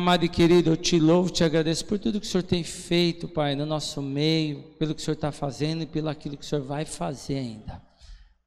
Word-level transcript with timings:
amado 0.00 0.24
e 0.24 0.30
querido, 0.30 0.70
eu 0.70 0.78
te 0.78 0.98
louvo, 0.98 1.28
te 1.28 1.44
agradeço 1.44 1.84
por 1.84 1.98
tudo 1.98 2.18
que 2.18 2.26
o 2.26 2.28
Senhor 2.28 2.42
tem 2.42 2.64
feito, 2.64 3.28
Pai, 3.28 3.54
no 3.54 3.66
nosso 3.66 4.00
meio, 4.00 4.62
pelo 4.78 4.94
que 4.94 5.02
o 5.02 5.04
Senhor 5.04 5.14
está 5.14 5.30
fazendo 5.30 5.82
e 5.82 5.86
pelo 5.86 6.08
aquilo 6.08 6.38
que 6.38 6.44
o 6.44 6.48
Senhor 6.48 6.64
vai 6.64 6.86
fazer 6.86 7.36
ainda. 7.36 7.82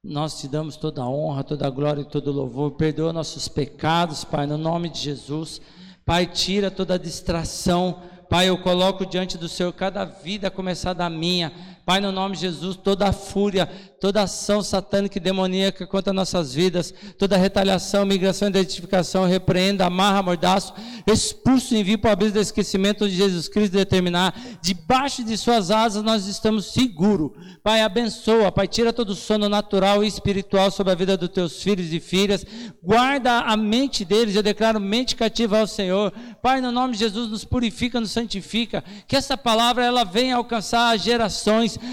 Nós 0.04 0.42
te 0.42 0.48
damos 0.48 0.76
toda 0.76 1.04
a 1.04 1.08
honra, 1.08 1.44
toda 1.44 1.68
a 1.68 1.70
glória 1.70 2.02
e 2.02 2.06
todo 2.06 2.30
o 2.30 2.34
louvor. 2.34 2.72
Perdoa 2.72 3.14
nossos 3.14 3.48
pecados, 3.48 4.24
Pai, 4.24 4.48
no 4.48 4.58
nome 4.58 4.90
de 4.90 5.00
Jesus. 5.00 5.62
Pai, 6.04 6.26
tira 6.26 6.72
toda 6.72 6.96
a 6.96 6.98
distração. 6.98 8.02
Pai, 8.28 8.50
eu 8.50 8.58
coloco 8.58 9.06
diante 9.06 9.38
do 9.38 9.48
Senhor 9.48 9.72
cada 9.74 10.06
vida, 10.06 10.48
a 10.48 10.52
começar 10.52 10.94
da 10.94 11.08
minha. 11.08 11.54
Pai, 11.86 12.00
no 12.00 12.14
nome 12.14 12.36
de 12.36 12.42
Jesus, 12.42 12.78
toda 12.78 13.10
a 13.10 13.12
fúria, 13.12 13.66
toda 14.00 14.22
ação 14.22 14.64
satânica 14.64 15.18
e 15.18 15.22
demoníaca 15.22 15.86
contra 15.86 16.14
nossas 16.14 16.54
vidas, 16.54 16.94
toda 17.18 17.36
retaliação, 17.36 18.06
migração, 18.06 18.48
identificação, 18.48 19.26
repreenda, 19.26 19.86
amarra, 19.86 20.24
mordaço, 20.24 20.74
expulso, 21.06 21.76
envio 21.76 22.00
para 22.00 22.10
o 22.10 22.14
abismo 22.14 22.36
do 22.36 22.40
esquecimento 22.40 23.08
de 23.08 23.16
Jesus 23.16 23.50
Cristo 23.50 23.74
determinar, 23.74 24.34
debaixo 24.62 25.26
de 25.26 25.38
suas 25.38 25.72
asas 25.72 26.04
nós 26.04 26.26
estamos 26.26 26.68
seguros. 26.74 27.32
Pai, 27.62 27.82
abençoa, 27.82 28.50
Pai, 28.50 28.68
tira 28.68 28.94
todo 28.94 29.10
o 29.10 29.16
sono 29.16 29.50
natural 29.50 30.04
e 30.06 30.08
espiritual 30.08 30.72
sobre 30.72 30.94
a 30.94 30.96
vida 30.96 31.18
dos 31.18 31.30
teus 31.30 31.62
filhos 31.62 31.92
e 31.92 32.00
filhas, 32.00 32.46
guarda 32.82 33.40
a 33.40 33.58
mente 33.58 34.06
deles, 34.06 34.36
eu 34.36 34.44
declaro 34.44 34.80
mente 34.80 35.18
cativa 35.18 35.60
ao 35.60 35.68
Senhor. 35.68 36.14
Pai, 36.42 36.62
no 36.62 36.72
nome 36.72 36.94
de 36.94 37.00
Jesus, 37.00 37.30
nos 37.30 37.44
purifica, 37.44 38.00
nos 38.00 38.12
santifica, 38.12 38.84
que 39.06 39.18
essa 39.18 39.38
palavra 39.38 39.84
ela 39.84 40.06
venha 40.06 40.38
alcançar 40.38 40.94
as 40.94 41.04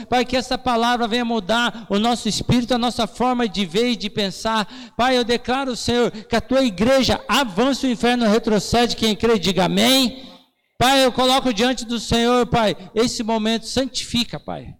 Pai, 0.08 0.24
que 0.24 0.36
essa 0.36 0.56
palavra 0.56 1.08
venha 1.08 1.24
mudar 1.24 1.86
o 1.88 1.98
nosso 1.98 2.28
espírito, 2.28 2.74
a 2.74 2.78
nossa 2.78 3.06
forma 3.06 3.48
de 3.48 3.64
ver 3.64 3.90
e 3.90 3.96
de 3.96 4.08
pensar. 4.10 4.66
Pai, 4.96 5.16
eu 5.16 5.24
declaro, 5.24 5.76
Senhor, 5.76 6.10
que 6.10 6.36
a 6.36 6.40
tua 6.40 6.62
igreja 6.62 7.20
avance, 7.28 7.86
o 7.86 7.90
inferno 7.90 8.26
retrocede. 8.26 8.96
Quem 8.96 9.16
crê, 9.16 9.38
diga 9.38 9.64
amém. 9.64 10.24
Pai, 10.78 11.04
eu 11.04 11.12
coloco 11.12 11.52
diante 11.52 11.84
do 11.84 12.00
Senhor, 12.00 12.46
Pai, 12.46 12.74
esse 12.94 13.22
momento, 13.22 13.66
santifica, 13.66 14.40
Pai. 14.40 14.74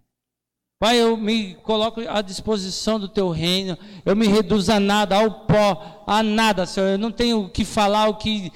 Pai, 0.79 0.97
eu 0.97 1.15
me 1.15 1.53
coloco 1.61 2.01
à 2.09 2.23
disposição 2.23 2.99
do 2.99 3.07
teu 3.07 3.29
reino, 3.29 3.77
eu 4.03 4.15
me 4.15 4.27
reduzo 4.27 4.71
a 4.71 4.79
nada, 4.79 5.15
ao 5.15 5.45
pó, 5.45 6.03
a 6.07 6.23
nada, 6.23 6.65
Senhor. 6.65 6.87
Eu 6.87 6.97
não 6.97 7.11
tenho 7.11 7.41
o 7.41 7.49
que 7.49 7.63
falar, 7.63 8.07
o 8.07 8.15
que 8.15 8.51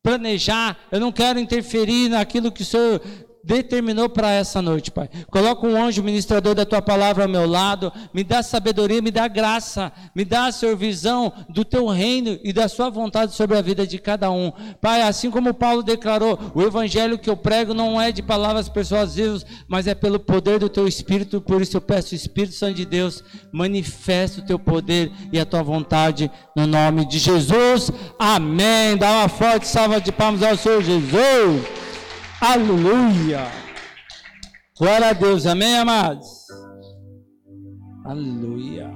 planejar, 0.00 0.78
eu 0.92 1.00
não 1.00 1.10
quero 1.10 1.40
interferir 1.40 2.10
naquilo 2.10 2.52
que 2.52 2.62
o 2.62 2.64
Senhor 2.64 3.02
determinou 3.44 4.08
para 4.08 4.30
essa 4.30 4.62
noite, 4.62 4.90
Pai. 4.90 5.08
Coloca 5.30 5.66
um 5.66 5.82
anjo 5.82 6.02
ministrador 6.02 6.54
da 6.54 6.64
tua 6.64 6.80
palavra 6.80 7.24
ao 7.24 7.28
meu 7.28 7.46
lado, 7.46 7.92
me 8.12 8.24
dá 8.24 8.42
sabedoria, 8.42 9.02
me 9.02 9.10
dá 9.10 9.28
graça, 9.28 9.92
me 10.14 10.24
dá, 10.24 10.50
Senhor, 10.50 10.76
visão 10.76 11.32
do 11.48 11.64
teu 11.64 11.86
reino 11.88 12.38
e 12.42 12.52
da 12.52 12.68
sua 12.68 12.88
vontade 12.88 13.34
sobre 13.34 13.56
a 13.56 13.62
vida 13.62 13.86
de 13.86 13.98
cada 13.98 14.30
um. 14.30 14.50
Pai, 14.80 15.02
assim 15.02 15.30
como 15.30 15.52
Paulo 15.52 15.82
declarou, 15.82 16.38
o 16.54 16.62
evangelho 16.62 17.18
que 17.18 17.28
eu 17.28 17.36
prego 17.36 17.74
não 17.74 18.00
é 18.00 18.10
de 18.10 18.22
palavras 18.22 18.68
persuasivas, 18.68 19.44
mas 19.68 19.86
é 19.86 19.94
pelo 19.94 20.18
poder 20.18 20.58
do 20.58 20.68
teu 20.68 20.88
espírito, 20.88 21.40
por 21.40 21.60
isso 21.60 21.76
eu 21.76 21.80
peço, 21.80 22.14
Espírito 22.14 22.54
Santo 22.54 22.74
de 22.74 22.86
Deus, 22.86 23.22
manifesta 23.52 24.40
o 24.40 24.44
teu 24.44 24.58
poder 24.58 25.12
e 25.32 25.38
a 25.38 25.44
tua 25.44 25.62
vontade 25.62 26.30
no 26.56 26.66
nome 26.66 27.04
de 27.04 27.18
Jesus. 27.18 27.90
Amém. 28.18 28.96
Dá 28.96 29.10
uma 29.10 29.28
forte 29.28 29.66
salva 29.66 30.00
de 30.00 30.10
palmas 30.12 30.42
ao 30.42 30.56
Senhor 30.56 30.82
Jesus. 30.82 31.84
Aleluia. 32.46 33.50
Glória 34.78 35.08
a 35.08 35.12
Deus, 35.14 35.46
amém, 35.46 35.78
amados? 35.78 36.46
Aleluia. 38.04 38.90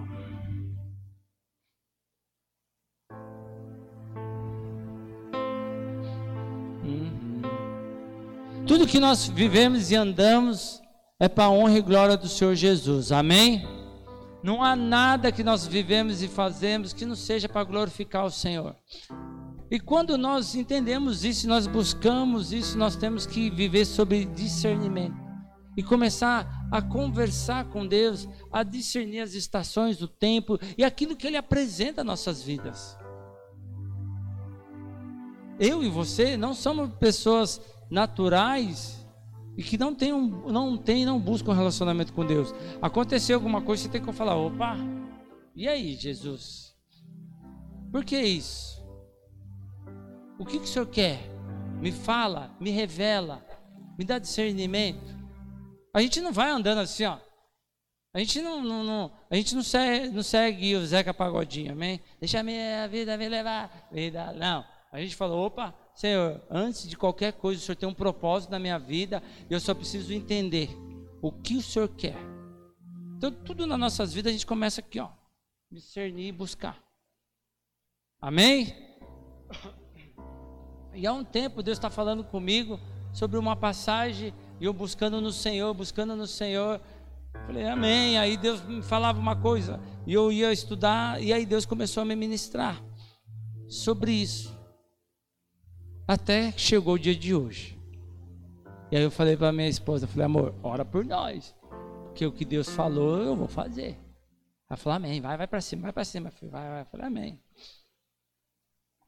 Uhum. 6.85 7.41
Tudo 8.67 8.87
que 8.87 9.01
nós 9.01 9.27
vivemos 9.27 9.91
e 9.91 9.97
andamos 9.97 10.83
é 11.19 11.27
para 11.27 11.45
a 11.45 11.51
honra 11.51 11.79
e 11.79 11.81
glória 11.81 12.19
do 12.19 12.29
Senhor 12.29 12.55
Jesus, 12.55 13.11
amém? 13.11 13.67
Não 14.43 14.63
há 14.63 14.77
nada 14.77 15.33
que 15.33 15.43
nós 15.43 15.67
vivemos 15.67 16.23
e 16.23 16.29
fazemos 16.29 16.93
que 16.93 17.07
não 17.07 17.17
seja 17.17 17.49
para 17.49 17.65
glorificar 17.65 18.27
o 18.27 18.31
Senhor. 18.31 18.77
E 19.71 19.79
quando 19.79 20.17
nós 20.17 20.55
entendemos 20.55 21.25
isso, 21.25 21.47
nós 21.47 21.67
buscamos 21.67 22.53
isso, 22.53 22.79
nós 22.79 22.97
temos 22.97 23.27
que 23.27 23.51
viver 23.51 23.85
sobre 23.85 24.25
discernimento 24.25 25.17
e 25.77 25.83
começar 25.83 26.67
a 26.73 26.83
conversar 26.83 27.67
com 27.67 27.87
Deus, 27.87 28.29
a 28.51 28.63
discernir 28.63 29.21
as 29.21 29.35
estações 29.35 29.97
do 29.97 30.09
tempo 30.09 30.59
e 30.77 30.83
aquilo 30.83 31.15
que 31.15 31.27
Ele 31.27 31.37
apresenta 31.37 32.01
às 32.01 32.07
nossas 32.07 32.43
vidas. 32.43 32.99
Eu 35.61 35.83
e 35.83 35.89
você 35.89 36.37
não 36.37 36.55
somos 36.55 36.91
pessoas 36.95 37.61
naturais 37.91 39.07
e 39.57 39.63
que 39.63 39.77
não 39.77 39.97
um, 40.15 40.51
não 40.51 40.77
tem, 40.77 41.05
não 41.05 41.19
buscam 41.19 41.51
um 41.51 41.57
relacionamento 41.57 42.13
com 42.13 42.25
Deus. 42.25 42.55
Aconteceu 42.81 43.37
alguma 43.37 43.61
coisa, 43.61 43.83
você 43.83 43.89
tem 43.89 44.03
que 44.03 44.13
falar: 44.13 44.37
opa, 44.37 44.77
e 45.55 45.67
aí, 45.67 45.97
Jesus? 45.97 46.77
Por 47.91 48.05
que 48.05 48.21
isso? 48.21 48.68
O 50.39 50.45
que, 50.45 50.59
que 50.59 50.65
o 50.65 50.69
senhor 50.69 50.87
quer? 50.87 51.19
Me 51.81 51.91
fala, 51.91 52.55
me 52.61 52.71
revela, 52.71 53.45
me 53.99 54.05
dá 54.05 54.19
discernimento. 54.19 55.17
A 55.93 56.01
gente 56.01 56.21
não 56.21 56.33
vai 56.33 56.51
andando 56.51 56.79
assim, 56.79 57.05
ó. 57.05 57.19
A 58.15 58.19
gente 58.21 58.41
não, 58.41 58.63
não, 58.63 58.85
não 58.85 59.13
a 59.31 59.37
gente 59.37 59.55
não 59.55 59.63
segue, 59.63 60.09
não 60.09 60.23
segue 60.23 60.75
o 60.77 60.87
Zeca 60.87 61.13
Pagodinho, 61.13 61.73
amém? 61.73 62.01
Deixa 62.19 62.41
a 62.41 62.43
minha 62.43 62.89
vida 62.89 63.17
me 63.17 63.29
levar. 63.29 63.89
Vida. 63.93 64.33
Não. 64.33 64.65
A 64.91 65.01
gente 65.01 65.15
falou, 65.15 65.45
opa, 65.45 65.75
Senhor, 65.95 66.41
antes 66.51 66.89
de 66.89 66.97
qualquer 66.97 67.33
coisa, 67.35 67.61
o 67.61 67.63
Senhor 67.63 67.77
tem 67.77 67.89
um 67.89 67.95
propósito 67.95 68.51
na 68.51 68.59
minha 68.59 68.79
vida 68.79 69.23
e 69.51 69.53
eu 69.53 69.61
só 69.61 69.75
preciso 69.75 70.13
entender 70.13 70.71
o 71.21 71.31
que 71.31 71.57
o 71.57 71.63
Senhor 71.63 71.89
quer. 71.89 72.17
Então, 73.17 73.31
tudo 73.31 73.67
nas 73.67 73.79
nossas 73.79 74.15
vidas 74.15 74.31
a 74.31 74.33
gente 74.33 74.47
começa 74.47 74.81
aqui, 74.81 74.99
ó. 75.01 75.11
Discernir 75.71 76.29
e 76.29 76.33
buscar. 76.33 76.83
Amém? 78.21 78.75
E 80.99 81.07
há 81.07 81.13
um 81.13 81.23
tempo 81.23 81.63
Deus 81.63 81.79
está 81.79 81.89
falando 81.89 82.25
comigo 82.25 82.81
sobre 83.13 83.39
uma 83.39 83.55
passagem 83.55 84.35
e 84.61 84.65
eu 84.65 84.73
buscando 84.73 85.21
no 85.21 85.31
Senhor, 85.31 85.73
buscando 85.73 86.17
no 86.17 86.27
Senhor. 86.27 86.81
Falei, 87.47 87.69
amém. 87.69 88.19
Aí 88.19 88.37
Deus 88.37 88.61
me 88.63 88.83
falava 88.83 89.21
uma 89.21 89.37
coisa 89.37 89.79
e 90.05 90.13
eu 90.13 90.33
ia 90.33 90.53
estudar 90.53 91.23
e 91.23 91.33
aí 91.33 91.47
Deus 91.47 91.65
começou 91.65 92.03
a 92.03 92.05
me 92.05 92.17
ministrar 92.17 92.83
sobre 93.69 94.11
isso. 94.11 94.59
Até 96.07 96.53
chegou 96.57 96.95
o 96.95 96.99
dia 96.99 97.15
de 97.15 97.33
hoje. 97.33 97.79
E 98.91 98.97
aí 98.97 99.03
eu 99.03 99.11
falei 99.11 99.37
para 99.37 99.53
minha 99.53 99.69
esposa, 99.69 100.07
falei, 100.07 100.25
amor, 100.25 100.55
ora 100.63 100.85
por 100.85 101.05
nós. 101.05 101.55
Porque 102.07 102.27
o 102.27 102.33
que 102.33 102.45
Deus 102.45 102.69
falou, 102.71 103.19
eu 103.19 103.37
vou 103.37 103.47
fazer. 103.47 103.97
Ela 104.69 104.77
falou, 104.77 104.97
amém, 104.97 105.21
vai, 105.21 105.37
vai 105.37 105.47
para 105.47 105.61
cima, 105.61 105.83
vai 105.83 105.93
para 105.93 106.05
cima. 106.05 106.31
Falei, 106.31 106.51
vai, 106.51 106.71
vai. 106.71 106.81
Eu 106.81 106.87
falei, 106.87 107.07
amém. 107.07 107.41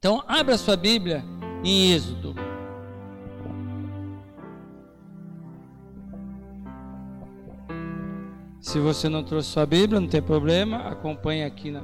Então, 0.02 0.24
abra 0.26 0.56
sua 0.56 0.78
Bíblia 0.78 1.22
em 1.62 1.92
Êxodo. 1.92 2.34
Se 8.62 8.78
você 8.78 9.10
não 9.10 9.22
trouxe 9.22 9.50
sua 9.50 9.66
Bíblia, 9.66 10.00
não 10.00 10.08
tem 10.08 10.22
problema, 10.22 10.88
acompanhe 10.88 11.44
aqui 11.44 11.70
na, 11.70 11.82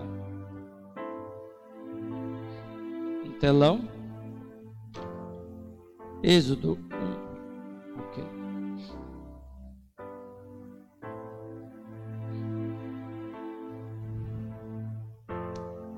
no 3.22 3.32
telão. 3.38 3.86
Êxodo 6.22 6.78
1. 7.96 8.00
Ok. 8.00 8.24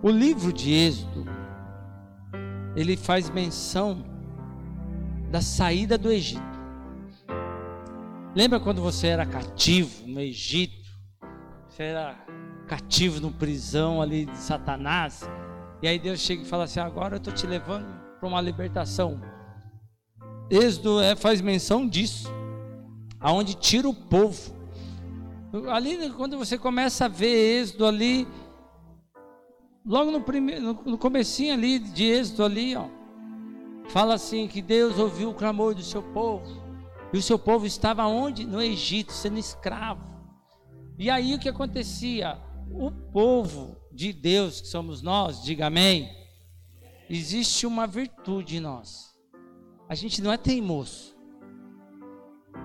O 0.03 0.11
livro 0.11 0.53
de 0.53 0.73
Êxodo 0.73 1.38
ele 2.78 2.97
faz 2.97 3.28
menção 3.28 4.05
da 5.33 5.41
saída 5.41 5.98
do 5.98 6.13
Egito. 6.13 6.42
Lembra 8.36 8.60
quando 8.60 8.80
você 8.80 9.09
era 9.09 9.27
cativo 9.27 10.07
no 10.07 10.21
Egito? 10.21 10.89
Você 11.69 11.83
era 11.83 12.15
cativo 12.69 13.21
no 13.21 13.33
prisão 13.33 14.01
ali 14.01 14.27
de 14.27 14.39
Satanás. 14.39 15.28
E 15.83 15.89
aí 15.89 15.98
Deus 15.98 16.21
chega 16.21 16.42
e 16.42 16.47
fala 16.47 16.65
assim: 16.65 16.78
agora 16.78 17.16
eu 17.16 17.19
estou 17.19 17.34
te 17.34 17.48
levando 17.48 17.89
para 18.21 18.28
uma 18.28 18.41
libertação. 18.41 19.21
Êxodo 20.48 21.01
é, 21.01 21.16
faz 21.16 21.41
menção 21.41 21.86
disso, 21.86 22.33
aonde 23.19 23.54
tira 23.54 23.89
o 23.89 23.95
povo. 23.95 24.57
Ali, 25.72 26.10
quando 26.10 26.39
você 26.39 26.57
começa 26.57 27.07
a 27.07 27.09
ver 27.09 27.60
Êxodo 27.60 27.86
ali, 27.86 28.28
logo 29.89 30.11
no, 30.11 30.21
primeiro, 30.21 30.79
no, 30.85 30.99
comecinho 30.99 31.55
ali 31.55 31.79
de 31.79 32.05
Êxodo 32.05 32.45
ali, 32.45 32.77
ó, 32.77 32.87
fala 33.89 34.15
assim 34.15 34.47
que 34.47 34.61
Deus 34.61 34.99
ouviu 34.99 35.31
o 35.31 35.35
clamor 35.35 35.75
do 35.75 35.83
seu 35.83 36.03
povo. 36.03 36.69
E 37.11 37.17
o 37.17 37.23
seu 37.23 37.39
povo 37.39 37.65
estava 37.65 38.07
onde? 38.07 38.47
No 38.47 38.61
Egito, 38.61 39.13
sendo 39.13 39.39
escravo. 39.39 40.05
E 40.99 41.09
aí 41.09 41.35
o 41.35 41.39
que 41.39 41.49
acontecia? 41.49 42.39
O 42.71 42.91
povo 42.91 43.79
de 43.91 44.13
Deus, 44.13 44.61
que 44.61 44.69
somos 44.69 45.01
nós, 45.01 45.43
diga 45.43 45.69
amém. 45.69 46.11
Existe 47.09 47.67
uma 47.67 47.87
virtude 47.87 48.59
em 48.59 48.61
nós. 48.61 49.17
a 49.89 49.95
gente 49.95 50.21
não 50.21 50.31
é 50.31 50.37
teimoso. 50.37 51.17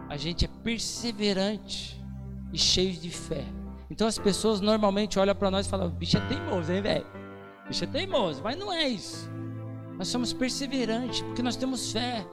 A 0.09 0.17
gente 0.17 0.43
é 0.43 0.47
perseverante 0.61 1.97
e 2.51 2.57
cheio 2.57 2.93
de 2.97 3.09
fé. 3.09 3.45
Então 3.93 4.07
as 4.07 4.17
pessoas 4.17 4.59
normalmente 4.59 5.19
olham 5.19 5.35
para 5.35 5.51
nós 5.51 5.67
e 5.67 5.69
falam: 5.69 5.87
bicho 5.87 6.17
é 6.17 6.21
teimoso, 6.21 6.73
hein, 6.73 6.81
velho? 6.81 7.05
Bicho 7.67 7.83
é 7.83 7.87
teimoso, 7.87 8.41
mas 8.43 8.57
não 8.57 8.73
é 8.73 8.87
isso. 8.87 9.29
Nós 9.95 10.07
somos 10.07 10.33
perseverantes 10.33 11.21
porque 11.21 11.43
nós 11.43 11.55
temos 11.55 11.91
fé. 11.91 12.25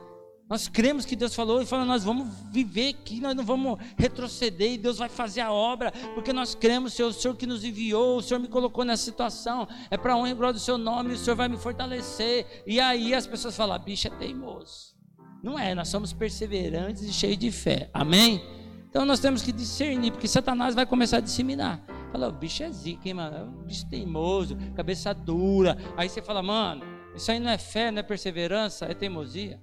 Nós 0.48 0.68
cremos 0.68 1.04
que 1.04 1.14
Deus 1.14 1.34
falou 1.34 1.60
e 1.60 1.66
falou: 1.66 1.84
nós 1.84 2.02
vamos 2.02 2.26
viver 2.50 2.94
aqui, 2.94 3.20
nós 3.20 3.36
não 3.36 3.44
vamos 3.44 3.78
retroceder 3.98 4.72
e 4.72 4.78
Deus 4.78 4.96
vai 4.96 5.10
fazer 5.10 5.42
a 5.42 5.52
obra, 5.52 5.92
porque 6.14 6.32
nós 6.32 6.54
cremos, 6.54 6.94
Senhor, 6.94 7.10
o 7.10 7.12
Senhor 7.12 7.36
que 7.36 7.46
nos 7.46 7.62
enviou, 7.62 8.16
o 8.16 8.22
Senhor 8.22 8.40
me 8.40 8.48
colocou 8.48 8.82
nessa 8.82 9.04
situação, 9.04 9.68
é 9.90 9.98
para 9.98 10.16
honra 10.16 10.30
e 10.30 10.34
glória 10.34 10.54
do 10.54 10.60
Seu 10.60 10.78
nome, 10.78 11.12
o 11.12 11.18
Senhor 11.18 11.36
vai 11.36 11.46
me 11.46 11.58
fortalecer. 11.58 12.64
E 12.66 12.80
aí 12.80 13.12
as 13.12 13.26
pessoas 13.26 13.54
falam: 13.54 13.78
bicho 13.78 14.08
é 14.08 14.10
teimoso. 14.10 14.96
Não 15.42 15.58
é, 15.58 15.74
nós 15.74 15.88
somos 15.88 16.10
perseverantes 16.10 17.02
e 17.02 17.12
cheios 17.12 17.36
de 17.36 17.50
fé. 17.52 17.90
Amém? 17.92 18.59
Então 18.90 19.04
nós 19.04 19.20
temos 19.20 19.40
que 19.40 19.52
discernir, 19.52 20.10
porque 20.10 20.26
Satanás 20.26 20.74
vai 20.74 20.84
começar 20.84 21.18
a 21.18 21.20
disseminar. 21.20 21.80
Fala, 22.10 22.28
o 22.28 22.32
bicho 22.32 22.64
é 22.64 22.70
zica, 22.72 23.08
hein, 23.08 23.14
mano? 23.14 23.36
É 23.36 23.42
um 23.44 23.62
bicho 23.62 23.88
teimoso, 23.88 24.58
cabeça 24.74 25.14
dura. 25.14 25.78
Aí 25.96 26.08
você 26.08 26.20
fala, 26.20 26.42
mano, 26.42 26.82
isso 27.14 27.30
aí 27.30 27.38
não 27.38 27.48
é 27.48 27.56
fé, 27.56 27.92
não 27.92 28.00
é 28.00 28.02
perseverança, 28.02 28.86
é 28.86 28.94
teimosia. 28.94 29.62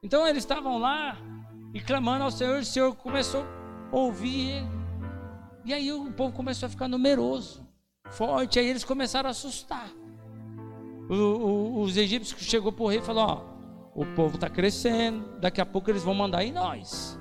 Então 0.00 0.26
eles 0.28 0.44
estavam 0.44 0.78
lá 0.78 1.18
e 1.74 1.80
clamando 1.80 2.22
ao 2.22 2.30
Senhor, 2.30 2.60
o 2.60 2.64
Senhor 2.64 2.94
começou 2.94 3.44
a 3.90 3.96
ouvir 3.96 4.50
ele. 4.50 4.68
E 5.64 5.74
aí 5.74 5.92
o 5.92 6.12
povo 6.12 6.32
começou 6.32 6.68
a 6.68 6.70
ficar 6.70 6.86
numeroso, 6.86 7.66
forte, 8.10 8.60
aí 8.60 8.66
eles 8.66 8.84
começaram 8.84 9.26
a 9.28 9.32
assustar. 9.32 9.90
O, 11.08 11.14
o, 11.14 11.80
os 11.80 11.96
egípcios 11.96 12.40
chegou 12.42 12.70
para 12.70 12.84
o 12.84 12.88
rei 12.88 13.00
e 13.00 13.02
falou: 13.02 13.24
Ó, 13.24 14.00
o 14.00 14.06
povo 14.14 14.36
está 14.36 14.48
crescendo, 14.48 15.36
daqui 15.40 15.60
a 15.60 15.66
pouco 15.66 15.90
eles 15.90 16.04
vão 16.04 16.14
mandar 16.14 16.44
em 16.44 16.52
nós. 16.52 17.18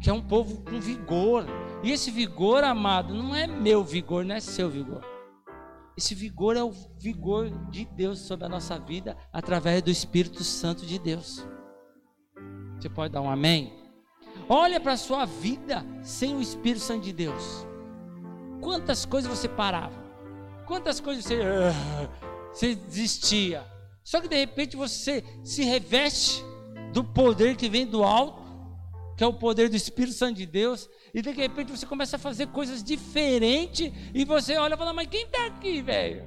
Que 0.00 0.10
é 0.10 0.12
um 0.12 0.22
povo 0.22 0.62
com 0.62 0.80
vigor. 0.80 1.44
E 1.82 1.90
esse 1.90 2.10
vigor, 2.10 2.64
amado, 2.64 3.14
não 3.14 3.34
é 3.34 3.46
meu 3.46 3.84
vigor, 3.84 4.24
não 4.24 4.34
é 4.34 4.40
seu 4.40 4.70
vigor. 4.70 5.04
Esse 5.96 6.14
vigor 6.14 6.56
é 6.56 6.62
o 6.62 6.72
vigor 6.98 7.50
de 7.68 7.84
Deus 7.84 8.20
sobre 8.20 8.46
a 8.46 8.48
nossa 8.48 8.78
vida 8.78 9.16
através 9.32 9.82
do 9.82 9.90
Espírito 9.90 10.42
Santo 10.42 10.86
de 10.86 10.98
Deus. 10.98 11.46
Você 12.78 12.88
pode 12.88 13.12
dar 13.12 13.20
um 13.20 13.30
amém? 13.30 13.74
Olha 14.48 14.80
para 14.80 14.94
a 14.94 14.96
sua 14.96 15.26
vida 15.26 15.84
sem 16.02 16.34
o 16.34 16.40
Espírito 16.40 16.80
Santo 16.80 17.02
de 17.02 17.12
Deus. 17.12 17.66
Quantas 18.60 19.04
coisas 19.04 19.30
você 19.30 19.48
parava? 19.48 20.00
Quantas 20.66 21.00
coisas 21.00 21.24
você, 21.24 21.38
você 22.52 22.74
desistia? 22.74 23.64
Só 24.02 24.20
que 24.20 24.28
de 24.28 24.36
repente 24.36 24.76
você 24.76 25.22
se 25.44 25.62
reveste 25.62 26.42
do 26.92 27.04
poder 27.04 27.56
que 27.56 27.68
vem 27.68 27.86
do 27.86 28.02
alto, 28.02 28.39
que 29.20 29.24
é 29.24 29.26
o 29.26 29.34
poder 29.34 29.68
do 29.68 29.76
Espírito 29.76 30.16
Santo 30.16 30.38
de 30.38 30.46
Deus, 30.46 30.88
e 31.12 31.20
de 31.20 31.30
repente 31.30 31.70
você 31.70 31.84
começa 31.84 32.16
a 32.16 32.18
fazer 32.18 32.46
coisas 32.46 32.82
diferentes 32.82 33.92
e 34.14 34.24
você 34.24 34.56
olha 34.56 34.72
e 34.72 34.78
fala: 34.78 34.94
Mas 34.94 35.08
quem 35.08 35.26
está 35.26 35.44
aqui, 35.44 35.82
velho? 35.82 36.24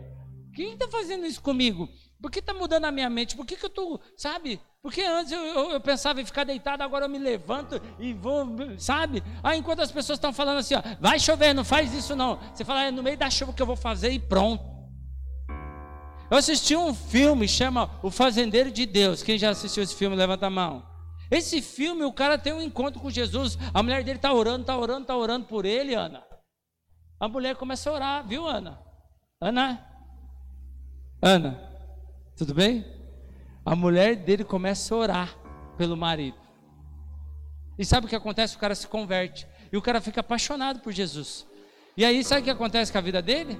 Quem 0.53 0.73
está 0.73 0.87
fazendo 0.87 1.25
isso 1.25 1.41
comigo? 1.41 1.89
Por 2.21 2.29
que 2.29 2.37
está 2.37 2.53
mudando 2.53 2.85
a 2.85 2.91
minha 2.91 3.09
mente? 3.09 3.35
Por 3.35 3.47
que, 3.47 3.55
que 3.55 3.65
eu 3.65 3.67
estou, 3.67 3.99
sabe? 4.15 4.61
Porque 4.79 5.01
antes 5.01 5.31
eu, 5.31 5.39
eu, 5.39 5.71
eu, 5.71 5.81
pensava 5.81 6.21
em 6.21 6.25
ficar 6.25 6.43
deitado, 6.43 6.83
agora 6.83 7.05
eu 7.05 7.09
me 7.09 7.17
levanto 7.17 7.81
e 7.97 8.13
vou, 8.13 8.45
sabe? 8.77 9.23
Aí 9.41 9.57
enquanto 9.57 9.79
as 9.79 9.91
pessoas 9.91 10.19
estão 10.19 10.31
falando 10.31 10.59
assim, 10.59 10.75
ó, 10.75 10.83
vai 11.01 11.19
chover, 11.19 11.51
não 11.51 11.65
faz 11.65 11.95
isso 11.95 12.15
não. 12.15 12.37
Você 12.53 12.63
fala, 12.63 12.83
é 12.83 12.91
no 12.91 13.01
meio 13.01 13.17
da 13.17 13.27
chuva 13.27 13.53
que 13.53 13.61
eu 13.63 13.65
vou 13.65 13.75
fazer 13.75 14.11
e 14.11 14.19
pronto. 14.19 14.63
Eu 16.29 16.37
assisti 16.37 16.75
um 16.75 16.93
filme, 16.93 17.47
chama 17.47 17.89
O 18.03 18.11
Fazendeiro 18.11 18.69
de 18.69 18.85
Deus. 18.85 19.23
Quem 19.23 19.39
já 19.39 19.49
assistiu 19.49 19.81
esse 19.81 19.95
filme, 19.95 20.15
levanta 20.15 20.45
a 20.45 20.51
mão. 20.51 20.92
Esse 21.33 21.63
filme, 21.63 22.03
o 22.03 22.13
cara 22.13 22.37
tem 22.37 22.53
um 22.53 22.61
encontro 22.61 23.01
com 23.01 23.09
Jesus. 23.09 23.57
A 23.73 23.81
mulher 23.81 24.03
dele 24.03 24.19
está 24.19 24.31
orando, 24.31 24.61
está 24.61 24.77
orando, 24.77 25.01
está 25.01 25.17
orando 25.17 25.47
por 25.47 25.65
ele, 25.65 25.95
Ana. 25.95 26.23
A 27.19 27.27
mulher 27.27 27.55
começa 27.55 27.89
a 27.89 27.93
orar, 27.93 28.27
viu, 28.27 28.47
Ana? 28.47 28.79
Ana? 29.41 29.83
Ana, 31.19 31.59
tudo 32.37 32.53
bem? 32.53 32.85
A 33.65 33.75
mulher 33.75 34.15
dele 34.15 34.43
começa 34.43 34.93
a 34.93 34.97
orar 34.99 35.35
pelo 35.75 35.97
marido. 35.97 36.37
E 37.79 37.83
sabe 37.83 38.05
o 38.05 38.09
que 38.09 38.15
acontece? 38.15 38.55
O 38.55 38.59
cara 38.59 38.75
se 38.75 38.87
converte. 38.87 39.47
E 39.71 39.75
o 39.75 39.81
cara 39.81 39.99
fica 39.99 40.19
apaixonado 40.19 40.81
por 40.81 40.93
Jesus. 40.93 41.47
E 41.97 42.05
aí, 42.05 42.23
sabe 42.23 42.41
o 42.41 42.43
que 42.43 42.51
acontece 42.51 42.91
com 42.91 42.99
a 42.99 43.01
vida 43.01 43.23
dele? 43.23 43.57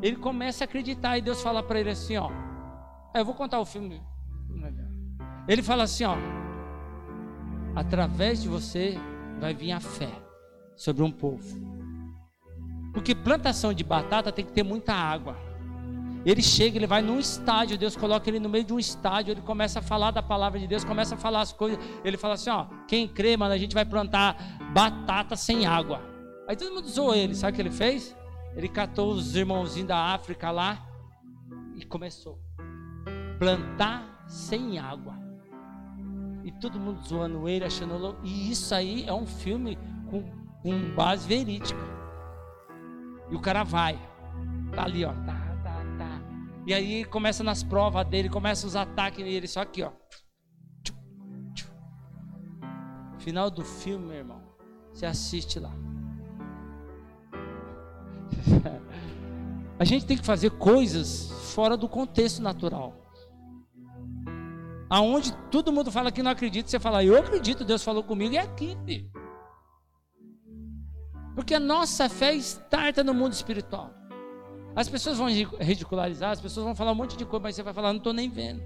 Ele 0.00 0.14
começa 0.14 0.62
a 0.62 0.66
acreditar. 0.66 1.18
E 1.18 1.22
Deus 1.22 1.42
fala 1.42 1.60
para 1.60 1.80
ele 1.80 1.90
assim: 1.90 2.16
Ó. 2.18 2.30
Eu 3.12 3.24
vou 3.24 3.34
contar 3.34 3.58
o 3.58 3.64
filme. 3.64 4.00
Ele 5.48 5.62
fala 5.64 5.82
assim: 5.82 6.04
Ó 6.04 6.45
através 7.76 8.42
de 8.42 8.48
você 8.48 8.98
vai 9.38 9.52
vir 9.52 9.70
a 9.70 9.78
fé 9.78 10.10
sobre 10.74 11.02
um 11.02 11.10
povo. 11.10 11.44
Porque 12.94 13.14
plantação 13.14 13.74
de 13.74 13.84
batata 13.84 14.32
tem 14.32 14.46
que 14.46 14.52
ter 14.52 14.62
muita 14.62 14.94
água. 14.94 15.36
Ele 16.24 16.42
chega, 16.42 16.78
ele 16.78 16.86
vai 16.86 17.02
num 17.02 17.20
estádio, 17.20 17.78
Deus 17.78 17.94
coloca 17.94 18.28
ele 18.28 18.40
no 18.40 18.48
meio 18.48 18.64
de 18.64 18.72
um 18.72 18.78
estádio, 18.78 19.32
ele 19.32 19.42
começa 19.42 19.78
a 19.78 19.82
falar 19.82 20.10
da 20.10 20.22
palavra 20.22 20.58
de 20.58 20.66
Deus, 20.66 20.82
começa 20.82 21.14
a 21.14 21.18
falar 21.18 21.42
as 21.42 21.52
coisas. 21.52 21.78
Ele 22.02 22.16
fala 22.16 22.34
assim: 22.34 22.50
ó, 22.50 22.66
quem 22.88 23.06
crê, 23.06 23.36
mano, 23.36 23.52
a 23.52 23.58
gente 23.58 23.74
vai 23.74 23.84
plantar 23.84 24.58
batata 24.72 25.36
sem 25.36 25.66
água. 25.66 26.00
Aí 26.48 26.56
todo 26.56 26.74
mundo 26.74 26.88
zoou 26.88 27.14
ele, 27.14 27.34
sabe 27.34 27.52
o 27.52 27.54
que 27.56 27.62
ele 27.62 27.70
fez? 27.70 28.16
Ele 28.56 28.68
catou 28.68 29.12
os 29.12 29.36
irmãozinhos 29.36 29.88
da 29.88 29.98
África 30.14 30.50
lá 30.50 30.82
e 31.76 31.84
começou 31.84 32.40
plantar 33.38 34.24
sem 34.26 34.78
água 34.78 35.25
todo 36.60 36.78
mundo 36.78 37.00
zoando 37.06 37.48
ele, 37.48 37.64
achando 37.64 37.96
louco. 37.96 38.20
E 38.24 38.50
isso 38.50 38.74
aí 38.74 39.04
é 39.06 39.12
um 39.12 39.26
filme 39.26 39.78
com, 40.10 40.22
com 40.62 40.94
base 40.94 41.26
verídica. 41.26 41.80
E 43.30 43.34
o 43.34 43.40
cara 43.40 43.64
vai, 43.64 43.98
tá 44.74 44.84
ali, 44.84 45.04
ó, 45.04 45.12
tá, 45.12 45.56
tá, 45.62 45.84
tá. 45.98 46.22
E 46.66 46.72
aí 46.72 47.04
começa 47.04 47.42
nas 47.42 47.62
provas 47.62 48.06
dele, 48.06 48.28
começa 48.28 48.66
os 48.66 48.76
ataques 48.76 49.24
nele, 49.24 49.48
só 49.48 49.62
aqui, 49.62 49.82
ó. 49.82 49.90
Final 53.18 53.50
do 53.50 53.64
filme, 53.64 54.06
meu 54.06 54.16
irmão, 54.16 54.40
você 54.92 55.06
assiste 55.06 55.58
lá. 55.58 55.72
A 59.78 59.84
gente 59.84 60.06
tem 60.06 60.16
que 60.16 60.24
fazer 60.24 60.50
coisas 60.52 61.30
fora 61.52 61.76
do 61.76 61.88
contexto 61.88 62.40
natural. 62.40 63.05
Aonde 64.88 65.32
todo 65.50 65.72
mundo 65.72 65.90
fala 65.90 66.12
que 66.12 66.22
não 66.22 66.30
acredita, 66.30 66.68
você 66.68 66.78
fala, 66.78 67.02
eu 67.02 67.18
acredito, 67.18 67.64
Deus 67.64 67.82
falou 67.82 68.02
comigo, 68.02 68.34
e 68.34 68.36
é 68.36 68.42
aqui. 68.42 68.76
Porque 71.34 71.54
a 71.54 71.60
nossa 71.60 72.08
fé 72.08 72.34
starta 72.36 73.02
no 73.02 73.12
mundo 73.12 73.32
espiritual. 73.32 73.92
As 74.74 74.88
pessoas 74.88 75.18
vão 75.18 75.28
ridicularizar, 75.28 76.30
as 76.30 76.40
pessoas 76.40 76.64
vão 76.64 76.74
falar 76.74 76.92
um 76.92 76.96
monte 76.96 77.16
de 77.16 77.24
coisa, 77.24 77.42
mas 77.42 77.56
você 77.56 77.62
vai 77.62 77.74
falar, 77.74 77.92
não 77.92 77.98
estou 77.98 78.12
nem 78.12 78.28
vendo. 78.28 78.62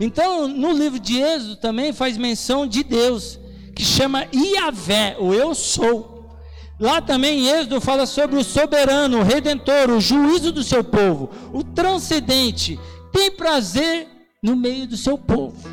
Então, 0.00 0.48
no 0.48 0.72
livro 0.72 0.98
de 0.98 1.18
Êxodo 1.20 1.56
também 1.56 1.92
faz 1.92 2.16
menção 2.16 2.66
de 2.66 2.82
Deus, 2.82 3.38
que 3.76 3.84
chama 3.84 4.26
Iavé, 4.32 5.16
o 5.18 5.34
eu 5.34 5.54
sou. 5.54 6.34
Lá 6.80 7.02
também 7.02 7.48
Êxodo 7.48 7.80
fala 7.80 8.06
sobre 8.06 8.38
o 8.38 8.44
soberano, 8.44 9.18
o 9.18 9.22
redentor, 9.22 9.90
o 9.90 10.00
juízo 10.00 10.50
do 10.50 10.64
seu 10.64 10.82
povo, 10.82 11.30
o 11.52 11.62
transcendente, 11.62 12.80
tem 13.12 13.30
prazer 13.30 14.08
no 14.42 14.56
meio 14.56 14.86
do 14.86 14.96
seu 14.96 15.18
povo. 15.18 15.68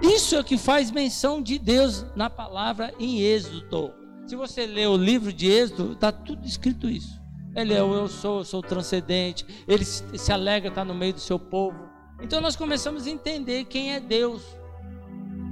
Isso 0.00 0.34
é 0.34 0.40
o 0.40 0.44
que 0.44 0.56
faz 0.56 0.90
menção 0.90 1.42
de 1.42 1.58
Deus 1.58 2.04
na 2.14 2.30
palavra 2.30 2.94
em 2.98 3.20
Êxodo. 3.20 3.92
Se 4.26 4.36
você 4.36 4.66
ler 4.66 4.88
o 4.88 4.96
livro 4.96 5.32
de 5.32 5.50
Êxodo, 5.50 5.92
está 5.92 6.12
tudo 6.12 6.46
escrito 6.46 6.88
isso. 6.88 7.20
Ele 7.54 7.72
é 7.72 7.82
o 7.82 7.94
eu 7.94 8.08
sou, 8.08 8.38
eu 8.38 8.44
sou 8.44 8.62
transcendente. 8.62 9.46
Ele 9.66 9.84
se 9.84 10.32
alegra 10.32 10.68
estar 10.68 10.84
no 10.84 10.94
meio 10.94 11.12
do 11.12 11.20
seu 11.20 11.38
povo. 11.38 11.78
Então 12.20 12.40
nós 12.40 12.56
começamos 12.56 13.06
a 13.06 13.10
entender 13.10 13.64
quem 13.64 13.92
é 13.92 14.00
Deus. 14.00 14.42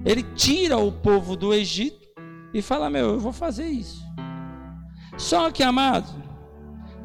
Ele 0.05 0.23
tira 0.35 0.77
o 0.77 0.91
povo 0.91 1.37
do 1.37 1.55
Egito 1.55 2.09
e 2.53 2.61
fala: 2.61 2.91
Meu, 2.91 3.11
eu 3.11 3.21
vou 3.21 3.33
fazer 3.33 3.67
isso. 3.67 4.03
Só 5.17 5.51
que, 5.51 5.63
amado, 5.63 6.09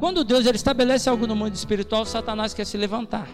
quando 0.00 0.24
Deus 0.24 0.46
ele 0.46 0.56
estabelece 0.56 1.08
algo 1.08 1.26
no 1.26 1.36
mundo 1.36 1.54
espiritual, 1.54 2.04
Satanás 2.04 2.54
quer 2.54 2.64
se 2.64 2.76
levantar. 2.76 3.28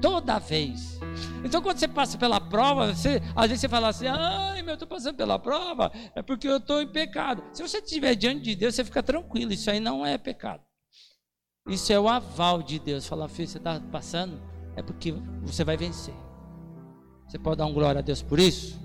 Toda 0.00 0.38
vez. 0.38 0.98
Então, 1.44 1.60
quando 1.60 1.78
você 1.78 1.88
passa 1.88 2.16
pela 2.16 2.40
prova, 2.40 2.94
você, 2.94 3.20
às 3.34 3.48
vezes 3.48 3.60
você 3.60 3.68
fala 3.68 3.88
assim: 3.88 4.06
ai, 4.06 4.62
meu, 4.62 4.70
eu 4.70 4.74
estou 4.74 4.88
passando 4.88 5.16
pela 5.16 5.38
prova, 5.38 5.92
é 6.14 6.22
porque 6.22 6.48
eu 6.48 6.56
estou 6.56 6.80
em 6.80 6.86
pecado. 6.86 7.42
Se 7.52 7.62
você 7.62 7.78
estiver 7.78 8.14
diante 8.14 8.42
de 8.42 8.54
Deus, 8.54 8.74
você 8.74 8.84
fica 8.84 9.02
tranquilo, 9.02 9.52
isso 9.52 9.70
aí 9.70 9.80
não 9.80 10.04
é 10.04 10.16
pecado. 10.16 10.62
Isso 11.68 11.92
é 11.92 12.00
o 12.00 12.08
aval 12.08 12.62
de 12.62 12.78
Deus. 12.78 13.06
Falar, 13.06 13.28
filho, 13.28 13.48
você 13.48 13.58
está 13.58 13.80
passando, 13.92 14.40
é 14.76 14.82
porque 14.82 15.14
você 15.42 15.64
vai 15.64 15.76
vencer. 15.76 16.14
Você 17.28 17.38
pode 17.38 17.58
dar 17.58 17.66
um 17.66 17.72
glória 17.72 18.00
a 18.00 18.02
Deus 18.02 18.22
por 18.22 18.38
isso? 18.38 18.80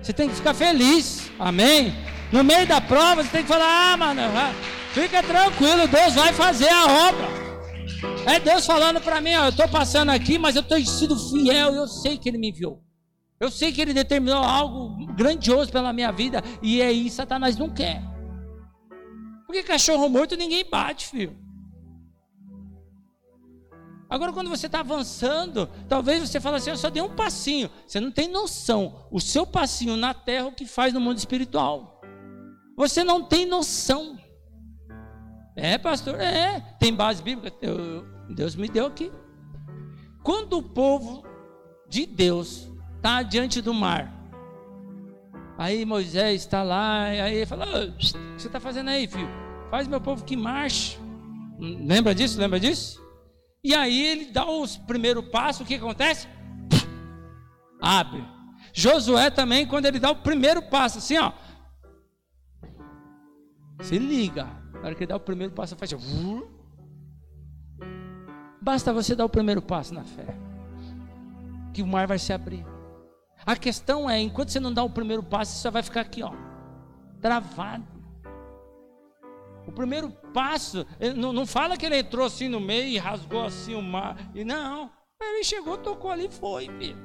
Você 0.00 0.12
tem 0.12 0.28
que 0.28 0.34
ficar 0.34 0.54
feliz, 0.54 1.30
amém? 1.38 1.92
No 2.32 2.42
meio 2.42 2.66
da 2.66 2.80
prova, 2.80 3.22
você 3.22 3.30
tem 3.30 3.42
que 3.42 3.48
falar: 3.48 3.92
ah, 3.92 3.96
mano, 3.96 4.22
fica 4.92 5.22
tranquilo, 5.22 5.88
Deus 5.88 6.14
vai 6.14 6.32
fazer 6.32 6.68
a 6.68 7.08
obra. 7.08 7.41
É 8.26 8.38
Deus 8.40 8.66
falando 8.66 9.00
para 9.00 9.20
mim, 9.20 9.34
ó, 9.34 9.44
eu 9.44 9.50
estou 9.50 9.68
passando 9.68 10.10
aqui, 10.10 10.38
mas 10.38 10.56
eu 10.56 10.62
tenho 10.62 10.86
sido 10.86 11.18
fiel, 11.18 11.74
eu 11.74 11.86
sei 11.86 12.18
que 12.18 12.28
Ele 12.28 12.38
me 12.38 12.50
enviou. 12.50 12.82
Eu 13.38 13.50
sei 13.50 13.72
que 13.72 13.80
Ele 13.80 13.92
determinou 13.92 14.42
algo 14.42 15.06
grandioso 15.14 15.70
pela 15.72 15.92
minha 15.92 16.12
vida, 16.12 16.42
e 16.62 16.80
é 16.80 16.92
isso 16.92 17.16
Satanás 17.16 17.56
não 17.56 17.68
quer. 17.68 18.02
Porque 19.46 19.62
cachorro 19.62 20.08
morto 20.08 20.36
ninguém 20.36 20.64
bate, 20.68 21.06
filho. 21.06 21.36
Agora, 24.12 24.30
quando 24.30 24.50
você 24.50 24.66
está 24.66 24.80
avançando, 24.80 25.66
talvez 25.88 26.28
você 26.28 26.38
fale 26.38 26.56
assim: 26.56 26.68
eu 26.68 26.76
só 26.76 26.90
dei 26.90 27.02
um 27.02 27.16
passinho. 27.16 27.70
Você 27.86 27.98
não 27.98 28.10
tem 28.10 28.28
noção. 28.28 29.06
O 29.10 29.18
seu 29.18 29.46
passinho 29.46 29.96
na 29.96 30.12
terra, 30.12 30.48
o 30.48 30.52
que 30.52 30.66
faz 30.66 30.92
no 30.92 31.00
mundo 31.00 31.16
espiritual. 31.16 31.98
Você 32.76 33.02
não 33.02 33.24
tem 33.24 33.46
noção. 33.46 34.18
É, 35.54 35.76
pastor, 35.78 36.20
é. 36.20 36.60
Tem 36.78 36.94
base 36.94 37.22
bíblica. 37.22 37.56
Eu, 37.60 38.06
Deus 38.34 38.56
me 38.56 38.68
deu 38.68 38.86
aqui. 38.86 39.12
Quando 40.22 40.58
o 40.58 40.62
povo 40.62 41.24
de 41.88 42.06
Deus 42.06 42.70
está 42.96 43.22
diante 43.22 43.60
do 43.60 43.74
mar, 43.74 44.12
aí 45.58 45.84
Moisés 45.84 46.42
está 46.42 46.62
lá, 46.62 47.02
aí 47.02 47.36
ele 47.36 47.46
fala: 47.46 47.86
o 47.86 47.96
que 47.96 48.12
você 48.36 48.46
está 48.46 48.60
fazendo 48.60 48.90
aí, 48.90 49.06
filho? 49.06 49.28
Faz 49.70 49.88
meu 49.88 50.00
povo 50.00 50.24
que 50.24 50.36
marche. 50.36 50.98
Lembra 51.58 52.14
disso? 52.14 52.38
Lembra 52.38 52.58
disso? 52.58 53.00
E 53.64 53.74
aí 53.74 54.06
ele 54.06 54.26
dá 54.26 54.48
os 54.48 54.76
primeiros 54.76 55.24
passos, 55.26 55.62
o 55.62 55.64
que 55.64 55.74
acontece? 55.74 56.26
Abre. 57.80 58.24
Josué 58.72 59.30
também, 59.30 59.66
quando 59.66 59.86
ele 59.86 59.98
dá 59.98 60.10
o 60.10 60.16
primeiro 60.16 60.62
passo, 60.62 60.98
assim, 60.98 61.18
ó. 61.18 61.32
Se 63.80 63.98
liga. 63.98 64.61
Na 64.82 64.88
hora 64.88 64.94
que 64.96 65.04
ele 65.04 65.08
dá 65.08 65.16
o 65.16 65.20
primeiro 65.20 65.52
passo, 65.52 65.76
faz 65.76 65.94
assim. 65.94 66.42
Basta 68.60 68.92
você 68.92 69.14
dar 69.14 69.24
o 69.24 69.28
primeiro 69.28 69.62
passo 69.62 69.94
na 69.94 70.02
fé. 70.02 70.36
Que 71.72 71.82
o 71.82 71.86
mar 71.86 72.08
vai 72.08 72.18
se 72.18 72.32
abrir. 72.32 72.66
A 73.46 73.54
questão 73.54 74.10
é, 74.10 74.20
enquanto 74.20 74.50
você 74.50 74.58
não 74.58 74.74
dá 74.74 74.82
o 74.82 74.90
primeiro 74.90 75.22
passo, 75.22 75.56
você 75.56 75.70
vai 75.70 75.84
ficar 75.84 76.00
aqui, 76.00 76.20
ó. 76.22 76.32
Travado. 77.20 77.86
O 79.66 79.70
primeiro 79.70 80.10
passo, 80.34 80.84
não, 81.16 81.32
não 81.32 81.46
fala 81.46 81.76
que 81.76 81.86
ele 81.86 81.98
entrou 81.98 82.26
assim 82.26 82.48
no 82.48 82.58
meio 82.58 82.88
e 82.88 82.98
rasgou 82.98 83.44
assim 83.44 83.76
o 83.76 83.82
mar. 83.82 84.16
E 84.34 84.44
não, 84.44 84.90
ele 85.20 85.44
chegou, 85.44 85.78
tocou 85.78 86.10
ali 86.10 86.26
e 86.26 86.30
foi, 86.30 86.66
filho. 86.78 86.98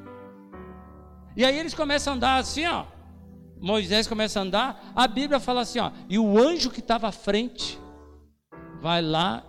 E 1.36 1.46
aí 1.46 1.57
eles 1.57 1.75
começam 1.75 2.13
a 2.13 2.15
andar 2.15 2.38
assim, 2.38 2.65
ó. 2.65 2.86
Moisés 3.60 4.08
começa 4.08 4.40
a 4.40 4.44
andar, 4.44 4.92
a 4.96 5.08
Bíblia 5.08 5.40
fala 5.40 5.62
assim, 5.62 5.80
ó, 5.80 5.92
e 6.10 6.20
o 6.20 6.38
anjo 6.38 6.70
que 6.70 6.80
estava 6.80 7.08
à 7.08 7.12
frente 7.12 7.80
vai 8.82 9.02
lá 9.02 9.44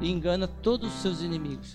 e 0.00 0.10
engana 0.10 0.46
todos 0.48 0.94
os 0.94 1.00
seus 1.00 1.20
inimigos. 1.20 1.74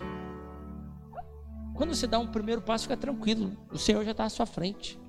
Quando 1.75 1.95
você 1.95 2.07
dá 2.07 2.19
um 2.19 2.27
primeiro 2.27 2.61
passo, 2.61 2.83
fica 2.83 2.97
tranquilo, 2.97 3.57
o 3.71 3.77
Senhor 3.77 4.03
já 4.03 4.11
está 4.11 4.25
à 4.25 4.29
sua 4.29 4.45
frente. 4.45 4.99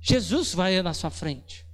Jesus 0.00 0.54
vai 0.54 0.80
na 0.82 0.94
sua 0.94 1.10
frente. 1.10 1.66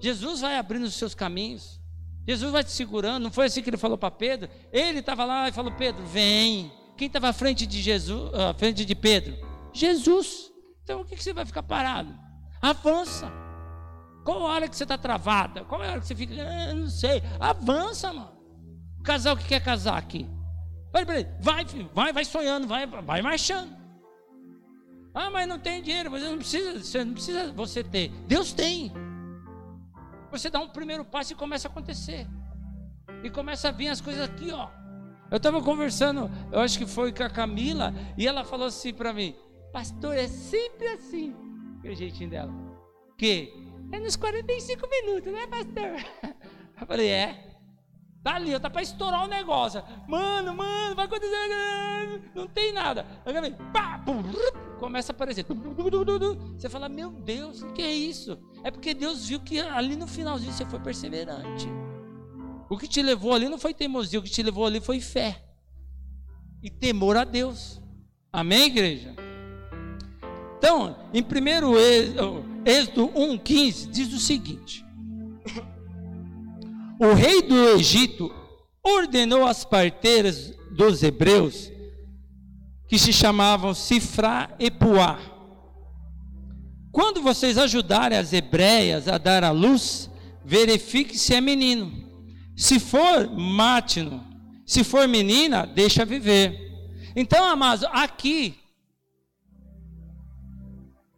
Jesus 0.00 0.40
vai 0.40 0.58
abrindo 0.58 0.84
os 0.84 0.94
seus 0.94 1.14
caminhos. 1.14 1.80
Jesus 2.26 2.52
vai 2.52 2.62
te 2.62 2.70
segurando. 2.70 3.24
Não 3.24 3.30
foi 3.30 3.46
assim 3.46 3.62
que 3.62 3.70
ele 3.70 3.76
falou 3.76 3.96
para 3.96 4.10
Pedro? 4.10 4.48
Ele 4.72 4.98
estava 4.98 5.24
lá 5.24 5.48
e 5.48 5.52
falou: 5.52 5.72
Pedro, 5.72 6.04
vem. 6.04 6.72
Quem 6.96 7.06
estava 7.06 7.28
à 7.28 7.32
frente 7.32 7.66
de 7.66 7.80
Jesus, 7.80 8.34
à 8.34 8.54
frente 8.54 8.84
de 8.84 8.94
Pedro? 8.94 9.36
Jesus. 9.72 10.50
Então 10.84 11.00
o 11.00 11.04
que, 11.04 11.16
que 11.16 11.22
você 11.22 11.32
vai 11.32 11.46
ficar 11.46 11.62
parado? 11.62 12.12
Avança. 12.62 13.30
Qual 14.24 14.46
a 14.46 14.52
hora 14.52 14.68
que 14.68 14.76
você 14.76 14.84
está 14.84 14.96
travada? 14.96 15.64
Qual 15.64 15.82
a 15.82 15.86
hora 15.86 16.00
que 16.00 16.06
você 16.06 16.14
fica? 16.14 16.34
Ah, 16.40 16.72
não 16.72 16.88
sei. 16.88 17.20
Avança, 17.40 18.12
mano. 18.12 18.30
O 19.00 19.02
casal 19.02 19.36
que 19.36 19.44
quer 19.44 19.62
casar 19.62 19.98
aqui. 19.98 20.30
Peraí, 20.92 21.06
peraí. 21.06 21.28
Vai, 21.40 21.66
filho. 21.66 21.90
Vai, 21.92 22.12
vai 22.12 22.24
sonhando, 22.24 22.68
vai, 22.68 22.86
vai 22.86 23.20
marchando. 23.20 23.76
Ah, 25.12 25.28
mas 25.28 25.48
não 25.48 25.58
tem 25.58 25.82
dinheiro. 25.82 26.08
Você 26.10 26.28
não 26.28 26.38
precisa, 26.38 26.78
você 26.78 27.04
não 27.04 27.12
precisa 27.14 27.52
você 27.52 27.82
ter. 27.82 28.10
Deus 28.28 28.52
tem. 28.52 28.92
Você 30.30 30.48
dá 30.48 30.60
um 30.60 30.68
primeiro 30.68 31.04
passo 31.04 31.32
e 31.32 31.36
começa 31.36 31.66
a 31.66 31.70
acontecer. 31.70 32.28
E 33.24 33.28
começa 33.28 33.68
a 33.68 33.72
vir 33.72 33.88
as 33.88 34.00
coisas 34.00 34.22
aqui, 34.22 34.52
ó. 34.52 34.68
Eu 35.30 35.38
estava 35.38 35.60
conversando, 35.62 36.30
eu 36.52 36.60
acho 36.60 36.78
que 36.78 36.86
foi 36.86 37.12
com 37.12 37.22
a 37.22 37.30
Camila, 37.30 37.94
e 38.18 38.28
ela 38.28 38.44
falou 38.44 38.66
assim 38.66 38.92
para 38.92 39.12
mim: 39.12 39.34
Pastor, 39.72 40.14
é 40.14 40.28
sempre 40.28 40.86
assim. 40.88 41.34
O 41.90 41.94
jeitinho 41.94 42.30
dela. 42.30 42.52
Que? 43.18 43.52
É 43.92 44.00
nos 44.00 44.16
45 44.16 44.88
minutos, 44.88 45.32
né, 45.32 45.46
pastor? 45.46 46.34
Eu 46.80 46.86
falei: 46.86 47.08
É. 47.08 47.52
Tá 48.22 48.36
ali, 48.36 48.58
tá 48.60 48.70
para 48.70 48.82
estourar 48.82 49.24
o 49.24 49.28
negócio. 49.28 49.82
Mano, 50.06 50.54
mano, 50.54 50.94
vai 50.94 51.06
acontecer. 51.06 51.34
Não 52.34 52.46
tem 52.46 52.72
nada. 52.72 53.04
Pá, 53.72 53.98
pum, 53.98 54.22
começa 54.78 55.10
a 55.10 55.14
aparecer. 55.14 55.44
Você 55.44 56.68
fala, 56.68 56.88
meu 56.88 57.10
Deus, 57.10 57.62
o 57.62 57.72
que 57.72 57.82
é 57.82 57.92
isso? 57.92 58.38
É 58.62 58.70
porque 58.70 58.94
Deus 58.94 59.26
viu 59.26 59.40
que 59.40 59.58
ali 59.58 59.96
no 59.96 60.06
finalzinho 60.06 60.52
você 60.52 60.64
foi 60.64 60.78
perseverante. 60.78 61.66
O 62.70 62.78
que 62.78 62.86
te 62.86 63.02
levou 63.02 63.34
ali 63.34 63.48
não 63.48 63.58
foi 63.58 63.74
teimosia, 63.74 64.20
o 64.20 64.22
que 64.22 64.30
te 64.30 64.42
levou 64.42 64.66
ali 64.66 64.80
foi 64.80 65.00
fé 65.00 65.44
e 66.62 66.70
temor 66.70 67.16
a 67.16 67.24
Deus. 67.24 67.82
Amém, 68.32 68.66
igreja? 68.66 69.14
Então, 70.62 70.94
em 71.12 71.20
1 71.20 72.64
Êxodo 72.64 73.08
1,15 73.08 73.90
diz 73.90 74.12
o 74.12 74.20
seguinte: 74.20 74.84
o 77.00 77.14
rei 77.14 77.42
do 77.42 77.70
Egito 77.70 78.32
ordenou 78.80 79.44
às 79.44 79.64
parteiras 79.64 80.54
dos 80.70 81.02
hebreus, 81.02 81.68
que 82.86 82.96
se 82.96 83.12
chamavam 83.12 83.74
Sifra 83.74 84.54
e 84.56 84.70
Puá, 84.70 85.18
quando 86.92 87.20
vocês 87.20 87.58
ajudarem 87.58 88.16
as 88.16 88.32
hebreias 88.32 89.08
a 89.08 89.18
dar 89.18 89.42
à 89.42 89.50
luz, 89.50 90.08
verifique 90.44 91.18
se 91.18 91.34
é 91.34 91.40
menino. 91.40 91.92
Se 92.56 92.78
for, 92.78 93.28
mate-no. 93.36 94.24
Se 94.64 94.84
for 94.84 95.08
menina, 95.08 95.66
deixa 95.66 96.04
viver. 96.04 96.56
Então, 97.16 97.44
amados, 97.44 97.84
aqui, 97.90 98.61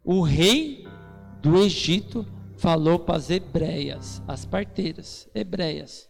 o 0.05 0.21
rei 0.21 0.87
do 1.41 1.57
Egito 1.57 2.25
falou 2.57 2.99
para 2.99 3.15
as 3.17 3.29
hebreias, 3.29 4.21
as 4.27 4.45
parteiras 4.45 5.27
hebreias. 5.33 6.07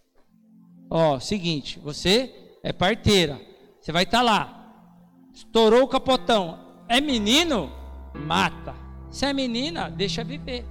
Ó, 0.90 1.20
seguinte, 1.20 1.80
você 1.80 2.32
é 2.62 2.74
parteira, 2.74 3.40
você 3.80 3.92
vai 3.92 4.04
estar 4.04 4.20
tá 4.20 4.24
lá, 4.24 5.28
estourou 5.34 5.84
o 5.84 5.88
capotão, 5.88 6.60
é 6.88 7.00
menino, 7.00 7.72
mata. 8.14 8.76
Se 9.10 9.26
é 9.26 9.34
menina, 9.34 9.90
deixa 9.90 10.24
viver. 10.24 10.66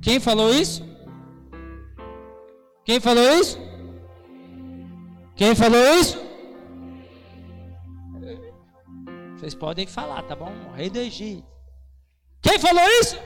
Quem 0.00 0.20
falou 0.20 0.54
isso? 0.54 0.84
Quem 2.84 3.00
falou 3.00 3.40
isso? 3.40 3.58
Quem 5.34 5.54
falou 5.54 5.80
isso? 5.98 6.33
Vocês 9.44 9.54
podem 9.54 9.86
falar, 9.86 10.22
tá 10.22 10.34
bom? 10.34 10.50
O 10.70 10.74
rei 10.74 10.88
do 10.88 10.98
Egito. 10.98 11.44
Quem 12.40 12.58
falou 12.58 12.82
isso? 12.98 13.18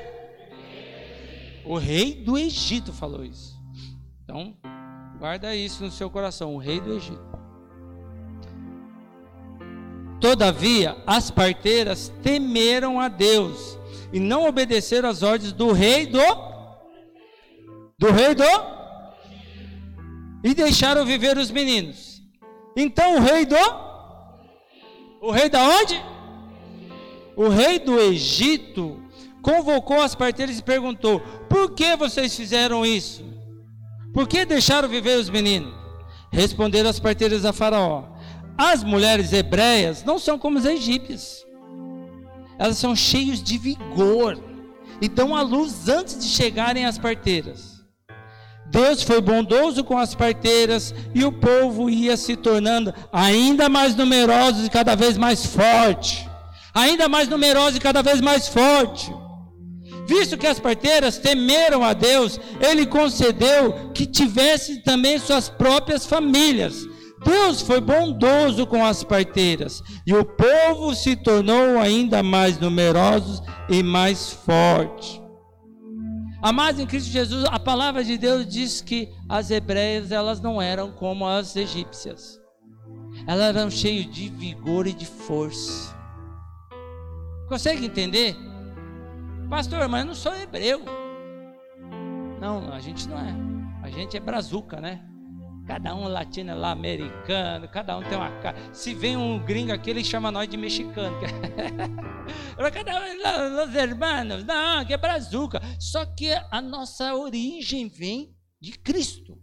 O 1.65 1.79
rei 1.79 2.13
do 2.13 2.37
Egito 2.37 2.93
falou 2.93 3.25
isso. 3.25 3.57
Então, 4.25 4.57
guarda 5.17 5.55
isso 5.55 5.85
no 5.85 5.93
seu 5.93 6.11
coração, 6.11 6.57
o 6.57 6.59
rei 6.59 6.81
do 6.81 6.95
Egito. 6.95 7.23
Todavia, 10.21 11.01
as 11.07 11.31
parteiras 11.31 12.13
temeram 12.21 12.99
a 12.99 13.07
Deus 13.07 13.79
e 14.13 14.19
não 14.19 14.49
obedeceram 14.49 15.09
às 15.09 15.23
ordens 15.23 15.53
do 15.53 15.71
rei 15.71 16.05
do 16.05 16.19
do 17.97 18.11
rei 18.11 18.35
do 18.35 18.43
e 20.43 20.53
deixaram 20.53 21.07
viver 21.07 21.39
os 21.39 21.53
meninos. 21.53 22.21
Então 22.77 23.19
o 23.19 23.21
rei 23.21 23.47
do 23.47 23.88
o 25.21 25.31
rei 25.31 25.49
da 25.49 25.63
onde? 25.63 26.01
O 27.37 27.49
rei 27.49 27.79
do 27.79 27.99
Egito 27.99 29.03
convocou 29.43 30.01
as 30.03 30.15
parteiras 30.15 30.59
e 30.59 30.63
perguntou: 30.63 31.21
Por 31.49 31.75
que 31.75 31.97
vocês 31.97 32.37
fizeram 32.37 32.85
isso? 32.85 33.25
Por 34.13 34.27
que 34.27 34.45
deixaram 34.45 34.89
viver 34.89 35.19
os 35.19 35.31
meninos? 35.31 35.75
Responderam 36.33 36.91
as 36.91 36.99
parteiras 36.99 37.45
a 37.45 37.53
Faraó: 37.53 38.05
As 38.57 38.83
mulheres 38.83 39.33
hebreias 39.33 40.05
não 40.05 40.19
são 40.19 40.39
como 40.39 40.59
as 40.59 40.65
egípcias. 40.65 41.47
Elas 42.59 42.79
são 42.79 42.97
cheias 42.97 43.43
de 43.43 43.57
vigor 43.57 44.39
e 45.01 45.09
dão 45.09 45.37
à 45.37 45.43
luz 45.43 45.89
antes 45.89 46.19
de 46.19 46.27
chegarem 46.27 46.85
às 46.85 46.99
parteiras. 46.99 47.78
Deus 48.71 49.03
foi 49.03 49.21
bondoso 49.21 49.83
com 49.83 49.97
as 49.97 50.15
parteiras 50.15 50.95
e 51.15 51.25
o 51.25 51.33
povo 51.33 51.89
ia 51.89 52.17
se 52.17 52.37
tornando 52.37 52.93
ainda 53.13 53.69
mais 53.69 53.95
numeroso 53.95 54.65
e 54.65 54.71
cada 54.71 54.95
vez 54.95 55.17
mais 55.17 55.47
forte. 55.47 56.29
Ainda 56.75 57.09
mais 57.09 57.29
numeroso 57.29 57.77
e 57.77 57.81
cada 57.81 58.03
vez 58.03 58.21
mais 58.21 58.47
forte. 58.49 59.13
Visto 60.07 60.39
que 60.39 60.47
as 60.47 60.59
parteiras 60.59 61.19
temeram 61.19 61.83
a 61.85 61.93
Deus, 61.93 62.41
ele 62.61 62.87
concedeu 62.87 63.91
que 63.93 64.07
tivessem 64.07 64.81
também 64.81 65.19
suas 65.19 65.49
próprias 65.49 66.07
famílias. 66.07 66.87
Deus 67.25 67.61
foi 67.61 67.81
bondoso 67.81 68.67
com 68.67 68.85
as 68.85 69.03
parteiras, 69.03 69.83
e 70.07 70.15
o 70.15 70.25
povo 70.25 70.95
se 70.95 71.17
tornou 71.17 71.79
ainda 71.79 72.23
mais 72.23 72.59
numeroso 72.59 73.43
e 73.69 73.83
mais 73.83 74.31
forte. 74.31 75.21
Amados 76.41 76.81
em 76.81 76.87
Cristo 76.87 77.11
Jesus, 77.11 77.45
a 77.51 77.59
palavra 77.59 78.05
de 78.05 78.17
Deus 78.17 78.47
diz 78.47 78.81
que 78.81 79.13
as 79.29 79.51
hebreias 79.51 80.13
elas 80.13 80.41
não 80.41 80.63
eram 80.63 80.93
como 80.93 81.27
as 81.27 81.57
egípcias. 81.57 82.41
Elas 83.27 83.57
eram 83.57 83.71
cheias 83.71 84.07
de 84.07 84.29
vigor 84.29 84.87
e 84.87 84.93
de 84.93 85.05
força. 85.05 85.97
Consegue 87.49 87.87
entender? 87.87 88.37
Pastor, 89.51 89.89
mas 89.89 90.01
eu 90.01 90.07
não 90.07 90.15
sou 90.15 90.35
hebreu. 90.37 90.83
Não, 92.41 92.73
a 92.73 92.79
gente 92.79 93.09
não 93.09 93.19
é. 93.19 93.35
A 93.83 93.91
gente 93.91 94.17
é 94.17 94.21
brazuca, 94.21 94.81
né? 94.81 95.03
Cada 95.69 95.95
um 95.95 96.09
latino 96.09 96.59
lá, 96.59 96.71
americano, 96.71 97.69
cada 97.69 97.99
um 97.99 98.03
tem 98.03 98.17
uma 98.17 98.31
cara. 98.41 98.57
Se 98.73 98.95
vem 98.95 99.19
um 99.19 99.39
gringo 99.39 99.71
aqui, 99.71 99.91
ele 99.91 100.03
chama 100.03 100.31
nós 100.31 100.49
de 100.49 100.57
mexicano. 100.57 101.15
cada 102.73 102.99
um, 102.99 103.69
os 103.69 103.75
hermanos, 103.75 104.45
não, 104.45 104.83
que 104.87 104.95
é 104.95 104.97
brazuca. 104.97 105.61
Só 105.79 106.07
que 106.07 106.31
a 106.51 106.63
nossa 106.63 107.15
origem 107.15 107.87
vem 107.87 108.35
de 108.59 108.73
Cristo. 108.79 109.39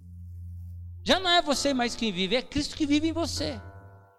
Já 1.04 1.20
não 1.20 1.30
é 1.30 1.44
você 1.44 1.76
mais 1.76 1.96
quem 1.96 2.12
vive, 2.12 2.36
é 2.36 2.42
Cristo 2.42 2.76
que 2.76 2.88
vive 2.88 3.08
em 3.08 3.14
você. 3.14 3.62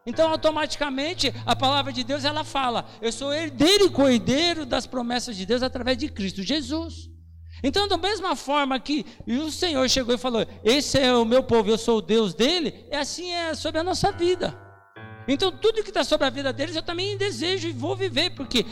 Então, 0.06 0.30
automaticamente, 0.30 1.34
a 1.44 1.56
palavra 1.56 1.92
de 1.92 2.04
Deus 2.04 2.24
ela 2.24 2.44
fala: 2.44 2.86
Eu 3.02 3.10
sou 3.10 3.34
herdeiro 3.34 3.86
e 3.86 3.90
cordeiro 3.90 4.64
das 4.64 4.86
promessas 4.86 5.36
de 5.36 5.44
Deus 5.44 5.60
através 5.60 5.98
de 5.98 6.08
Cristo 6.08 6.40
Jesus. 6.40 7.10
Então, 7.62 7.88
da 7.88 7.96
mesma 7.96 8.36
forma 8.36 8.78
que 8.78 9.04
o 9.26 9.50
Senhor 9.50 9.88
chegou 9.88 10.14
e 10.14 10.18
falou: 10.18 10.46
Esse 10.62 10.98
é 10.98 11.14
o 11.14 11.24
meu 11.24 11.42
povo, 11.42 11.70
eu 11.70 11.78
sou 11.78 11.98
o 11.98 12.02
Deus 12.02 12.34
dele, 12.34 12.86
é 12.90 12.98
assim 12.98 13.30
é 13.30 13.54
sobre 13.54 13.80
a 13.80 13.84
nossa 13.84 14.12
vida. 14.12 14.58
Então, 15.28 15.50
tudo 15.50 15.82
que 15.82 15.88
está 15.88 16.04
sobre 16.04 16.26
a 16.26 16.30
vida 16.30 16.52
deles, 16.52 16.76
eu 16.76 16.82
também 16.82 17.16
desejo 17.16 17.68
e 17.68 17.72
vou 17.72 17.96
viver, 17.96 18.30
porque 18.30 18.64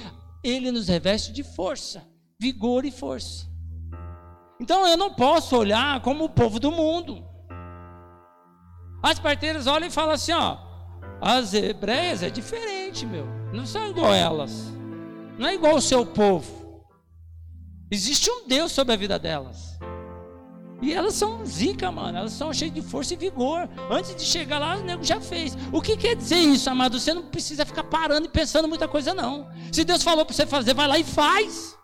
Ele 0.43 0.71
nos 0.71 0.89
reveste 0.89 1.33
de 1.33 1.43
força, 1.43 2.07
vigor 2.39 2.85
e 2.85 2.91
força. 2.91 3.47
Então, 4.61 4.87
eu 4.87 4.97
não 4.97 5.15
posso 5.15 5.57
olhar 5.57 6.01
como 6.03 6.25
o 6.25 6.29
povo 6.29 6.61
do 6.61 6.71
mundo. 6.71 7.25
As 9.03 9.19
parteiras 9.19 9.67
olham 9.67 9.89
e 9.89 9.91
falam 9.91 10.13
assim: 10.13 10.33
Ó, 10.33 10.57
as 11.21 11.55
hebreias 11.55 12.23
é 12.23 12.31
diferente, 12.31 13.05
meu, 13.05 13.27
não 13.53 13.67
são 13.67 13.89
igual 13.89 14.13
elas, 14.13 14.73
não 15.39 15.49
é 15.49 15.55
igual 15.55 15.77
o 15.77 15.81
seu 15.81 16.07
povo. 16.07 16.64
Existe 17.91 18.31
um 18.31 18.47
Deus 18.47 18.73
sobre 18.73 18.95
a 18.95 18.97
vida 18.97 19.19
delas. 19.19 19.79
E 20.83 20.93
elas 20.93 21.15
são 21.15 21.45
zica, 21.47 21.91
mano. 21.91 22.19
Elas 22.19 22.33
são 22.33 22.53
cheias 22.53 22.75
de 22.75 22.83
força 22.83 23.15
e 23.15 23.17
vigor. 23.17 23.69
Antes 23.91 24.15
de 24.15 24.23
chegar 24.23 24.59
lá, 24.59 24.77
o 24.77 24.83
nego 24.83 25.03
já 25.03 25.21
fez. 25.21 25.57
O 25.73 25.81
que 25.81 25.97
quer 25.97 26.15
dizer 26.15 26.37
isso, 26.37 26.69
amado? 26.69 26.99
Você 26.99 27.15
não 27.15 27.23
precisa 27.23 27.65
ficar 27.65 27.85
parando 27.85 28.27
e 28.27 28.31
pensando 28.31 28.69
muita 28.69 28.87
coisa, 28.87 29.15
não. 29.15 29.49
Se 29.73 29.85
Deus 29.85 30.03
falou 30.03 30.27
para 30.27 30.35
você 30.35 30.47
fazer, 30.47 30.75
vai 30.75 30.87
lá 30.87 30.99
e 30.99 31.05
faz. 31.05 31.75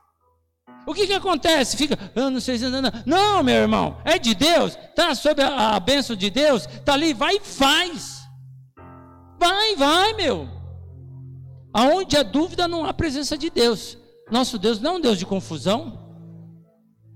O 0.86 0.94
que 0.94 1.06
que 1.06 1.12
acontece? 1.12 1.76
Fica, 1.76 1.96
eu 2.14 2.24
ah, 2.24 2.30
não 2.30 2.40
sei 2.40 2.58
se. 2.58 2.68
Não, 2.68 2.82
não. 2.82 2.90
não, 3.06 3.42
meu 3.42 3.54
irmão. 3.54 3.98
É 4.04 4.18
de 4.18 4.34
Deus. 4.34 4.76
Está 4.76 5.14
sob 5.14 5.42
a, 5.42 5.76
a 5.76 5.80
bênção 5.80 6.16
de 6.16 6.28
Deus. 6.30 6.66
Está 6.66 6.94
ali, 6.94 7.14
vai 7.14 7.36
e 7.36 7.40
faz. 7.40 8.20
Vai, 9.38 9.76
vai, 9.76 10.12
meu. 10.14 10.48
Aonde 11.72 12.16
a 12.16 12.22
dúvida 12.22 12.66
não 12.66 12.84
há 12.84 12.92
presença 12.92 13.38
de 13.38 13.48
Deus. 13.48 13.96
Nosso 14.30 14.58
Deus 14.58 14.80
não 14.80 14.92
é 14.92 14.96
um 14.96 15.00
Deus 15.00 15.18
de 15.18 15.26
confusão. 15.26 15.98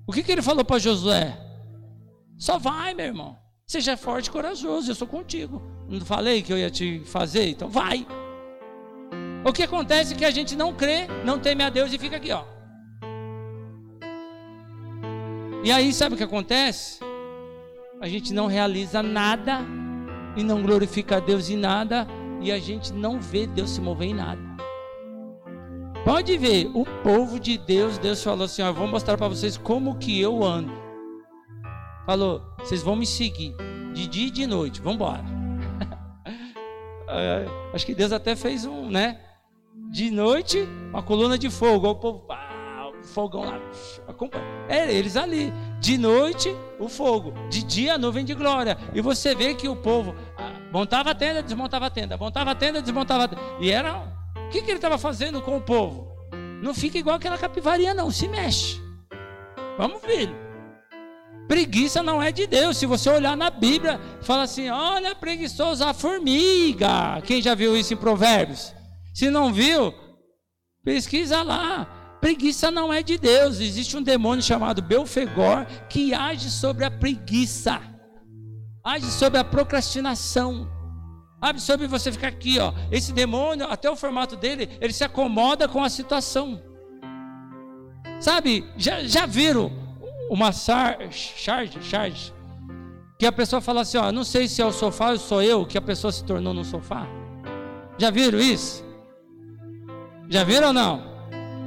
O 0.07 0.13
que, 0.13 0.23
que 0.23 0.33
ele 0.33 0.43
falou 0.43 0.65
para 0.65 0.79
Josué? 0.79 1.39
Só 2.37 2.59
vai, 2.59 2.93
meu 2.93 3.07
irmão. 3.07 3.39
Seja 3.67 3.97
forte 3.97 4.27
e 4.27 4.31
corajoso, 4.31 4.91
eu 4.91 4.95
sou 4.95 5.07
contigo. 5.07 5.63
Não 5.89 6.01
falei 6.01 6.43
que 6.43 6.53
eu 6.53 6.59
ia 6.59 6.71
te 6.71 7.01
fazer? 7.07 7.49
Então 7.49 7.69
vai. 7.69 8.07
O 9.47 9.53
que 9.53 9.63
acontece 9.63 10.15
é 10.15 10.17
que 10.17 10.25
a 10.25 10.31
gente 10.31 10.57
não 10.57 10.75
crê, 10.75 11.07
não 11.25 11.39
teme 11.39 11.63
a 11.63 11.71
Deus 11.71 11.93
e 11.93 11.99
fica 11.99 12.17
aqui, 12.17 12.33
ó. 12.33 12.45
E 15.63 15.73
aí, 15.73 15.93
sabe 15.95 16.15
o 16.15 16.19
que 16.19 16.25
acontece? 16.25 17.01
A 18.01 18.07
gente 18.07 18.35
não 18.35 18.47
realiza 18.47 19.03
nada 19.03 19.61
e 20.37 20.43
não 20.43 20.63
glorifica 20.63 21.17
a 21.17 21.21
Deus 21.21 21.49
em 21.49 21.57
nada 21.57 22.07
e 22.43 22.53
a 22.53 22.59
gente 22.59 22.93
não 22.93 23.19
vê 23.19 23.47
Deus 23.47 23.71
se 23.71 23.81
mover 23.81 24.09
em 24.09 24.15
nada. 24.15 24.43
Pode 26.05 26.37
ver, 26.37 26.71
o 26.75 26.85
povo 27.03 27.41
de 27.41 27.57
Deus, 27.57 27.97
Deus 27.97 28.23
falou 28.23 28.45
assim: 28.45 28.61
ó, 28.61 28.71
vou 28.73 28.87
mostrar 28.87 29.17
para 29.17 29.27
vocês 29.27 29.57
como 29.57 29.97
que 29.97 30.21
eu 30.21 30.45
ando. 30.45 30.71
Falou, 32.05 32.43
vocês 32.59 32.83
vão 32.83 32.95
me 32.95 33.07
seguir 33.07 33.57
de 33.95 34.07
dia 34.07 34.27
e 34.27 34.31
de 34.31 34.47
noite, 34.47 34.83
vamos 34.83 34.97
embora. 34.97 35.25
Acho 37.73 37.87
que 37.87 37.95
Deus 37.95 38.13
até 38.13 38.37
fez 38.37 38.67
um, 38.67 38.91
né? 38.91 39.19
De 39.91 40.11
noite, 40.11 40.69
uma 40.91 41.03
coluna 41.03 41.39
de 41.39 41.49
fogo, 41.49 41.89
o 41.89 41.95
povo, 41.95 42.19
pá, 42.21 42.91
o 43.01 43.07
fogão 43.07 43.45
lá, 43.45 43.59
é 44.69 44.93
eles 44.93 45.17
ali. 45.17 45.53
De 45.81 45.97
noite, 45.97 46.55
o 46.79 46.87
fogo, 46.87 47.33
de 47.49 47.63
dia, 47.63 47.95
a 47.95 47.99
nuvem 47.99 48.27
de 48.27 48.35
glória. 48.35 48.77
E 48.93 49.01
você 49.01 49.35
vê 49.35 49.55
que 49.55 49.69
o 49.69 49.77
povo 49.77 50.15
ah, 50.37 50.53
montava 50.71 51.13
a 51.13 51.15
tenda, 51.15 51.43
desmontava 51.43 51.87
a 51.87 51.91
tenda, 51.91 52.19
montava 52.19 52.51
a 52.51 52.55
tenda, 52.55 52.83
desmontava 52.83 53.25
a 53.25 53.29
tenda. 53.29 53.43
E 53.61 53.71
era 53.71 54.14
o 54.47 54.51
que, 54.51 54.63
que 54.63 54.71
ele 54.71 54.79
estava 54.79 54.99
fazendo 54.99 55.43
com 55.43 55.57
o 55.57 55.61
povo? 55.61 56.15
Não 56.63 56.73
fica 56.73 56.99
igual 56.99 57.17
aquela 57.17 57.37
capivaria, 57.37 57.93
não, 57.93 58.11
se 58.11 58.29
mexe. 58.29 58.81
Vamos, 59.77 60.01
filho. 60.03 60.35
Preguiça 61.47 62.03
não 62.03 62.23
é 62.23 62.33
de 62.33 62.47
Deus. 62.47 62.77
Se 62.77 62.87
você 62.87 63.11
olhar 63.11 63.37
na 63.37 63.51
Bíblia, 63.51 64.01
fala 64.23 64.45
assim: 64.45 64.71
olha, 64.71 65.15
preguiçoso 65.15 65.85
a 65.85 65.93
formiga. 65.93 67.21
Quem 67.23 67.43
já 67.43 67.55
viu 67.55 67.77
isso 67.77 67.93
em 67.93 67.97
Provérbios? 67.97 68.75
Se 69.13 69.31
não 69.31 69.53
viu, 69.53 69.93
pesquisa 70.83 71.43
lá. 71.43 71.87
Preguiça 72.21 72.71
não 72.71 72.91
é 72.91 73.03
de 73.03 73.19
Deus. 73.19 73.61
Existe 73.61 73.97
um 73.97 74.03
demônio 74.03 74.43
chamado 74.43 74.81
Belfegor 74.81 75.67
que 75.91 76.15
age 76.15 76.51
sobre 76.51 76.85
a 76.87 76.91
preguiça, 76.91 77.81
age 78.83 79.11
sobre 79.11 79.39
a 79.39 79.45
procrastinação. 79.45 80.74
Abre 81.45 81.61
sobre 81.61 81.87
você 81.87 82.11
ficar 82.11 82.29
aqui, 82.29 82.59
ó. 82.59 82.73
Esse 82.91 83.13
demônio, 83.13 83.67
até 83.69 83.91
o 83.91 83.95
formato 83.95 84.35
dele, 84.35 84.67
ele 84.81 84.95
se 84.95 85.05
acomoda 85.05 85.69
com 85.69 85.85
a 85.85 85.91
situação. 85.91 86.59
Sabe, 88.19 88.65
já, 88.79 89.05
já 89.05 89.27
viram 89.27 89.71
uma 90.31 90.53
charge, 90.53 91.35
charge, 91.37 92.33
que 93.19 93.27
a 93.27 93.31
pessoa 93.31 93.61
fala 93.61 93.83
assim, 93.83 93.99
ó, 93.99 94.11
não 94.11 94.25
sei 94.25 94.49
se 94.49 94.63
é 94.63 94.65
o 94.65 94.73
sofá 94.73 95.11
ou 95.11 95.19
sou 95.19 95.43
eu 95.43 95.67
que 95.67 95.77
a 95.77 95.83
pessoa 95.83 96.11
se 96.11 96.25
tornou 96.25 96.55
no 96.55 96.65
sofá. 96.65 97.07
Já 97.99 98.11
viram 98.11 98.39
isso? 98.39 98.83
Já 100.31 100.45
viram 100.45 100.69
ou 100.69 100.73
não? 100.73 101.03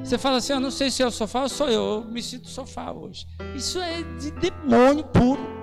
Você 0.04 0.18
fala 0.18 0.38
assim, 0.38 0.54
ó, 0.54 0.60
não 0.60 0.72
sei 0.72 0.90
se 0.90 1.04
é 1.04 1.06
o 1.06 1.12
sofá 1.12 1.44
ou 1.44 1.50
sou 1.50 1.70
eu, 1.70 1.84
eu 1.84 2.04
me 2.04 2.24
sinto 2.24 2.50
sofá 2.50 2.92
hoje. 2.92 3.28
Isso 3.56 3.80
é 3.80 4.02
de 4.02 4.32
demônio 4.32 5.04
puro 5.04 5.57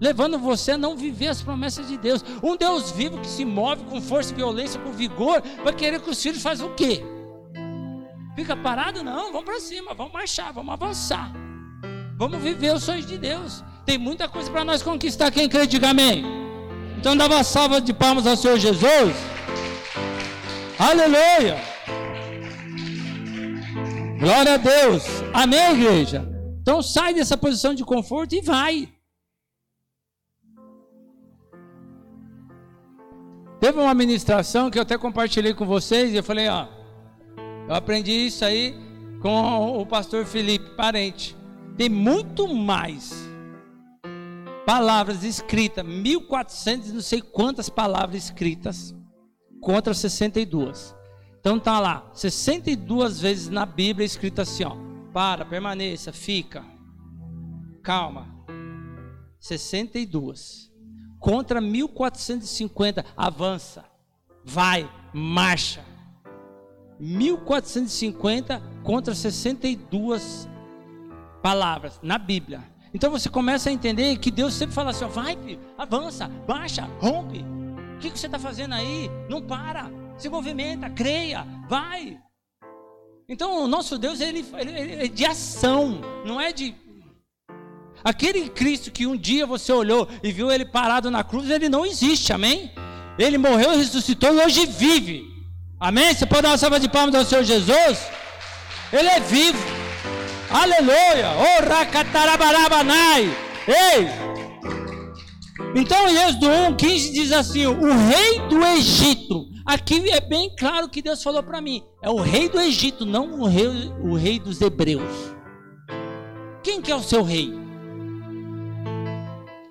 levando 0.00 0.38
você 0.38 0.72
a 0.72 0.78
não 0.78 0.96
viver 0.96 1.28
as 1.28 1.42
promessas 1.42 1.88
de 1.88 1.96
Deus. 1.96 2.24
Um 2.42 2.56
Deus 2.56 2.90
vivo 2.90 3.18
que 3.20 3.26
se 3.26 3.44
move 3.44 3.84
com 3.84 4.00
força, 4.00 4.34
violência, 4.34 4.80
com 4.80 4.92
vigor, 4.92 5.42
vai 5.62 5.72
querer 5.72 6.00
que 6.00 6.10
os 6.10 6.22
filhos 6.22 6.42
façam 6.42 6.68
o 6.68 6.74
quê? 6.74 7.02
Fica 8.34 8.56
parado? 8.56 9.02
Não, 9.02 9.32
vamos 9.32 9.44
para 9.44 9.60
cima, 9.60 9.94
vamos 9.94 10.12
marchar, 10.12 10.52
vamos 10.52 10.72
avançar. 10.72 11.32
Vamos 12.16 12.40
viver 12.40 12.74
os 12.74 12.82
sonhos 12.82 13.06
de 13.06 13.18
Deus. 13.18 13.64
Tem 13.84 13.98
muita 13.98 14.28
coisa 14.28 14.50
para 14.50 14.64
nós 14.64 14.82
conquistar. 14.82 15.30
Quem 15.30 15.48
crê, 15.48 15.66
diga 15.66 15.90
amém. 15.90 16.24
Então 16.98 17.16
dá 17.16 17.26
uma 17.26 17.44
salva 17.44 17.80
de 17.80 17.92
palmas 17.92 18.26
ao 18.26 18.36
Senhor 18.36 18.58
Jesus. 18.58 19.14
Aleluia. 20.78 21.58
Glória 24.18 24.54
a 24.54 24.56
Deus. 24.56 25.04
Amém, 25.32 25.72
igreja. 25.72 26.28
Então 26.60 26.82
sai 26.82 27.14
dessa 27.14 27.36
posição 27.36 27.72
de 27.72 27.84
conforto 27.84 28.34
e 28.34 28.40
vai. 28.40 28.88
Teve 33.60 33.80
uma 33.80 33.94
ministração 33.94 34.70
que 34.70 34.78
eu 34.78 34.82
até 34.82 34.96
compartilhei 34.96 35.52
com 35.52 35.66
vocês 35.66 36.12
e 36.12 36.16
eu 36.16 36.22
falei, 36.22 36.48
ó, 36.48 36.68
eu 37.68 37.74
aprendi 37.74 38.12
isso 38.12 38.44
aí 38.44 38.74
com 39.20 39.80
o 39.80 39.84
pastor 39.84 40.24
Felipe, 40.24 40.76
parente. 40.76 41.36
Tem 41.76 41.88
muito 41.88 42.46
mais 42.54 43.28
palavras 44.64 45.24
escritas, 45.24 45.84
1400 45.84 46.92
não 46.92 47.00
sei 47.00 47.20
quantas 47.20 47.68
palavras 47.68 48.24
escritas 48.24 48.94
contra 49.60 49.92
62. 49.92 50.94
Então 51.40 51.58
tá 51.58 51.80
lá, 51.80 52.10
62 52.14 53.20
vezes 53.20 53.48
na 53.48 53.66
Bíblia 53.66 54.06
escrito 54.06 54.40
assim, 54.40 54.64
ó: 54.64 54.76
para, 55.12 55.44
permaneça, 55.44 56.12
fica. 56.12 56.64
Calma. 57.82 58.28
62 59.40 60.67
contra 61.28 61.60
1450, 61.60 63.04
avança, 63.14 63.84
vai, 64.42 64.90
marcha. 65.12 65.84
1450 66.98 68.62
contra 68.82 69.14
62 69.14 70.48
palavras 71.42 72.00
na 72.02 72.16
Bíblia. 72.16 72.62
Então 72.94 73.10
você 73.10 73.28
começa 73.28 73.68
a 73.68 73.72
entender 73.72 74.16
que 74.16 74.30
Deus 74.30 74.54
sempre 74.54 74.74
fala 74.74 74.88
assim: 74.88 75.04
vai, 75.04 75.36
avança, 75.76 76.28
baixa, 76.46 76.88
rompe, 76.98 77.44
O 77.96 77.98
que, 77.98 78.10
que 78.10 78.18
você 78.18 78.24
está 78.24 78.38
fazendo 78.38 78.74
aí? 78.74 79.10
Não 79.28 79.42
para, 79.42 79.90
se 80.16 80.30
movimenta, 80.30 80.88
creia, 80.88 81.46
vai. 81.68 82.18
Então 83.28 83.64
o 83.64 83.68
nosso 83.68 83.98
Deus 83.98 84.22
ele, 84.22 84.46
ele, 84.56 84.70
ele 84.70 85.04
é 85.04 85.08
de 85.08 85.26
ação, 85.26 86.00
não 86.24 86.40
é 86.40 86.54
de 86.54 86.74
Aquele 88.04 88.48
Cristo 88.48 88.90
que 88.90 89.06
um 89.06 89.16
dia 89.16 89.46
você 89.46 89.72
olhou 89.72 90.08
e 90.22 90.32
viu 90.32 90.50
ele 90.50 90.64
parado 90.64 91.10
na 91.10 91.24
cruz, 91.24 91.50
ele 91.50 91.68
não 91.68 91.84
existe, 91.84 92.32
amém? 92.32 92.70
Ele 93.18 93.38
morreu, 93.38 93.76
ressuscitou 93.76 94.32
e 94.34 94.44
hoje 94.44 94.66
vive, 94.66 95.24
amém? 95.80 96.14
Você 96.14 96.24
pode 96.24 96.42
dar 96.42 96.50
uma 96.50 96.58
salva 96.58 96.78
de 96.78 96.88
palmas 96.88 97.14
ao 97.14 97.24
Senhor 97.24 97.42
Jesus? 97.42 97.98
Ele 98.92 99.08
é 99.08 99.20
vivo, 99.20 99.58
aleluia, 100.50 101.30
oh 101.36 101.68
racatarabanai, 101.68 103.24
ei! 103.66 104.28
Então, 105.74 106.08
em 106.08 106.16
Êxodo 106.16 106.48
1, 106.48 106.76
15 106.76 107.12
diz 107.12 107.32
assim: 107.32 107.66
o 107.66 107.92
rei 107.92 108.40
do 108.48 108.64
Egito. 108.64 109.46
Aqui 109.66 110.10
é 110.10 110.20
bem 110.20 110.50
claro 110.56 110.88
que 110.88 111.02
Deus 111.02 111.22
falou 111.22 111.42
para 111.42 111.60
mim: 111.60 111.82
é 112.02 112.08
o 112.08 112.16
rei 112.16 112.48
do 112.48 112.58
Egito, 112.60 113.04
não 113.04 113.40
o 113.40 113.46
rei, 113.46 113.92
o 114.02 114.14
rei 114.14 114.38
dos 114.38 114.60
hebreus. 114.60 115.34
Quem 116.62 116.80
que 116.80 116.90
é 116.90 116.96
o 116.96 117.02
seu 117.02 117.22
rei? 117.22 117.67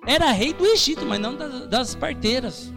Era 0.08 0.32
rei 0.32 0.54
do 0.54 0.64
Egito, 0.64 1.04
mas 1.04 1.20
não 1.20 1.36
das, 1.36 1.66
das 1.68 1.94
parteiras. 1.94 2.72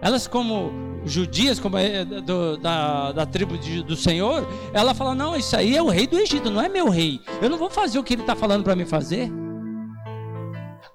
Elas, 0.00 0.26
como 0.26 0.72
judias, 1.04 1.60
como 1.60 1.76
é 1.76 2.02
do, 2.02 2.56
da, 2.56 3.12
da 3.12 3.26
tribo 3.26 3.58
de, 3.58 3.82
do 3.82 3.94
Senhor, 3.94 4.48
ela 4.72 4.94
fala: 4.94 5.14
Não, 5.14 5.36
isso 5.36 5.54
aí 5.54 5.76
é 5.76 5.82
o 5.82 5.90
rei 5.90 6.06
do 6.06 6.18
Egito, 6.18 6.50
não 6.50 6.62
é 6.62 6.68
meu 6.68 6.88
rei. 6.88 7.20
Eu 7.42 7.50
não 7.50 7.58
vou 7.58 7.68
fazer 7.68 7.98
o 7.98 8.02
que 8.02 8.14
ele 8.14 8.22
está 8.22 8.34
falando 8.34 8.64
para 8.64 8.74
me 8.74 8.86
fazer. 8.86 9.30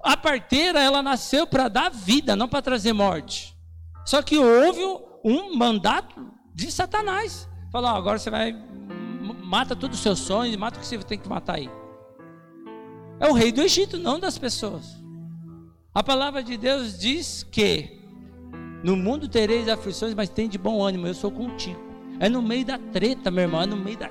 A 0.04 0.17
parteira, 0.17 0.82
ela 0.82 1.04
nasceu 1.04 1.46
para 1.46 1.67
dar 1.67 1.91
vida, 1.91 2.36
não 2.36 2.48
para 2.48 2.63
trazer 2.63 2.91
morte. 2.91 3.56
Só 4.04 4.24
que 4.24 4.36
houve 4.36 4.82
um 5.24 5.56
mandato 5.56 6.28
de 6.56 6.72
Satanás. 6.72 7.48
Falou: 7.72 7.91
agora 7.91 8.17
você 8.17 8.32
vai, 8.32 8.52
mata 9.44 9.76
todos 9.76 9.98
os 9.98 10.02
seus 10.02 10.17
sonhos, 10.17 10.56
mata 10.56 10.78
o 10.78 10.82
que 10.82 10.88
você 10.88 10.98
tem 10.98 11.20
que 11.20 11.30
matar 11.30 11.58
aí. 11.58 11.70
É 13.22 13.30
o 13.30 13.34
rei 13.34 13.52
do 13.52 13.62
Egito, 13.62 14.00
não 14.00 14.20
das 14.20 14.40
pessoas. 14.40 15.00
A 15.94 16.02
palavra 16.02 16.42
de 16.42 16.58
Deus 16.58 16.98
diz 16.98 17.46
que 17.52 18.02
no 18.84 18.98
mundo 18.98 19.28
tereis 19.28 19.70
aflições, 19.70 20.16
mas 20.16 20.28
tem 20.28 20.50
de 20.50 20.58
bom 20.58 20.82
ânimo, 20.82 21.06
eu 21.06 21.14
sou 21.14 21.30
contigo. 21.30 21.80
É 22.20 22.28
no 22.28 22.42
meio 22.42 22.66
da 22.66 22.80
treta, 22.80 23.30
meu 23.30 23.44
irmão, 23.44 23.62
é 23.62 23.68
no 23.68 23.78
meio 23.78 23.98
da. 23.98 24.10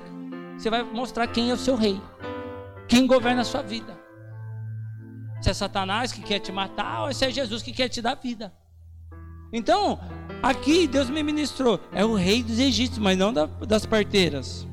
Você 0.57 0.69
vai 0.69 0.81
mostrar 0.81 1.27
quem 1.27 1.49
é 1.49 1.53
o 1.53 1.57
seu 1.57 1.75
rei, 1.75 1.99
quem 2.87 3.05
governa 3.05 3.41
a 3.41 3.45
sua 3.45 3.61
vida. 3.61 3.99
Se 5.41 5.49
é 5.49 5.53
Satanás 5.53 6.13
que 6.13 6.21
quer 6.21 6.39
te 6.39 6.53
matar, 6.53 7.03
ou 7.03 7.13
se 7.13 7.25
é 7.25 7.31
Jesus 7.31 7.61
que 7.61 7.73
quer 7.73 7.89
te 7.89 8.01
dar 8.01 8.15
vida. 8.15 8.53
Então, 9.51 9.99
aqui 10.41 10.87
Deus 10.87 11.09
me 11.09 11.21
ministrou, 11.21 11.81
é 11.91 12.05
o 12.05 12.15
rei 12.15 12.41
dos 12.41 12.59
egípcios, 12.59 12.99
mas 12.99 13.17
não 13.17 13.33
das 13.33 13.85
parteiras. 13.85 14.65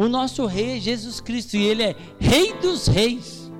O 0.00 0.08
nosso 0.08 0.46
rei 0.46 0.78
é 0.78 0.80
Jesus 0.80 1.20
Cristo 1.20 1.58
e 1.58 1.62
ele 1.62 1.82
é 1.82 1.94
rei 2.18 2.54
dos 2.54 2.86
reis. 2.86 3.52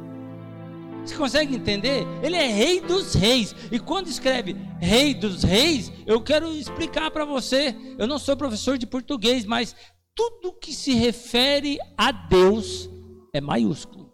Você 1.04 1.14
consegue 1.14 1.54
entender? 1.54 2.06
Ele 2.22 2.34
é 2.34 2.46
rei 2.46 2.80
dos 2.80 3.12
reis. 3.12 3.54
E 3.70 3.78
quando 3.78 4.08
escreve 4.08 4.56
rei 4.78 5.12
dos 5.12 5.42
reis, 5.42 5.92
eu 6.06 6.18
quero 6.18 6.50
explicar 6.54 7.10
para 7.10 7.26
você. 7.26 7.76
Eu 7.98 8.06
não 8.06 8.18
sou 8.18 8.38
professor 8.38 8.78
de 8.78 8.86
português, 8.86 9.44
mas 9.44 9.76
tudo 10.14 10.58
que 10.58 10.72
se 10.72 10.94
refere 10.94 11.78
a 11.94 12.10
Deus 12.10 12.88
é 13.34 13.40
maiúsculo. 13.42 14.10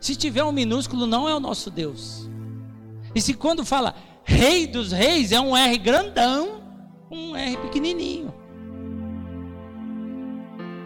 Se 0.00 0.16
tiver 0.16 0.42
um 0.42 0.50
minúsculo, 0.50 1.06
não 1.06 1.28
é 1.28 1.32
o 1.32 1.38
nosso 1.38 1.70
Deus. 1.70 2.28
E 3.14 3.20
se 3.20 3.34
quando 3.34 3.64
fala 3.64 3.94
rei 4.24 4.66
dos 4.66 4.90
reis, 4.90 5.30
é 5.30 5.40
um 5.40 5.56
R 5.56 5.78
grandão, 5.78 6.60
um 7.08 7.36
R 7.36 7.56
pequenininho. 7.58 8.39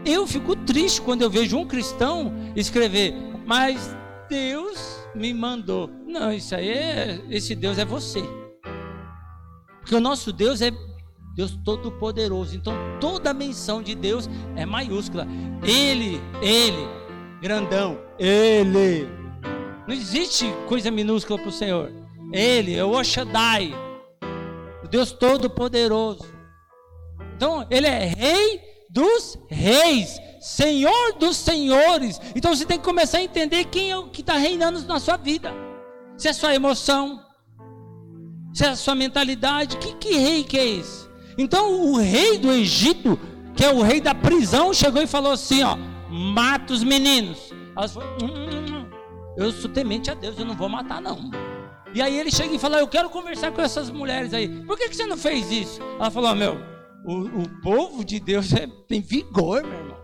Eu 0.05 0.27
fico 0.27 0.55
triste 0.55 1.01
quando 1.01 1.23
eu 1.23 1.31
vejo 1.31 1.57
um 1.57 1.67
cristão 1.67 2.33
escrever, 2.55 3.15
mas 3.47 3.97
Deus 4.29 5.01
me 5.15 5.33
mandou. 5.33 5.91
Não, 6.07 6.33
isso 6.33 6.55
aí 6.55 6.69
é, 6.69 7.21
esse 7.31 7.55
Deus 7.55 7.79
é 7.79 7.85
você. 7.85 8.23
Porque 9.81 9.95
o 9.95 10.01
nosso 10.01 10.33
Deus 10.33 10.61
é 10.61 10.71
Deus 11.35 11.59
todo-poderoso. 11.65 12.57
Então 12.57 12.75
toda 13.01 13.33
menção 13.33 13.83
de 13.83 13.95
Deus 13.95 14.29
é 14.57 14.67
maiúscula. 14.67 15.27
Ele, 15.63 16.21
ele, 16.43 16.89
grandão, 17.41 17.99
ele. 18.19 19.09
Não 19.87 19.95
existe 19.95 20.47
coisa 20.69 20.91
minúscula 20.91 21.39
para 21.39 21.49
o 21.49 21.53
Senhor. 21.53 21.93
Ele 22.33 22.75
é 22.75 22.85
o 22.85 22.93
o 24.83 24.89
Deus 24.89 25.13
todo-poderoso. 25.13 26.25
Então, 27.37 27.67
ele 27.71 27.87
é 27.87 28.05
rei 28.05 28.74
dos 28.95 29.37
reis, 29.49 30.21
Senhor 30.41 31.15
dos 31.19 31.37
senhores. 31.37 32.21
Então 32.37 32.55
você 32.55 32.65
tem 32.65 32.79
que 32.79 32.85
começar 32.85 33.19
a 33.19 33.23
entender 33.23 33.65
quem 33.65 33.91
é 33.91 33.97
o 33.97 34.09
que 34.09 34.21
está 34.21 34.35
reinando 34.35 34.81
na 34.87 35.01
sua 35.01 35.17
vida. 35.17 35.53
Se 36.17 36.29
é 36.29 36.31
a 36.31 36.35
sua 36.35 36.55
emoção, 36.55 37.21
se 38.55 38.65
é 38.65 38.69
a 38.69 38.77
sua 38.77 38.95
mentalidade, 38.95 39.77
que, 39.79 39.95
que 39.95 40.17
rei 40.17 40.45
que 40.45 40.57
é 40.57 40.65
esse? 40.65 41.09
Então 41.37 41.93
o 41.93 41.97
rei 41.97 42.39
do 42.39 42.53
Egito, 42.53 43.19
que 43.57 43.65
é 43.65 43.73
o 43.73 43.83
rei 43.83 44.01
da 44.01 44.15
prisão, 44.15 44.73
chegou 44.73 45.03
e 45.03 45.09
falou 45.09 45.33
assim: 45.33 45.65
ó, 45.65 45.77
mata 46.09 46.73
os 46.73 46.85
meninos. 46.85 47.53
Elas 47.77 47.95
falaram, 47.95 48.17
hum, 48.23 48.27
hum, 48.27 48.29
hum, 48.29 48.77
hum. 48.77 48.91
eu 49.37 49.51
sou 49.51 49.69
temente 49.69 50.09
a 50.09 50.15
Deus, 50.15 50.39
eu 50.39 50.45
não 50.45 50.55
vou 50.55 50.69
matar 50.69 51.03
não. 51.03 51.33
E 51.93 52.01
aí 52.01 52.17
ele 52.17 52.31
chega 52.31 52.55
e 52.55 52.59
fala: 52.61 52.79
Eu 52.79 52.87
quero 52.87 53.11
conversar 53.11 53.51
com 53.51 53.61
essas 53.61 53.91
mulheres 53.91 54.33
aí. 54.33 54.49
Por 54.65 54.79
que, 54.79 54.89
que 54.89 54.95
você 54.95 55.07
não 55.07 55.17
fez 55.17 55.51
isso? 55.51 55.81
Ela 55.99 56.13
falou: 56.13 56.33
Meu, 56.37 56.74
o, 57.05 57.43
o 57.43 57.61
povo 57.61 58.05
de 58.05 58.19
Deus 58.19 58.53
é, 58.53 58.67
tem 58.89 59.01
vigor, 59.01 59.63
meu 59.63 59.79
irmão. 59.79 59.95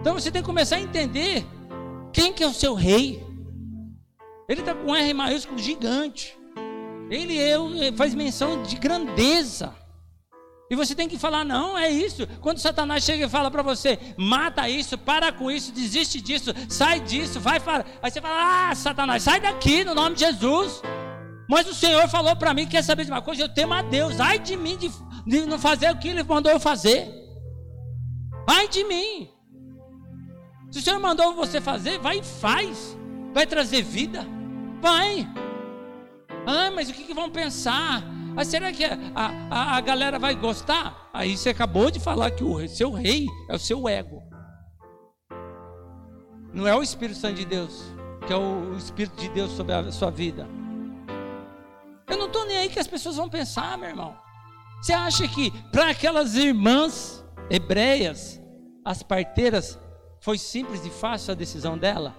Então 0.00 0.14
você 0.14 0.30
tem 0.30 0.42
que 0.42 0.46
começar 0.46 0.76
a 0.76 0.80
entender 0.80 1.46
quem 2.12 2.32
que 2.32 2.42
é 2.42 2.46
o 2.46 2.52
seu 2.52 2.74
rei. 2.74 3.22
Ele 4.48 4.60
está 4.60 4.74
com 4.74 4.90
um 4.90 4.94
R 4.94 5.14
maiúsculo 5.14 5.58
gigante. 5.58 6.38
Ele 7.10 7.38
é, 7.38 7.56
faz 7.92 8.14
menção 8.14 8.62
de 8.62 8.76
grandeza. 8.76 9.74
E 10.70 10.76
você 10.76 10.94
tem 10.94 11.08
que 11.08 11.18
falar, 11.18 11.44
não, 11.44 11.76
é 11.76 11.90
isso. 11.90 12.26
Quando 12.40 12.58
Satanás 12.58 13.04
chega 13.04 13.26
e 13.26 13.28
fala 13.28 13.50
para 13.50 13.62
você, 13.62 13.98
mata 14.16 14.68
isso, 14.68 14.96
para 14.96 15.30
com 15.30 15.50
isso, 15.50 15.70
desiste 15.72 16.20
disso, 16.20 16.52
sai 16.68 17.00
disso, 17.00 17.38
vai 17.38 17.60
para. 17.60 17.84
Aí 18.02 18.10
você 18.10 18.20
fala, 18.20 18.70
ah, 18.70 18.74
Satanás, 18.74 19.22
sai 19.22 19.40
daqui 19.40 19.84
no 19.84 19.94
nome 19.94 20.16
de 20.16 20.20
Jesus. 20.22 20.80
Mas 21.48 21.68
o 21.68 21.74
Senhor 21.74 22.08
falou 22.08 22.34
para 22.36 22.54
mim: 22.54 22.66
quer 22.66 22.82
saber 22.82 23.04
de 23.04 23.10
uma 23.10 23.22
coisa? 23.22 23.42
Eu 23.42 23.48
temo 23.48 23.74
a 23.74 23.82
Deus. 23.82 24.20
Ai 24.20 24.38
de 24.38 24.56
mim 24.56 24.76
de, 24.76 24.90
de 25.26 25.46
não 25.46 25.58
fazer 25.58 25.90
o 25.90 25.98
que 25.98 26.08
Ele 26.08 26.22
mandou 26.22 26.50
eu 26.50 26.60
fazer. 26.60 27.08
Ai 28.46 28.68
de 28.68 28.84
mim. 28.84 29.30
Se 30.70 30.80
o 30.80 30.82
Senhor 30.82 30.98
mandou 30.98 31.34
você 31.34 31.60
fazer, 31.60 31.98
vai 31.98 32.18
e 32.18 32.22
faz. 32.22 32.96
Vai 33.32 33.46
trazer 33.46 33.82
vida. 33.82 34.26
Vai. 34.80 35.28
Ah, 36.46 36.70
mas 36.74 36.88
o 36.88 36.92
que, 36.92 37.04
que 37.04 37.14
vão 37.14 37.30
pensar? 37.30 38.02
Ah, 38.36 38.44
será 38.44 38.72
que 38.72 38.84
a, 38.84 38.98
a, 39.50 39.76
a 39.76 39.80
galera 39.80 40.18
vai 40.18 40.34
gostar? 40.34 41.08
Aí 41.12 41.36
você 41.36 41.50
acabou 41.50 41.90
de 41.90 42.00
falar 42.00 42.32
que 42.32 42.42
o 42.42 42.68
seu 42.68 42.90
rei 42.90 43.26
é 43.48 43.54
o 43.54 43.58
seu 43.58 43.88
ego. 43.88 44.22
Não 46.52 46.66
é 46.66 46.74
o 46.74 46.82
Espírito 46.82 47.18
Santo 47.18 47.36
de 47.36 47.44
Deus, 47.44 47.84
que 48.26 48.32
é 48.32 48.36
o 48.36 48.76
Espírito 48.76 49.16
de 49.16 49.28
Deus 49.28 49.52
sobre 49.52 49.74
a 49.74 49.90
sua 49.90 50.10
vida. 50.10 50.46
Eu 52.06 52.18
não 52.18 52.26
estou 52.26 52.44
nem 52.44 52.58
aí 52.58 52.68
que 52.68 52.78
as 52.78 52.86
pessoas 52.86 53.16
vão 53.16 53.28
pensar, 53.28 53.78
meu 53.78 53.88
irmão. 53.88 54.16
Você 54.80 54.92
acha 54.92 55.26
que 55.26 55.50
para 55.70 55.90
aquelas 55.90 56.34
irmãs 56.34 57.24
hebreias, 57.48 58.40
as 58.84 59.02
parteiras, 59.02 59.78
foi 60.20 60.36
simples 60.36 60.84
e 60.84 60.90
fácil 60.90 61.32
a 61.32 61.34
decisão 61.34 61.78
dela? 61.78 62.14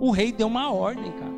O 0.00 0.10
rei 0.10 0.32
deu 0.32 0.48
uma 0.48 0.72
ordem, 0.72 1.12
cara. 1.12 1.34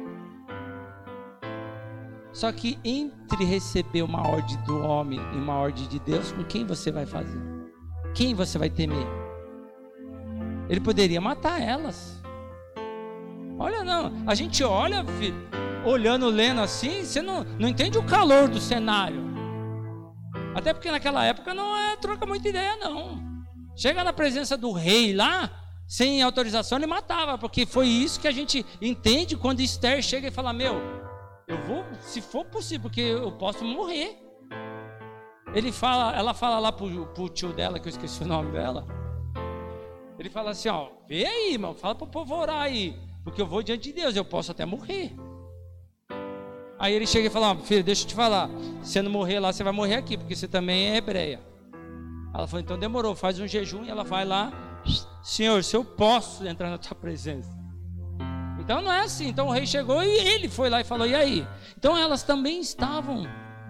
Só 2.33 2.51
que 2.53 2.79
entre 2.85 3.45
receber 3.45 4.03
uma 4.03 4.27
ordem 4.27 4.57
do 4.65 4.79
homem 4.83 5.19
e 5.19 5.37
uma 5.37 5.57
ordem 5.59 5.87
de 5.89 5.99
Deus, 5.99 6.33
com 6.33 6.45
quem 6.45 6.67
você 6.67 6.91
vai 6.91 7.07
fazer? 7.07 7.41
Quem 8.15 8.35
você 8.35 8.59
vai 8.59 8.71
temer? 8.71 9.07
Ele 10.69 10.81
poderia 10.81 11.21
matar 11.21 11.61
elas. 11.61 12.23
Olha, 13.59 13.85
não. 13.85 14.13
A 14.27 14.35
gente 14.35 14.65
olha, 14.65 15.05
filho 15.05 15.66
olhando, 15.88 16.29
lendo 16.29 16.61
assim, 16.61 17.05
você 17.05 17.22
não, 17.22 17.44
não 17.59 17.68
entende 17.68 17.96
o 17.96 18.05
calor 18.05 18.49
do 18.49 18.61
cenário. 18.61 19.25
Até 20.55 20.72
porque 20.72 20.90
naquela 20.90 21.25
época 21.25 21.55
não 21.55 21.77
é 21.77 21.96
troca 21.96 22.27
muita 22.27 22.49
ideia, 22.49 22.77
não. 22.77 23.22
Chega 23.77 24.03
na 24.03 24.12
presença 24.12 24.57
do 24.57 24.72
rei 24.72 25.14
lá, 25.14 25.51
sem 25.87 26.22
autorização, 26.22 26.79
ele 26.79 26.87
matava, 26.87 27.38
porque 27.38 27.66
foi 27.66 27.87
isso 27.87 28.18
que 28.18 28.27
a 28.27 28.33
gente 28.33 28.64
entende 28.81 29.37
quando 29.37 29.61
Esther 29.61 30.03
chega 30.03 30.29
e 30.29 30.31
fala: 30.31 30.53
Meu, 30.53 30.81
eu 31.46 31.62
vou, 31.62 31.85
se 32.01 32.20
for 32.20 32.44
possível, 32.46 32.83
porque 32.83 33.01
eu 33.01 33.33
posso 33.33 33.64
morrer. 33.64 34.22
Ele 35.55 35.70
fala, 35.70 36.14
ela 36.16 36.35
fala 36.35 36.59
lá 36.59 36.72
pro, 36.72 37.07
pro 37.09 37.29
tio 37.29 37.53
dela, 37.53 37.79
que 37.79 37.87
eu 37.87 37.90
esqueci 37.90 38.22
o 38.22 38.27
nome 38.27 38.51
dela. 38.51 38.87
Ele 40.18 40.31
fala 40.31 40.51
assim: 40.51 40.68
Ó, 40.68 40.88
vê 41.07 41.25
aí, 41.25 41.53
irmão, 41.53 41.75
fala 41.75 41.94
pro 41.94 42.07
povo 42.07 42.35
orar 42.35 42.62
aí. 42.62 42.99
Porque 43.22 43.42
eu 43.42 43.46
vou 43.46 43.62
diante 43.62 43.92
de 43.92 43.92
Deus, 43.92 44.16
eu 44.16 44.25
posso 44.25 44.53
até 44.53 44.64
morrer. 44.64 45.14
Aí 46.79 46.95
ele 46.95 47.07
chega 47.07 47.27
e 47.29 47.31
fala: 47.31 47.53
oh, 47.53 47.57
Filho, 47.65 47.83
deixa 47.83 48.05
eu 48.05 48.09
te 48.09 48.15
falar. 48.15 48.49
Se 48.83 48.93
você 48.93 49.03
não 49.03 49.11
morrer 49.11 49.41
lá, 49.41 49.53
você 49.53 49.65
vai 49.65 49.73
morrer 49.73 49.95
aqui, 49.95 50.17
porque 50.17 50.35
você 50.35 50.47
também 50.47 50.91
é 50.91 50.97
hebreia. 50.97 51.41
Ela 52.35 52.47
falou: 52.47 52.61
Então 52.61 52.79
demorou, 52.79 53.15
faz 53.15 53.39
um 53.41 53.47
jejum. 53.47 53.85
E 53.85 53.91
ela 53.91 54.05
vai 54.05 54.25
lá: 54.25 54.53
Senhor, 55.23 55.62
se 55.65 55.77
eu 55.77 55.85
posso 55.85 56.47
entrar 56.47 56.71
na 56.71 56.79
tua 56.79 56.95
presença. 56.95 57.51
Então 58.61 58.83
não 58.83 58.93
é 58.93 59.01
assim. 59.01 59.29
Então 59.29 59.49
o 59.49 59.51
rei 59.51 59.67
chegou 59.67 60.03
e 60.03 60.09
ele 60.09 60.49
foi 60.49 60.69
lá 60.69 60.81
e 60.81 60.85
falou: 60.85 61.07
E 61.07 61.15
aí? 61.15 61.47
Então 61.79 61.97
elas 61.97 62.23
também 62.23 62.61
estavam 62.61 63.25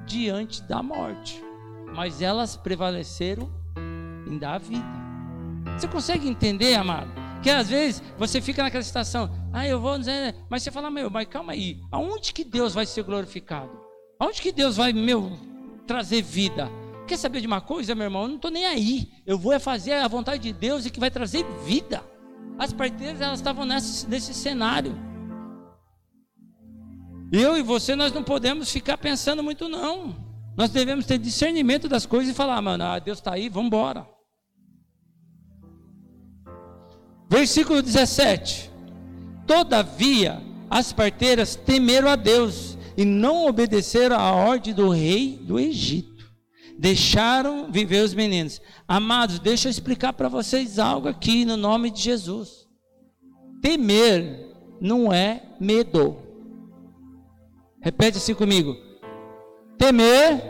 diante 0.04 0.62
da 0.62 0.82
morte, 0.82 1.42
mas 1.94 2.22
elas 2.22 2.56
prevaleceram 2.56 3.50
em 4.26 4.38
dar 4.38 4.58
vida. 4.58 4.84
Você 5.76 5.86
consegue 5.86 6.28
entender, 6.28 6.74
amado? 6.74 7.25
Que 7.42 7.50
às 7.50 7.68
vezes 7.68 8.02
você 8.18 8.40
fica 8.40 8.62
naquela 8.62 8.82
situação, 8.82 9.30
ah, 9.52 9.66
eu 9.66 9.80
vou 9.80 9.98
dizer, 9.98 10.34
mas 10.48 10.62
você 10.62 10.70
fala, 10.70 10.90
meu, 10.90 11.10
mas 11.10 11.28
calma 11.28 11.52
aí, 11.52 11.80
aonde 11.90 12.32
que 12.32 12.44
Deus 12.44 12.74
vai 12.74 12.86
ser 12.86 13.02
glorificado? 13.02 13.70
Aonde 14.18 14.40
que 14.40 14.50
Deus 14.50 14.76
vai, 14.76 14.92
meu, 14.92 15.38
trazer 15.86 16.22
vida? 16.22 16.70
Quer 17.06 17.16
saber 17.16 17.40
de 17.40 17.46
uma 17.46 17.60
coisa, 17.60 17.94
meu 17.94 18.04
irmão? 18.04 18.22
Eu 18.22 18.28
não 18.28 18.36
estou 18.36 18.50
nem 18.50 18.66
aí. 18.66 19.12
Eu 19.24 19.38
vou 19.38 19.52
é 19.52 19.58
fazer 19.58 19.92
a 19.92 20.08
vontade 20.08 20.42
de 20.42 20.52
Deus 20.52 20.84
e 20.84 20.90
que 20.90 20.98
vai 20.98 21.10
trazer 21.10 21.46
vida. 21.64 22.02
As 22.58 22.72
parteiras 22.72 23.20
elas 23.20 23.38
estavam 23.38 23.64
nesse, 23.64 24.08
nesse 24.08 24.34
cenário. 24.34 24.98
Eu 27.30 27.56
e 27.56 27.62
você, 27.62 27.94
nós 27.94 28.12
não 28.12 28.22
podemos 28.22 28.70
ficar 28.70 28.96
pensando 28.98 29.42
muito, 29.42 29.68
não. 29.68 30.16
Nós 30.56 30.70
devemos 30.70 31.04
ter 31.04 31.18
discernimento 31.18 31.88
das 31.88 32.06
coisas 32.06 32.32
e 32.32 32.36
falar, 32.36 32.60
mano, 32.62 32.84
ah, 32.84 32.98
Deus 32.98 33.18
está 33.18 33.34
aí, 33.34 33.48
vamos 33.48 33.66
embora. 33.66 34.06
Versículo 37.28 37.82
17: 37.82 38.70
Todavia, 39.46 40.40
as 40.70 40.92
parteiras 40.92 41.56
temeram 41.56 42.08
a 42.08 42.16
Deus 42.16 42.76
e 42.96 43.04
não 43.04 43.46
obedeceram 43.46 44.16
à 44.16 44.32
ordem 44.32 44.72
do 44.72 44.88
rei 44.88 45.38
do 45.42 45.58
Egito. 45.58 46.16
Deixaram 46.78 47.70
viver 47.70 48.04
os 48.04 48.14
meninos. 48.14 48.60
Amados, 48.86 49.38
deixa 49.38 49.68
eu 49.68 49.70
explicar 49.70 50.12
para 50.12 50.28
vocês 50.28 50.78
algo 50.78 51.08
aqui 51.08 51.44
no 51.44 51.56
nome 51.56 51.90
de 51.90 52.02
Jesus. 52.02 52.66
Temer 53.62 54.54
não 54.80 55.12
é 55.12 55.42
medo. 55.58 56.16
Repete 57.80 58.18
assim 58.18 58.34
comigo. 58.34 58.76
Temer 59.78 60.42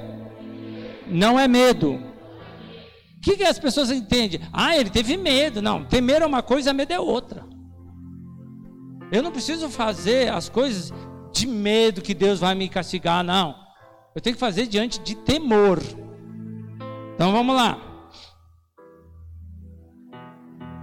não 1.06 1.38
é 1.38 1.46
medo. 1.46 2.05
Que, 3.26 3.38
que 3.38 3.42
as 3.42 3.58
pessoas 3.58 3.90
entendem? 3.90 4.40
Ah, 4.52 4.76
ele 4.76 4.88
teve 4.88 5.16
medo. 5.16 5.60
Não, 5.60 5.84
temer 5.84 6.22
é 6.22 6.26
uma 6.26 6.44
coisa, 6.44 6.72
medo 6.72 6.92
é 6.92 7.00
outra. 7.00 7.44
Eu 9.10 9.20
não 9.20 9.32
preciso 9.32 9.68
fazer 9.68 10.32
as 10.32 10.48
coisas 10.48 10.92
de 11.32 11.44
medo 11.44 12.00
que 12.00 12.14
Deus 12.14 12.38
vai 12.38 12.54
me 12.54 12.68
castigar, 12.68 13.24
não. 13.24 13.56
Eu 14.14 14.20
tenho 14.20 14.36
que 14.36 14.38
fazer 14.38 14.68
diante 14.68 15.00
de 15.00 15.16
temor. 15.16 15.82
Então 17.16 17.32
vamos 17.32 17.56
lá. 17.56 17.80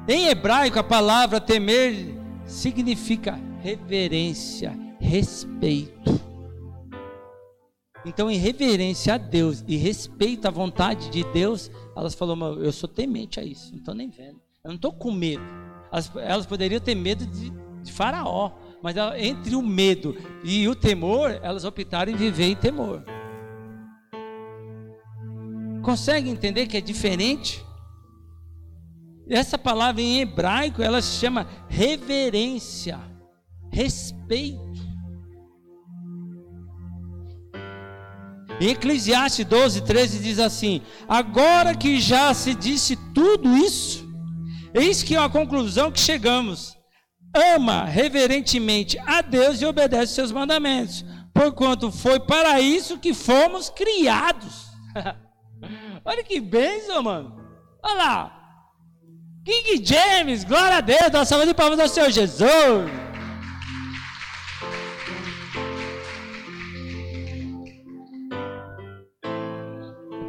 Em 0.05 0.27
hebraico, 0.27 0.77
a 0.77 0.83
palavra 0.83 1.39
temer 1.39 2.13
significa 2.45 3.39
reverência, 3.61 4.77
respeito. 4.99 6.19
Então, 8.05 8.29
em 8.29 8.37
reverência 8.37 9.13
a 9.13 9.17
Deus 9.17 9.63
e 9.67 9.77
respeito 9.77 10.47
à 10.47 10.51
vontade 10.51 11.09
de 11.09 11.23
Deus, 11.31 11.71
elas 11.95 12.13
falaram: 12.13 12.61
Eu 12.61 12.71
sou 12.71 12.89
temente 12.89 13.39
a 13.39 13.43
isso, 13.43 13.71
não 13.71 13.79
estou 13.79 13.93
nem 13.93 14.09
vendo. 14.09 14.41
Eu 14.63 14.69
não 14.69 14.75
estou 14.75 14.91
com 14.91 15.11
medo. 15.11 15.43
Elas, 15.91 16.11
elas, 16.15 16.45
poderiam 16.45 16.81
ter 16.81 16.95
medo 16.95 17.25
de, 17.25 17.51
de 17.83 17.91
Faraó, 17.91 18.51
mas 18.81 18.97
ela, 18.97 19.19
entre 19.19 19.55
o 19.55 19.61
medo 19.61 20.15
e 20.43 20.67
o 20.67 20.75
temor, 20.75 21.39
elas 21.41 21.63
optaram 21.63 22.11
em 22.11 22.15
viver 22.15 22.45
em 22.45 22.55
temor. 22.55 23.03
Consegue 25.81 26.29
entender 26.29 26.65
que 26.67 26.77
é 26.77 26.81
diferente? 26.81 27.63
Essa 29.29 29.57
palavra 29.57 30.01
em 30.01 30.19
hebraico, 30.19 30.81
ela 30.81 31.01
se 31.01 31.19
chama 31.19 31.47
reverência, 31.69 32.99
respeito. 33.71 34.62
Em 38.63 38.69
Eclesiastes 38.69 39.43
12, 39.45 39.81
13 39.81 40.19
diz 40.19 40.39
assim: 40.39 40.81
Agora 41.05 41.75
que 41.75 41.99
já 41.99 42.33
se 42.33 42.55
disse 42.55 42.95
tudo 43.13 43.57
isso, 43.57 44.07
eis 44.73 45.03
que 45.03 45.17
é 45.17 45.19
a 45.19 45.27
conclusão 45.27 45.91
que 45.91 45.99
chegamos. 45.99 46.73
Ama 47.35 47.83
reverentemente 47.83 48.97
a 49.05 49.21
Deus 49.21 49.61
e 49.61 49.65
obedece 49.65 50.13
seus 50.13 50.31
mandamentos, 50.31 51.03
porquanto 51.33 51.91
foi 51.91 52.21
para 52.21 52.61
isso 52.61 52.97
que 52.97 53.13
fomos 53.13 53.69
criados. 53.69 54.67
Olha 56.05 56.23
que 56.23 56.39
bênção, 56.39 57.03
mano. 57.03 57.35
Olha 57.83 57.95
lá. 57.95 58.39
King 59.43 59.85
James, 59.85 60.45
glória 60.45 60.77
a 60.77 60.81
Deus, 60.81 61.11
dá 61.11 61.25
salva 61.25 61.45
de 61.45 61.53
palmas 61.53 61.81
ao 61.81 61.89
Senhor 61.89 62.09
Jesus. 62.11 62.89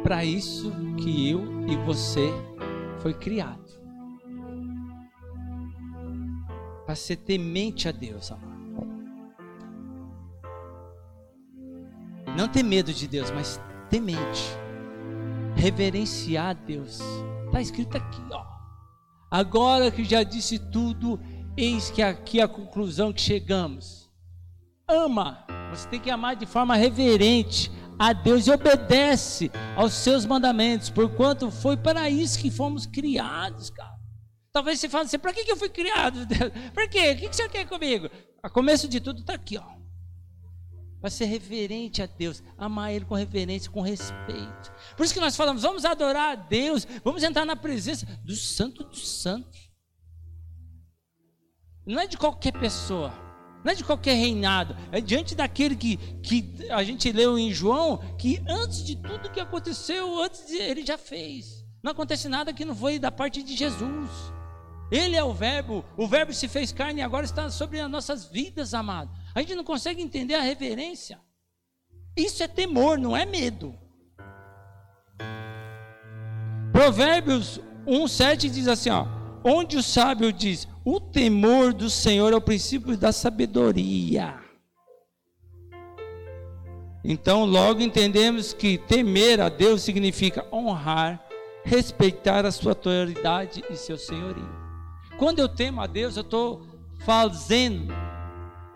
Para 0.05 0.23
isso 0.23 0.71
que 0.99 1.31
eu 1.31 1.67
e 1.67 1.75
você 1.77 2.31
foi 2.99 3.11
criado. 3.11 3.65
Para 6.85 6.93
ser 6.93 7.15
temente 7.15 7.89
a 7.89 7.91
Deus, 7.91 8.31
amado. 8.31 8.85
Não 12.37 12.47
ter 12.47 12.61
medo 12.61 12.93
de 12.93 13.07
Deus, 13.07 13.31
mas 13.31 13.59
temente 13.89 14.43
reverenciar 15.55 16.49
a 16.49 16.53
Deus. 16.53 16.99
Está 17.47 17.59
escrito 17.59 17.97
aqui, 17.97 18.21
ó. 18.31 18.45
Agora 19.31 19.89
que 19.89 20.03
já 20.03 20.21
disse 20.21 20.59
tudo, 20.59 21.19
eis 21.57 21.89
que 21.89 22.03
aqui 22.03 22.39
a 22.39 22.47
conclusão 22.47 23.11
que 23.11 23.21
chegamos. 23.21 24.07
Ama, 24.87 25.43
você 25.71 25.89
tem 25.89 25.99
que 25.99 26.11
amar 26.11 26.35
de 26.35 26.45
forma 26.45 26.75
reverente 26.75 27.71
a 27.97 28.13
Deus 28.13 28.47
e 28.47 28.51
obedece 28.51 29.51
aos 29.75 29.93
seus 29.93 30.25
mandamentos, 30.25 30.89
porquanto 30.89 31.49
foi 31.49 31.77
para 31.77 32.09
isso 32.09 32.39
que 32.39 32.51
fomos 32.51 32.85
criados, 32.85 33.69
cara. 33.69 33.95
Talvez 34.51 34.79
você 34.79 34.87
fale 34.87 35.05
assim, 35.05 35.19
para 35.19 35.33
que, 35.33 35.49
eu 35.51 35.57
fui 35.57 35.69
criado? 35.69 36.25
Por 36.73 36.87
quê? 36.87 37.11
O 37.11 37.17
que, 37.17 37.27
você 37.27 37.49
quer 37.49 37.67
comigo? 37.67 38.09
A 38.41 38.49
começo 38.49 38.87
de 38.87 39.01
tudo 39.01 39.19
está 39.19 39.33
aqui, 39.33 39.57
ó 39.57 39.75
para 41.05 41.11
ser 41.11 41.25
reverente 41.25 42.01
a 42.01 42.07
Deus, 42.07 42.41
amar 42.57 42.91
Ele 42.91 43.05
com 43.05 43.13
reverência, 43.13 43.69
com 43.69 43.79
respeito. 43.79 44.73
Por 44.97 45.05
isso 45.05 45.13
que 45.13 45.19
nós 45.19 45.35
falamos, 45.35 45.61
vamos 45.61 45.85
adorar 45.85 46.31
a 46.31 46.35
Deus, 46.35 46.87
vamos 47.03 47.21
entrar 47.21 47.45
na 47.45 47.55
presença 47.55 48.07
do 48.23 48.35
Santo 48.35 48.83
dos 48.83 49.07
Santos. 49.21 49.71
Não 51.85 51.99
é 51.99 52.07
de 52.07 52.17
qualquer 52.17 52.53
pessoa, 52.53 53.13
não 53.65 53.71
é 53.71 53.75
de 53.75 53.83
qualquer 53.83 54.13
reinado, 54.13 54.77
é 54.91 55.01
diante 55.01 55.33
daquele 55.33 55.75
que, 55.75 55.97
que 55.97 56.69
a 56.69 56.83
gente 56.83 57.11
leu 57.11 57.35
em 57.35 57.51
João, 57.51 57.97
que 58.15 58.39
antes 58.47 58.83
de 58.83 58.95
tudo 58.95 59.31
que 59.31 59.39
aconteceu, 59.39 60.21
antes 60.21 60.45
de, 60.45 60.57
ele 60.57 60.85
já 60.85 60.99
fez. 60.99 61.65
Não 61.81 61.91
acontece 61.91 62.29
nada 62.29 62.53
que 62.53 62.63
não 62.63 62.75
foi 62.75 62.99
da 62.99 63.11
parte 63.11 63.41
de 63.41 63.55
Jesus. 63.55 64.11
Ele 64.91 65.15
é 65.15 65.23
o 65.23 65.33
Verbo, 65.33 65.83
o 65.97 66.07
Verbo 66.07 66.31
se 66.31 66.47
fez 66.47 66.71
carne 66.71 67.01
e 67.01 67.03
agora 67.03 67.25
está 67.25 67.49
sobre 67.49 67.79
as 67.79 67.89
nossas 67.89 68.25
vidas, 68.25 68.75
amado. 68.75 69.09
A 69.33 69.39
gente 69.41 69.55
não 69.55 69.63
consegue 69.63 69.99
entender 69.99 70.35
a 70.35 70.41
reverência. 70.41 71.19
Isso 72.15 72.43
é 72.43 72.47
temor, 72.47 72.99
não 72.99 73.17
é 73.17 73.25
medo. 73.25 73.75
Provérbios 76.71 77.59
1,7 77.87 78.47
diz 78.47 78.67
assim: 78.67 78.91
ó, 78.91 79.07
onde 79.43 79.75
o 79.75 79.81
sábio 79.81 80.31
diz, 80.31 80.67
o 80.85 80.99
temor 80.99 81.73
do 81.73 81.89
Senhor 81.89 82.31
é 82.31 82.35
o 82.35 82.41
princípio 82.41 82.95
da 82.95 83.11
sabedoria. 83.11 84.39
Então, 87.03 87.43
logo 87.43 87.81
entendemos 87.81 88.53
que 88.53 88.77
temer 88.77 89.41
a 89.41 89.49
Deus 89.49 89.81
significa 89.81 90.45
honrar, 90.51 91.23
respeitar 91.63 92.45
a 92.45 92.51
sua 92.51 92.71
autoridade 92.71 93.63
e 93.69 93.75
seu 93.75 93.97
senhorio. 93.97 94.47
Quando 95.17 95.39
eu 95.39 95.49
temo 95.49 95.81
a 95.81 95.87
Deus, 95.87 96.15
eu 96.17 96.21
estou 96.21 96.65
fazendo 97.03 97.91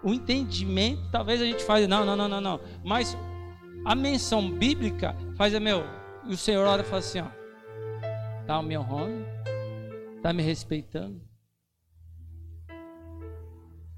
o 0.04 0.12
entendimento, 0.12 1.10
talvez 1.12 1.42
a 1.42 1.46
gente 1.46 1.64
faz, 1.64 1.88
não, 1.88 2.04
não, 2.06 2.16
não, 2.16 2.28
não, 2.28 2.42
não. 2.42 2.60
Mas 2.84 3.16
a 3.86 3.94
menção 3.94 4.50
bíblica 4.50 5.16
faz, 5.36 5.58
meu, 5.60 5.84
o 6.28 6.36
Senhor 6.36 6.66
olha 6.66 6.82
e 6.82 6.86
fala 6.86 7.00
assim, 7.00 7.20
ó, 7.20 7.28
tá 8.48 8.62
me 8.64 8.78
honrando, 8.78 9.26
tá 10.22 10.34
me 10.34 10.42
respeitando, 10.42 11.29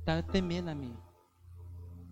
tá 0.05 0.21
temendo 0.21 0.69
a 0.69 0.75
mim. 0.75 0.95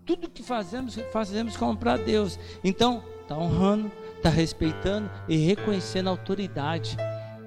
Tudo 0.05 0.29
que 0.29 0.41
fazemos, 0.41 0.95
fazemos 1.11 1.55
como 1.55 1.77
para 1.77 1.97
Deus. 1.97 2.39
Então, 2.63 3.03
tá 3.27 3.37
honrando, 3.37 3.91
tá 4.21 4.29
respeitando 4.29 5.09
e 5.27 5.37
reconhecendo 5.37 6.07
a 6.07 6.11
autoridade 6.11 6.97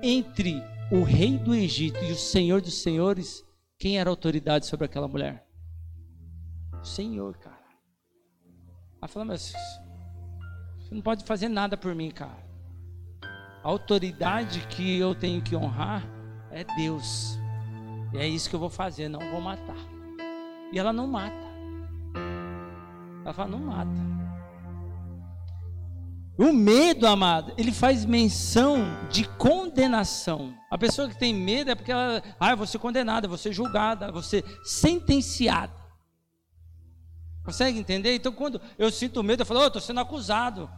entre 0.03 0.63
o 0.91 1.03
rei 1.03 1.39
do 1.39 1.55
Egito 1.55 2.03
e 2.05 2.13
o 2.13 2.17
Senhor 2.17 2.61
dos 2.61 2.83
senhores. 2.83 3.45
Quem 3.79 3.99
era 3.99 4.09
a 4.09 4.13
autoridade 4.13 4.67
sobre 4.67 4.87
aquela 4.87 5.09
mulher? 5.09 5.45
Senhor, 6.83 7.37
cara. 7.39 7.63
Ela 9.01 9.09
falou, 9.09 9.27
mas 9.27 9.53
você 10.79 10.95
não 10.95 11.03
pode 11.03 11.25
fazer 11.25 11.49
nada 11.49 11.77
por 11.77 11.95
mim, 11.95 12.11
cara. 12.11 12.47
A 13.65 13.69
autoridade 13.69 14.67
que 14.69 14.99
eu 14.99 15.15
tenho 15.15 15.43
que 15.43 15.57
honrar 15.57 16.05
é 16.51 16.65
Deus. 16.77 17.39
E 18.13 18.19
é 18.19 18.29
isso 18.29 18.49
que 18.49 18.55
eu 18.55 18.61
vou 18.61 18.71
fazer, 18.71 19.09
não 19.09 19.21
vou 19.31 19.41
matar. 19.41 19.92
E 20.73 20.79
ela 20.79 20.93
não 20.93 21.07
mata. 21.07 21.37
Ela 23.23 23.33
fala, 23.33 23.51
não 23.51 23.59
mata. 23.59 24.13
O 26.39 26.51
medo, 26.51 27.07
amado, 27.07 27.53
ele 27.59 27.71
faz 27.71 28.07
menção 28.07 28.85
de 29.11 29.29
condenação. 29.37 30.55
A 30.71 30.79
pessoa 30.79 31.09
que 31.09 31.19
tem 31.19 31.35
medo 31.35 31.71
é 31.71 31.75
porque 31.75 31.93
ela, 31.93 32.23
ah, 32.41 32.67
ser 32.67 32.79
condenada, 32.79 33.37
ser 33.37 33.53
julgada, 33.53 34.11
ser 34.23 34.43
sentenciada. 34.65 35.73
Consegue 37.45 37.79
entender? 37.79 38.15
Então, 38.15 38.33
quando 38.33 38.61
eu 38.79 38.91
sinto 38.91 39.23
medo, 39.23 39.43
eu 39.43 39.47
falo, 39.47 39.61
oh, 39.61 39.65
eu 39.65 39.69
estou 39.69 39.83
sendo 39.83 40.01
acusado. 40.01 40.71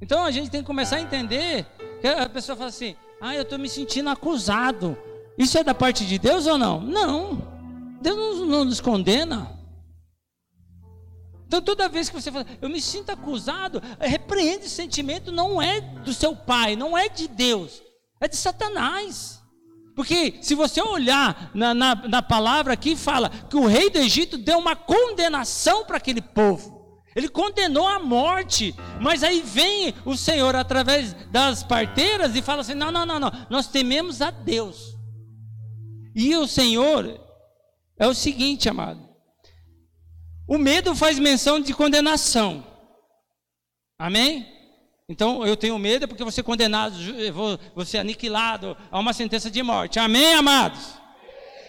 Então, 0.00 0.24
a 0.24 0.30
gente 0.32 0.50
tem 0.50 0.60
que 0.60 0.66
começar 0.66 0.96
a 0.96 1.00
entender 1.00 1.64
que 2.00 2.08
a 2.08 2.28
pessoa 2.28 2.56
fala 2.56 2.70
assim, 2.70 2.96
ah, 3.20 3.36
eu 3.36 3.42
estou 3.42 3.58
me 3.58 3.68
sentindo 3.68 4.10
acusado. 4.10 4.98
Isso 5.38 5.56
é 5.56 5.62
da 5.62 5.74
parte 5.74 6.04
de 6.04 6.18
Deus 6.18 6.46
ou 6.46 6.58
não? 6.58 6.80
Não. 6.80 7.51
Deus 8.02 8.16
não, 8.16 8.46
não 8.46 8.64
nos 8.64 8.80
condena. 8.80 9.58
Então, 11.46 11.60
toda 11.60 11.88
vez 11.88 12.08
que 12.08 12.14
você 12.14 12.32
fala, 12.32 12.46
eu 12.62 12.68
me 12.68 12.80
sinto 12.80 13.10
acusado, 13.10 13.82
repreende 14.00 14.64
esse 14.64 14.74
sentimento, 14.74 15.30
não 15.30 15.60
é 15.60 15.80
do 15.80 16.14
seu 16.14 16.34
pai, 16.34 16.74
não 16.76 16.96
é 16.96 17.10
de 17.10 17.28
Deus, 17.28 17.82
é 18.20 18.26
de 18.26 18.36
Satanás. 18.36 19.42
Porque 19.94 20.38
se 20.40 20.54
você 20.54 20.80
olhar 20.80 21.50
na, 21.54 21.74
na, 21.74 21.94
na 21.94 22.22
palavra 22.22 22.72
aqui, 22.72 22.96
fala 22.96 23.28
que 23.28 23.56
o 23.56 23.66
rei 23.66 23.90
do 23.90 23.98
Egito 23.98 24.38
deu 24.38 24.58
uma 24.58 24.74
condenação 24.74 25.84
para 25.84 25.98
aquele 25.98 26.22
povo. 26.22 26.72
Ele 27.14 27.28
condenou 27.28 27.86
a 27.86 27.98
morte, 27.98 28.74
mas 28.98 29.22
aí 29.22 29.42
vem 29.42 29.94
o 30.06 30.16
Senhor 30.16 30.56
através 30.56 31.12
das 31.30 31.62
parteiras 31.62 32.34
e 32.34 32.40
fala 32.40 32.62
assim: 32.62 32.72
não, 32.72 32.90
não, 32.90 33.04
não, 33.04 33.20
não, 33.20 33.30
nós 33.50 33.66
tememos 33.66 34.22
a 34.22 34.30
Deus. 34.30 34.96
E 36.14 36.34
o 36.34 36.46
Senhor 36.46 37.20
é 38.02 38.06
o 38.08 38.14
seguinte, 38.14 38.68
amado: 38.68 39.08
o 40.48 40.58
medo 40.58 40.94
faz 40.94 41.18
menção 41.18 41.60
de 41.60 41.72
condenação. 41.72 42.66
Amém? 43.98 44.46
Então 45.08 45.46
eu 45.46 45.56
tenho 45.56 45.78
medo 45.78 46.08
porque 46.08 46.24
você 46.24 46.42
condenado, 46.42 46.96
ser 47.86 47.98
aniquilado 47.98 48.76
a 48.90 48.98
uma 48.98 49.12
sentença 49.12 49.50
de 49.50 49.62
morte. 49.62 49.98
Amém, 50.00 50.34
amados? 50.34 50.94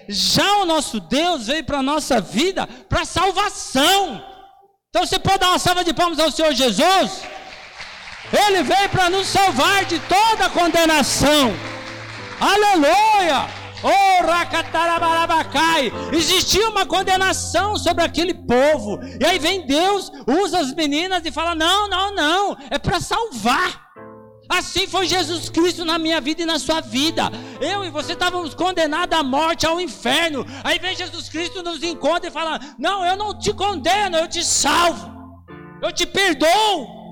Já 0.10 0.58
o 0.58 0.66
nosso 0.66 1.00
Deus 1.00 1.48
veio 1.48 1.64
para 1.64 1.80
a 1.80 1.84
nossa 1.84 2.20
vida 2.20 2.66
para 2.90 3.06
salvação. 3.06 4.24
Então 4.90 5.06
você 5.06 5.20
pode 5.20 5.40
dar 5.40 5.50
uma 5.50 5.60
salva 5.60 5.84
de 5.84 5.94
palmas 5.94 6.20
ao 6.20 6.32
Senhor 6.32 6.54
Jesus? 6.54 7.22
Ele 8.48 8.64
veio 8.64 8.90
para 8.90 9.10
nos 9.10 9.28
salvar 9.28 9.86
de 9.86 10.00
toda 10.00 10.50
condenação. 10.50 11.54
Aleluia! 12.40 13.63
Oh, 13.84 14.14
Existia 16.16 16.70
uma 16.70 16.86
condenação 16.86 17.76
sobre 17.78 18.04
aquele 18.04 18.34
povo. 18.34 19.00
E 19.20 19.26
aí 19.26 19.38
vem 19.38 19.66
Deus, 19.66 20.12
usa 20.26 20.60
as 20.60 20.74
meninas 20.74 21.26
e 21.26 21.32
fala: 21.32 21.54
Não, 21.54 21.90
não, 21.90 22.16
não, 22.16 22.58
é 22.70 22.80
para 22.80 23.02
salvar. 23.02 23.84
Assim 24.50 24.88
foi 24.88 25.08
Jesus 25.08 25.50
Cristo 25.50 25.84
na 25.84 25.98
minha 25.98 26.22
vida 26.22 26.44
e 26.44 26.46
na 26.46 26.60
sua 26.60 26.80
vida. 26.80 27.32
Eu 27.60 27.84
e 27.84 27.90
você 27.90 28.14
estávamos 28.14 28.54
condenados 28.54 29.18
à 29.18 29.24
morte, 29.24 29.66
ao 29.66 29.82
inferno. 29.82 30.46
Aí 30.64 30.78
vem 30.80 30.96
Jesus 30.96 31.28
Cristo, 31.28 31.64
nos 31.64 31.82
encontra 31.84 32.30
e 32.30 32.32
fala: 32.32 32.60
Não, 32.78 33.06
eu 33.06 33.18
não 33.18 33.38
te 33.38 33.54
condeno, 33.54 34.18
eu 34.18 34.28
te 34.28 34.44
salvo, 34.44 35.12
eu 35.82 35.92
te 35.92 36.06
perdoo. 36.06 37.04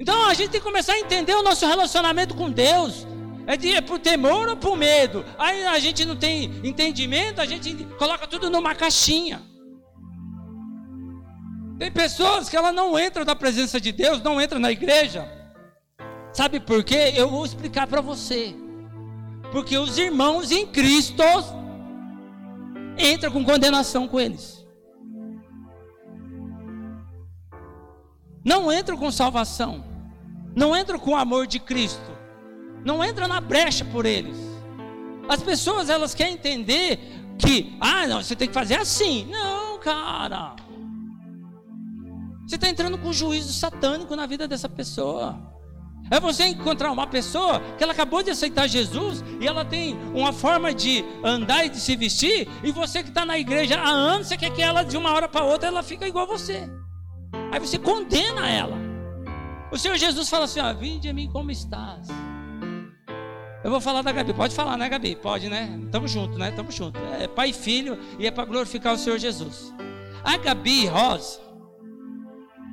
Então 0.00 0.26
a 0.26 0.32
gente 0.32 0.50
tem 0.50 0.60
que 0.60 0.66
começar 0.66 0.94
a 0.94 0.98
entender 0.98 1.34
o 1.34 1.42
nosso 1.42 1.66
relacionamento 1.66 2.34
com 2.34 2.50
Deus. 2.50 3.06
É, 3.46 3.56
de, 3.56 3.72
é 3.72 3.80
por 3.80 3.98
temor 3.98 4.48
ou 4.48 4.56
por 4.56 4.76
medo? 4.76 5.24
Aí 5.38 5.64
a 5.64 5.78
gente 5.78 6.04
não 6.04 6.16
tem 6.16 6.44
entendimento, 6.62 7.40
a 7.40 7.46
gente 7.46 7.84
coloca 7.98 8.26
tudo 8.26 8.50
numa 8.50 8.74
caixinha. 8.74 9.42
Tem 11.78 11.90
pessoas 11.90 12.48
que 12.48 12.56
ela 12.56 12.72
não 12.72 12.98
entram 12.98 13.24
na 13.24 13.34
presença 13.34 13.80
de 13.80 13.90
Deus, 13.90 14.22
não 14.22 14.40
entram 14.40 14.60
na 14.60 14.70
igreja. 14.70 15.26
Sabe 16.32 16.60
por 16.60 16.84
quê? 16.84 17.14
Eu 17.16 17.28
vou 17.28 17.44
explicar 17.44 17.86
para 17.86 18.00
você. 18.00 18.54
Porque 19.50 19.76
os 19.78 19.98
irmãos 19.98 20.50
em 20.50 20.66
Cristo 20.66 21.22
entram 22.98 23.32
com 23.32 23.44
condenação 23.44 24.06
com 24.06 24.20
eles. 24.20 24.64
Não 28.44 28.72
entram 28.72 28.96
com 28.96 29.10
salvação. 29.10 29.84
Não 30.54 30.76
entram 30.76 30.98
com 30.98 31.12
o 31.12 31.16
amor 31.16 31.46
de 31.46 31.58
Cristo. 31.58 32.09
Não 32.84 33.02
entra 33.04 33.28
na 33.28 33.40
brecha 33.40 33.84
por 33.84 34.06
eles. 34.06 34.36
As 35.28 35.42
pessoas 35.42 35.88
elas 35.88 36.14
querem 36.14 36.34
entender 36.34 36.98
que, 37.38 37.76
ah, 37.80 38.06
não, 38.06 38.22
você 38.22 38.34
tem 38.34 38.48
que 38.48 38.54
fazer 38.54 38.76
assim. 38.76 39.26
Não, 39.30 39.78
cara. 39.78 40.56
Você 42.46 42.56
está 42.56 42.68
entrando 42.68 42.98
com 42.98 43.12
juízo 43.12 43.52
satânico 43.52 44.16
na 44.16 44.26
vida 44.26 44.48
dessa 44.48 44.68
pessoa. 44.68 45.38
É 46.10 46.18
você 46.18 46.46
encontrar 46.46 46.90
uma 46.90 47.06
pessoa 47.06 47.60
que 47.78 47.84
ela 47.84 47.92
acabou 47.92 48.20
de 48.22 48.30
aceitar 48.30 48.66
Jesus 48.66 49.22
e 49.40 49.46
ela 49.46 49.64
tem 49.64 49.96
uma 50.12 50.32
forma 50.32 50.74
de 50.74 51.04
andar 51.22 51.64
e 51.64 51.68
de 51.68 51.78
se 51.78 51.94
vestir, 51.94 52.48
e 52.64 52.72
você 52.72 53.04
que 53.04 53.10
está 53.10 53.24
na 53.24 53.38
igreja 53.38 53.78
há 53.78 53.88
anos, 53.88 54.26
você 54.26 54.36
quer 54.36 54.50
que 54.50 54.60
ela 54.60 54.82
de 54.82 54.96
uma 54.96 55.12
hora 55.12 55.28
para 55.28 55.44
outra 55.44 55.68
ela 55.68 55.84
fica 55.84 56.08
igual 56.08 56.26
você. 56.26 56.68
Aí 57.52 57.60
você 57.60 57.78
condena 57.78 58.48
ela. 58.48 58.76
O 59.70 59.78
Senhor 59.78 59.96
Jesus 59.96 60.28
fala 60.28 60.46
assim: 60.46 60.58
ó, 60.58 60.72
vinde 60.74 61.08
a 61.08 61.12
mim 61.12 61.30
como 61.30 61.52
estás. 61.52 62.08
Eu 63.62 63.70
vou 63.70 63.80
falar 63.80 64.02
da 64.02 64.10
Gabi. 64.10 64.32
Pode 64.32 64.54
falar, 64.54 64.76
né, 64.76 64.88
Gabi? 64.88 65.14
Pode, 65.14 65.48
né? 65.48 65.78
Tamo 65.92 66.08
junto, 66.08 66.38
né? 66.38 66.50
Tamo 66.50 66.70
junto. 66.72 66.98
É 67.20 67.28
pai 67.28 67.50
e 67.50 67.52
filho 67.52 67.98
e 68.18 68.26
é 68.26 68.30
para 68.30 68.44
glorificar 68.44 68.94
o 68.94 68.98
Senhor 68.98 69.18
Jesus. 69.18 69.72
A 70.24 70.36
Gabi 70.38 70.86
Rosa, 70.86 71.40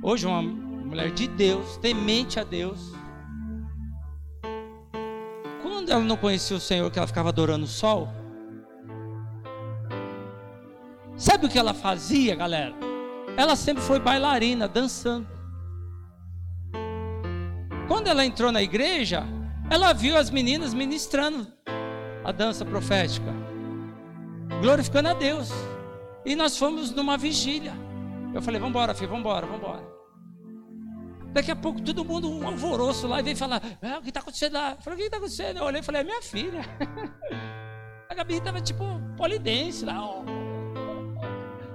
hoje 0.02 0.26
uma 0.26 0.42
mulher 0.42 1.12
de 1.12 1.28
Deus, 1.28 1.78
temente 1.78 2.40
a 2.40 2.44
Deus. 2.44 2.94
Quando 5.62 5.92
ela 5.92 6.04
não 6.04 6.18
conhecia 6.18 6.56
o 6.56 6.60
Senhor, 6.60 6.90
que 6.90 6.98
ela 6.98 7.08
ficava 7.08 7.30
adorando 7.30 7.66
o 7.66 7.70
sol, 7.70 8.10
sabe 11.18 11.46
o 11.46 11.50
que 11.50 11.60
ela 11.60 11.74
fazia, 11.74 12.36
galera? 12.36 12.74
Ela 13.36 13.56
sempre 13.56 13.84
foi 13.84 14.00
bailarina, 14.00 14.68
dançando. 14.68 15.28
Quando 17.88 18.08
ela 18.08 18.26
entrou 18.26 18.52
na 18.52 18.62
igreja, 18.62 19.26
ela 19.70 19.94
viu 19.94 20.18
as 20.18 20.30
meninas 20.30 20.74
ministrando 20.74 21.48
a 22.24 22.32
dança 22.32 22.66
profética, 22.66 23.34
glorificando 24.62 25.10
a 25.10 25.14
Deus. 25.14 25.50
E 26.26 26.36
nós 26.36 26.58
fomos 26.58 26.92
numa 26.92 27.18
vigília. 27.18 27.74
Eu 28.34 28.42
falei, 28.42 28.60
vamos 28.60 28.72
embora, 28.72 28.94
filho, 28.94 29.08
vamos 29.08 29.22
embora, 29.22 29.46
vamos 29.46 29.62
embora. 29.62 29.98
Daqui 31.34 31.52
a 31.52 31.56
pouco 31.56 31.82
todo 31.82 32.04
mundo 32.04 32.30
um 32.30 32.48
alvoroço 32.48 33.08
lá 33.08 33.20
e 33.20 33.24
veio 33.24 33.38
falar: 33.38 33.62
ah, 33.82 33.98
o 34.00 34.02
que 34.02 34.10
está 34.10 34.22
acontecendo 34.22 34.54
lá? 34.54 34.72
Eu 34.72 34.82
falei: 34.82 34.96
o 34.96 34.98
que 34.98 35.06
está 35.06 35.18
acontecendo? 35.18 35.58
Eu 35.58 35.66
olhei 35.66 35.82
e 35.82 35.84
falei: 35.84 36.02
é 36.02 36.04
minha 36.04 36.22
filha. 36.22 36.62
A 38.10 38.16
Gabi 38.16 38.36
estava 38.36 38.60
tipo 38.60 38.84
polidense 39.16 39.86
lá, 39.86 40.04
ó, 40.04 40.24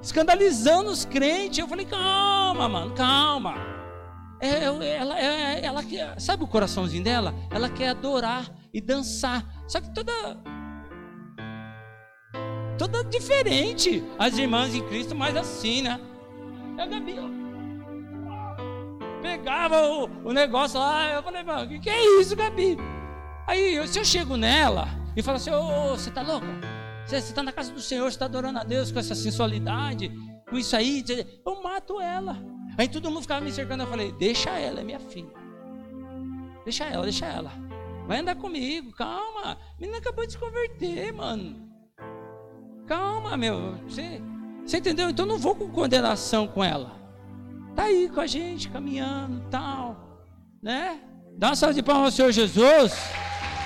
escandalizando 0.03 0.91
os 0.91 1.05
crentes. 1.05 1.59
Eu 1.59 1.69
falei: 1.69 1.87
calma, 1.87 2.69
mano, 2.69 2.93
calma. 2.95 3.82
É, 4.43 4.65
é, 4.65 4.97
ela, 4.97 5.21
é, 5.21 5.65
ela 5.65 5.85
quer, 5.85 6.21
sabe 6.21 6.43
o 6.43 6.49
coraçãozinho 6.49 7.05
dela? 7.05 7.33
Ela 7.49 7.71
quer 7.71 7.91
adorar 7.91 8.53
e 8.75 8.81
dançar. 8.81 9.47
Só 9.69 9.81
que 9.81 9.95
toda 9.95 10.13
toda 12.77 13.05
diferente. 13.05 14.03
As 14.19 14.37
irmãs 14.37 14.75
em 14.75 14.85
Cristo, 14.89 15.15
mas 15.15 15.37
assim, 15.37 15.83
né? 15.83 16.01
É 16.77 16.83
a 16.83 16.87
Gabi, 16.87 17.15
pegava 19.23 19.87
o, 19.87 20.29
o 20.29 20.33
negócio 20.33 20.79
lá, 20.81 21.13
eu 21.13 21.23
falei, 21.23 21.45
mano, 21.45 21.65
o 21.65 21.69
que, 21.69 21.79
que 21.79 21.91
é 21.91 22.21
isso, 22.21 22.35
Gabi? 22.35 22.77
Aí, 23.47 23.77
eu, 23.77 23.87
se 23.87 23.99
eu 23.99 24.05
chego 24.05 24.37
nela 24.37 24.89
e 25.17 25.23
falo 25.23 25.37
assim, 25.37 25.51
ô, 25.51 25.93
oh, 25.93 25.97
você 25.97 26.11
tá 26.11 26.23
louca? 26.23 26.47
Você 27.07 27.17
está 27.17 27.43
na 27.43 27.53
casa 27.53 27.73
do 27.73 27.81
Senhor, 27.81 28.05
você 28.05 28.17
está 28.17 28.25
adorando 28.25 28.59
a 28.59 28.65
Deus 28.65 28.91
com 28.91 28.99
essa 28.99 29.15
sensualidade, 29.15 30.11
com 30.49 30.59
isso 30.59 30.75
aí, 30.75 31.05
eu 31.47 31.63
mato 31.63 32.01
ela. 32.01 32.37
Aí 32.77 32.89
todo 32.89 33.11
mundo 33.11 33.23
ficava 33.23 33.41
me 33.41 33.53
cercando. 33.53 33.83
Eu 33.83 33.87
falei: 33.89 34.13
Deixa 34.13 34.51
ela, 34.51 34.81
é 34.81 34.85
minha 34.85 35.01
filha. 35.01 35.33
Deixa 36.65 36.85
ela, 36.85 37.03
deixa 37.03 37.27
ela. 37.27 37.53
Vai 38.07 38.19
andar 38.19 38.35
comigo, 38.37 38.93
calma. 38.93 39.53
A 39.53 39.81
menina 39.81 39.99
acabou 39.99 40.27
de 40.27 40.33
se 40.33 40.39
converter, 40.39 41.13
mano. 41.13 41.69
Calma, 42.87 43.37
meu. 43.37 43.75
Você, 43.89 44.21
você 44.65 44.79
entendeu? 44.79 45.11
Então 45.11 45.27
não 45.27 45.39
vou 45.39 45.55
com 45.55 45.69
condenação 45.69 46.47
com 46.47 46.63
ela. 46.63 47.01
Tá 47.75 47.85
aí 47.85 48.09
com 48.09 48.21
a 48.21 48.27
gente, 48.27 48.69
caminhando 48.69 49.41
tal. 49.51 50.27
Né? 50.63 51.01
Dá 51.37 51.49
uma 51.49 51.57
salva 51.57 51.75
de 51.75 51.83
palmas 51.83 52.07
ao 52.07 52.13
Senhor 52.13 52.33
Jesus. 52.33 52.93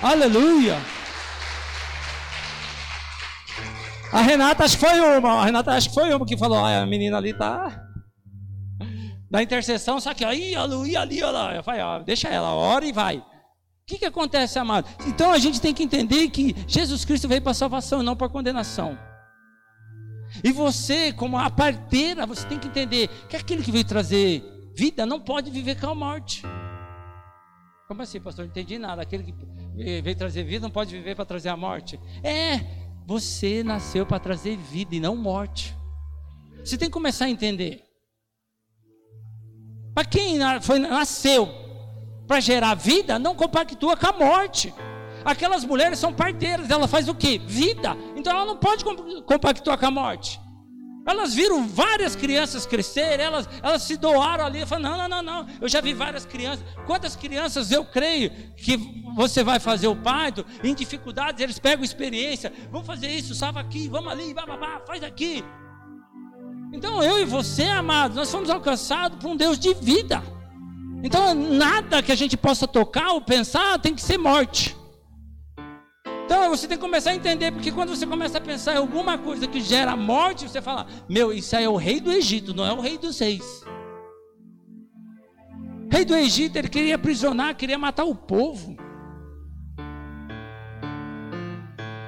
Aleluia. 0.02 0.76
A 4.12 4.20
Renata 4.20 4.64
acho 4.64 4.78
que 4.78 4.86
foi 4.86 5.00
uma. 5.00 5.42
A 5.42 5.44
Renata 5.44 5.72
acho 5.72 5.88
que 5.88 5.94
foi 5.94 6.14
uma 6.14 6.24
que 6.24 6.36
falou: 6.36 6.58
ah, 6.58 6.82
a 6.82 6.86
menina 6.86 7.16
ali 7.16 7.34
tá. 7.34 7.85
Da 9.30 9.42
intercessão, 9.42 10.00
só 10.00 10.14
que 10.14 10.24
aí, 10.24 10.54
ali, 10.54 10.96
ali, 10.96 11.20
lá. 11.20 11.54
Eu 11.54 11.62
falei, 11.62 11.80
ó, 11.80 11.98
deixa 11.98 12.28
ela, 12.28 12.54
ora 12.54 12.84
e 12.84 12.92
vai. 12.92 13.18
O 13.18 13.24
que, 13.86 13.98
que 13.98 14.04
acontece, 14.04 14.58
amado? 14.58 14.88
Então 15.06 15.32
a 15.32 15.38
gente 15.38 15.60
tem 15.60 15.72
que 15.72 15.82
entender 15.82 16.28
que 16.30 16.54
Jesus 16.66 17.04
Cristo 17.04 17.28
veio 17.28 17.42
para 17.42 17.54
salvação 17.54 18.02
e 18.02 18.04
não 18.04 18.16
para 18.16 18.28
condenação. 18.28 18.98
E 20.42 20.52
você, 20.52 21.12
como 21.12 21.38
a 21.38 21.50
parteira, 21.50 22.26
você 22.26 22.46
tem 22.46 22.58
que 22.58 22.68
entender 22.68 23.08
que 23.28 23.36
aquele 23.36 23.62
que 23.62 23.70
veio 23.70 23.84
trazer 23.84 24.42
vida 24.74 25.06
não 25.06 25.20
pode 25.20 25.50
viver 25.50 25.80
com 25.80 25.88
a 25.88 25.94
morte. 25.94 26.42
Como 27.88 28.02
assim, 28.02 28.20
pastor? 28.20 28.44
Não 28.44 28.50
entendi 28.50 28.78
nada. 28.78 29.02
Aquele 29.02 29.22
que 29.22 29.34
veio 30.02 30.16
trazer 30.16 30.42
vida 30.42 30.64
não 30.64 30.70
pode 30.70 30.90
viver 30.90 31.14
para 31.14 31.24
trazer 31.24 31.48
a 31.48 31.56
morte? 31.56 31.98
É, 32.22 32.60
você 33.06 33.62
nasceu 33.62 34.04
para 34.04 34.18
trazer 34.18 34.56
vida 34.56 34.96
e 34.96 35.00
não 35.00 35.16
morte. 35.16 35.76
Você 36.64 36.76
tem 36.76 36.88
que 36.88 36.92
começar 36.92 37.26
a 37.26 37.30
entender. 37.30 37.85
Para 39.96 40.04
quem 40.04 40.38
foi, 40.60 40.78
nasceu 40.78 41.48
para 42.28 42.38
gerar 42.38 42.74
vida, 42.74 43.18
não 43.18 43.34
compactua 43.34 43.96
com 43.96 44.06
a 44.06 44.12
morte. 44.12 44.74
Aquelas 45.24 45.64
mulheres 45.64 45.98
são 45.98 46.12
parteiras, 46.12 46.68
ela 46.68 46.86
faz 46.86 47.08
o 47.08 47.14
quê? 47.14 47.40
Vida. 47.46 47.96
Então 48.14 48.30
ela 48.30 48.44
não 48.44 48.58
pode 48.58 48.84
compactuar 49.24 49.78
com 49.78 49.86
a 49.86 49.90
morte. 49.90 50.38
Elas 51.06 51.32
viram 51.32 51.66
várias 51.66 52.14
crianças 52.14 52.66
crescer, 52.66 53.18
elas, 53.18 53.48
elas 53.62 53.84
se 53.84 53.96
doaram 53.96 54.44
ali. 54.44 54.66
Falaram, 54.66 54.98
não, 54.98 55.08
não, 55.08 55.22
não, 55.22 55.44
não. 55.44 55.54
Eu 55.62 55.68
já 55.68 55.80
vi 55.80 55.94
várias 55.94 56.26
crianças. 56.26 56.62
Quantas 56.84 57.16
crianças 57.16 57.72
eu 57.72 57.82
creio 57.82 58.30
que 58.54 58.76
você 59.14 59.42
vai 59.42 59.58
fazer 59.58 59.88
o 59.88 59.96
parto, 59.96 60.44
em 60.62 60.74
dificuldades, 60.74 61.40
eles 61.40 61.58
pegam 61.58 61.82
experiência. 61.82 62.52
Vamos 62.70 62.86
fazer 62.86 63.08
isso, 63.08 63.34
salva 63.34 63.60
aqui, 63.60 63.88
vamos 63.88 64.12
ali, 64.12 64.34
bababá, 64.34 64.82
faz 64.86 65.02
aqui. 65.02 65.42
Então 66.72 67.02
eu 67.02 67.20
e 67.20 67.24
você, 67.24 67.64
amados, 67.64 68.16
nós 68.16 68.30
fomos 68.30 68.50
alcançados 68.50 69.18
por 69.18 69.30
um 69.30 69.36
Deus 69.36 69.58
de 69.58 69.74
vida. 69.74 70.22
Então 71.02 71.34
nada 71.34 72.02
que 72.02 72.12
a 72.12 72.16
gente 72.16 72.36
possa 72.36 72.66
tocar 72.66 73.10
ou 73.10 73.20
pensar 73.20 73.78
tem 73.78 73.94
que 73.94 74.02
ser 74.02 74.18
morte. 74.18 74.76
Então 76.24 76.50
você 76.50 76.66
tem 76.66 76.76
que 76.76 76.82
começar 76.82 77.10
a 77.10 77.14
entender, 77.14 77.52
porque 77.52 77.70
quando 77.70 77.90
você 77.90 78.04
começa 78.04 78.38
a 78.38 78.40
pensar 78.40 78.74
em 78.74 78.78
alguma 78.78 79.16
coisa 79.16 79.46
que 79.46 79.60
gera 79.60 79.94
morte, 79.94 80.48
você 80.48 80.60
fala: 80.60 80.86
Meu, 81.08 81.32
isso 81.32 81.56
aí 81.56 81.64
é 81.64 81.68
o 81.68 81.76
rei 81.76 82.00
do 82.00 82.10
Egito, 82.10 82.52
não 82.52 82.66
é 82.66 82.72
o 82.72 82.80
rei 82.80 82.98
dos 82.98 83.18
reis. 83.18 83.62
Rei 85.88 86.04
do 86.04 86.16
Egito, 86.16 86.56
ele 86.56 86.68
queria 86.68 86.96
aprisionar, 86.96 87.54
queria 87.54 87.78
matar 87.78 88.04
o 88.04 88.14
povo. 88.14 88.76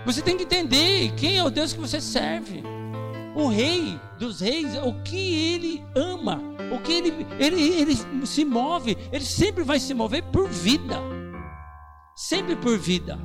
Você 0.05 0.21
tem 0.21 0.37
que 0.37 0.43
entender 0.43 1.13
quem 1.17 1.39
é 1.39 1.45
o 1.45 1.51
Deus 1.51 1.73
que 1.73 1.79
você 1.79 2.01
serve. 2.01 2.65
O 3.37 3.47
rei 3.47 4.01
dos 4.19 4.41
reis, 4.41 4.77
o 4.83 4.93
que 5.03 5.53
ele 5.55 5.85
ama, 5.95 6.43
o 6.73 6.81
que 6.81 6.93
ele, 6.93 7.27
ele, 7.39 7.81
ele 7.81 8.27
se 8.27 8.45
move, 8.45 8.97
ele 9.13 9.25
sempre 9.25 9.65
vai 9.65 9.79
se 9.79 9.95
mover 9.95 10.23
por 10.25 10.49
vida. 10.49 10.97
Sempre 12.17 12.57
por 12.57 12.77
vida 12.77 13.19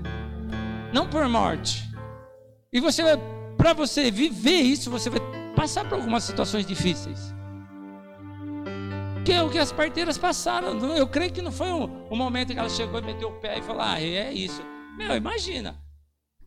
não 0.93 1.09
por 1.09 1.27
morte. 1.27 1.83
E 2.71 2.79
você 2.79 3.01
para 3.57 3.73
você 3.73 4.11
viver 4.11 4.61
isso, 4.61 4.91
você 4.91 5.09
vai 5.09 5.19
passar 5.55 5.87
por 5.89 5.95
algumas 5.95 6.23
situações 6.23 6.65
difíceis. 6.65 7.33
Que 9.25 9.31
é 9.31 9.41
o 9.41 9.49
que 9.49 9.57
as 9.57 9.71
parteiras 9.71 10.17
passaram. 10.17 10.77
Eu 10.95 11.07
creio 11.07 11.31
que 11.31 11.41
não 11.41 11.51
foi 11.51 11.71
um, 11.71 12.07
um 12.11 12.15
momento 12.15 12.53
que 12.53 12.59
ela 12.59 12.69
chegou 12.69 12.99
e 12.99 13.03
meteu 13.03 13.29
o 13.29 13.39
pé 13.39 13.57
e 13.57 13.61
falou: 13.61 13.81
Ah, 13.81 13.99
é 13.99 14.31
isso. 14.31 14.61
Meu, 14.97 15.15
imagina. 15.15 15.81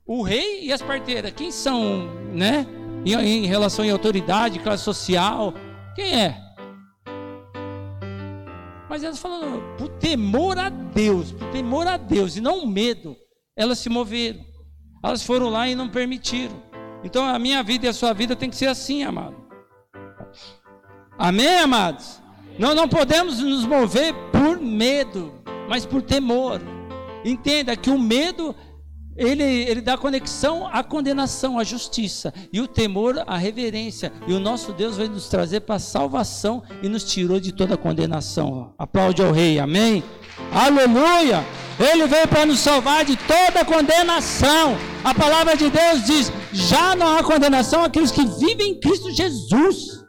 O 0.07 0.23
rei 0.23 0.65
e 0.65 0.73
as 0.73 0.81
parteiras, 0.81 1.33
quem 1.33 1.51
são, 1.51 2.07
né? 2.33 2.65
Em, 3.07 3.45
em 3.45 3.47
relação 3.47 3.89
à 3.89 3.93
autoridade, 3.93 4.59
classe 4.59 4.83
social, 4.83 5.55
quem 5.95 6.21
é? 6.21 6.43
Mas 8.89 9.05
elas 9.05 9.19
falaram, 9.19 9.63
por 9.79 9.89
temor 9.91 10.59
a 10.59 10.69
Deus, 10.69 11.31
por 11.31 11.49
temor 11.51 11.87
a 11.87 11.97
Deus 11.97 12.37
e 12.37 12.41
não 12.41 12.67
medo, 12.67 13.17
elas 13.57 13.79
se 13.79 13.89
moveram. 13.89 14.45
Elas 15.05 15.23
foram 15.23 15.49
lá 15.49 15.69
e 15.69 15.75
não 15.75 15.89
permitiram. 15.89 16.61
Então 17.05 17.25
a 17.25 17.39
minha 17.39 17.63
vida 17.63 17.87
e 17.87 17.89
a 17.89 17.93
sua 17.93 18.13
vida 18.13 18.35
tem 18.35 18.51
que 18.51 18.57
ser 18.57 18.67
assim, 18.67 19.05
amado. 19.05 19.37
Amém, 21.17 21.59
amados? 21.61 22.21
Nós 22.59 22.75
não 22.75 22.89
podemos 22.89 23.39
nos 23.39 23.65
mover 23.65 24.13
por 24.33 24.59
medo, 24.61 25.33
mas 25.69 25.87
por 25.87 26.03
temor. 26.03 26.61
Entenda 27.25 27.77
que 27.77 27.91
o 27.91 27.99
medo 27.99 28.55
ele, 29.17 29.43
ele 29.43 29.81
dá 29.81 29.97
conexão 29.97 30.67
à 30.67 30.83
condenação, 30.83 31.59
à 31.59 31.65
justiça, 31.65 32.33
e 32.53 32.61
o 32.61 32.69
temor 32.69 33.23
à 33.27 33.37
reverência. 33.37 34.13
E 34.27 34.33
o 34.33 34.41
nosso 34.41 34.73
Deus 34.73 34.97
vai 34.97 35.09
nos 35.09 35.29
trazer 35.29 35.61
para 35.61 35.77
a 35.77 35.81
salvação 35.81 36.63
e 36.83 36.89
nos 36.89 37.05
tirou 37.05 37.41
de 37.41 37.53
toda 37.53 37.77
condenação. 37.77 38.75
Aplaude 38.79 39.23
ao 39.23 39.33
Rei, 39.33 39.59
amém? 39.59 40.03
Aleluia! 40.53 41.45
Ele 41.79 42.07
veio 42.07 42.27
para 42.27 42.47
nos 42.47 42.61
salvar 42.61 43.05
de 43.05 43.17
toda 43.17 43.65
condenação. 43.65 44.77
A 45.05 45.15
palavra 45.15 45.57
de 45.57 45.69
Deus 45.69 46.05
diz: 46.05 46.33
já 46.53 46.95
não 46.97 47.17
há 47.17 47.23
condenação 47.23 47.85
àqueles 47.85 48.11
que 48.11 48.25
vivem 48.25 48.73
em 48.73 48.81
Cristo 48.81 49.11
Jesus. 49.11 50.07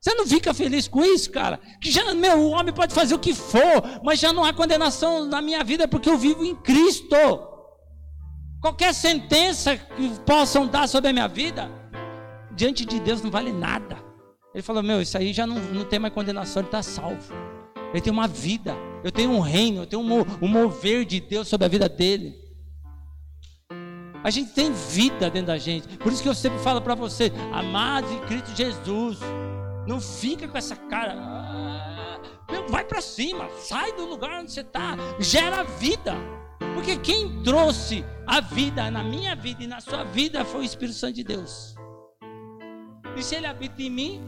Você 0.00 0.14
não 0.14 0.26
fica 0.26 0.54
feliz 0.54 0.88
com 0.88 1.04
isso, 1.04 1.30
cara? 1.30 1.60
Que 1.80 1.90
já, 1.90 2.14
meu, 2.14 2.38
o 2.38 2.50
homem 2.50 2.72
pode 2.72 2.94
fazer 2.94 3.14
o 3.14 3.18
que 3.18 3.34
for, 3.34 4.00
mas 4.02 4.18
já 4.18 4.32
não 4.32 4.44
há 4.44 4.52
condenação 4.52 5.26
na 5.26 5.42
minha 5.42 5.62
vida 5.62 5.86
porque 5.86 6.08
eu 6.08 6.16
vivo 6.16 6.42
em 6.42 6.54
Cristo. 6.54 7.16
Qualquer 8.60 8.92
sentença 8.92 9.76
que 9.76 10.20
possam 10.20 10.66
dar 10.66 10.86
sobre 10.86 11.10
a 11.10 11.12
minha 11.12 11.28
vida, 11.28 11.70
diante 12.52 12.84
de 12.84 13.00
Deus 13.00 13.22
não 13.22 13.30
vale 13.30 13.52
nada. 13.52 13.96
Ele 14.54 14.62
falou: 14.62 14.82
Meu, 14.82 15.00
isso 15.00 15.16
aí 15.16 15.32
já 15.32 15.46
não, 15.46 15.56
não 15.56 15.84
tem 15.84 15.98
mais 15.98 16.12
condenação, 16.12 16.60
ele 16.60 16.68
está 16.68 16.82
salvo. 16.82 17.32
Ele 17.90 18.00
tem 18.00 18.12
uma 18.12 18.28
vida, 18.28 18.76
eu 19.02 19.10
tenho 19.10 19.30
um 19.30 19.40
reino, 19.40 19.82
eu 19.82 19.86
tenho 19.86 20.02
um, 20.02 20.24
um 20.42 20.48
mover 20.48 21.04
de 21.04 21.20
Deus 21.20 21.48
sobre 21.48 21.64
a 21.64 21.68
vida 21.68 21.88
dele. 21.88 22.38
A 24.22 24.28
gente 24.28 24.52
tem 24.52 24.70
vida 24.70 25.30
dentro 25.30 25.46
da 25.46 25.58
gente. 25.58 25.96
Por 25.96 26.12
isso 26.12 26.22
que 26.22 26.28
eu 26.28 26.34
sempre 26.34 26.58
falo 26.58 26.82
para 26.82 26.94
você, 26.94 27.32
amados 27.52 28.12
em 28.12 28.20
Cristo 28.20 28.54
Jesus, 28.54 29.18
não 29.86 30.00
fica 30.00 30.46
com 30.46 30.58
essa 30.58 30.76
cara. 30.76 31.14
Ah, 31.16 32.20
vai 32.68 32.84
para 32.84 33.00
cima, 33.00 33.48
sai 33.58 33.92
do 33.92 34.04
lugar 34.04 34.30
onde 34.40 34.52
você 34.52 34.60
está, 34.60 34.96
gera 35.18 35.64
vida. 35.64 36.14
Porque 36.74 36.96
quem 36.96 37.42
trouxe 37.42 38.04
a 38.26 38.40
vida 38.40 38.90
na 38.90 39.02
minha 39.02 39.34
vida 39.34 39.64
e 39.64 39.66
na 39.66 39.80
sua 39.80 40.04
vida 40.04 40.44
foi 40.44 40.60
o 40.60 40.64
Espírito 40.64 40.96
Santo 40.96 41.14
de 41.14 41.24
Deus. 41.24 41.74
E 43.16 43.22
se 43.22 43.34
ele 43.34 43.46
habita 43.46 43.82
em 43.82 43.90
mim, 43.90 44.20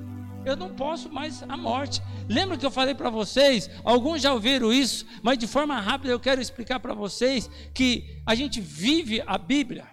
eu 0.45 0.57
não 0.57 0.75
posso 0.75 1.11
mais 1.11 1.43
a 1.43 1.57
morte. 1.57 2.03
Lembra 2.29 2.57
que 2.57 2.67
eu 2.67 2.71
falei 2.71 2.95
para 2.95 3.11
vocês? 3.11 3.71
Alguns 3.85 4.21
já 4.21 4.33
ouviram 4.33 4.73
isso, 4.73 5.07
mas 5.23 5.39
de 5.39 5.47
forma 5.47 5.81
rápida 5.81 6.13
eu 6.13 6.21
quero 6.21 6.41
explicar 6.41 6.81
para 6.81 6.95
vocês 6.95 7.49
que 7.73 8.21
a 8.27 8.35
gente 8.35 8.61
vive 8.61 9.23
a 9.27 9.39
Bíblia. 9.39 9.92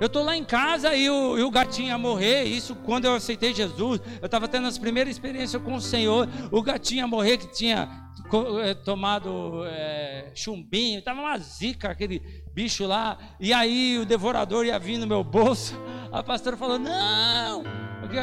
Eu 0.00 0.06
estou 0.06 0.22
lá 0.22 0.36
em 0.36 0.44
casa 0.44 0.94
e 0.94 1.10
o, 1.10 1.36
e 1.38 1.42
o, 1.42 1.50
gatinho 1.50 1.88
ia 1.88 1.98
morrer. 1.98 2.44
Isso 2.44 2.76
quando 2.76 3.06
eu 3.06 3.14
aceitei 3.14 3.52
Jesus. 3.52 4.00
Eu 4.20 4.26
estava 4.26 4.46
tendo 4.46 4.68
as 4.68 4.78
primeiras 4.78 5.12
experiências 5.12 5.60
com 5.60 5.74
o 5.74 5.80
Senhor. 5.80 6.28
O 6.52 6.62
gatinho 6.62 7.00
ia 7.00 7.06
morrer 7.06 7.36
que 7.36 7.48
tinha 7.48 7.88
eh, 8.62 8.74
tomado 8.74 9.64
é, 9.66 10.30
chumbinho. 10.34 11.00
Estava 11.00 11.20
uma 11.20 11.36
zica 11.38 11.90
aquele 11.90 12.20
bicho 12.54 12.86
lá. 12.86 13.18
E 13.40 13.52
aí 13.52 13.98
o 13.98 14.06
devorador 14.06 14.64
ia 14.64 14.78
vir 14.78 14.98
no 14.98 15.06
meu 15.06 15.24
bolso. 15.24 15.74
A 16.12 16.22
pastora 16.22 16.56
falou: 16.56 16.78
Não! 16.78 17.64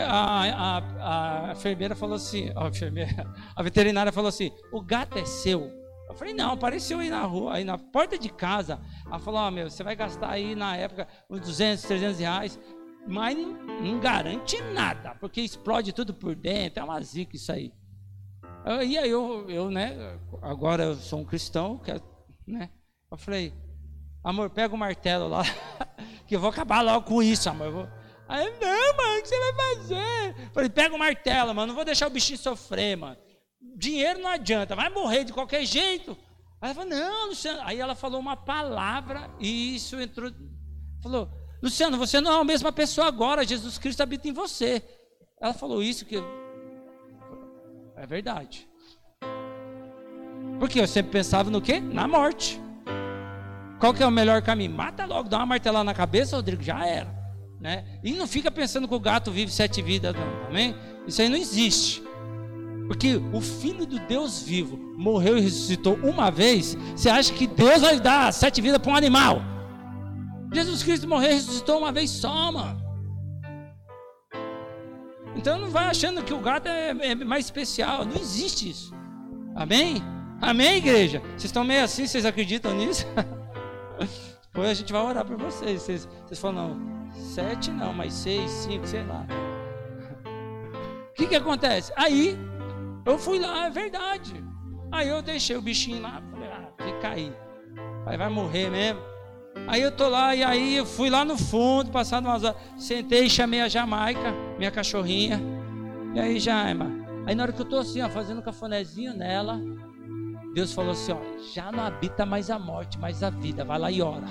A, 0.08 0.80
a, 0.80 1.50
a 1.50 1.52
enfermeira 1.52 1.94
falou 1.94 2.16
assim: 2.16 2.52
a, 2.56 2.68
enfermeira, 2.68 3.32
a 3.56 3.62
veterinária 3.62 4.12
falou 4.12 4.30
assim: 4.30 4.52
O 4.72 4.82
gato 4.82 5.20
é 5.20 5.26
seu. 5.26 5.85
Eu 6.16 6.20
falei, 6.20 6.34
não, 6.34 6.54
apareceu 6.54 7.00
aí 7.00 7.10
na 7.10 7.24
rua, 7.24 7.56
aí 7.56 7.66
na 7.66 7.78
porta 7.78 8.18
de 8.18 8.30
casa. 8.30 8.80
Ela 9.06 9.20
falou, 9.20 9.42
ó, 9.42 9.48
oh, 9.50 9.52
meu, 9.52 9.70
você 9.70 9.84
vai 9.84 9.98
gastar 9.98 10.30
aí 10.30 10.56
na 10.56 10.78
época 10.78 11.10
uns 11.30 11.42
200, 11.42 11.84
300 11.84 12.20
reais, 12.20 12.60
mas 13.06 13.38
não, 13.38 14.00
garante 14.00 14.62
nada, 14.62 15.14
porque 15.16 15.42
explode 15.42 15.92
tudo 15.92 16.14
por 16.14 16.34
dentro, 16.34 16.80
é 16.80 16.84
uma 16.86 17.02
zica 17.02 17.36
isso 17.36 17.52
aí. 17.52 17.74
E 18.88 18.98
aí 18.98 19.10
eu, 19.10 19.50
eu, 19.50 19.70
né, 19.70 20.18
agora 20.42 20.86
eu 20.86 20.96
sou 20.96 21.20
um 21.20 21.26
cristão, 21.26 21.78
que, 21.80 21.92
né, 22.48 22.70
eu 23.12 23.18
falei, 23.18 23.54
amor, 24.24 24.50
pega 24.50 24.74
o 24.74 24.78
martelo 24.78 25.28
lá, 25.28 25.44
que 26.26 26.38
eu 26.38 26.40
vou 26.40 26.50
acabar 26.50 26.82
logo 26.82 27.08
com 27.08 27.22
isso, 27.22 27.50
amor. 27.50 27.72
Vou... 27.74 27.90
Aí, 28.30 28.46
não, 28.52 28.98
mano, 28.98 29.20
o 29.20 29.22
que 29.22 29.28
você 29.28 29.38
vai 29.38 29.76
fazer? 29.76 30.44
Eu 30.46 30.52
falei, 30.54 30.70
pega 30.70 30.96
o 30.96 31.00
martelo, 31.00 31.54
mano, 31.54 31.68
não 31.68 31.76
vou 31.76 31.84
deixar 31.84 32.08
o 32.08 32.10
bichinho 32.10 32.40
sofrer, 32.40 32.96
mano 32.96 33.18
dinheiro 33.76 34.20
não 34.20 34.30
adianta, 34.30 34.76
vai 34.76 34.90
morrer 34.90 35.24
de 35.24 35.34
qualquer 35.34 35.66
jeito. 35.66 36.18
Aí 36.62 36.72
ela 36.72 36.74
falou, 36.74 36.90
não, 36.90 37.28
Luciano. 37.30 37.62
Aí 37.64 37.80
ela 37.80 37.96
falou 37.96 38.20
uma 38.20 38.36
palavra 38.36 39.30
e 39.40 39.76
isso 39.76 40.00
entrou. 40.00 40.32
Falou, 41.02 41.30
Luciano, 41.62 41.98
você 41.98 42.20
não 42.22 42.32
é 42.32 42.42
a 42.42 42.44
mesma 42.44 42.72
pessoa 42.72 43.08
agora, 43.08 43.46
Jesus 43.46 43.78
Cristo 43.78 44.02
habita 44.02 44.28
em 44.28 44.34
você. 44.34 44.84
Ela 45.40 45.54
falou 45.54 45.84
isso 45.84 46.06
que. 46.06 46.18
É 47.98 48.06
verdade. 48.06 48.68
Porque 50.60 50.80
eu 50.80 50.88
sempre 50.88 51.12
pensava 51.12 51.50
no 51.50 51.62
quê? 51.62 51.80
Na 51.80 52.08
morte. 52.08 52.60
Qual 53.80 53.94
que 53.94 54.02
é 54.02 54.08
o 54.08 54.12
melhor 54.12 54.42
caminho? 54.42 54.72
Mata 54.72 55.06
logo, 55.06 55.30
dá 55.30 55.38
uma 55.38 55.46
martelada 55.46 55.84
na 55.84 55.94
cabeça, 55.94 56.36
Rodrigo, 56.36 56.64
já 56.64 56.86
era. 56.86 57.14
Né? 57.60 58.00
E 58.04 58.14
não 58.14 58.28
fica 58.28 58.50
pensando 58.50 58.88
que 58.88 58.96
o 58.96 59.00
gato 59.00 59.32
vive 59.32 59.52
sete 59.52 59.82
vidas, 59.82 60.16
não, 60.16 60.48
amém? 60.48 60.76
Isso 61.08 61.22
aí 61.22 61.30
não 61.30 61.38
existe. 61.38 62.04
Porque 62.88 63.20
o 63.34 63.42
Filho 63.42 63.86
do 63.86 64.00
Deus 64.00 64.42
vivo 64.42 64.78
morreu 64.96 65.38
e 65.38 65.42
ressuscitou 65.42 65.96
uma 66.04 66.30
vez. 66.30 66.78
Você 66.96 67.10
acha 67.10 67.34
que 67.34 67.48
Deus 67.48 67.82
vai 67.82 68.00
dar 68.00 68.32
sete 68.32 68.62
vidas 68.62 68.78
para 68.78 68.92
um 68.92 68.96
animal? 68.96 69.42
Jesus 70.54 70.84
Cristo 70.84 71.08
morreu 71.08 71.32
e 71.32 71.34
ressuscitou 71.34 71.80
uma 71.80 71.92
vez 71.92 72.10
só, 72.12 72.52
mano. 72.52 72.86
Então 75.36 75.58
não 75.60 75.70
vai 75.70 75.86
achando 75.86 76.24
que 76.24 76.34
o 76.34 76.40
gato 76.40 76.68
é, 76.68 76.90
é 76.90 77.16
mais 77.16 77.46
especial. 77.46 78.06
Não 78.06 78.16
existe 78.16 78.70
isso. 78.70 78.94
Amém? 79.56 80.02
Amém, 80.42 80.78
igreja? 80.78 81.20
Vocês 81.30 81.46
estão 81.46 81.64
meio 81.64 81.84
assim, 81.84 82.06
vocês 82.06 82.26
acreditam 82.26 82.76
nisso? 82.76 83.06
Depois 84.48 84.70
a 84.70 84.74
gente 84.74 84.94
vai 84.94 85.02
orar 85.02 85.26
por 85.26 85.38
vocês. 85.38 85.82
Vocês, 85.82 86.08
vocês 86.26 86.40
falam, 86.40 86.76
não, 86.76 87.12
sete 87.14 87.72
não, 87.72 87.94
mas 87.94 88.14
seis, 88.14 88.50
cinco, 88.50 88.86
sei 88.88 89.04
lá. 89.04 89.26
O 91.10 91.18
que 91.18 91.28
que 91.28 91.36
acontece? 91.36 91.94
Aí, 91.96 92.38
eu 93.06 93.18
fui 93.18 93.40
lá, 93.40 93.68
é 93.68 93.70
verdade. 93.70 94.44
Aí 94.92 95.08
eu 95.08 95.22
deixei 95.22 95.56
o 95.56 95.62
bichinho 95.62 96.02
lá, 96.02 96.22
falei, 96.32 96.50
ah, 96.50 96.84
fica 96.84 97.10
aí. 97.10 97.34
Aí 98.06 98.18
vai 98.18 98.30
morrer 98.30 98.70
mesmo. 98.70 99.02
Aí 99.68 99.82
eu 99.82 99.92
tô 99.92 100.10
lá, 100.10 100.36
e 100.36 100.44
aí 100.44 100.76
eu 100.76 100.86
fui 100.86 101.10
lá 101.10 101.24
no 101.24 101.38
fundo, 101.38 101.90
passando 101.92 102.26
umas 102.26 102.44
horas, 102.44 102.58
sentei 102.78 103.26
e 103.26 103.30
chamei 103.30 103.62
a 103.62 103.68
Jamaica, 103.68 104.34
minha 104.58 104.70
cachorrinha. 104.70 105.42
E 106.14 106.20
aí, 106.20 106.40
Jaima, 106.40 106.92
aí 107.26 107.34
na 107.34 107.44
hora 107.44 107.52
que 107.52 107.62
eu 107.62 107.66
tô 107.66 107.78
assim, 107.78 108.02
ó, 108.02 108.10
fazendo 108.10 108.40
um 108.40 108.44
cafunézinho 108.44 109.14
nela, 109.14 109.60
Deus 110.56 110.72
falou 110.72 110.92
assim: 110.92 111.12
ó, 111.12 111.18
já 111.54 111.72
não 111.72 111.84
habita 111.84 112.26
mais 112.26 112.50
a 112.50 112.58
morte, 112.58 112.98
mas 112.98 113.22
a 113.22 113.30
vida. 113.30 113.66
Vai 113.66 113.78
lá 113.78 113.92
e 113.92 114.02
ora. 114.02 114.26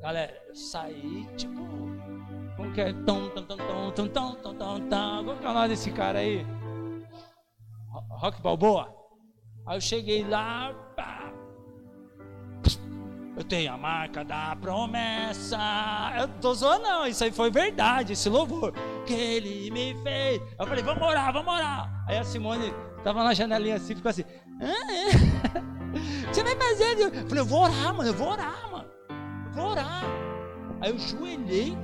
Galera, 0.00 0.32
eu 0.48 0.54
saí, 0.54 1.26
tipo, 1.36 1.60
como 2.56 2.72
que 2.72 2.80
é? 2.80 2.92
Tom, 2.92 3.28
tom, 3.30 3.42
tom, 3.42 3.56
tom, 3.56 3.90
tom, 3.90 4.08
tom, 4.08 4.34
tom, 4.34 4.54
tom, 4.54 4.80
tom. 4.88 5.24
Qual 5.24 5.36
que 5.36 5.44
é 5.44 5.50
o 5.50 5.54
nome 5.54 5.68
desse 5.68 5.90
cara 5.90 6.20
aí? 6.20 6.46
Rock 7.90 8.40
Balboa. 8.42 8.94
Aí 9.66 9.76
eu 9.76 9.80
cheguei 9.80 10.24
lá. 10.24 10.74
Eu 13.36 13.44
tenho 13.44 13.72
a 13.72 13.78
marca 13.78 14.24
da 14.24 14.56
promessa. 14.56 15.58
Eu 16.18 16.28
tô 16.40 16.54
zoando, 16.54 16.82
não. 16.82 17.06
Isso 17.06 17.22
aí 17.22 17.30
foi 17.30 17.50
verdade, 17.50 18.14
esse 18.14 18.28
louvor 18.28 18.72
que 19.06 19.14
ele 19.14 19.70
me 19.70 19.94
fez. 20.02 20.42
Eu 20.58 20.66
falei, 20.66 20.82
vamos 20.82 21.06
orar, 21.06 21.32
vamos 21.32 21.52
orar. 21.52 22.04
Aí 22.08 22.18
a 22.18 22.24
Simone 22.24 22.72
Tava 23.02 23.22
na 23.22 23.32
janelinha 23.32 23.76
assim, 23.76 23.94
ficou 23.94 24.10
assim. 24.10 24.24
Ah, 24.60 24.92
é? 24.92 26.32
Você 26.32 26.42
vai 26.42 26.56
fazer? 26.56 26.98
Eu 26.98 27.10
falei, 27.28 27.40
eu 27.40 27.46
vou 27.46 27.62
orar, 27.62 27.94
mano, 27.94 28.10
eu 28.10 28.14
vou 28.14 28.28
orar, 28.28 28.70
mano. 28.70 28.88
Eu 29.46 29.52
vou 29.52 29.70
orar. 29.70 30.04
Aí 30.80 30.90
eu 30.90 30.98
joelhei. 30.98 31.76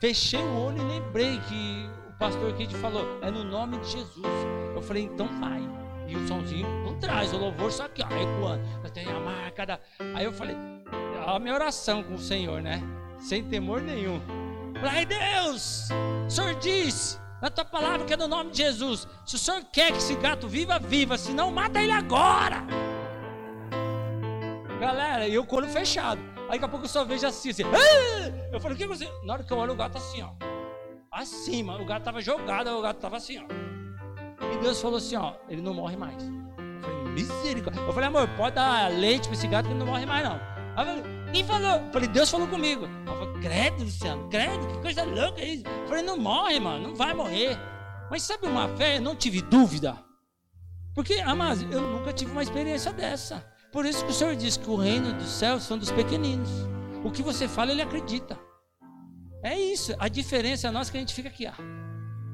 Fechei 0.00 0.42
o 0.42 0.66
olho 0.66 0.78
e 0.78 0.84
lembrei 0.84 1.40
que 1.40 1.90
pastor 2.18 2.52
Kid 2.54 2.74
falou, 2.76 3.18
é 3.22 3.30
no 3.30 3.44
nome 3.44 3.78
de 3.78 3.90
Jesus. 3.90 4.26
Eu 4.74 4.82
falei, 4.82 5.04
então 5.04 5.28
vai. 5.40 5.62
E 6.06 6.16
o 6.16 6.28
somzinho 6.28 6.68
não 6.84 6.98
traz, 6.98 7.32
o 7.32 7.38
louvor 7.38 7.72
só 7.72 7.84
aqui, 7.84 8.02
ó, 8.02 8.06
ecoando. 8.06 8.62
Eu 8.82 8.90
tenho 8.90 9.16
a 9.16 9.20
marca 9.20 9.66
da. 9.66 9.78
Aí 10.14 10.24
eu 10.24 10.32
falei, 10.32 10.56
a 11.26 11.38
minha 11.38 11.54
oração 11.54 12.02
com 12.02 12.14
o 12.14 12.18
Senhor, 12.18 12.60
né? 12.60 12.82
Sem 13.18 13.42
temor 13.44 13.80
nenhum. 13.80 14.20
Ai 14.82 15.06
Deus, 15.06 15.88
o 16.26 16.30
Senhor 16.30 16.54
disse 16.56 17.18
na 17.40 17.50
tua 17.50 17.64
palavra 17.64 18.06
que 18.06 18.12
é 18.14 18.16
no 18.16 18.28
nome 18.28 18.50
de 18.50 18.58
Jesus. 18.58 19.08
Se 19.24 19.36
o 19.36 19.38
Senhor 19.38 19.62
quer 19.72 19.92
que 19.92 19.98
esse 19.98 20.14
gato 20.14 20.48
viva, 20.48 20.78
viva. 20.78 21.18
Se 21.18 21.32
não, 21.32 21.50
mata 21.50 21.82
ele 21.82 21.92
agora. 21.92 22.64
Galera, 24.80 25.26
e 25.28 25.34
eu 25.34 25.44
com 25.44 25.62
fechado. 25.68 26.20
Aí 26.48 26.58
daqui 26.58 26.64
a 26.64 26.68
pouco 26.68 26.84
eu 26.84 26.88
só 26.88 27.04
vejo 27.04 27.26
assim, 27.26 27.50
assim. 27.50 27.62
Ah! 27.64 28.50
Eu 28.52 28.60
falei, 28.60 28.76
o 28.76 28.78
que 28.78 28.86
você. 28.86 29.06
Na 29.24 29.34
hora 29.34 29.42
que 29.42 29.52
eu 29.52 29.58
olho, 29.58 29.72
o 29.72 29.76
gato 29.76 29.98
assim, 29.98 30.22
ó. 30.22 30.30
Acima. 31.14 31.80
O 31.80 31.84
gato 31.84 32.00
estava 32.00 32.20
jogado, 32.20 32.68
o 32.76 32.82
gato 32.82 32.96
estava 32.96 33.16
assim, 33.18 33.38
ó. 33.38 33.44
E 34.52 34.58
Deus 34.58 34.82
falou 34.82 34.98
assim, 34.98 35.14
ó. 35.14 35.34
Ele 35.48 35.62
não 35.62 35.72
morre 35.72 35.96
mais. 35.96 36.20
Eu 36.24 36.82
falei, 36.82 37.12
misericórdia. 37.12 37.80
Eu 37.80 37.92
falei, 37.92 38.08
amor, 38.08 38.28
pode 38.36 38.56
dar 38.56 38.90
leite 38.90 39.28
para 39.28 39.36
esse 39.36 39.46
gato 39.46 39.66
que 39.66 39.72
ele 39.72 39.78
não 39.78 39.86
morre 39.86 40.04
mais, 40.04 40.24
não. 40.24 40.40
Aí 40.76 40.84
falei, 40.84 41.02
quem 41.32 41.44
falou? 41.44 41.70
Eu 41.70 41.92
falei, 41.92 42.08
Deus 42.08 42.28
falou 42.28 42.48
comigo. 42.48 42.88
Eu 43.06 43.14
falei, 43.14 43.40
credo, 43.40 43.84
Luciano, 43.84 44.28
credo, 44.28 44.66
que 44.66 44.82
coisa 44.82 45.04
louca 45.04 45.40
é 45.40 45.48
isso. 45.50 45.64
Eu 45.66 45.86
falei, 45.86 46.02
não 46.02 46.18
morre, 46.18 46.58
mano, 46.58 46.88
não 46.88 46.96
vai 46.96 47.14
morrer. 47.14 47.56
Mas 48.10 48.24
sabe 48.24 48.48
uma 48.48 48.68
fé? 48.76 48.96
Eu 48.96 49.02
não 49.02 49.14
tive 49.14 49.40
dúvida. 49.40 49.96
Porque, 50.96 51.14
amados, 51.14 51.62
eu 51.70 51.80
nunca 51.80 52.12
tive 52.12 52.32
uma 52.32 52.42
experiência 52.42 52.92
dessa. 52.92 53.46
Por 53.72 53.86
isso 53.86 54.04
que 54.04 54.10
o 54.10 54.14
Senhor 54.14 54.34
diz 54.34 54.56
que 54.56 54.68
o 54.68 54.76
reino 54.76 55.12
dos 55.12 55.28
céus 55.28 55.62
são 55.62 55.78
dos 55.78 55.92
pequeninos. 55.92 56.50
O 57.04 57.10
que 57.10 57.22
você 57.22 57.46
fala, 57.46 57.70
ele 57.70 57.82
acredita. 57.82 58.38
É 59.44 59.60
isso. 59.60 59.94
A 59.98 60.08
diferença 60.08 60.66
é 60.66 60.70
nossa 60.70 60.90
que 60.90 60.96
a 60.96 61.00
gente 61.00 61.14
fica 61.14 61.28
aqui, 61.28 61.46
ó. 61.46 61.52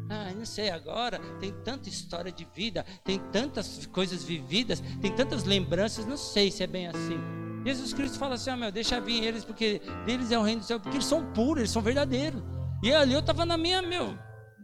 Ah, 0.08 0.32
não 0.34 0.46
sei 0.46 0.70
agora. 0.70 1.18
Tem 1.40 1.52
tanta 1.64 1.88
história 1.88 2.30
de 2.30 2.46
vida, 2.54 2.86
tem 3.04 3.18
tantas 3.32 3.84
coisas 3.86 4.22
vividas, 4.22 4.80
tem 5.00 5.12
tantas 5.12 5.42
lembranças. 5.44 6.06
Não 6.06 6.16
sei 6.16 6.50
se 6.50 6.62
é 6.62 6.66
bem 6.68 6.86
assim. 6.86 7.18
Jesus 7.66 7.92
Cristo 7.92 8.18
fala 8.18 8.36
assim: 8.36 8.50
oh, 8.50 8.56
meu, 8.56 8.72
deixa 8.72 9.00
vir 9.00 9.24
eles, 9.24 9.44
porque 9.44 9.82
deles 10.06 10.30
é 10.30 10.38
o 10.38 10.42
reino 10.42 10.60
do 10.60 10.66
céu, 10.66 10.78
porque 10.78 10.96
eles 10.96 11.06
são 11.06 11.32
puros, 11.32 11.58
eles 11.58 11.70
são 11.70 11.82
verdadeiros. 11.82 12.42
E 12.82 12.92
ali 12.92 13.12
eu 13.12 13.20
estava 13.20 13.44
na 13.44 13.56
minha, 13.56 13.82
meu, 13.82 14.16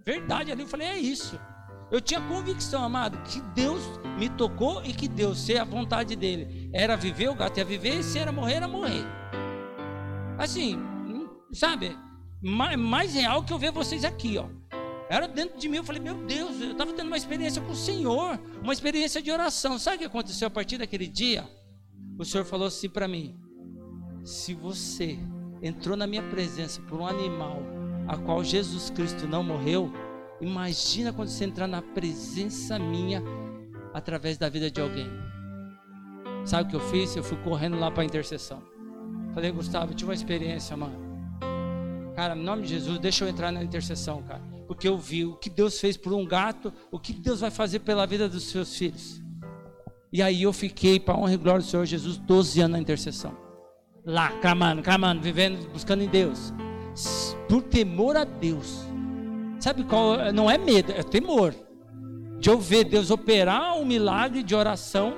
verdade 0.04 0.52
ali. 0.52 0.62
Eu 0.62 0.68
falei: 0.68 0.86
é 0.86 0.98
isso. 0.98 1.38
Eu 1.90 2.00
tinha 2.00 2.20
convicção, 2.20 2.82
amado, 2.82 3.18
que 3.22 3.40
Deus 3.54 3.80
me 4.18 4.28
tocou 4.28 4.84
e 4.84 4.92
que 4.92 5.06
Deus, 5.06 5.38
se 5.38 5.56
a 5.56 5.64
vontade 5.64 6.16
dele 6.16 6.68
era 6.72 6.96
viver, 6.96 7.28
o 7.28 7.34
gato 7.34 7.58
ia 7.58 7.64
viver, 7.64 8.00
e 8.00 8.02
se 8.02 8.18
era 8.18 8.32
morrer, 8.32 8.54
era 8.54 8.66
morrer. 8.66 9.04
Assim, 10.36 10.76
sabe, 11.52 11.96
mais, 12.42 12.78
mais 12.78 13.14
real 13.14 13.42
que 13.42 13.52
eu 13.52 13.58
ver 13.58 13.72
vocês 13.72 14.04
aqui, 14.04 14.38
ó. 14.38 14.46
Era 15.08 15.28
dentro 15.28 15.58
de 15.58 15.68
mim, 15.68 15.76
eu 15.76 15.84
falei, 15.84 16.02
meu 16.02 16.14
Deus, 16.26 16.60
eu 16.60 16.72
estava 16.72 16.92
tendo 16.92 17.06
uma 17.06 17.16
experiência 17.16 17.62
com 17.62 17.72
o 17.72 17.76
Senhor, 17.76 18.40
uma 18.62 18.72
experiência 18.72 19.22
de 19.22 19.30
oração. 19.30 19.78
Sabe 19.78 19.96
o 19.96 19.98
que 20.00 20.04
aconteceu 20.04 20.48
a 20.48 20.50
partir 20.50 20.78
daquele 20.78 21.06
dia? 21.06 21.48
o 22.18 22.24
Senhor 22.24 22.44
falou 22.44 22.66
assim 22.66 22.88
para 22.88 23.06
mim: 23.06 23.38
se 24.24 24.54
você 24.54 25.18
entrou 25.62 25.96
na 25.96 26.06
minha 26.06 26.22
presença 26.22 26.80
por 26.82 27.00
um 27.00 27.06
animal 27.06 27.62
a 28.08 28.16
qual 28.16 28.42
Jesus 28.42 28.90
Cristo 28.90 29.26
não 29.26 29.42
morreu, 29.42 29.92
imagina 30.40 31.12
quando 31.12 31.28
você 31.28 31.44
entrar 31.44 31.66
na 31.66 31.82
presença 31.82 32.78
minha 32.78 33.22
através 33.92 34.38
da 34.38 34.48
vida 34.48 34.70
de 34.70 34.80
alguém. 34.80 35.08
Sabe 36.44 36.64
o 36.64 36.70
que 36.70 36.76
eu 36.76 36.90
fiz? 36.90 37.16
Eu 37.16 37.24
fui 37.24 37.36
correndo 37.38 37.78
lá 37.78 37.90
para 37.90 38.02
a 38.02 38.06
intercessão. 38.06 38.62
Falei, 39.34 39.50
Gustavo, 39.50 39.92
eu 39.92 39.96
tive 39.96 40.10
uma 40.10 40.14
experiência, 40.14 40.76
mano. 40.76 41.05
Cara, 42.16 42.34
em 42.34 42.42
nome 42.42 42.62
de 42.62 42.68
Jesus, 42.70 42.98
deixa 42.98 43.26
eu 43.26 43.28
entrar 43.28 43.52
na 43.52 43.62
intercessão, 43.62 44.22
cara. 44.22 44.40
Porque 44.66 44.88
eu 44.88 44.96
vi 44.96 45.26
o 45.26 45.36
que 45.36 45.50
Deus 45.50 45.78
fez 45.78 45.98
por 45.98 46.14
um 46.14 46.24
gato, 46.24 46.72
o 46.90 46.98
que 46.98 47.12
Deus 47.12 47.40
vai 47.40 47.50
fazer 47.50 47.80
pela 47.80 48.06
vida 48.06 48.26
dos 48.26 48.44
seus 48.44 48.74
filhos. 48.74 49.20
E 50.10 50.22
aí 50.22 50.44
eu 50.44 50.52
fiquei, 50.52 50.98
para 50.98 51.14
honra 51.14 51.34
e 51.34 51.36
glória 51.36 51.60
do 51.60 51.68
Senhor 51.68 51.84
Jesus, 51.84 52.16
12 52.16 52.58
anos 52.62 52.72
na 52.72 52.78
intercessão. 52.80 53.36
Lá, 54.02 54.30
clamando, 54.40 54.82
clamando, 54.82 55.20
vivendo, 55.20 55.70
buscando 55.70 56.02
em 56.02 56.08
Deus. 56.08 56.54
Por 57.50 57.62
temor 57.62 58.16
a 58.16 58.24
Deus. 58.24 58.82
Sabe 59.60 59.84
qual? 59.84 60.32
Não 60.32 60.50
é 60.50 60.56
medo, 60.56 60.92
é 60.92 61.02
temor. 61.02 61.54
De 62.40 62.48
eu 62.48 62.58
ver 62.58 62.84
Deus 62.84 63.10
operar 63.10 63.76
um 63.76 63.84
milagre 63.84 64.42
de 64.42 64.54
oração 64.54 65.14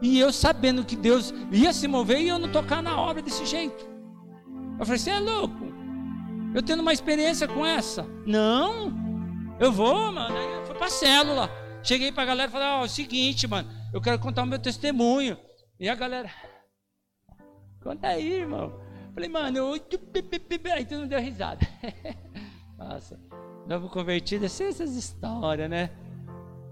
e 0.00 0.18
eu 0.18 0.32
sabendo 0.32 0.82
que 0.82 0.96
Deus 0.96 1.34
ia 1.52 1.74
se 1.74 1.86
mover 1.86 2.20
e 2.20 2.28
eu 2.28 2.38
não 2.38 2.50
tocar 2.50 2.82
na 2.82 2.98
obra 2.98 3.20
desse 3.20 3.44
jeito. 3.44 3.86
Eu 4.78 4.86
falei, 4.86 4.98
você 4.98 5.10
é 5.10 5.20
louco? 5.20 5.77
Eu 6.58 6.62
tendo 6.62 6.80
uma 6.80 6.92
experiência 6.92 7.46
com 7.46 7.64
essa? 7.64 8.02
Não, 8.26 8.92
eu 9.60 9.70
vou, 9.70 10.12
mano. 10.12 10.36
Aí 10.36 10.54
eu 10.54 10.66
fui 10.66 10.74
para 10.74 10.86
a 10.86 10.90
célula. 10.90 11.50
Cheguei 11.82 12.10
para 12.10 12.24
a 12.24 12.26
galera 12.26 12.48
e 12.48 12.52
falei: 12.52 12.68
Ó, 12.68 12.78
oh, 12.80 12.82
é 12.82 12.86
o 12.86 12.88
seguinte, 12.88 13.46
mano 13.46 13.78
eu 13.92 14.00
quero 14.00 14.18
contar 14.18 14.42
o 14.42 14.46
meu 14.46 14.58
testemunho. 14.58 15.38
E 15.78 15.88
a 15.88 15.94
galera, 15.94 16.30
conta 17.82 18.08
aí, 18.08 18.40
irmão. 18.40 18.72
Falei, 19.14 19.28
mano, 19.28 19.58
eu. 19.58 19.72
Aí 19.72 20.84
tu 20.84 20.96
não 20.96 21.06
deu 21.06 21.20
risada. 21.20 21.66
Nossa, 22.76 23.18
novo 23.66 23.88
convertido, 23.88 24.44
é 24.44 24.46
essas 24.46 24.94
histórias, 24.94 25.68
né? 25.68 25.90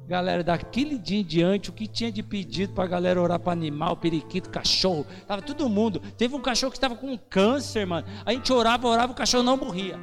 Galera, 0.07 0.45
daquele 0.45 0.99
dia 0.99 1.19
em 1.19 1.25
diante, 1.25 1.71
o 1.71 1.73
que 1.73 1.89
tinha 1.89 2.13
de 2.13 2.23
pedido 2.23 2.73
para 2.73 2.85
a 2.85 2.87
galera 2.87 3.21
orar 3.21 3.41
para 3.41 3.53
animal, 3.53 3.97
periquito, 3.97 4.49
cachorro, 4.49 5.05
tava 5.27 5.43
todo 5.43 5.69
mundo. 5.69 6.01
Teve 6.17 6.35
um 6.37 6.41
cachorro 6.41 6.71
que 6.71 6.77
estava 6.77 6.95
com 6.95 7.19
câncer, 7.19 7.85
mano. 7.85 8.07
A 8.25 8.33
gente 8.33 8.53
orava, 8.53 8.87
orava, 8.87 9.13
o 9.13 9.17
cachorro 9.17 9.43
não 9.43 9.57
morria. 9.57 9.99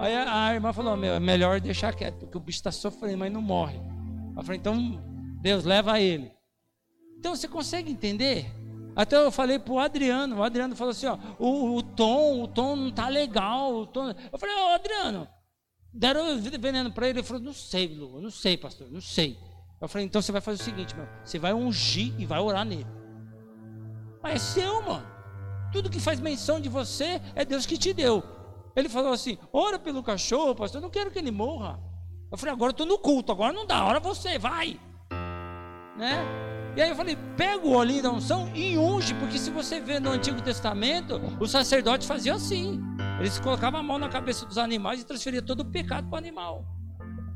Aí 0.00 0.12
a, 0.14 0.46
a 0.46 0.54
irmã 0.54 0.72
falou: 0.72 0.96
Meu, 0.96 1.14
é 1.14 1.20
melhor 1.20 1.60
deixar 1.60 1.94
quieto, 1.94 2.16
porque 2.16 2.36
o 2.36 2.40
bicho 2.40 2.58
está 2.58 2.72
sofrendo, 2.72 3.18
mas 3.18 3.32
não 3.32 3.40
morre. 3.40 3.80
Eu 4.36 4.42
falei: 4.42 4.58
Então, 4.58 5.00
Deus, 5.40 5.64
leva 5.64 6.00
ele. 6.00 6.32
Então 7.16 7.36
você 7.36 7.46
consegue 7.46 7.92
entender? 7.92 8.52
Até 8.96 9.16
eu 9.16 9.30
falei 9.30 9.58
pro 9.58 9.78
Adriano, 9.78 10.36
o 10.36 10.42
Adriano 10.42 10.76
falou 10.76 10.92
assim, 10.92 11.06
ó, 11.06 11.18
o, 11.38 11.76
o 11.76 11.82
tom, 11.82 12.42
o 12.42 12.46
tom 12.46 12.76
não 12.76 12.90
tá 12.92 13.08
legal, 13.08 13.74
o 13.74 13.86
tom... 13.86 14.14
Eu 14.32 14.38
falei, 14.38 14.54
ô 14.54 14.68
Adriano, 14.68 15.26
deram 15.94 16.40
veneno 16.40 16.90
para 16.90 17.08
ele, 17.08 17.20
ele 17.20 17.26
falou, 17.26 17.42
não 17.42 17.52
sei, 17.52 17.86
Lu, 17.86 18.20
não 18.20 18.30
sei, 18.30 18.56
pastor, 18.56 18.90
não 18.90 19.00
sei. 19.00 19.38
Eu 19.80 19.88
falei, 19.88 20.06
então 20.06 20.20
você 20.20 20.32
vai 20.32 20.40
fazer 20.40 20.60
o 20.60 20.64
seguinte, 20.64 20.94
meu, 20.96 21.06
você 21.24 21.38
vai 21.38 21.54
ungir 21.54 22.12
e 22.18 22.26
vai 22.26 22.40
orar 22.40 22.64
nele. 22.64 22.86
Mas 24.22 24.34
é 24.34 24.38
seu, 24.38 24.82
mano. 24.82 25.06
Tudo 25.72 25.90
que 25.90 26.00
faz 26.00 26.18
menção 26.18 26.60
de 26.60 26.68
você 26.68 27.20
é 27.34 27.44
Deus 27.44 27.66
que 27.66 27.76
te 27.76 27.92
deu. 27.92 28.22
Ele 28.74 28.88
falou 28.88 29.12
assim: 29.12 29.38
ora 29.52 29.78
pelo 29.78 30.02
cachorro, 30.02 30.54
pastor, 30.54 30.78
eu 30.78 30.82
não 30.82 30.90
quero 30.90 31.10
que 31.10 31.18
ele 31.18 31.30
morra. 31.30 31.78
Eu 32.30 32.38
falei, 32.38 32.54
agora 32.54 32.70
eu 32.70 32.72
estou 32.72 32.86
no 32.86 32.98
culto, 32.98 33.30
agora 33.30 33.52
não 33.52 33.66
dá, 33.66 33.84
ora 33.84 34.00
você, 34.00 34.38
vai. 34.38 34.80
Né? 35.96 36.53
E 36.76 36.82
aí 36.82 36.90
eu 36.90 36.96
falei, 36.96 37.16
pega 37.36 37.64
o 37.64 37.72
olhinho 37.72 38.02
da 38.02 38.10
unção 38.10 38.50
e 38.52 38.76
unge, 38.76 39.14
porque 39.14 39.38
se 39.38 39.50
você 39.50 39.80
vê 39.80 40.00
no 40.00 40.10
Antigo 40.10 40.42
Testamento, 40.42 41.20
o 41.38 41.46
sacerdote 41.46 42.06
fazia 42.06 42.34
assim. 42.34 42.82
Eles 43.20 43.38
colocavam 43.38 43.78
a 43.78 43.82
mão 43.82 43.96
na 43.96 44.08
cabeça 44.08 44.44
dos 44.44 44.58
animais 44.58 45.00
e 45.00 45.04
transferia 45.04 45.40
todo 45.40 45.60
o 45.60 45.64
pecado 45.64 46.08
para 46.08 46.16
o 46.16 46.18
animal. 46.18 46.64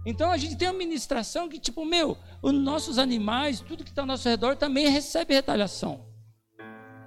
Então 0.05 0.31
a 0.31 0.37
gente 0.37 0.57
tem 0.57 0.67
uma 0.67 0.77
ministração 0.77 1.49
que, 1.49 1.61
tipo, 1.61 1.85
meu, 1.85 2.19
os 2.43 2.53
nossos 2.53 2.99
animais, 2.99 3.61
tudo 3.61 3.85
que 3.85 3.91
está 3.91 4.03
ao 4.03 4.07
nosso 4.07 4.29
redor 4.29 4.57
também 4.57 4.89
recebe 4.89 5.35
retaliação. 5.35 6.05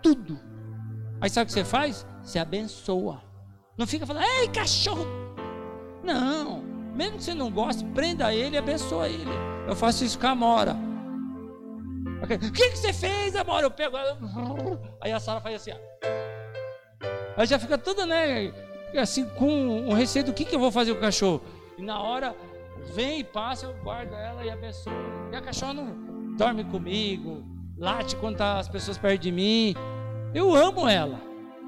Tudo. 0.02 0.40
Aí 1.20 1.30
sabe 1.30 1.44
o 1.44 1.48
que 1.48 1.54
você 1.54 1.66
faz? 1.66 2.06
Você 2.24 2.40
abençoa. 2.40 3.22
Não 3.78 3.86
fica 3.86 4.06
falando, 4.06 4.24
ei, 4.24 4.48
cachorro. 4.48 5.06
Não. 6.02 6.62
Mesmo 6.96 7.18
que 7.18 7.24
você 7.24 7.34
não 7.34 7.52
goste, 7.52 7.84
prenda 7.86 8.34
ele 8.34 8.56
e 8.56 8.60
abençoa 8.60 9.10
ele. 9.10 9.32
Eu 9.68 9.76
faço 9.76 10.06
isso 10.06 10.18
com 10.18 10.28
a 10.28 10.36
Mora. 10.36 10.91
O 12.24 12.52
que, 12.52 12.70
que 12.70 12.78
você 12.78 12.94
fez, 12.94 13.36
Amora? 13.36 13.66
Eu 13.66 13.72
pego 13.72 13.98
ela. 13.98 14.18
Aí 15.02 15.12
a 15.12 15.20
Sara 15.20 15.42
faz 15.42 15.56
assim. 15.56 15.72
Aí 17.36 17.46
já 17.48 17.58
fica 17.58 17.78
toda, 17.78 18.06
né? 18.06 18.54
Assim, 18.96 19.26
com 19.30 19.50
um 19.50 19.94
receio 19.94 20.26
do 20.26 20.34
que, 20.34 20.46
que 20.46 20.56
eu 20.56 20.60
vou 20.60 20.72
fazer 20.72 20.92
com 20.94 21.00
o 21.00 21.02
cachorro. 21.02 21.42
E 21.78 21.82
na 21.82 22.00
hora, 22.00 22.36
vem 22.94 23.20
e 23.20 23.24
passa, 23.24 23.66
eu 23.66 23.74
guardo 23.84 24.14
ela 24.14 24.44
e 24.44 24.50
abençoo. 24.50 24.94
E 25.32 25.36
a 25.36 25.42
cachorra 25.42 25.74
não 25.74 26.36
dorme 26.36 26.64
comigo, 26.66 27.44
late 27.78 28.16
quando 28.18 28.38
tá 28.38 28.60
as 28.60 28.68
pessoas 28.68 28.98
perto 28.98 29.22
de 29.22 29.32
mim. 29.32 29.74
Eu 30.34 30.54
amo 30.56 30.88
ela. 30.88 31.20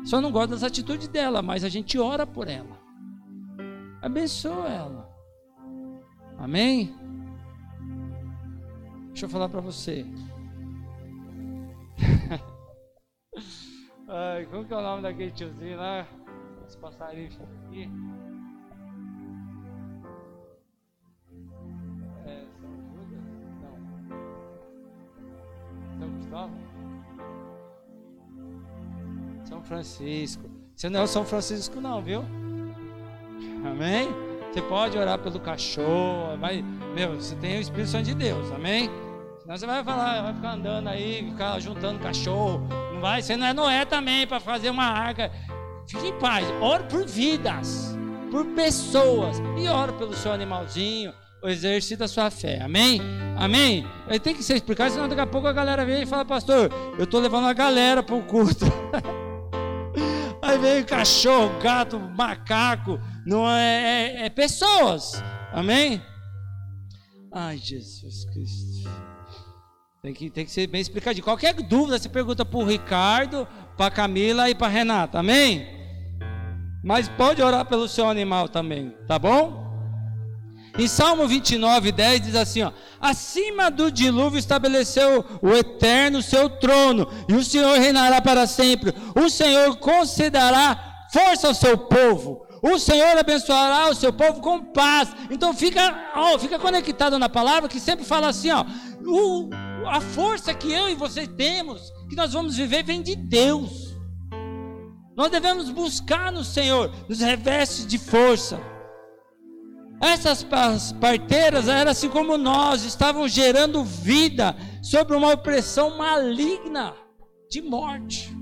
Só 0.05 0.19
não 0.19 0.31
gosto 0.31 0.51
das 0.51 0.63
atitudes 0.63 1.07
dela, 1.07 1.41
mas 1.41 1.63
a 1.63 1.69
gente 1.69 1.97
ora 1.97 2.27
por 2.27 2.47
ela. 2.47 2.77
Abençoa 4.01 4.67
ela. 4.67 5.09
Amém? 6.37 6.93
Deixa 9.07 9.25
eu 9.25 9.29
falar 9.29 9.47
para 9.47 9.61
você. 9.61 10.05
Ai, 14.07 14.45
como 14.45 14.63
que 14.65 14.73
é 14.73 14.77
o 14.77 14.81
nome 14.81 15.01
daquele 15.01 15.31
tiozinho 15.31 15.77
lá? 15.77 16.07
Os 16.67 16.75
passarinhos 16.75 17.39
aqui. 17.41 17.89
É, 22.25 22.43
São 22.59 22.69
Judas? 22.93 23.23
Não. 23.61 23.75
São 25.99 26.09
Cristóvão? 26.15 26.59
São 29.45 29.63
Francisco. 29.63 30.49
Você 30.75 30.89
não 30.89 31.01
é 31.01 31.03
o 31.03 31.07
São 31.07 31.23
Francisco, 31.25 31.79
não, 31.79 32.01
viu? 32.01 32.21
Amém? 33.65 34.09
Você 34.51 34.61
pode 34.61 34.97
orar 34.97 35.19
pelo 35.19 35.39
cachorro, 35.39 36.35
mas, 36.37 36.61
meu, 36.93 37.15
você 37.15 37.35
tem 37.35 37.57
o 37.57 37.61
Espírito 37.61 37.89
Santo 37.89 38.05
de 38.05 38.13
Deus, 38.13 38.51
amém? 38.51 38.89
Senão 39.43 39.57
você 39.57 39.65
vai 39.65 39.83
falar, 39.83 40.21
vai 40.21 40.33
ficar 40.33 40.53
andando 40.53 40.87
aí, 40.87 41.25
ficar 41.29 41.59
juntando 41.59 41.99
cachorro. 41.99 42.65
Não 42.93 43.01
vai, 43.01 43.21
você 43.21 43.35
não 43.35 43.45
é 43.45 43.53
Noé 43.53 43.83
também 43.83 44.25
para 44.25 44.39
fazer 44.39 44.69
uma 44.69 44.85
arca. 44.85 45.29
Fique 45.85 46.07
em 46.07 46.17
paz, 46.17 46.47
ore 46.61 46.83
por 46.85 47.05
vidas, 47.05 47.93
por 48.31 48.45
pessoas, 48.55 49.41
e 49.57 49.67
ore 49.67 49.91
pelo 49.93 50.13
seu 50.13 50.31
animalzinho, 50.31 51.13
o 51.41 51.49
exercício 51.49 51.97
da 51.97 52.07
sua 52.07 52.31
fé, 52.31 52.61
amém? 52.61 53.01
Amém? 53.35 53.85
Tem 54.23 54.33
que 54.33 54.41
ser 54.41 54.55
explicado, 54.55 54.93
senão 54.93 55.09
daqui 55.09 55.19
a 55.19 55.27
pouco 55.27 55.45
a 55.45 55.51
galera 55.51 55.85
vem 55.85 56.03
e 56.03 56.05
fala, 56.05 56.23
pastor, 56.23 56.71
eu 56.97 57.03
estou 57.03 57.19
levando 57.19 57.45
a 57.45 57.53
galera 57.53 58.01
para 58.01 58.15
o 58.15 58.23
culto. 58.23 58.65
Aí 60.41 60.57
vem 60.57 60.85
cachorro, 60.85 61.59
gato, 61.61 61.99
macaco, 61.99 62.97
não 63.25 63.49
é, 63.49 64.21
é, 64.21 64.25
é 64.25 64.29
pessoas. 64.29 65.21
Amém? 65.51 66.01
Ai, 67.29 67.57
Jesus 67.57 68.23
Cristo. 68.31 69.12
Tem 70.05 70.13
que, 70.13 70.29
tem 70.29 70.43
que 70.43 70.51
ser 70.51 70.67
bem 70.67 70.81
explicadinho. 70.81 71.23
Qualquer 71.23 71.53
dúvida, 71.53 71.97
você 71.97 72.09
pergunta 72.09 72.43
para 72.43 72.59
o 72.59 72.65
Ricardo, 72.65 73.47
para 73.77 73.85
a 73.85 73.89
Camila 73.89 74.49
e 74.49 74.53
para 74.53 74.67
a 74.67 74.69
Renata. 74.69 75.19
Amém? 75.19 75.65
Mas 76.83 77.07
pode 77.07 77.41
orar 77.41 77.63
pelo 77.63 77.87
seu 77.87 78.09
animal 78.09 78.49
também, 78.49 78.93
tá 79.07 79.17
bom? 79.17 79.63
Em 80.77 80.89
Salmo 80.89 81.25
29, 81.25 81.93
10 81.93 82.19
diz 82.19 82.35
assim: 82.35 82.63
ó, 82.63 82.73
Acima 82.99 83.71
do 83.71 83.89
dilúvio 83.89 84.37
estabeleceu 84.37 85.23
o 85.41 85.53
eterno 85.53 86.21
seu 86.21 86.49
trono, 86.49 87.07
e 87.29 87.35
o 87.35 87.43
Senhor 87.45 87.79
reinará 87.79 88.21
para 88.21 88.45
sempre. 88.45 88.93
O 89.15 89.29
Senhor 89.29 89.77
concederá 89.77 91.07
força 91.13 91.47
ao 91.47 91.53
seu 91.53 91.77
povo. 91.77 92.45
O 92.61 92.77
Senhor 92.77 93.17
abençoará 93.17 93.89
o 93.89 93.95
seu 93.95 94.11
povo 94.11 94.41
com 94.41 94.65
paz. 94.65 95.15
Então 95.29 95.53
fica, 95.53 96.11
ó, 96.13 96.37
fica 96.37 96.59
conectado 96.59 97.17
na 97.17 97.29
palavra 97.29 97.69
que 97.69 97.79
sempre 97.79 98.03
fala 98.03 98.27
assim, 98.27 98.51
ó, 98.51 98.65
o, 99.05 99.49
a 99.87 100.01
força 100.01 100.53
que 100.53 100.71
eu 100.71 100.89
e 100.89 100.95
você 100.95 101.27
temos, 101.27 101.91
que 102.09 102.15
nós 102.15 102.33
vamos 102.33 102.57
viver, 102.57 102.83
vem 102.83 103.01
de 103.01 103.15
Deus. 103.15 103.93
Nós 105.15 105.29
devemos 105.29 105.69
buscar 105.69 106.31
no 106.31 106.43
Senhor, 106.43 106.91
nos 107.07 107.19
reveste 107.19 107.85
de 107.85 107.97
força. 107.97 108.59
Essas 110.01 110.43
parteiras 110.99 111.67
eram 111.67 111.91
assim 111.91 112.09
como 112.09 112.37
nós, 112.37 112.83
estavam 112.83 113.27
gerando 113.27 113.83
vida 113.83 114.55
sobre 114.81 115.15
uma 115.15 115.31
opressão 115.31 115.97
maligna 115.97 116.93
de 117.49 117.61
morte. 117.61 118.35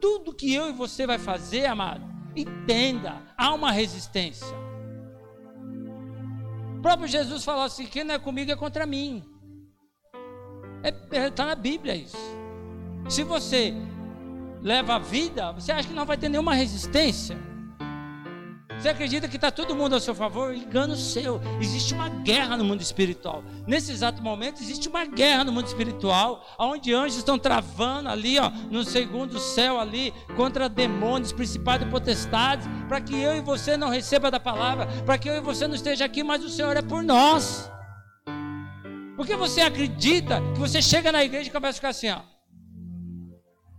Tudo 0.00 0.34
que 0.34 0.52
eu 0.52 0.68
e 0.68 0.72
você 0.72 1.06
vai 1.06 1.18
fazer, 1.18 1.66
amado, 1.66 2.04
entenda, 2.36 3.22
há 3.36 3.54
uma 3.54 3.70
resistência. 3.70 4.69
O 6.80 6.82
próprio 6.82 7.06
Jesus 7.06 7.44
falou 7.44 7.64
assim: 7.64 7.84
quem 7.84 8.04
não 8.04 8.14
é 8.14 8.18
comigo 8.18 8.50
é 8.50 8.56
contra 8.56 8.86
mim. 8.86 9.22
Está 10.82 11.16
é, 11.16 11.30
tá 11.30 11.44
na 11.44 11.54
Bíblia 11.54 11.94
isso. 11.94 12.16
Se 13.06 13.22
você 13.22 13.74
leva 14.62 14.94
a 14.94 14.98
vida, 14.98 15.52
você 15.52 15.72
acha 15.72 15.86
que 15.86 15.92
não 15.92 16.06
vai 16.06 16.16
ter 16.16 16.30
nenhuma 16.30 16.54
resistência? 16.54 17.36
Você 18.80 18.88
acredita 18.88 19.28
que 19.28 19.36
está 19.36 19.50
todo 19.50 19.76
mundo 19.76 19.94
a 19.94 20.00
seu 20.00 20.14
favor? 20.14 20.54
Engano 20.54 20.96
seu. 20.96 21.38
Existe 21.60 21.92
uma 21.92 22.08
guerra 22.08 22.56
no 22.56 22.64
mundo 22.64 22.80
espiritual. 22.80 23.44
Nesse 23.66 23.92
exato 23.92 24.22
momento, 24.22 24.62
existe 24.62 24.88
uma 24.88 25.04
guerra 25.04 25.44
no 25.44 25.52
mundo 25.52 25.66
espiritual, 25.66 26.42
onde 26.58 26.94
anjos 26.94 27.18
estão 27.18 27.38
travando 27.38 28.08
ali, 28.08 28.38
ó, 28.38 28.48
no 28.48 28.82
segundo 28.82 29.38
céu 29.38 29.78
ali, 29.78 30.14
contra 30.34 30.66
demônios, 30.66 31.30
principados 31.30 31.86
e 31.86 31.90
potestades, 31.90 32.66
para 32.88 33.02
que 33.02 33.14
eu 33.20 33.36
e 33.36 33.42
você 33.42 33.76
não 33.76 33.90
receba 33.90 34.30
da 34.30 34.40
palavra, 34.40 34.86
para 35.04 35.18
que 35.18 35.28
eu 35.28 35.34
e 35.34 35.40
você 35.42 35.68
não 35.68 35.74
esteja 35.74 36.06
aqui, 36.06 36.22
mas 36.22 36.42
o 36.42 36.48
Senhor 36.48 36.74
é 36.74 36.80
por 36.80 37.02
nós. 37.02 37.70
Porque 39.14 39.36
você 39.36 39.60
acredita 39.60 40.40
que 40.54 40.58
você 40.58 40.80
chega 40.80 41.12
na 41.12 41.22
igreja 41.22 41.50
e 41.50 41.52
começa 41.52 41.72
a 41.72 41.74
ficar 41.74 41.88
assim, 41.90 42.08
ó. 42.08 42.22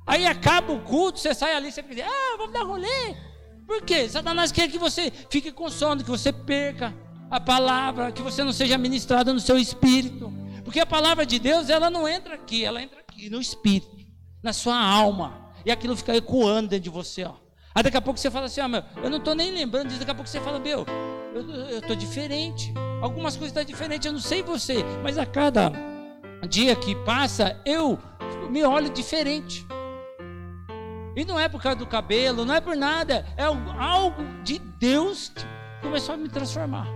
Aí 0.06 0.28
acaba 0.28 0.72
o 0.72 0.82
culto, 0.82 1.18
você 1.18 1.34
sai 1.34 1.56
ali, 1.56 1.72
você 1.72 1.82
fica, 1.82 2.06
ah, 2.06 2.38
vamos 2.38 2.54
dar 2.54 2.62
rolê. 2.62 3.31
Por 3.72 3.84
quê? 3.84 4.10
Satanás 4.10 4.52
quer 4.52 4.70
que 4.70 4.78
você 4.78 5.10
fique 5.30 5.50
com 5.50 5.70
sono, 5.70 6.04
que 6.04 6.10
você 6.10 6.34
perca 6.34 6.94
a 7.30 7.40
palavra, 7.40 8.12
que 8.12 8.22
você 8.22 8.44
não 8.44 8.52
seja 8.52 8.78
ministrado 8.78 9.34
no 9.34 9.40
seu 9.40 9.58
espírito. 9.58 10.30
Porque 10.66 10.82
a 10.82 10.86
palavra 10.86 11.26
de 11.26 11.40
Deus, 11.40 11.70
ela 11.70 11.90
não 11.90 12.06
entra 12.06 12.36
aqui, 12.36 12.66
ela 12.66 12.82
entra 12.84 13.00
aqui 13.00 13.30
no 13.30 13.40
espírito, 13.40 14.06
na 14.44 14.52
sua 14.52 14.78
alma. 14.78 15.54
E 15.66 15.72
aquilo 15.72 15.96
fica 15.96 16.14
ecoando 16.14 16.68
dentro 16.68 16.84
de 16.84 16.90
você, 16.90 17.24
ó. 17.24 17.36
Aí 17.74 17.82
daqui 17.82 17.96
a 17.96 18.02
pouco 18.02 18.20
você 18.20 18.30
fala 18.30 18.48
assim, 18.48 18.60
ó, 18.60 18.68
meu, 18.68 18.84
eu 19.02 19.10
não 19.10 19.20
estou 19.20 19.34
nem 19.34 19.54
lembrando 19.54 19.88
disso, 19.88 20.00
daqui 20.00 20.12
a 20.12 20.16
pouco 20.16 20.30
você 20.30 20.42
fala, 20.42 20.60
meu, 20.60 20.86
eu 21.70 21.80
estou 21.80 21.96
diferente. 21.96 22.74
Algumas 23.02 23.38
coisas 23.38 23.52
estão 23.52 23.64
tá 23.64 23.72
diferentes, 23.72 24.06
eu 24.06 24.12
não 24.12 24.20
sei 24.20 24.44
você, 24.44 24.84
mas 25.02 25.18
a 25.18 25.26
cada 25.26 25.72
dia 26.50 26.76
que 26.76 26.94
passa, 27.06 27.58
eu 27.66 27.98
me 28.50 28.66
olho 28.66 28.90
diferente. 28.90 29.66
E 31.16 31.26
não 31.26 31.40
é 31.40 31.50
por 31.50 31.62
causa 31.62 31.78
do 31.78 31.86
cabelo, 31.86 32.46
não 32.46 32.54
é 32.54 32.62
por 32.62 32.76
nada. 32.76 33.26
É 33.36 33.44
algo 33.44 34.24
de 34.44 34.60
Deus 34.60 35.30
que 35.30 35.46
começou 35.82 36.16
a 36.16 36.18
me 36.18 36.30
transformar. 36.30 36.88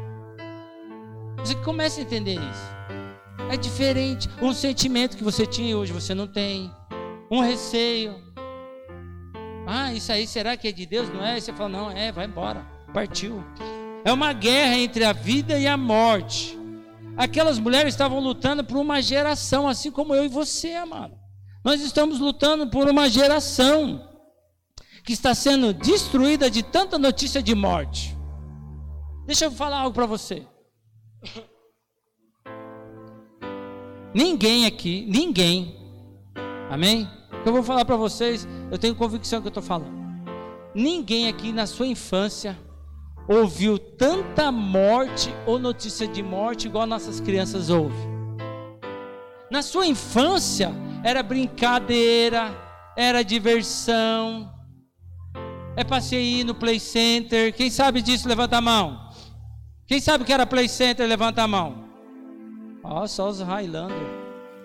Você 1.38 1.56
começa 1.56 2.00
a 2.00 2.04
entender 2.04 2.36
isso. 2.36 2.76
É 3.52 3.58
diferente. 3.58 4.30
Um 4.42 4.54
sentimento 4.54 5.18
que 5.18 5.24
você 5.24 5.46
tinha 5.46 5.78
hoje 5.78 5.92
você 5.92 6.14
não 6.14 6.28
tem. 6.28 6.72
Um 7.30 7.42
receio. 7.42 8.16
Ah, 9.68 9.94
isso 9.94 10.12
aí 10.12 10.26
será 10.28 10.56
que 10.56 10.68
é 10.68 10.72
de 10.72 10.86
Deus? 10.86 11.10
Não 11.10 11.24
é? 11.24 11.38
E 11.38 11.42
você 11.42 11.52
fala, 11.52 11.70
não, 11.70 11.92
é, 11.92 12.12
vai 12.12 12.26
embora. 12.26 12.66
Partiu. 12.94 13.44
É 14.04 14.14
uma 14.14 14.32
guerra 14.32 14.78
entre 14.78 15.04
a 15.04 15.12
vida 15.12 15.60
e 15.60 15.68
a 15.68 15.76
morte. 15.76 16.58
Aquelas 17.18 17.58
mulheres 17.60 17.94
estavam 17.94 18.20
lutando 18.20 18.64
por 18.64 18.78
uma 18.78 19.02
geração, 19.02 19.68
assim 19.68 19.92
como 19.92 20.14
eu 20.14 20.26
e 20.26 20.28
você, 20.28 20.74
amado. 20.74 21.25
Nós 21.66 21.82
estamos 21.82 22.20
lutando 22.20 22.68
por 22.68 22.88
uma 22.88 23.10
geração 23.10 24.08
que 25.04 25.14
está 25.14 25.34
sendo 25.34 25.74
destruída 25.74 26.48
de 26.48 26.62
tanta 26.62 27.00
notícia 27.00 27.42
de 27.42 27.56
morte. 27.56 28.16
Deixa 29.26 29.46
eu 29.46 29.52
falar 29.52 29.80
algo 29.80 29.96
para 29.96 30.06
você. 30.06 30.46
Ninguém 34.14 34.68
aqui, 34.68 35.08
ninguém, 35.10 35.76
amém? 36.70 37.10
Eu 37.44 37.52
vou 37.52 37.64
falar 37.64 37.84
para 37.84 37.96
vocês, 37.96 38.48
eu 38.72 38.78
tenho 38.78 38.94
convicção 38.94 39.42
que 39.42 39.48
eu 39.48 39.50
estou 39.50 39.64
falando. 39.64 40.06
Ninguém 40.76 41.28
aqui 41.28 41.52
na 41.52 41.66
sua 41.66 41.88
infância 41.88 42.56
ouviu 43.28 43.80
tanta 43.80 44.52
morte 44.52 45.34
ou 45.48 45.58
notícia 45.58 46.08
de 46.08 46.22
morte 46.22 46.68
igual 46.68 46.86
nossas 46.86 47.20
crianças 47.20 47.72
ouvem. 47.72 48.08
Na 49.50 49.64
sua 49.64 49.88
infância 49.88 50.85
era 51.06 51.22
brincadeira, 51.22 52.52
era 52.98 53.24
diversão. 53.24 54.52
É 55.78 55.84
passeio 55.84 56.44
no 56.44 56.56
play 56.56 56.80
center. 56.80 57.54
Quem 57.54 57.70
sabe 57.70 58.02
disso 58.02 58.28
levanta 58.28 58.58
a 58.58 58.62
mão. 58.62 59.12
Quem 59.86 60.02
sabe 60.02 60.24
que 60.24 60.34
era 60.34 60.48
play 60.48 60.68
center 60.68 61.08
levanta 61.08 61.44
a 61.44 61.48
mão. 61.48 61.86
Ó, 62.84 63.04
oh, 63.04 63.08
só 63.08 63.30
os 63.30 63.40
Highlander. 63.40 63.96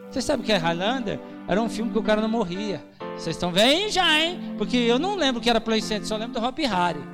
Você 0.08 0.22
sabe 0.22 0.42
o 0.42 0.46
que 0.46 0.52
é 0.52 0.56
Highlander? 0.56 1.20
Era 1.46 1.60
um 1.60 1.68
filme 1.68 1.92
que 1.92 1.98
o 1.98 2.02
cara 2.02 2.22
não 2.22 2.28
morria. 2.28 2.82
Vocês 3.18 3.36
estão 3.36 3.52
vendo 3.52 3.90
já, 3.90 4.18
hein? 4.18 4.54
Porque 4.56 4.78
eu 4.78 4.98
não 4.98 5.16
lembro 5.16 5.42
que 5.42 5.50
era 5.50 5.60
play 5.60 5.82
center, 5.82 6.06
só 6.06 6.16
lembro 6.16 6.40
do 6.40 6.46
Hop 6.46 6.58
Harry. 6.58 7.04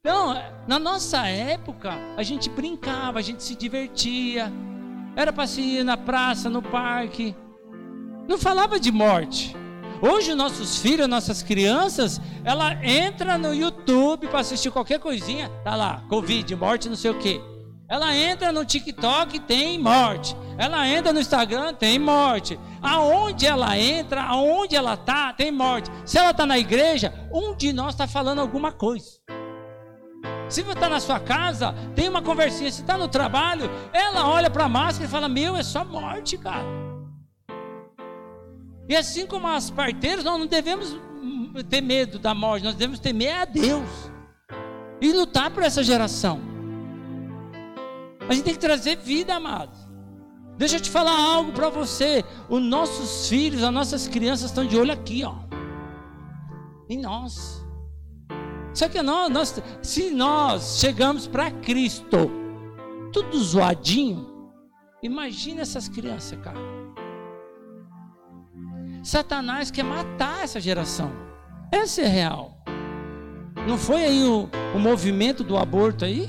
Então, 0.00 0.34
na 0.66 0.78
nossa 0.80 1.28
época, 1.28 1.92
a 2.16 2.22
gente 2.24 2.50
brincava, 2.50 3.20
a 3.20 3.22
gente 3.22 3.44
se 3.44 3.54
divertia. 3.54 4.52
Era 5.16 5.32
para 5.32 5.46
se 5.46 5.60
ir 5.60 5.84
na 5.84 5.96
praça, 5.96 6.50
no 6.50 6.60
parque. 6.60 7.34
Não 8.28 8.38
falava 8.38 8.80
de 8.80 8.90
morte. 8.90 9.56
Hoje 10.02 10.34
nossos 10.34 10.78
filhos, 10.78 11.08
nossas 11.08 11.42
crianças, 11.42 12.20
ela 12.44 12.84
entra 12.84 13.38
no 13.38 13.54
YouTube 13.54 14.26
para 14.28 14.40
assistir 14.40 14.70
qualquer 14.70 14.98
coisinha, 14.98 15.48
tá 15.62 15.76
lá, 15.76 16.02
Covid, 16.08 16.54
morte, 16.56 16.88
não 16.88 16.96
sei 16.96 17.10
o 17.10 17.18
quê. 17.18 17.40
Ela 17.88 18.16
entra 18.16 18.50
no 18.50 18.64
TikTok, 18.64 19.40
tem 19.40 19.78
morte. 19.78 20.36
Ela 20.56 20.88
entra 20.88 21.12
no 21.12 21.20
Instagram, 21.20 21.74
tem 21.74 21.98
morte. 21.98 22.58
Aonde 22.82 23.46
ela 23.46 23.78
entra, 23.78 24.22
aonde 24.22 24.74
ela 24.74 24.96
tá, 24.96 25.32
tem 25.32 25.52
morte. 25.52 25.90
Se 26.04 26.18
ela 26.18 26.30
está 26.30 26.46
na 26.46 26.58
igreja, 26.58 27.12
um 27.32 27.54
de 27.54 27.72
nós 27.72 27.94
está 27.94 28.06
falando 28.06 28.40
alguma 28.40 28.72
coisa. 28.72 29.23
Se 30.48 30.62
você 30.62 30.72
está 30.72 30.88
na 30.88 31.00
sua 31.00 31.18
casa, 31.18 31.74
tem 31.94 32.08
uma 32.08 32.22
conversinha. 32.22 32.70
Se 32.70 32.82
está 32.82 32.98
no 32.98 33.08
trabalho, 33.08 33.70
ela 33.92 34.28
olha 34.28 34.50
para 34.50 34.64
a 34.64 34.68
máscara 34.68 35.06
e 35.06 35.10
fala: 35.10 35.28
Meu, 35.28 35.56
é 35.56 35.62
só 35.62 35.84
morte, 35.84 36.36
cara. 36.36 36.66
E 38.88 38.94
assim 38.94 39.26
como 39.26 39.46
as 39.46 39.70
parteiras, 39.70 40.24
nós 40.24 40.38
não 40.38 40.46
devemos 40.46 40.96
ter 41.70 41.80
medo 41.80 42.18
da 42.18 42.34
morte, 42.34 42.64
nós 42.64 42.74
devemos 42.74 42.98
temer 42.98 43.34
a 43.34 43.44
Deus 43.44 43.88
e 45.00 45.12
lutar 45.12 45.50
por 45.50 45.62
essa 45.62 45.82
geração. 45.82 46.40
A 48.28 48.32
gente 48.34 48.44
tem 48.44 48.54
que 48.54 48.60
trazer 48.60 48.96
vida, 48.96 49.34
amados. 49.34 49.78
Deixa 50.56 50.76
eu 50.76 50.80
te 50.80 50.90
falar 50.90 51.18
algo 51.18 51.52
para 51.52 51.68
você. 51.68 52.24
Os 52.48 52.62
nossos 52.62 53.28
filhos, 53.28 53.62
as 53.62 53.72
nossas 53.72 54.06
crianças 54.06 54.50
estão 54.50 54.66
de 54.66 54.76
olho 54.76 54.92
aqui, 54.92 55.24
ó. 55.24 55.34
Em 56.88 57.00
nós. 57.00 57.63
Só 58.74 58.88
que 58.88 59.00
nós, 59.00 59.30
nós 59.30 59.62
se 59.80 60.10
nós 60.10 60.78
chegamos 60.80 61.26
para 61.26 61.50
Cristo, 61.50 62.30
tudo 63.12 63.38
zoadinho, 63.38 64.50
imagina 65.02 65.62
essas 65.62 65.88
crianças, 65.88 66.38
cara. 66.40 66.58
Satanás 69.02 69.70
quer 69.70 69.84
matar 69.84 70.42
essa 70.42 70.60
geração. 70.60 71.12
Essa 71.70 72.02
é 72.02 72.06
real. 72.06 72.58
Não 73.66 73.78
foi 73.78 74.04
aí 74.04 74.24
o, 74.24 74.48
o 74.74 74.78
movimento 74.78 75.44
do 75.44 75.56
aborto 75.56 76.04
aí? 76.04 76.28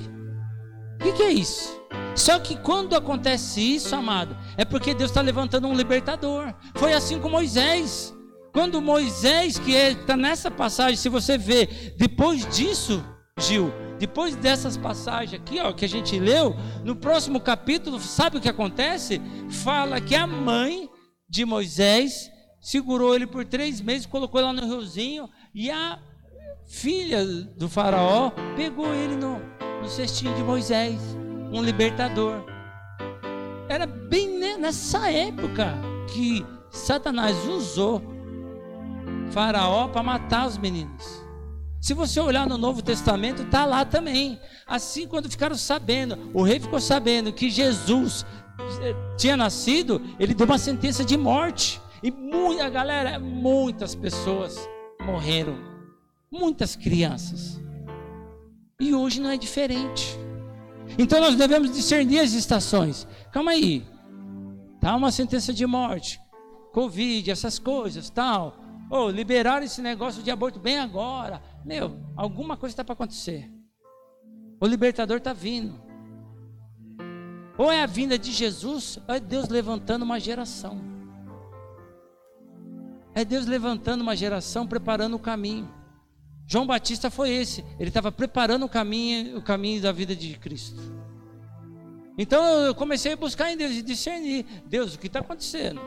O 0.95 1.03
que, 1.03 1.13
que 1.13 1.23
é 1.23 1.31
isso? 1.31 1.75
Só 2.15 2.39
que 2.39 2.55
quando 2.57 2.95
acontece 2.95 3.59
isso, 3.59 3.93
amado, 3.93 4.37
é 4.55 4.63
porque 4.63 4.93
Deus 4.93 5.11
está 5.11 5.21
levantando 5.21 5.67
um 5.67 5.73
libertador. 5.73 6.53
Foi 6.75 6.93
assim 6.93 7.19
com 7.19 7.27
Moisés. 7.27 8.14
Quando 8.55 8.81
Moisés, 8.81 9.59
que 9.59 9.73
está 9.73 10.13
é, 10.13 10.15
nessa 10.15 10.49
passagem, 10.49 10.95
se 10.95 11.09
você 11.09 11.37
vê, 11.37 11.65
depois 11.97 12.47
disso, 12.55 13.03
Gil, 13.37 13.69
depois 13.99 14.33
dessas 14.33 14.77
passagens 14.77 15.33
aqui, 15.33 15.59
ó, 15.59 15.73
que 15.73 15.83
a 15.83 15.89
gente 15.89 16.17
leu, 16.17 16.55
no 16.81 16.95
próximo 16.95 17.41
capítulo, 17.41 17.99
sabe 17.99 18.37
o 18.37 18.41
que 18.41 18.47
acontece? 18.47 19.21
Fala 19.49 19.99
que 19.99 20.15
a 20.15 20.25
mãe 20.25 20.89
de 21.27 21.43
Moisés 21.43 22.31
segurou 22.61 23.13
ele 23.13 23.27
por 23.27 23.43
três 23.43 23.81
meses, 23.81 24.05
colocou 24.05 24.39
ele 24.39 24.47
lá 24.47 24.53
no 24.53 24.65
riozinho, 24.65 25.29
e 25.53 25.69
a 25.69 25.99
filha 26.65 27.25
do 27.57 27.67
faraó 27.67 28.31
pegou 28.55 28.87
ele 28.95 29.17
no, 29.17 29.37
no 29.81 29.89
cestinho 29.89 30.33
de 30.33 30.41
Moisés, 30.41 30.97
um 31.51 31.61
libertador. 31.61 32.45
Era 33.67 33.85
bem 33.85 34.39
nessa 34.57 35.11
época 35.11 35.73
que 36.13 36.45
Satanás 36.71 37.35
usou 37.47 38.14
Faraó 39.31 39.87
para 39.87 40.03
matar 40.03 40.47
os 40.47 40.57
meninos. 40.57 41.25
Se 41.85 41.93
você 41.93 42.19
olhar 42.19 42.47
no 42.47 42.57
Novo 42.57 42.81
Testamento, 42.81 43.43
está 43.43 43.63
lá 43.63 43.85
também. 43.85 44.39
Assim, 44.65 45.07
quando 45.07 45.29
ficaram 45.29 45.55
sabendo, 45.55 46.31
o 46.33 46.41
rei 46.41 46.59
ficou 46.59 46.79
sabendo 46.79 47.31
que 47.31 47.47
Jesus 47.49 48.25
eh, 48.81 48.95
tinha 49.15 49.37
nascido, 49.37 50.01
ele 50.19 50.33
deu 50.33 50.47
uma 50.47 50.57
sentença 50.57 51.05
de 51.05 51.15
morte. 51.15 51.79
E 52.01 52.09
muita 52.09 52.69
galera, 52.69 53.19
muitas 53.19 53.93
pessoas 53.93 54.67
morreram. 55.05 55.57
Muitas 56.31 56.75
crianças. 56.75 57.61
E 58.79 58.93
hoje 58.93 59.21
não 59.21 59.29
é 59.29 59.37
diferente. 59.37 60.17
Então 60.97 61.19
nós 61.19 61.35
devemos 61.35 61.71
discernir 61.71 62.19
as 62.19 62.33
estações. 62.33 63.07
Calma 63.31 63.51
aí. 63.51 63.85
Tá 64.81 64.95
uma 64.95 65.11
sentença 65.11 65.53
de 65.53 65.65
morte. 65.67 66.19
Covid, 66.73 67.29
essas 67.29 67.59
coisas, 67.59 68.09
tal. 68.09 68.64
Ou 68.89 69.07
oh, 69.07 69.09
liberaram 69.09 69.65
esse 69.65 69.81
negócio 69.81 70.21
de 70.21 70.29
aborto 70.29 70.59
bem 70.59 70.79
agora. 70.79 71.41
Meu, 71.63 71.99
alguma 72.15 72.55
coisa 72.55 72.73
está 72.73 72.83
para 72.83 72.93
acontecer. 72.93 73.51
O 74.59 74.67
libertador 74.67 75.17
está 75.17 75.33
vindo. 75.33 75.83
Ou 77.57 77.71
é 77.71 77.81
a 77.81 77.87
vinda 77.87 78.17
de 78.17 78.31
Jesus, 78.31 78.99
ou 79.07 79.15
é 79.15 79.19
Deus 79.19 79.47
levantando 79.47 80.03
uma 80.03 80.19
geração. 80.19 80.79
É 83.13 83.23
Deus 83.23 83.45
levantando 83.45 84.01
uma 84.01 84.15
geração, 84.15 84.67
preparando 84.67 85.15
o 85.15 85.19
caminho. 85.19 85.73
João 86.45 86.67
Batista 86.67 87.09
foi 87.09 87.31
esse. 87.31 87.63
Ele 87.79 87.89
estava 87.89 88.11
preparando 88.11 88.65
o 88.65 88.69
caminho, 88.69 89.37
o 89.37 89.41
caminho 89.41 89.81
da 89.81 89.91
vida 89.91 90.15
de 90.15 90.37
Cristo. 90.37 90.81
Então 92.17 92.43
eu 92.61 92.75
comecei 92.75 93.13
a 93.13 93.17
buscar 93.17 93.51
em 93.51 93.57
Deus 93.57 93.71
e 93.71 93.81
discernir. 93.81 94.45
Deus, 94.67 94.93
o 94.93 94.99
que 94.99 95.07
está 95.07 95.19
acontecendo? 95.19 95.81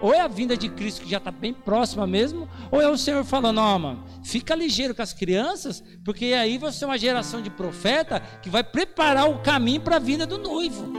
Ou 0.00 0.12
é 0.12 0.20
a 0.20 0.28
vinda 0.28 0.56
de 0.56 0.68
Cristo 0.68 1.02
que 1.02 1.10
já 1.10 1.18
está 1.18 1.30
bem 1.30 1.54
próxima 1.54 2.06
mesmo, 2.06 2.48
ou 2.70 2.80
é 2.80 2.88
o 2.88 2.96
Senhor 2.96 3.24
falando, 3.24 3.58
ó, 3.58 3.74
oh, 3.74 3.78
mano, 3.78 4.04
fica 4.22 4.54
ligeiro 4.54 4.94
com 4.94 5.02
as 5.02 5.12
crianças, 5.12 5.82
porque 6.04 6.26
aí 6.26 6.58
você 6.58 6.84
é 6.84 6.86
uma 6.86 6.98
geração 6.98 7.40
de 7.40 7.50
profeta 7.50 8.20
que 8.42 8.50
vai 8.50 8.62
preparar 8.62 9.30
o 9.30 9.38
caminho 9.38 9.80
para 9.80 9.96
a 9.96 10.00
vinda 10.00 10.26
do 10.26 10.36
noivo. 10.36 10.92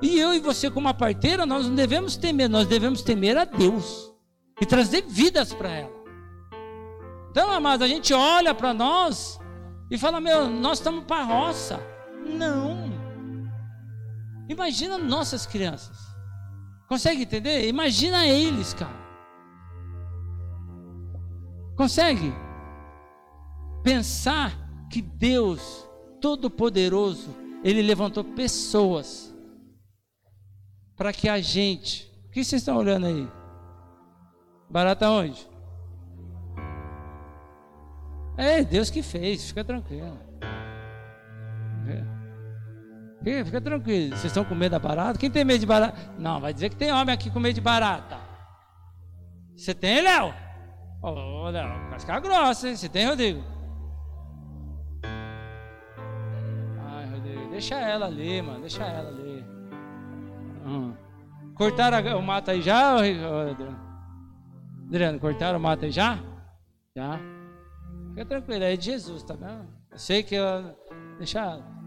E 0.00 0.18
eu 0.18 0.32
e 0.32 0.38
você, 0.38 0.70
como 0.70 0.88
a 0.88 0.94
parteira, 0.94 1.44
nós 1.44 1.66
não 1.66 1.74
devemos 1.74 2.16
temer, 2.16 2.48
nós 2.48 2.66
devemos 2.66 3.02
temer 3.02 3.36
a 3.36 3.44
Deus 3.44 4.12
e 4.60 4.66
trazer 4.66 5.04
vidas 5.08 5.52
para 5.52 5.70
ela. 5.70 5.98
Então, 7.30 7.50
amados, 7.50 7.84
a 7.84 7.88
gente 7.88 8.12
olha 8.14 8.54
para 8.54 8.72
nós 8.72 9.38
e 9.90 9.98
fala: 9.98 10.20
Meu, 10.20 10.48
nós 10.48 10.78
estamos 10.78 11.04
para 11.04 11.22
a 11.22 11.24
roça. 11.24 11.80
Não. 12.24 12.90
Imagina 14.48 14.96
nossas 14.96 15.46
crianças. 15.46 16.07
Consegue 16.88 17.22
entender? 17.22 17.68
Imagina 17.68 18.26
eles, 18.26 18.72
cara. 18.72 18.96
Consegue 21.76 22.32
pensar 23.84 24.52
que 24.90 25.02
Deus 25.02 25.86
Todo-Poderoso, 26.20 27.36
Ele 27.62 27.82
levantou 27.82 28.24
pessoas 28.24 29.34
para 30.96 31.12
que 31.12 31.28
a 31.28 31.40
gente. 31.40 32.10
O 32.26 32.30
que 32.30 32.42
vocês 32.42 32.62
estão 32.62 32.76
olhando 32.76 33.06
aí? 33.06 33.28
Barata 34.68 35.10
onde? 35.10 35.48
É 38.36 38.62
Deus 38.64 38.90
que 38.90 39.02
fez, 39.02 39.48
fica 39.48 39.64
tranquilo. 39.64 40.27
Fica, 43.44 43.60
tranquilo. 43.60 44.10
Vocês 44.10 44.26
estão 44.26 44.44
com 44.44 44.54
medo 44.54 44.72
da 44.72 44.78
barata? 44.78 45.18
Quem 45.18 45.30
tem 45.30 45.44
medo 45.44 45.60
de 45.60 45.66
barata? 45.66 45.98
Não, 46.18 46.40
vai 46.40 46.52
dizer 46.52 46.70
que 46.70 46.76
tem 46.76 46.92
homem 46.92 47.14
aqui 47.14 47.30
com 47.30 47.40
medo 47.40 47.54
de 47.54 47.60
barata. 47.60 48.18
Você 49.56 49.74
tem, 49.74 50.02
Léo? 50.02 50.34
Ô, 51.02 51.08
oh, 51.46 51.50
Léo, 51.50 51.90
casca 51.90 52.20
grossa, 52.20 52.68
hein? 52.68 52.76
Você 52.76 52.88
tem, 52.88 53.06
Rodrigo? 53.06 53.42
Ai, 56.86 57.06
Rodrigo, 57.10 57.50
deixa 57.50 57.74
ela 57.76 58.06
ali, 58.06 58.42
mano. 58.42 58.60
Deixa 58.60 58.84
ela 58.84 59.08
ali. 59.08 59.44
Uhum. 60.64 60.94
Cortaram 61.54 62.18
o 62.18 62.22
mato 62.22 62.50
aí 62.50 62.62
já, 62.62 62.94
Adriano? 62.94 63.78
Adriano, 64.86 65.18
cortaram 65.18 65.58
o 65.58 65.62
mato 65.62 65.84
aí 65.84 65.90
já? 65.90 66.18
Já. 66.96 67.18
Fica 68.10 68.24
tranquilo, 68.24 68.64
é 68.64 68.76
de 68.76 68.84
Jesus, 68.84 69.22
tá 69.22 69.34
vendo? 69.34 69.68
Eu 69.90 69.98
sei 69.98 70.22
que 70.22 70.36
ela. 70.36 70.76
Deixa 71.18 71.40
ela. 71.40 71.77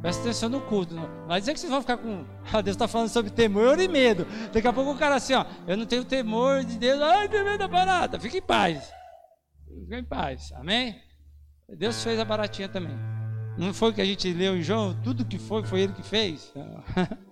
Presta 0.00 0.22
atenção 0.22 0.48
no 0.48 0.60
culto. 0.60 0.94
Não 0.94 1.08
vai 1.26 1.40
dizer 1.40 1.54
que 1.54 1.60
vocês 1.60 1.70
vão 1.70 1.80
ficar 1.80 1.96
com. 1.96 2.24
Ah, 2.50 2.62
Deus 2.62 2.76
está 2.76 2.88
falando 2.88 3.08
sobre 3.08 3.30
temor 3.30 3.78
e 3.78 3.88
medo. 3.88 4.26
Daqui 4.52 4.66
a 4.66 4.72
pouco 4.72 4.92
o 4.92 4.96
cara 4.96 5.16
assim, 5.16 5.34
ó. 5.34 5.44
Eu 5.66 5.76
não 5.76 5.84
tenho 5.84 6.02
temor 6.02 6.64
de 6.64 6.78
Deus. 6.78 7.00
Ai, 7.02 7.28
tem 7.28 7.44
medo 7.44 7.58
da 7.58 7.68
barata. 7.68 8.18
Fique 8.18 8.38
em 8.38 8.42
paz. 8.42 8.90
Fique 9.66 9.94
em 9.94 10.04
paz. 10.04 10.50
Amém? 10.54 10.96
Deus 11.76 12.02
fez 12.02 12.18
a 12.18 12.24
baratinha 12.24 12.68
também. 12.68 12.96
Não 13.58 13.74
foi 13.74 13.90
o 13.90 13.92
que 13.92 14.00
a 14.00 14.04
gente 14.04 14.32
leu 14.32 14.56
em 14.56 14.62
João? 14.62 14.98
Tudo 15.02 15.26
que 15.26 15.38
foi, 15.38 15.62
foi 15.64 15.80
Ele 15.82 15.92
que 15.92 16.02
fez. 16.02 16.52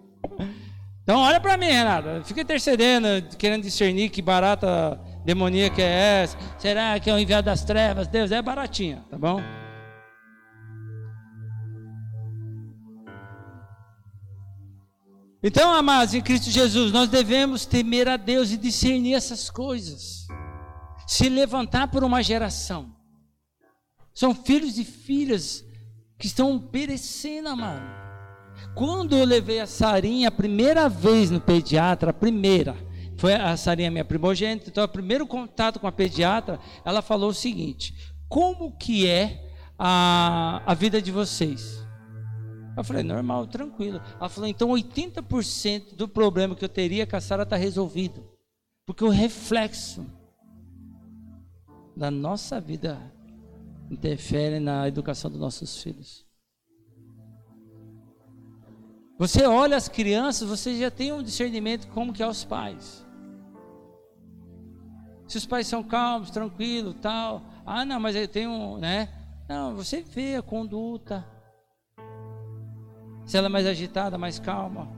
Então 1.06 1.20
olha 1.20 1.38
para 1.38 1.56
mim, 1.56 1.66
Renata. 1.66 2.20
Fica 2.24 2.40
intercedendo, 2.40 3.06
querendo 3.38 3.62
discernir 3.62 4.08
que 4.08 4.20
barata 4.20 5.00
demoníaca 5.24 5.80
é 5.80 6.22
essa. 6.24 6.36
Será 6.58 6.98
que 6.98 7.08
é 7.08 7.14
o 7.14 7.18
enviado 7.18 7.44
das 7.44 7.62
trevas? 7.62 8.08
Deus 8.08 8.32
é 8.32 8.42
baratinha, 8.42 9.04
tá 9.08 9.16
bom? 9.16 9.40
Então, 15.46 15.72
amados, 15.72 16.12
em 16.12 16.20
Cristo 16.20 16.50
Jesus, 16.50 16.90
nós 16.90 17.08
devemos 17.08 17.64
temer 17.64 18.08
a 18.08 18.16
Deus 18.16 18.50
e 18.50 18.56
discernir 18.56 19.14
essas 19.14 19.48
coisas. 19.48 20.26
Se 21.06 21.28
levantar 21.28 21.86
por 21.86 22.02
uma 22.02 22.20
geração. 22.20 22.92
São 24.12 24.34
filhos 24.34 24.76
e 24.76 24.84
filhas 24.84 25.64
que 26.18 26.26
estão 26.26 26.58
perecendo, 26.58 27.50
amado. 27.50 27.80
Quando 28.74 29.14
eu 29.14 29.24
levei 29.24 29.60
a 29.60 29.68
Sarinha 29.68 30.26
a 30.26 30.32
primeira 30.32 30.88
vez 30.88 31.30
no 31.30 31.40
pediatra, 31.40 32.10
a 32.10 32.12
primeira, 32.12 32.76
foi 33.16 33.34
a 33.34 33.56
Sarinha 33.56 33.88
minha 33.88 34.04
primogênita, 34.04 34.68
então 34.68 34.82
o 34.82 34.88
primeiro 34.88 35.28
contato 35.28 35.78
com 35.78 35.86
a 35.86 35.92
pediatra, 35.92 36.58
ela 36.84 37.00
falou 37.00 37.30
o 37.30 37.34
seguinte: 37.34 37.94
como 38.28 38.76
que 38.76 39.06
é 39.06 39.48
a, 39.78 40.60
a 40.66 40.74
vida 40.74 41.00
de 41.00 41.12
vocês? 41.12 41.85
Eu 42.76 42.84
falei, 42.84 43.02
normal, 43.02 43.46
tranquilo. 43.46 44.02
Ela 44.20 44.28
falou, 44.28 44.48
então 44.48 44.68
80% 44.68 45.94
do 45.94 46.06
problema 46.06 46.54
que 46.54 46.64
eu 46.64 46.68
teria 46.68 47.06
com 47.06 47.16
a 47.16 47.20
Sara 47.20 47.44
está 47.44 47.56
resolvido. 47.56 48.22
Porque 48.84 49.02
o 49.02 49.08
reflexo 49.08 50.04
da 51.96 52.10
nossa 52.10 52.60
vida 52.60 53.00
interfere 53.90 54.60
na 54.60 54.86
educação 54.86 55.30
dos 55.30 55.40
nossos 55.40 55.82
filhos. 55.82 56.26
Você 59.18 59.46
olha 59.46 59.78
as 59.78 59.88
crianças, 59.88 60.46
você 60.46 60.76
já 60.76 60.90
tem 60.90 61.10
um 61.10 61.22
discernimento 61.22 61.88
como 61.88 62.12
que 62.12 62.22
é 62.22 62.28
os 62.28 62.44
pais. 62.44 63.06
Se 65.26 65.38
os 65.38 65.46
pais 65.46 65.66
são 65.66 65.82
calmos, 65.82 66.30
tranquilos, 66.30 66.94
tal. 67.00 67.42
Ah, 67.64 67.86
não, 67.86 67.98
mas 67.98 68.14
eu 68.14 68.28
tenho, 68.28 68.76
né? 68.76 69.08
Não, 69.48 69.74
você 69.74 70.02
vê 70.02 70.36
a 70.36 70.42
conduta 70.42 71.26
se 73.26 73.36
ela 73.36 73.46
é 73.46 73.50
mais 73.50 73.66
agitada, 73.66 74.16
mais 74.16 74.38
calma. 74.38 74.88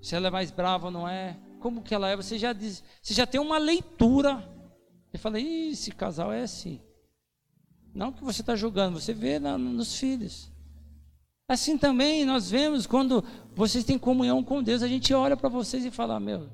Se 0.00 0.16
ela 0.16 0.28
é 0.28 0.30
mais 0.30 0.50
brava 0.50 0.90
não 0.90 1.06
é. 1.06 1.38
Como 1.60 1.82
que 1.82 1.94
ela 1.94 2.08
é? 2.08 2.16
Você 2.16 2.38
já 2.38 2.54
diz, 2.54 2.82
você 3.02 3.12
já 3.12 3.26
tem 3.26 3.38
uma 3.38 3.58
leitura. 3.58 4.42
Você 5.10 5.18
fala, 5.18 5.38
esse 5.38 5.92
casal 5.92 6.32
é 6.32 6.42
assim. 6.42 6.80
Não 7.94 8.12
que 8.12 8.24
você 8.24 8.40
está 8.40 8.56
julgando, 8.56 8.98
você 8.98 9.12
vê 9.12 9.38
na, 9.38 9.58
nos 9.58 9.96
filhos. 9.96 10.50
Assim 11.46 11.76
também 11.76 12.24
nós 12.24 12.50
vemos 12.50 12.86
quando 12.86 13.22
vocês 13.54 13.84
têm 13.84 13.98
comunhão 13.98 14.42
com 14.42 14.62
Deus, 14.62 14.82
a 14.82 14.88
gente 14.88 15.12
olha 15.12 15.36
para 15.36 15.48
vocês 15.48 15.84
e 15.84 15.90
fala, 15.90 16.18
meu, 16.18 16.48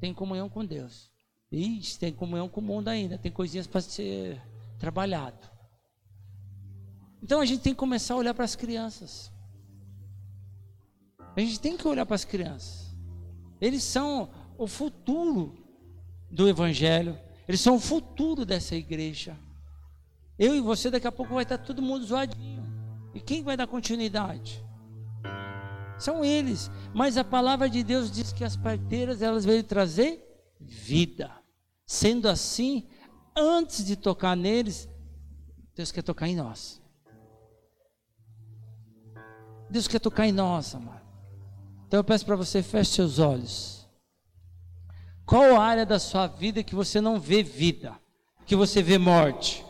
tem 0.00 0.12
comunhão 0.12 0.50
com 0.50 0.64
Deus. 0.64 1.10
Ixi, 1.50 1.98
tem 1.98 2.12
comunhão 2.12 2.48
com 2.48 2.60
o 2.60 2.64
mundo 2.64 2.88
ainda, 2.88 3.16
tem 3.16 3.32
coisinhas 3.32 3.66
para 3.66 3.80
ser 3.80 4.42
trabalhado. 4.78 5.48
Então 7.22 7.40
a 7.40 7.46
gente 7.46 7.62
tem 7.62 7.72
que 7.72 7.78
começar 7.78 8.14
a 8.14 8.16
olhar 8.18 8.34
para 8.34 8.44
as 8.44 8.56
crianças. 8.56 9.31
A 11.36 11.40
gente 11.40 11.60
tem 11.60 11.76
que 11.76 11.86
olhar 11.88 12.04
para 12.04 12.14
as 12.14 12.24
crianças. 12.24 12.94
Eles 13.60 13.82
são 13.82 14.30
o 14.58 14.66
futuro 14.66 15.54
do 16.30 16.48
Evangelho. 16.48 17.18
Eles 17.48 17.60
são 17.60 17.76
o 17.76 17.80
futuro 17.80 18.44
dessa 18.44 18.74
igreja. 18.74 19.38
Eu 20.38 20.54
e 20.54 20.60
você, 20.60 20.90
daqui 20.90 21.06
a 21.06 21.12
pouco 21.12 21.34
vai 21.34 21.42
estar 21.42 21.58
todo 21.58 21.82
mundo 21.82 22.04
zoadinho. 22.04 22.62
E 23.14 23.20
quem 23.20 23.42
vai 23.42 23.56
dar 23.56 23.66
continuidade? 23.66 24.64
São 25.98 26.24
eles. 26.24 26.70
Mas 26.94 27.16
a 27.16 27.24
palavra 27.24 27.68
de 27.68 27.82
Deus 27.82 28.10
diz 28.10 28.32
que 28.32 28.44
as 28.44 28.56
parteiras 28.56 29.22
elas 29.22 29.44
veio 29.44 29.62
trazer 29.62 30.20
vida. 30.60 31.30
Sendo 31.86 32.28
assim, 32.28 32.88
antes 33.36 33.84
de 33.84 33.96
tocar 33.96 34.36
neles, 34.36 34.88
Deus 35.74 35.92
quer 35.92 36.02
tocar 36.02 36.28
em 36.28 36.36
nós. 36.36 36.80
Deus 39.70 39.88
quer 39.88 40.00
tocar 40.00 40.26
em 40.26 40.32
nós, 40.32 40.74
amado. 40.74 41.01
Então 41.92 42.00
eu 42.00 42.04
peço 42.04 42.24
para 42.24 42.36
você, 42.36 42.62
feche 42.62 42.92
seus 42.92 43.18
olhos. 43.18 43.86
Qual 45.26 45.60
área 45.60 45.84
da 45.84 45.98
sua 45.98 46.26
vida 46.26 46.62
que 46.62 46.74
você 46.74 47.02
não 47.02 47.20
vê 47.20 47.42
vida, 47.42 47.94
que 48.46 48.56
você 48.56 48.82
vê 48.82 48.96
morte? 48.96 49.62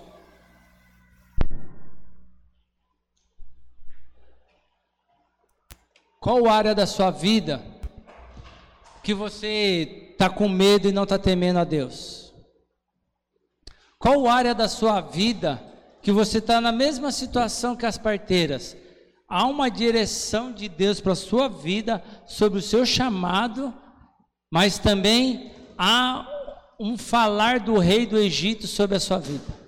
Qual 6.20 6.48
área 6.48 6.76
da 6.76 6.86
sua 6.86 7.10
vida 7.10 7.60
que 9.02 9.12
você 9.12 10.12
está 10.12 10.30
com 10.30 10.48
medo 10.48 10.88
e 10.88 10.92
não 10.92 11.02
está 11.02 11.18
temendo 11.18 11.58
a 11.58 11.64
Deus? 11.64 12.32
Qual 13.98 14.28
área 14.28 14.54
da 14.54 14.68
sua 14.68 15.00
vida 15.00 15.60
que 16.00 16.12
você 16.12 16.38
está 16.38 16.60
na 16.60 16.70
mesma 16.70 17.10
situação 17.10 17.74
que 17.74 17.84
as 17.84 17.98
parteiras, 17.98 18.76
há 19.32 19.46
uma 19.46 19.70
direção 19.70 20.52
de 20.52 20.68
Deus 20.68 21.00
para 21.00 21.12
a 21.12 21.16
sua 21.16 21.48
vida, 21.48 22.04
sobre 22.26 22.58
o 22.58 22.62
seu 22.62 22.84
chamado, 22.84 23.72
mas 24.52 24.78
também 24.78 25.50
há 25.78 26.26
um 26.78 26.98
falar 26.98 27.58
do 27.58 27.78
rei 27.78 28.04
do 28.04 28.18
Egito 28.18 28.66
sobre 28.66 28.94
a 28.94 29.00
sua 29.00 29.18
vida. 29.18 29.62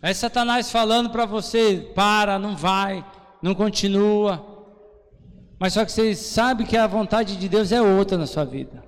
É 0.00 0.14
Satanás 0.14 0.70
falando 0.70 1.10
para 1.10 1.26
você: 1.26 1.90
para, 1.92 2.38
não 2.38 2.56
vai, 2.56 3.04
não 3.42 3.52
continua. 3.52 4.46
Mas 5.58 5.72
só 5.72 5.84
que 5.84 5.90
você 5.90 6.14
sabe 6.14 6.66
que 6.66 6.76
a 6.76 6.86
vontade 6.86 7.36
de 7.36 7.48
Deus 7.48 7.72
é 7.72 7.82
outra 7.82 8.16
na 8.16 8.28
sua 8.28 8.44
vida. 8.44 8.84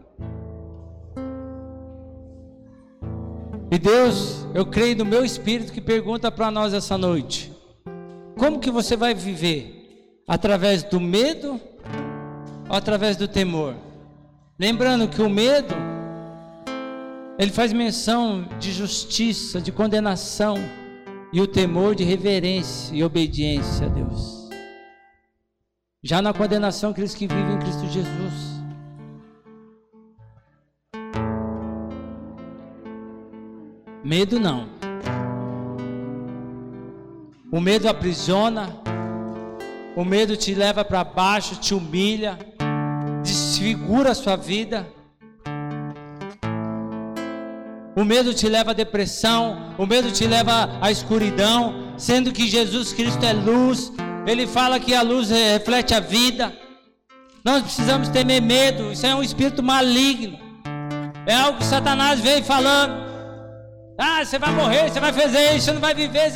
E 3.72 3.78
Deus, 3.78 4.46
eu 4.54 4.64
creio 4.64 4.98
no 4.98 5.04
meu 5.04 5.24
espírito 5.24 5.72
que 5.72 5.80
pergunta 5.80 6.30
para 6.30 6.48
nós 6.48 6.72
essa 6.72 6.96
noite: 6.96 7.55
como 8.36 8.60
que 8.60 8.70
você 8.70 8.96
vai 8.96 9.14
viver? 9.14 10.22
Através 10.28 10.82
do 10.82 11.00
medo 11.00 11.60
ou 12.68 12.76
através 12.76 13.16
do 13.16 13.26
temor? 13.26 13.74
Lembrando 14.58 15.08
que 15.08 15.22
o 15.22 15.28
medo 15.28 15.74
ele 17.38 17.50
faz 17.50 17.72
menção 17.72 18.48
de 18.58 18.72
justiça, 18.72 19.60
de 19.60 19.70
condenação, 19.70 20.56
e 21.32 21.40
o 21.40 21.46
temor 21.46 21.94
de 21.94 22.04
reverência 22.04 22.94
e 22.94 23.04
obediência 23.04 23.86
a 23.86 23.88
Deus. 23.90 24.48
Já 26.02 26.22
na 26.22 26.32
condenação, 26.32 26.90
aqueles 26.90 27.14
que 27.14 27.26
vivem 27.26 27.54
em 27.54 27.58
Cristo 27.58 27.86
Jesus. 27.88 28.56
Medo 34.04 34.38
não. 34.38 34.68
O 37.52 37.60
medo 37.60 37.88
aprisiona, 37.88 38.76
o 39.94 40.04
medo 40.04 40.36
te 40.36 40.52
leva 40.52 40.84
para 40.84 41.04
baixo, 41.04 41.54
te 41.54 41.74
humilha, 41.74 42.36
desfigura 43.22 44.10
a 44.10 44.14
sua 44.16 44.34
vida. 44.34 44.84
O 47.94 48.04
medo 48.04 48.34
te 48.34 48.48
leva 48.48 48.72
à 48.72 48.74
depressão, 48.74 49.74
o 49.78 49.86
medo 49.86 50.10
te 50.10 50.26
leva 50.26 50.76
à 50.80 50.90
escuridão, 50.90 51.94
sendo 51.96 52.32
que 52.32 52.48
Jesus 52.48 52.92
Cristo 52.92 53.24
é 53.24 53.32
luz. 53.32 53.92
Ele 54.26 54.44
fala 54.44 54.80
que 54.80 54.92
a 54.92 55.02
luz 55.02 55.30
reflete 55.30 55.94
a 55.94 56.00
vida. 56.00 56.52
Nós 57.44 57.62
precisamos 57.62 58.08
temer 58.08 58.42
medo, 58.42 58.90
isso 58.90 59.06
é 59.06 59.14
um 59.14 59.22
espírito 59.22 59.62
maligno. 59.62 60.36
É 61.24 61.34
algo 61.34 61.58
que 61.58 61.64
Satanás 61.64 62.18
veio 62.18 62.42
falando. 62.42 63.05
Ah, 63.98 64.22
você 64.22 64.38
vai 64.38 64.52
morrer, 64.52 64.90
você 64.90 65.00
vai 65.00 65.12
fazer 65.12 65.54
isso, 65.54 65.66
você 65.66 65.72
não 65.72 65.80
vai 65.80 65.94
viver. 65.94 66.32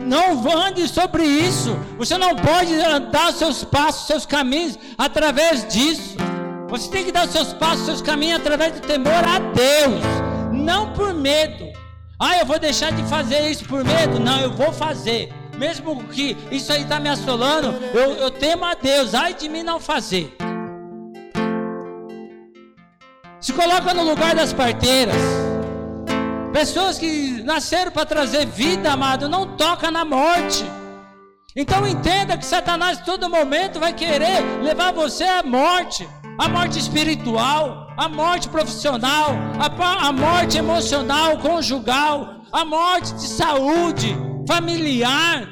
Não 0.00 0.50
ande 0.56 0.88
sobre 0.88 1.22
isso. 1.24 1.78
Você 1.98 2.18
não 2.18 2.34
pode 2.34 2.74
andar 2.74 3.32
seus 3.32 3.62
passos, 3.62 4.08
seus 4.08 4.26
caminhos 4.26 4.76
através 4.98 5.66
disso. 5.68 6.16
Você 6.68 6.90
tem 6.90 7.04
que 7.04 7.12
dar 7.12 7.28
seus 7.28 7.52
passos, 7.52 7.86
seus 7.86 8.02
caminhos 8.02 8.40
através 8.40 8.72
do 8.72 8.80
temor 8.80 9.12
a 9.12 9.38
Deus, 9.38 10.02
não 10.52 10.92
por 10.94 11.14
medo. 11.14 11.72
Ah, 12.18 12.38
eu 12.38 12.46
vou 12.46 12.58
deixar 12.58 12.90
de 12.90 13.04
fazer 13.04 13.50
isso 13.50 13.64
por 13.66 13.84
medo? 13.84 14.18
Não, 14.18 14.40
eu 14.40 14.50
vou 14.50 14.72
fazer. 14.72 15.32
Mesmo 15.56 16.02
que 16.08 16.36
isso 16.50 16.72
aí 16.72 16.82
está 16.82 16.98
me 16.98 17.08
assolando, 17.08 17.68
eu, 17.94 18.14
eu 18.14 18.30
temo 18.32 18.64
a 18.64 18.74
Deus. 18.74 19.14
Ai 19.14 19.32
de 19.32 19.48
mim 19.48 19.62
não 19.62 19.78
fazer. 19.78 20.36
Se 23.40 23.52
coloca 23.52 23.94
no 23.94 24.02
lugar 24.02 24.34
das 24.34 24.52
parteiras. 24.52 25.45
Pessoas 26.56 26.98
que 26.98 27.42
nasceram 27.42 27.92
para 27.92 28.06
trazer 28.06 28.46
vida, 28.46 28.90
amado, 28.90 29.28
não 29.28 29.58
toca 29.58 29.90
na 29.90 30.06
morte. 30.06 30.64
Então 31.54 31.86
entenda 31.86 32.38
que 32.38 32.46
Satanás, 32.46 32.98
todo 33.04 33.28
momento, 33.28 33.78
vai 33.78 33.92
querer 33.92 34.40
levar 34.62 34.90
você 34.90 35.24
à 35.24 35.42
morte 35.42 36.08
a 36.38 36.48
morte 36.48 36.78
espiritual, 36.78 37.88
a 37.94 38.08
morte 38.08 38.48
profissional, 38.48 39.34
a 39.58 40.12
morte 40.12 40.56
emocional, 40.56 41.36
conjugal, 41.36 42.40
a 42.50 42.64
morte 42.64 43.12
de 43.12 43.26
saúde, 43.26 44.16
familiar. 44.48 45.46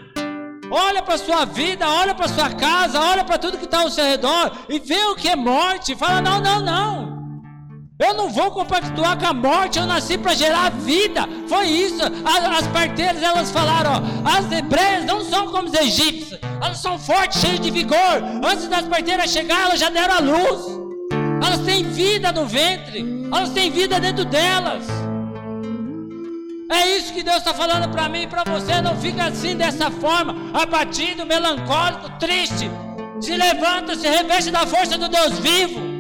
Olha 0.71 1.03
para 1.03 1.19
sua 1.19 1.45
vida, 1.45 1.87
olha 1.87 2.15
para 2.15 2.29
sua 2.29 2.49
casa, 2.49 2.99
olha 2.99 3.25
para 3.25 3.37
tudo 3.37 3.59
que 3.59 3.67
está 3.67 3.83
ao 3.83 3.91
seu 3.91 4.07
redor 4.07 4.53
e 4.71 4.79
vê 4.79 5.05
o 5.05 5.15
que 5.15 5.29
é 5.29 5.37
morte. 5.37 5.95
Fala: 5.95 6.23
não, 6.23 6.41
não, 6.41 6.61
não. 6.61 7.14
Eu 8.05 8.13
não 8.13 8.29
vou 8.29 8.51
compactuar 8.51 9.19
com 9.19 9.27
a 9.27 9.33
morte, 9.33 9.79
eu 9.79 9.87
nasci 9.87 10.19
para 10.19 10.35
gerar 10.35 10.71
vida. 10.73 11.27
Foi 11.49 11.67
isso. 11.67 12.03
As, 12.03 12.59
as, 12.59 12.67
parteiras 12.67 13.23
elas 13.23 13.51
falaram: 13.51 13.93
ó, 13.93 14.29
as 14.29 14.53
hebreias 14.53 15.07
não 15.07 15.25
são 15.25 15.49
como 15.49 15.69
os 15.69 15.75
egípcios, 15.75 16.39
elas 16.63 16.79
são 16.79 16.99
fortes, 16.99 17.41
cheias 17.41 17.61
de 17.61 17.71
vigor. 17.71 18.23
Antes 18.45 18.69
das 18.69 18.87
parteiras 18.87 19.31
chegar, 19.31 19.63
elas 19.63 19.81
já 19.81 19.89
deram 19.89 20.17
a 20.17 20.19
luz. 20.19 20.85
Elas 21.43 21.61
têm 21.61 21.85
vida 21.85 22.31
no 22.31 22.45
ventre, 22.45 23.27
elas 23.33 23.51
têm 23.51 23.71
vida 23.71 23.99
dentro 23.99 24.27
delas. 24.27 24.85
É 26.71 26.97
isso 26.97 27.15
que 27.15 27.23
Deus 27.23 27.39
está 27.39 27.55
falando 27.55 27.91
para 27.91 28.07
mim 28.09 28.23
e 28.23 28.27
para 28.27 28.45
você. 28.45 28.83
Não 28.83 28.97
fica 28.97 29.25
assim 29.25 29.57
dessa 29.57 29.91
forma, 29.91 30.35
abatido, 30.53 31.25
melancólico, 31.25 32.11
triste. 32.19 32.71
Se 33.21 33.35
levanta, 33.35 33.95
se 33.95 34.07
reveste 34.07 34.51
da 34.51 34.67
força 34.67 34.99
do 34.99 35.09
Deus 35.09 35.39
vivo. 35.39 35.94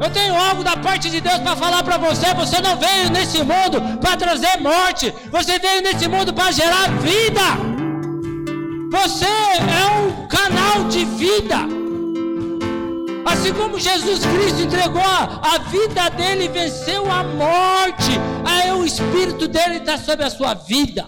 Eu 0.00 0.10
tenho 0.10 0.34
algo 0.34 0.62
da 0.62 0.76
parte 0.76 1.10
de 1.10 1.20
Deus 1.20 1.38
para 1.38 1.56
falar 1.56 1.82
para 1.82 1.98
você. 1.98 2.32
Você 2.34 2.60
não 2.60 2.76
veio 2.76 3.10
nesse 3.10 3.38
mundo 3.38 3.98
para 4.00 4.16
trazer 4.16 4.60
morte. 4.60 5.12
Você 5.30 5.58
veio 5.58 5.82
nesse 5.82 6.06
mundo 6.06 6.32
para 6.32 6.52
gerar 6.52 6.88
vida. 7.00 7.40
Você 8.90 9.26
é 9.26 9.98
um 10.00 10.26
canal 10.28 10.84
de 10.88 11.04
vida. 11.04 11.56
Assim 13.24 13.52
como 13.52 13.78
Jesus 13.78 14.24
Cristo 14.24 14.62
entregou 14.62 15.02
a, 15.02 15.58
vida 15.68 16.08
dele 16.10 16.44
e 16.46 16.48
venceu 16.48 17.10
a 17.10 17.22
morte, 17.22 18.12
aí 18.44 18.72
o 18.72 18.86
Espírito 18.86 19.46
dele 19.46 19.78
está 19.78 19.98
sobre 19.98 20.24
a 20.24 20.30
sua 20.30 20.54
vida. 20.54 21.06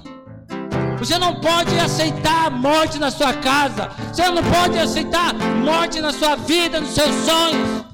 Você 0.99 1.17
não 1.17 1.37
pode 1.37 1.79
aceitar 1.79 2.47
a 2.47 2.51
morte 2.51 2.99
na 2.99 3.11
sua 3.11 3.33
casa. 3.33 3.89
Você 4.13 4.29
não 4.29 4.43
pode 4.43 4.79
aceitar 4.79 5.33
morte 5.33 6.01
na 6.01 6.13
sua 6.13 6.37
vida, 6.37 6.79
nos 6.81 6.91
seus 6.91 7.15
sonhos 7.25 7.90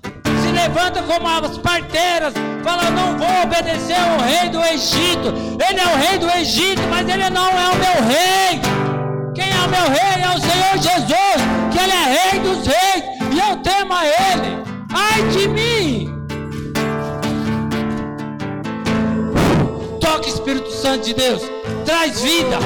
levanta 0.57 1.03
como 1.03 1.29
as 1.29 1.59
parteiras, 1.59 2.33
fala: 2.65 2.91
Não 2.91 3.19
vou 3.19 3.43
obedecer 3.43 3.97
ao 3.99 4.19
rei 4.21 4.49
do 4.49 4.63
Egito. 4.65 5.29
Ele 5.69 5.81
é 5.81 5.87
o 5.87 5.97
rei 5.97 6.19
do 6.19 6.31
Egito, 6.31 6.83
mas 6.89 7.09
ele 7.09 7.29
não 7.31 7.49
é 7.49 7.69
o 7.69 7.77
meu 7.77 8.09
rei. 8.09 8.61
Quem 9.35 9.49
é 9.51 9.61
o 9.65 9.69
meu 9.69 9.87
rei 9.99 10.23
é 10.23 10.31
o 10.35 10.41
Senhor 10.41 10.75
Jesus, 10.89 11.39
que 11.71 11.79
ele 11.79 11.93
é 11.93 12.05
rei 12.19 12.41
dos 12.41 12.67
reis, 12.67 13.05
e 13.33 13.39
eu 13.39 13.57
temo 13.59 13.93
a 13.93 14.07
ele. 14.07 14.65
Ai 14.93 15.23
de 15.29 15.49
mim! 15.49 16.17
Toque 20.01 20.31
Espírito 20.31 20.71
Santo 20.71 21.05
de 21.05 21.15
Deus, 21.15 21.43
traz 21.85 22.23
vida, 22.23 22.59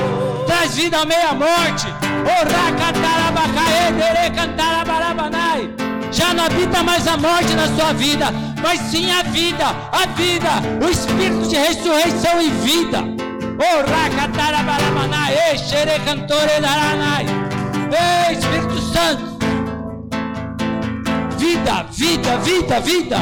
traz 0.46 0.76
vida 0.76 0.98
à 0.98 1.04
meia 1.04 1.34
morte. 1.34 1.86
Ora 2.22 2.72
cantarabacaê, 2.78 3.92
dere 3.92 4.30
cantarabarabanai 4.30 5.89
já 6.10 6.34
não 6.34 6.44
habita 6.44 6.82
mais 6.82 7.06
a 7.06 7.16
morte 7.16 7.54
na 7.54 7.68
sua 7.68 7.92
vida, 7.92 8.26
mas 8.62 8.80
sim 8.80 9.10
a 9.10 9.22
vida, 9.22 9.66
a 9.92 10.06
vida, 10.16 10.50
o 10.84 10.90
espírito 10.90 11.48
de 11.48 11.56
ressurreição 11.56 12.40
e 12.40 12.50
vida. 12.50 12.98
Ei, 17.92 18.34
Espírito 18.34 18.80
Santo, 18.92 19.38
vida, 21.36 21.86
vida, 21.90 22.38
vida, 22.38 22.80
vida. 22.80 23.18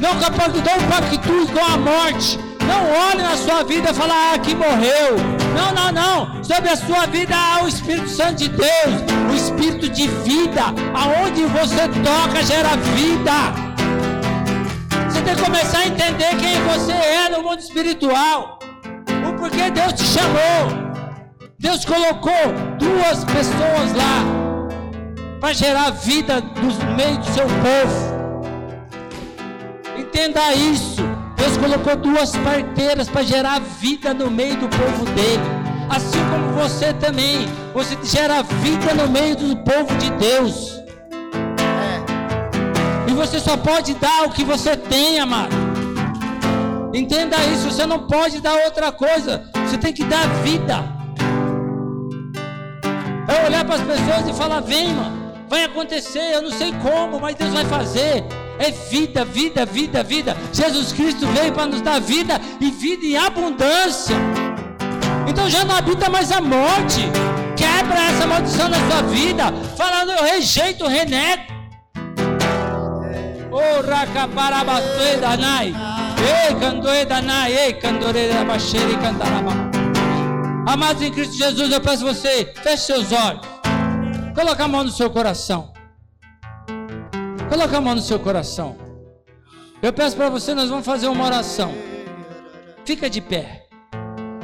Não 0.00 0.14
compactue 0.16 1.46
com 1.52 1.64
a 1.64 1.76
morte. 1.76 2.38
Não 2.66 3.10
olhe 3.10 3.22
na 3.22 3.36
sua 3.36 3.64
vida 3.64 3.90
e 3.90 3.94
fale, 3.94 4.12
ah, 4.12 4.38
que 4.38 4.54
morreu. 4.54 5.41
Não, 5.54 5.72
não, 5.74 5.92
não. 5.92 6.44
Sobre 6.44 6.70
a 6.70 6.76
sua 6.76 7.06
vida 7.06 7.34
há 7.34 7.64
o 7.64 7.68
Espírito 7.68 8.08
Santo 8.08 8.36
de 8.36 8.48
Deus, 8.48 9.02
o 9.30 9.34
Espírito 9.34 9.88
de 9.88 10.08
vida. 10.08 10.62
Aonde 10.94 11.44
você 11.46 11.88
toca 11.88 12.42
gera 12.42 12.76
vida. 12.94 13.32
Você 15.08 15.22
tem 15.22 15.34
que 15.34 15.42
começar 15.42 15.78
a 15.78 15.86
entender 15.86 16.36
quem 16.36 16.60
você 16.62 16.92
é 16.92 17.28
no 17.28 17.42
mundo 17.42 17.60
espiritual. 17.60 18.58
O 19.28 19.32
porquê 19.38 19.70
Deus 19.70 19.92
te 19.92 20.04
chamou. 20.04 20.92
Deus 21.58 21.84
colocou 21.84 22.52
duas 22.78 23.24
pessoas 23.24 23.92
lá 23.94 24.42
para 25.40 25.52
gerar 25.52 25.90
vida 25.90 26.40
no 26.40 26.96
meio 26.96 27.18
do 27.18 27.26
seu 27.26 27.46
povo. 27.46 28.12
Entenda 29.96 30.52
isso. 30.54 31.02
Deus 31.36 31.56
colocou 31.56 31.96
duas 31.96 32.30
parteiras 32.36 33.08
para 33.08 33.22
gerar 33.22 33.60
vida 33.60 34.14
no 34.14 34.30
meio 34.30 34.56
do 34.56 34.68
povo 34.68 35.04
dele. 35.06 35.42
Assim 35.88 36.18
como 36.30 36.52
você 36.52 36.92
também, 36.94 37.46
você 37.74 37.98
gera 38.02 38.42
vida 38.42 38.94
no 38.94 39.10
meio 39.10 39.36
do 39.36 39.56
povo 39.58 39.94
de 39.96 40.10
Deus. 40.10 40.80
É. 41.60 43.10
E 43.10 43.14
você 43.14 43.38
só 43.38 43.56
pode 43.56 43.94
dar 43.94 44.24
o 44.24 44.30
que 44.30 44.44
você 44.44 44.76
tem, 44.76 45.20
amado. 45.20 45.54
Entenda 46.94 47.36
isso, 47.46 47.70
você 47.70 47.86
não 47.86 48.06
pode 48.06 48.40
dar 48.40 48.54
outra 48.64 48.92
coisa. 48.92 49.44
Você 49.66 49.78
tem 49.78 49.92
que 49.92 50.04
dar 50.04 50.26
vida. 50.42 50.84
É 53.28 53.46
olhar 53.46 53.64
para 53.64 53.76
as 53.76 53.82
pessoas 53.82 54.28
e 54.28 54.34
falar: 54.34 54.60
vem, 54.60 54.94
mano, 54.94 55.32
vai 55.48 55.64
acontecer. 55.64 56.34
Eu 56.34 56.42
não 56.42 56.50
sei 56.50 56.72
como, 56.82 57.20
mas 57.20 57.34
Deus 57.34 57.52
vai 57.52 57.64
fazer 57.64 58.24
é 58.58 58.70
vida, 58.70 59.24
vida, 59.24 59.64
vida, 59.64 60.02
vida. 60.02 60.36
Jesus 60.52 60.92
Cristo 60.92 61.26
veio 61.28 61.52
para 61.52 61.66
nos 61.66 61.80
dar 61.80 62.00
vida 62.00 62.40
e 62.60 62.70
vida 62.70 63.04
em 63.04 63.16
abundância. 63.16 64.16
Então 65.26 65.48
já 65.48 65.64
não 65.64 65.76
habita 65.76 66.08
mais 66.10 66.30
a 66.32 66.40
morte. 66.40 67.00
Quebra 67.56 68.00
essa 68.00 68.26
maldição 68.26 68.68
na 68.68 68.76
sua 68.76 69.02
vida. 69.02 69.52
Falando, 69.76 70.12
eu 70.12 70.24
rejeito, 70.24 70.86
renego. 70.86 71.42
Oh, 73.50 73.86
racaparabastoi 73.86 75.16
danai. 75.20 75.74
Ei, 76.18 76.54
candoe 76.54 77.04
danai. 77.04 77.52
Ei, 77.52 77.72
candore 77.74 78.28
da 78.28 78.44
baixeira 78.44 78.90
e 78.90 78.96
cantaraba. 78.96 79.52
Amados 80.66 81.02
em 81.02 81.10
Cristo 81.12 81.36
Jesus, 81.36 81.70
eu 81.70 81.80
peço 81.80 82.04
você, 82.04 82.52
feche 82.62 82.84
seus 82.84 83.12
olhos. 83.12 83.46
Coloque 84.34 84.62
a 84.62 84.68
mão 84.68 84.84
no 84.84 84.90
seu 84.90 85.10
coração. 85.10 85.72
Coloca 87.52 87.76
a 87.76 87.80
mão 87.82 87.94
no 87.94 88.00
seu 88.00 88.18
coração. 88.18 88.78
Eu 89.82 89.92
peço 89.92 90.16
para 90.16 90.30
você, 90.30 90.54
nós 90.54 90.70
vamos 90.70 90.86
fazer 90.86 91.06
uma 91.08 91.26
oração. 91.26 91.70
Fica 92.82 93.10
de 93.10 93.20
pé. 93.20 93.68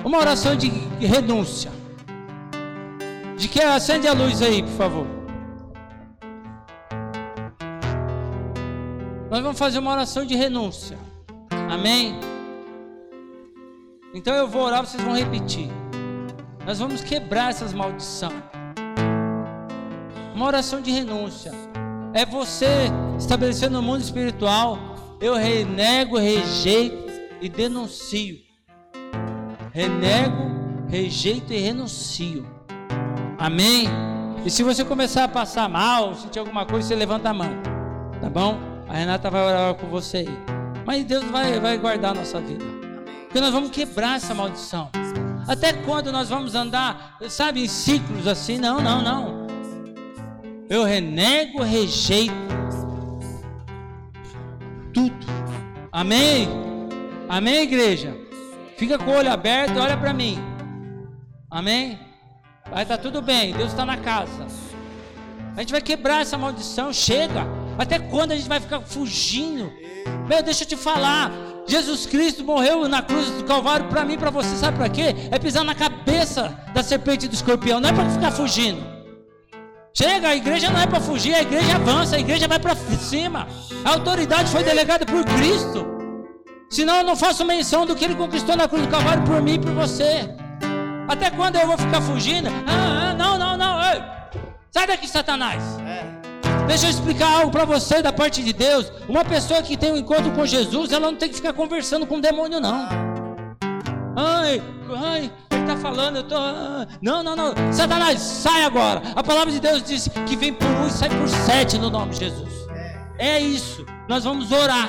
Uma 0.04 0.18
oração 0.18 0.54
de 0.54 0.68
renúncia. 1.00 1.72
De 3.38 3.48
que 3.48 3.62
acende 3.62 4.06
a 4.06 4.12
luz 4.12 4.42
aí, 4.42 4.62
por 4.62 4.72
favor. 4.72 5.06
Nós 9.30 9.40
vamos 9.40 9.58
fazer 9.58 9.78
uma 9.78 9.92
oração 9.92 10.26
de 10.26 10.36
renúncia. 10.36 10.98
Amém? 11.70 12.20
Então 14.12 14.34
eu 14.34 14.46
vou 14.46 14.60
orar, 14.60 14.84
vocês 14.84 15.02
vão 15.02 15.16
repetir. 15.16 15.70
Nós 16.66 16.78
vamos 16.78 17.00
quebrar 17.00 17.48
essas 17.48 17.72
maldições. 17.72 18.34
Uma 20.34 20.44
oração 20.44 20.82
de 20.82 20.90
renúncia. 20.90 21.67
É 22.14 22.24
você 22.24 22.90
estabelecendo 23.18 23.74
no 23.74 23.82
mundo 23.82 24.00
espiritual. 24.00 24.78
Eu 25.20 25.34
renego, 25.34 26.16
rejeito 26.16 27.10
e 27.40 27.48
denuncio. 27.48 28.36
Renego, 29.72 30.86
rejeito 30.88 31.52
e 31.52 31.58
renuncio. 31.58 32.46
Amém? 33.38 33.88
E 34.44 34.50
se 34.50 34.62
você 34.62 34.84
começar 34.84 35.24
a 35.24 35.28
passar 35.28 35.68
mal, 35.68 36.14
sentir 36.14 36.38
alguma 36.38 36.64
coisa, 36.64 36.88
você 36.88 36.94
levanta 36.94 37.30
a 37.30 37.34
mão. 37.34 37.50
Tá 38.20 38.30
bom? 38.30 38.58
A 38.88 38.94
Renata 38.94 39.30
vai 39.30 39.46
orar 39.46 39.74
com 39.74 39.86
você 39.88 40.18
aí. 40.18 40.38
Mas 40.86 41.04
Deus 41.04 41.24
vai, 41.24 41.60
vai 41.60 41.76
guardar 41.76 42.12
a 42.12 42.14
nossa 42.14 42.40
vida. 42.40 42.64
Porque 43.24 43.40
nós 43.40 43.52
vamos 43.52 43.70
quebrar 43.70 44.16
essa 44.16 44.34
maldição. 44.34 44.90
Até 45.46 45.72
quando 45.72 46.10
nós 46.10 46.28
vamos 46.28 46.54
andar, 46.54 47.18
sabe, 47.28 47.62
em 47.62 47.68
ciclos 47.68 48.26
assim? 48.26 48.58
Não, 48.58 48.80
não, 48.80 49.02
não. 49.02 49.37
Eu 50.68 50.84
renego, 50.84 51.62
rejeito 51.62 52.34
tudo. 54.92 55.26
Amém? 55.90 56.48
Amém, 57.28 57.62
igreja? 57.62 58.14
Fica 58.76 58.98
com 58.98 59.10
o 59.10 59.14
olho 59.14 59.32
aberto, 59.32 59.78
olha 59.78 59.96
para 59.96 60.12
mim. 60.12 60.38
Amém? 61.50 61.98
Vai 62.70 62.82
estar 62.82 62.98
tá 62.98 63.02
tudo 63.02 63.22
bem, 63.22 63.54
Deus 63.54 63.70
está 63.70 63.86
na 63.86 63.96
casa. 63.96 64.46
A 65.56 65.60
gente 65.60 65.72
vai 65.72 65.80
quebrar 65.80 66.20
essa 66.20 66.36
maldição, 66.36 66.92
chega. 66.92 67.46
Até 67.78 67.98
quando 67.98 68.32
a 68.32 68.36
gente 68.36 68.48
vai 68.48 68.60
ficar 68.60 68.80
fugindo 68.80 69.72
Meu, 70.28 70.42
deixa 70.42 70.64
eu 70.64 70.68
te 70.68 70.76
falar. 70.76 71.32
Jesus 71.66 72.06
Cristo 72.06 72.44
morreu 72.44 72.88
na 72.88 73.00
cruz 73.00 73.30
do 73.30 73.44
Calvário 73.44 73.86
para 73.88 74.04
mim, 74.04 74.18
para 74.18 74.30
você, 74.30 74.56
sabe 74.56 74.76
para 74.76 74.88
quê? 74.88 75.14
É 75.30 75.38
pisar 75.38 75.64
na 75.64 75.74
cabeça 75.74 76.58
da 76.74 76.82
serpente 76.82 77.26
e 77.26 77.28
do 77.28 77.34
escorpião, 77.34 77.80
não 77.80 77.88
é 77.88 77.92
para 77.92 78.08
ficar 78.10 78.32
fugindo. 78.32 78.97
Chega, 80.00 80.28
a 80.28 80.36
igreja 80.36 80.70
não 80.70 80.80
é 80.80 80.86
para 80.86 81.00
fugir, 81.00 81.34
a 81.34 81.42
igreja 81.42 81.74
avança, 81.74 82.14
a 82.14 82.20
igreja 82.20 82.46
vai 82.46 82.60
para 82.60 82.76
cima. 82.76 83.48
A 83.84 83.94
autoridade 83.94 84.48
foi 84.48 84.62
delegada 84.62 85.04
por 85.04 85.24
Cristo. 85.24 85.84
Senão 86.70 86.98
eu 86.98 87.02
não 87.02 87.16
faço 87.16 87.44
menção 87.44 87.84
do 87.84 87.96
que 87.96 88.04
ele 88.04 88.14
conquistou 88.14 88.54
na 88.54 88.68
cruz 88.68 88.86
do 88.86 88.88
Calvário 88.88 89.24
por 89.24 89.42
mim 89.42 89.54
e 89.54 89.58
por 89.58 89.72
você. 89.72 90.32
Até 91.08 91.32
quando 91.32 91.56
eu 91.56 91.66
vou 91.66 91.76
ficar 91.76 92.00
fugindo? 92.00 92.48
Ah, 92.64 93.08
ah 93.10 93.14
não, 93.14 93.36
não, 93.36 93.56
não. 93.56 93.82
Ei. 93.92 94.00
Sai 94.70 94.86
daqui, 94.86 95.08
Satanás. 95.08 95.64
É. 95.80 96.06
Deixa 96.68 96.86
eu 96.86 96.90
explicar 96.90 97.32
algo 97.32 97.50
para 97.50 97.64
você 97.64 98.00
da 98.00 98.12
parte 98.12 98.40
de 98.40 98.52
Deus. 98.52 98.92
Uma 99.08 99.24
pessoa 99.24 99.60
que 99.62 99.76
tem 99.76 99.92
um 99.92 99.96
encontro 99.96 100.30
com 100.30 100.46
Jesus, 100.46 100.92
ela 100.92 101.10
não 101.10 101.18
tem 101.18 101.28
que 101.28 101.34
ficar 101.34 101.54
conversando 101.54 102.06
com 102.06 102.18
o 102.18 102.20
demônio, 102.20 102.60
não. 102.60 103.17
Ai, 104.20 104.60
ai, 104.96 105.32
ele 105.48 105.60
está 105.60 105.76
falando, 105.76 106.16
eu 106.16 106.22
tô. 106.24 106.34
Ah, 106.34 106.88
não, 107.00 107.22
não, 107.22 107.36
não. 107.36 107.54
Satanás, 107.72 108.18
sai 108.20 108.64
agora. 108.64 109.00
A 109.14 109.22
palavra 109.22 109.52
de 109.52 109.60
Deus 109.60 109.80
diz 109.80 110.08
que 110.26 110.34
vem 110.34 110.52
por 110.52 110.66
um 110.66 110.88
e 110.88 110.90
sai 110.90 111.08
por 111.08 111.28
sete 111.28 111.78
no 111.78 111.88
nome 111.88 112.10
de 112.10 112.18
Jesus. 112.18 112.52
É 113.16 113.38
isso. 113.38 113.86
Nós 114.08 114.24
vamos 114.24 114.50
orar 114.50 114.88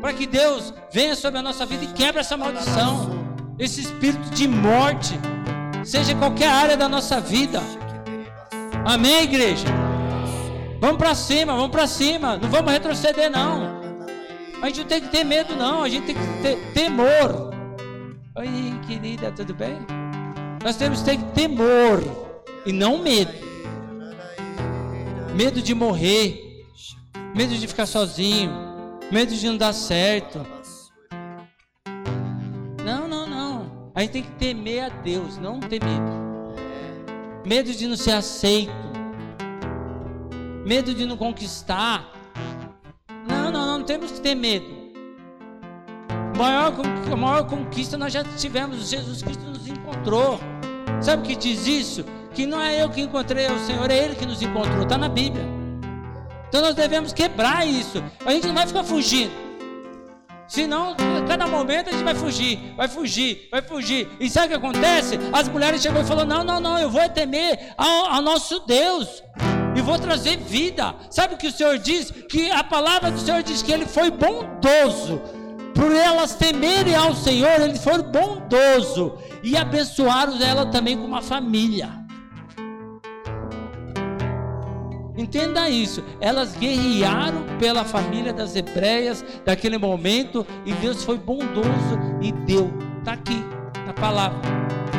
para 0.00 0.12
que 0.12 0.26
Deus 0.26 0.74
venha 0.92 1.14
sobre 1.14 1.38
a 1.38 1.42
nossa 1.42 1.64
vida 1.64 1.84
e 1.84 1.86
quebre 1.88 2.20
essa 2.20 2.36
maldição, 2.36 3.10
esse 3.56 3.82
espírito 3.82 4.28
de 4.30 4.48
morte, 4.48 5.16
seja 5.84 6.12
qualquer 6.16 6.48
área 6.48 6.76
da 6.76 6.88
nossa 6.88 7.20
vida. 7.20 7.62
Amém, 8.84 9.22
igreja? 9.22 9.68
Vamos 10.80 10.96
para 10.96 11.14
cima, 11.14 11.54
vamos 11.54 11.70
para 11.70 11.86
cima. 11.86 12.38
Não 12.38 12.48
vamos 12.48 12.72
retroceder, 12.72 13.30
não. 13.30 13.78
A 14.60 14.66
gente 14.66 14.80
não 14.80 14.86
tem 14.86 15.00
que 15.00 15.08
ter 15.10 15.22
medo, 15.22 15.54
não. 15.54 15.84
A 15.84 15.88
gente 15.88 16.06
tem 16.06 16.16
que 16.16 16.42
ter 16.42 16.72
temor. 16.72 17.49
Oi, 18.36 18.48
querida, 18.86 19.32
tudo 19.32 19.54
bem? 19.54 19.76
Nós 20.62 20.76
temos 20.76 21.02
que 21.02 21.16
ter 21.16 21.22
temor 21.32 22.00
e 22.64 22.72
não 22.72 22.98
medo. 22.98 23.32
Medo 25.34 25.60
de 25.62 25.74
morrer. 25.74 26.64
Medo 27.34 27.56
de 27.56 27.66
ficar 27.66 27.86
sozinho. 27.86 28.52
Medo 29.10 29.34
de 29.34 29.46
não 29.46 29.56
dar 29.56 29.72
certo. 29.72 30.46
Não, 32.84 33.08
não, 33.08 33.26
não. 33.26 33.92
A 33.94 34.00
gente 34.02 34.12
tem 34.12 34.22
que 34.22 34.32
temer 34.32 34.84
a 34.84 34.88
Deus, 34.88 35.36
não 35.38 35.60
ter 35.60 35.82
medo. 35.84 36.20
Medo 37.44 37.72
de 37.72 37.86
não 37.86 37.96
ser 37.96 38.12
aceito 38.12 38.90
medo 40.64 40.94
de 40.94 41.04
não 41.04 41.16
conquistar. 41.16 42.12
Não, 43.28 43.50
não, 43.50 43.78
não 43.78 43.84
temos 43.84 44.12
que 44.12 44.20
ter 44.20 44.34
medo. 44.34 44.79
Maior, 46.36 46.72
a 47.12 47.16
maior 47.16 47.46
conquista 47.46 47.98
nós 47.98 48.12
já 48.12 48.24
tivemos, 48.24 48.88
Jesus 48.88 49.22
Cristo 49.22 49.44
nos 49.44 49.66
encontrou. 49.66 50.40
Sabe 51.00 51.22
o 51.22 51.26
que 51.26 51.36
diz 51.36 51.66
isso? 51.66 52.04
Que 52.34 52.46
não 52.46 52.60
é 52.60 52.82
eu 52.82 52.88
que 52.88 53.00
encontrei 53.00 53.46
o 53.46 53.58
Senhor, 53.66 53.90
é 53.90 53.96
Ele 53.96 54.14
que 54.14 54.26
nos 54.26 54.40
encontrou, 54.40 54.82
está 54.82 54.96
na 54.96 55.08
Bíblia. 55.08 55.44
Então 56.48 56.60
nós 56.60 56.74
devemos 56.74 57.12
quebrar 57.12 57.66
isso. 57.66 58.02
A 58.24 58.32
gente 58.32 58.46
não 58.46 58.54
vai 58.54 58.66
ficar 58.66 58.82
fugindo. 58.82 59.32
Senão, 60.48 60.96
a 61.16 61.28
cada 61.28 61.46
momento 61.46 61.90
a 61.90 61.92
gente 61.92 62.02
vai 62.02 62.14
fugir, 62.14 62.74
vai 62.76 62.88
fugir, 62.88 63.48
vai 63.52 63.62
fugir. 63.62 64.08
E 64.18 64.28
sabe 64.28 64.46
o 64.46 64.48
que 64.50 64.66
acontece? 64.66 65.16
As 65.32 65.48
mulheres 65.48 65.80
chegam 65.80 66.02
e 66.02 66.04
falam: 66.04 66.26
Não, 66.26 66.42
não, 66.42 66.58
não, 66.58 66.76
eu 66.76 66.90
vou 66.90 67.08
temer 67.08 67.72
ao, 67.78 68.06
ao 68.06 68.20
nosso 68.20 68.58
Deus 68.66 69.22
e 69.76 69.80
vou 69.80 69.96
trazer 69.96 70.38
vida. 70.38 70.92
Sabe 71.08 71.34
o 71.34 71.36
que 71.36 71.46
o 71.46 71.52
Senhor 71.52 71.78
diz? 71.78 72.10
Que 72.28 72.50
a 72.50 72.64
palavra 72.64 73.12
do 73.12 73.20
Senhor 73.20 73.44
diz 73.44 73.62
que 73.62 73.70
ele 73.70 73.86
foi 73.86 74.10
bondoso. 74.10 75.22
Por 75.80 75.92
elas 75.92 76.34
temerem 76.34 76.94
ao 76.94 77.14
Senhor, 77.14 77.58
ele 77.58 77.78
foi 77.78 78.02
bondoso 78.02 79.14
e 79.42 79.56
abençoaram 79.56 80.38
ela 80.42 80.66
também 80.66 80.94
com 80.94 81.06
uma 81.06 81.22
família. 81.22 81.88
Entenda 85.16 85.70
isso. 85.70 86.04
Elas 86.20 86.54
guerrearam 86.54 87.46
pela 87.58 87.82
família 87.82 88.30
das 88.30 88.54
hebreias 88.54 89.24
daquele 89.42 89.78
momento 89.78 90.46
e 90.66 90.72
Deus 90.74 91.02
foi 91.02 91.16
bondoso 91.16 91.98
e 92.20 92.30
deu. 92.30 92.70
Está 92.98 93.14
aqui 93.14 93.42
na 93.86 93.94
palavra. 93.94 94.38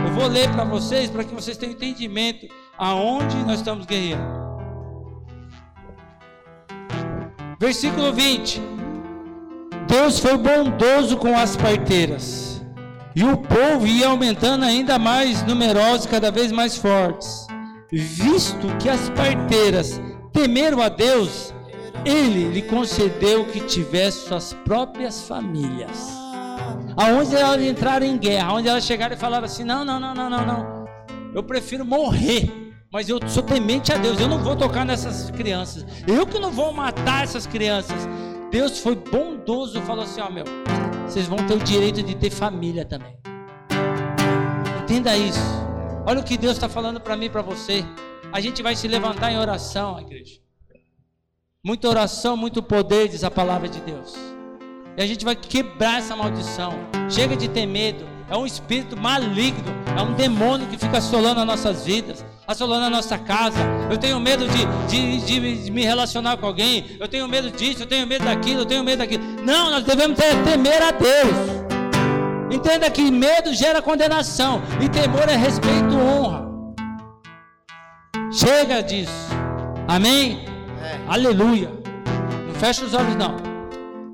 Eu 0.03 0.11
vou 0.13 0.27
ler 0.27 0.49
para 0.49 0.63
vocês 0.63 1.11
para 1.11 1.23
que 1.23 1.35
vocês 1.35 1.57
tenham 1.57 1.73
entendimento 1.73 2.47
aonde 2.75 3.37
nós 3.45 3.59
estamos 3.59 3.85
guerreando. 3.85 4.41
Versículo 7.59 8.11
20: 8.11 8.80
Deus 9.87 10.19
foi 10.19 10.37
bondoso 10.37 11.17
com 11.17 11.37
as 11.37 11.55
parteiras, 11.55 12.61
e 13.15 13.23
o 13.23 13.37
povo 13.37 13.85
ia 13.85 14.07
aumentando 14.07 14.63
ainda 14.63 14.97
mais 14.97 15.43
numerosos, 15.43 16.05
cada 16.05 16.31
vez 16.31 16.51
mais 16.51 16.77
fortes. 16.77 17.47
Visto 17.91 18.67
que 18.77 18.87
as 18.87 19.09
parteiras 19.09 20.01
temeram 20.31 20.81
a 20.81 20.87
Deus, 20.87 21.53
ele 22.05 22.49
lhe 22.49 22.61
concedeu 22.61 23.45
que 23.45 23.59
tivesse 23.61 24.27
suas 24.27 24.53
próprias 24.65 25.23
famílias. 25.23 26.09
Aonde 26.95 27.35
elas 27.35 27.61
entraram 27.61 28.05
em 28.05 28.17
guerra, 28.17 28.49
aonde 28.49 28.69
elas 28.69 28.85
chegaram 28.85 29.15
e 29.15 29.19
falaram 29.19 29.45
assim: 29.45 29.63
não, 29.63 29.83
não, 29.83 29.99
não, 29.99 30.13
não, 30.13 30.29
não, 30.29 30.45
não. 30.45 30.85
Eu 31.33 31.43
prefiro 31.43 31.83
morrer 31.83 32.61
mas 32.91 33.07
eu 33.07 33.19
sou 33.25 33.41
temente 33.41 33.93
a 33.93 33.97
Deus, 33.97 34.19
eu 34.19 34.27
não 34.27 34.39
vou 34.39 34.53
tocar 34.53 34.85
nessas 34.85 35.31
crianças, 35.31 35.85
eu 36.05 36.27
que 36.27 36.37
não 36.37 36.51
vou 36.51 36.73
matar 36.73 37.23
essas 37.23 37.47
crianças. 37.47 38.05
Deus 38.51 38.79
foi 38.79 38.95
bondoso, 38.95 39.81
falou 39.81 40.03
assim: 40.03 40.19
Ó, 40.19 40.29
meu, 40.29 40.43
vocês 41.07 41.25
vão 41.25 41.37
ter 41.47 41.53
o 41.53 41.59
direito 41.59 42.03
de 42.03 42.13
ter 42.13 42.29
família 42.29 42.83
também. 42.83 43.17
Entenda 44.83 45.15
isso. 45.15 45.39
Olha 46.05 46.19
o 46.19 46.23
que 46.23 46.37
Deus 46.37 46.53
está 46.53 46.67
falando 46.67 46.99
para 46.99 47.15
mim 47.15 47.25
e 47.25 47.29
para 47.29 47.41
você. 47.41 47.85
A 48.33 48.41
gente 48.41 48.61
vai 48.61 48.75
se 48.75 48.87
levantar 48.87 49.31
em 49.31 49.37
oração, 49.37 49.99
igreja. 50.01 50.41
Muita 51.63 51.87
oração, 51.87 52.35
muito 52.35 52.61
poder, 52.61 53.07
diz 53.07 53.23
a 53.23 53.31
palavra 53.31 53.69
de 53.69 53.79
Deus. 53.81 54.15
E 54.97 55.01
a 55.01 55.07
gente 55.07 55.23
vai 55.23 55.35
quebrar 55.35 55.99
essa 55.99 56.15
maldição. 56.15 56.73
Chega 57.09 57.37
de 57.37 57.47
ter 57.47 57.65
medo. 57.65 58.03
É 58.29 58.35
um 58.35 58.45
espírito 58.45 58.97
maligno. 58.97 59.71
É 59.97 60.01
um 60.01 60.13
demônio 60.13 60.67
que 60.67 60.77
fica 60.77 60.97
assolando 60.97 61.39
as 61.39 61.47
nossas 61.47 61.85
vidas 61.85 62.25
assolando 62.51 62.85
a 62.85 62.89
nossa 62.89 63.17
casa. 63.17 63.59
Eu 63.89 63.97
tenho 63.97 64.19
medo 64.19 64.47
de, 64.47 64.65
de, 64.87 65.61
de, 65.63 65.71
me 65.71 65.83
relacionar 65.83 66.37
com 66.37 66.45
alguém. 66.45 66.97
Eu 66.99 67.07
tenho 67.07 67.27
medo 67.27 67.51
disso, 67.51 67.83
eu 67.83 67.87
tenho 67.87 68.05
medo 68.07 68.25
daquilo, 68.25 68.61
eu 68.61 68.65
tenho 68.65 68.83
medo 68.83 68.99
daquilo. 68.99 69.23
Não, 69.43 69.71
nós 69.71 69.83
devemos 69.83 70.17
temer 70.43 70.81
a 70.81 70.91
Deus. 70.91 71.61
Entenda 72.51 72.89
que 72.89 73.09
medo 73.09 73.53
gera 73.53 73.81
condenação 73.81 74.61
e 74.81 74.89
temor 74.89 75.27
é 75.29 75.35
respeito 75.35 75.93
e 75.93 75.95
honra. 75.95 76.51
Chega 78.31 78.81
disso. 78.81 79.11
Amém? 79.87 80.45
É. 80.81 80.99
Aleluia. 81.07 81.71
Não 82.47 82.55
fecha 82.55 82.85
os 82.85 82.93
olhos, 82.93 83.15
não. 83.15 83.50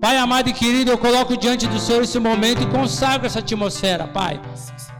Pai 0.08 0.16
amado 0.16 0.48
e 0.48 0.54
querido, 0.54 0.90
eu 0.90 0.98
coloco 0.98 1.36
diante 1.36 1.68
do 1.68 1.78
Senhor 1.78 2.02
esse 2.02 2.18
momento 2.18 2.64
e 2.64 2.66
consagro 2.68 3.28
essa 3.28 3.40
atmosfera, 3.40 4.08
Pai. 4.08 4.40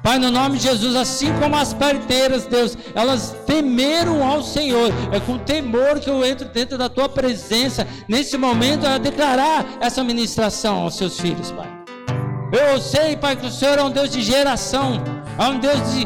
Pai, 0.04 0.20
no 0.20 0.30
nome 0.30 0.58
de 0.58 0.64
Jesus, 0.64 0.98
assim 0.98 1.32
como 1.40 1.56
as 1.56 1.74
parteiras, 1.74 2.46
Deus, 2.46 2.78
elas 2.94 3.34
temeram 3.46 4.22
ao 4.22 4.44
Senhor. 4.44 4.92
É 5.14 5.22
com 5.22 5.38
temor 5.38 6.02
que 6.02 6.10
eu 6.10 6.26
entro 6.26 6.50
dentro 6.50 6.78
da 6.78 6.90
tua 6.90 7.08
presença 7.08 7.88
nesse 8.06 8.38
momento 8.38 8.86
a 8.86 8.98
declarar 8.98 9.66
essa 9.80 10.04
ministração 10.04 10.80
aos 10.82 10.98
seus 10.98 11.18
filhos, 11.18 11.54
Pai. 11.54 11.70
Eu 12.52 12.82
sei, 12.82 13.16
Pai, 13.16 13.38
que 13.38 13.46
o 13.46 13.50
Senhor 13.50 13.80
é 13.80 13.84
um 13.84 13.92
Deus 13.92 14.10
de 14.10 14.22
geração, 14.22 15.02
é 15.40 15.48
um 15.48 15.58
Deus 15.58 15.80
de 15.94 16.06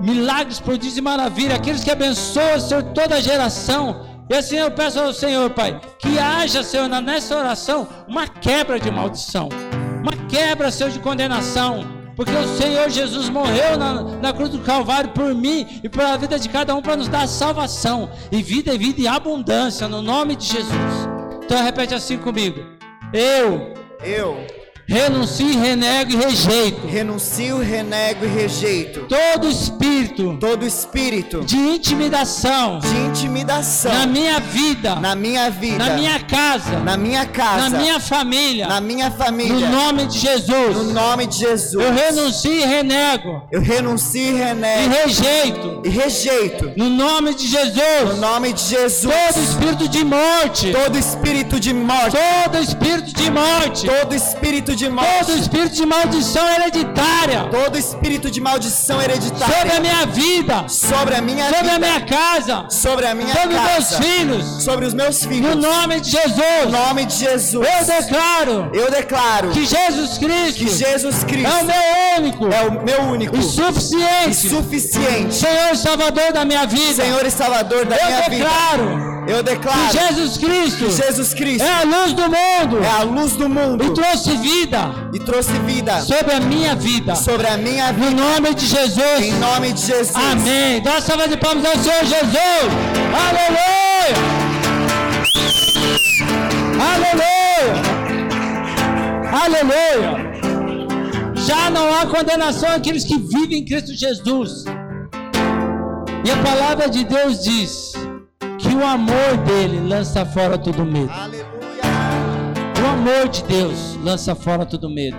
milagres, 0.00 0.58
prodígios 0.58 0.96
e 0.96 1.02
maravilha, 1.02 1.56
aqueles 1.56 1.84
que 1.84 1.90
abençoam, 1.90 2.58
Senhor, 2.58 2.84
toda 2.84 3.16
a 3.16 3.20
geração. 3.20 4.17
E 4.28 4.34
assim 4.34 4.56
eu 4.56 4.70
peço 4.70 5.00
ao 5.00 5.12
Senhor, 5.12 5.50
Pai, 5.50 5.80
que 5.98 6.18
haja, 6.18 6.62
Senhor, 6.62 6.88
nessa 6.88 7.36
oração, 7.36 7.88
uma 8.06 8.26
quebra 8.26 8.78
de 8.78 8.90
maldição, 8.90 9.48
uma 10.02 10.12
quebra, 10.28 10.70
Senhor, 10.70 10.90
de 10.90 11.00
condenação 11.00 11.98
porque 12.18 12.32
o 12.32 12.56
Senhor 12.56 12.90
Jesus 12.90 13.28
morreu 13.28 13.78
na, 13.78 14.02
na 14.02 14.32
cruz 14.32 14.50
do 14.50 14.58
Calvário 14.58 15.10
por 15.10 15.32
mim 15.32 15.80
e 15.84 15.88
pela 15.88 16.16
vida 16.16 16.36
de 16.36 16.48
cada 16.48 16.74
um 16.74 16.82
para 16.82 16.96
nos 16.96 17.06
dar 17.06 17.28
salvação 17.28 18.10
e 18.32 18.42
vida 18.42 18.74
e 18.74 18.78
vida 18.78 19.00
e 19.00 19.06
abundância 19.06 19.86
no 19.86 20.02
nome 20.02 20.34
de 20.34 20.46
Jesus. 20.46 21.08
Então 21.44 21.62
repete 21.62 21.94
assim 21.94 22.18
comigo. 22.18 22.58
Eu, 23.12 23.72
eu 24.02 24.44
Renuncio, 24.90 25.60
renego 25.60 26.12
e 26.12 26.16
rejeito. 26.16 26.86
Renuncio, 26.86 27.58
renego 27.58 28.24
e 28.24 28.28
rejeito. 28.28 29.06
Todo 29.06 29.46
espírito. 29.46 30.38
Todo 30.40 30.64
espírito. 30.64 31.44
De 31.44 31.58
intimidação. 31.58 32.78
De 32.78 32.96
intimidação. 33.00 33.92
Na 33.92 34.06
minha 34.06 34.40
vida. 34.40 34.94
Na 34.94 35.14
minha 35.14 35.50
vida. 35.50 35.76
Na 35.76 35.94
minha 35.94 36.18
casa. 36.20 36.78
Na 36.78 36.96
minha 36.96 37.26
casa. 37.26 37.68
Na 37.68 37.78
minha 37.78 38.00
família. 38.00 38.66
Na 38.66 38.80
minha 38.80 39.10
família. 39.10 39.68
No 39.68 39.76
nome 39.76 40.06
de 40.06 40.18
Jesus. 40.18 40.76
No 40.76 40.84
nome 40.84 41.26
de 41.26 41.36
Jesus. 41.36 41.84
Eu 41.84 41.92
renuncio 41.92 42.50
e 42.50 42.64
renego. 42.64 43.42
Eu 43.52 43.60
renuncio 43.60 44.22
e 44.22 44.32
renego. 44.32 44.84
E 44.84 44.88
rejeito. 45.04 45.82
E 45.84 45.88
rejeito. 45.90 46.72
No 46.78 46.88
nome 46.88 47.34
de 47.34 47.46
Jesus. 47.46 48.08
No 48.08 48.16
nome 48.16 48.54
de 48.54 48.62
Jesus. 48.62 49.02
Todo 49.02 49.42
espírito 49.42 49.86
de 49.86 50.02
morte. 50.02 50.72
Todo 50.72 50.96
espírito 50.96 51.60
de 51.60 51.74
morte. 51.74 52.16
Todo 52.16 52.58
espírito 52.62 53.12
de 53.12 53.30
morte. 53.30 53.86
Todo 53.86 54.14
espírito 54.14 54.77
de 54.77 54.77
morte. 54.86 55.26
Todo 55.26 55.38
espírito 55.38 55.74
de 55.74 55.86
maldição 55.86 56.46
hereditária. 56.48 57.48
Todo 57.50 57.78
espírito 57.78 58.30
de 58.30 58.40
maldição 58.40 59.00
hereditária. 59.00 59.56
Sobre 59.56 59.76
a 59.76 59.80
minha 59.80 60.06
vida. 60.06 60.68
Sobre 60.68 61.14
a 61.14 61.22
minha 61.22 61.46
sobre 61.46 61.62
vida. 61.62 61.74
A 61.74 61.78
minha 61.78 62.00
casa. 62.02 62.66
Sobre 62.68 63.06
a 63.06 63.14
minha 63.14 63.34
sobre 63.34 63.54
casa. 63.56 63.80
Sobre 63.80 64.06
meus 64.06 64.12
filhos. 64.12 64.62
Sobre 64.62 64.86
os 64.86 64.94
meus 64.94 65.24
filhos. 65.24 65.54
No 65.54 65.60
nome 65.62 66.00
de 66.00 66.10
Jesus. 66.10 66.64
No 66.64 66.70
nome 66.70 67.06
de 67.06 67.14
Jesus. 67.16 67.66
Eu 67.66 67.84
declaro. 68.00 68.70
Eu 68.74 68.90
declaro. 68.90 69.50
Que 69.50 69.64
Jesus 69.64 70.18
Cristo. 70.18 70.58
Que 70.58 70.68
Jesus 70.68 71.24
Cristo. 71.24 71.48
É 71.48 71.62
o 71.62 71.64
meu 71.64 72.18
único. 72.18 72.46
É 72.52 72.62
o 72.68 72.84
meu 72.84 73.00
único. 73.12 73.36
E 73.36 73.42
suficiente. 73.42 74.30
E 74.30 74.34
suficiente. 74.34 75.34
Senhor 75.34 75.72
e 75.72 75.76
Salvador 75.76 76.32
da 76.32 76.44
minha 76.44 76.66
vida. 76.66 77.02
Senhor 77.02 77.24
e 77.24 77.30
Salvador 77.30 77.86
da 77.86 77.96
Eu 77.96 78.06
minha 78.06 78.20
declaro. 78.28 78.28
vida. 78.28 78.92
Eu 78.92 78.98
declaro 78.98 79.17
que 79.28 79.98
Jesus 79.98 80.38
Cristo, 80.38 80.86
que 80.86 80.90
Jesus 80.90 81.34
Cristo 81.34 81.62
é 81.62 81.70
a 81.70 81.82
luz 81.84 82.14
do 82.14 82.22
mundo, 82.22 82.82
é 82.82 82.88
a 82.88 83.02
luz 83.02 83.32
do 83.32 83.46
mundo 83.46 83.84
e 83.84 83.90
trouxe 83.92 84.34
vida, 84.38 85.10
e 85.12 85.18
trouxe 85.18 85.52
vida 85.66 86.00
sobre 86.00 86.32
a 86.32 86.40
minha 86.40 86.74
vida, 86.74 87.14
sobre 87.14 87.46
a 87.46 87.58
minha 87.58 87.92
vida, 87.92 88.10
no 88.10 88.16
nome 88.16 88.54
de 88.54 88.66
Jesus, 88.66 89.20
em 89.20 89.34
nome 89.34 89.74
de 89.74 89.82
Jesus, 89.82 90.16
Amém. 90.16 90.80
Dá 90.80 90.92
uma 90.92 91.00
salva 91.02 91.28
de 91.28 91.36
palmas 91.36 91.62
ao 91.66 91.76
Senhor 91.76 92.04
Jesus, 92.04 92.72
Aleluia, 93.28 94.14
Aleluia, 96.94 97.98
Aleluia. 99.44 100.28
Já 101.34 101.68
não 101.70 101.94
há 101.94 102.06
condenação 102.06 102.70
àqueles 102.70 103.04
que 103.04 103.18
vivem 103.18 103.58
em 103.58 103.64
Cristo 103.64 103.92
Jesus. 103.94 104.64
E 106.24 106.30
a 106.30 106.36
palavra 106.42 106.88
de 106.88 107.04
Deus 107.04 107.42
diz 107.42 107.92
o 108.78 108.84
amor 108.84 109.36
dele 109.44 109.80
lança 109.80 110.24
fora 110.24 110.56
todo 110.56 110.84
medo. 110.84 111.10
Aleluia. 111.10 111.48
O 112.80 112.86
amor 112.86 113.28
de 113.28 113.42
Deus 113.42 113.98
lança 114.04 114.36
fora 114.36 114.64
todo 114.64 114.88
medo. 114.88 115.16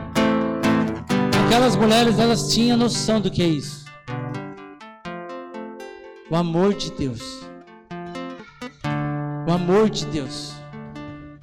Aquelas 1.46 1.76
mulheres, 1.76 2.20
elas 2.20 2.54
tinham 2.54 2.78
noção 2.78 3.20
do 3.20 3.30
que 3.30 3.42
é 3.42 3.48
isso. 3.48 3.86
O 6.32 6.36
amor 6.36 6.74
de 6.74 6.92
Deus. 6.92 7.42
O 9.46 9.52
amor 9.52 9.90
de 9.90 10.06
Deus. 10.06 10.54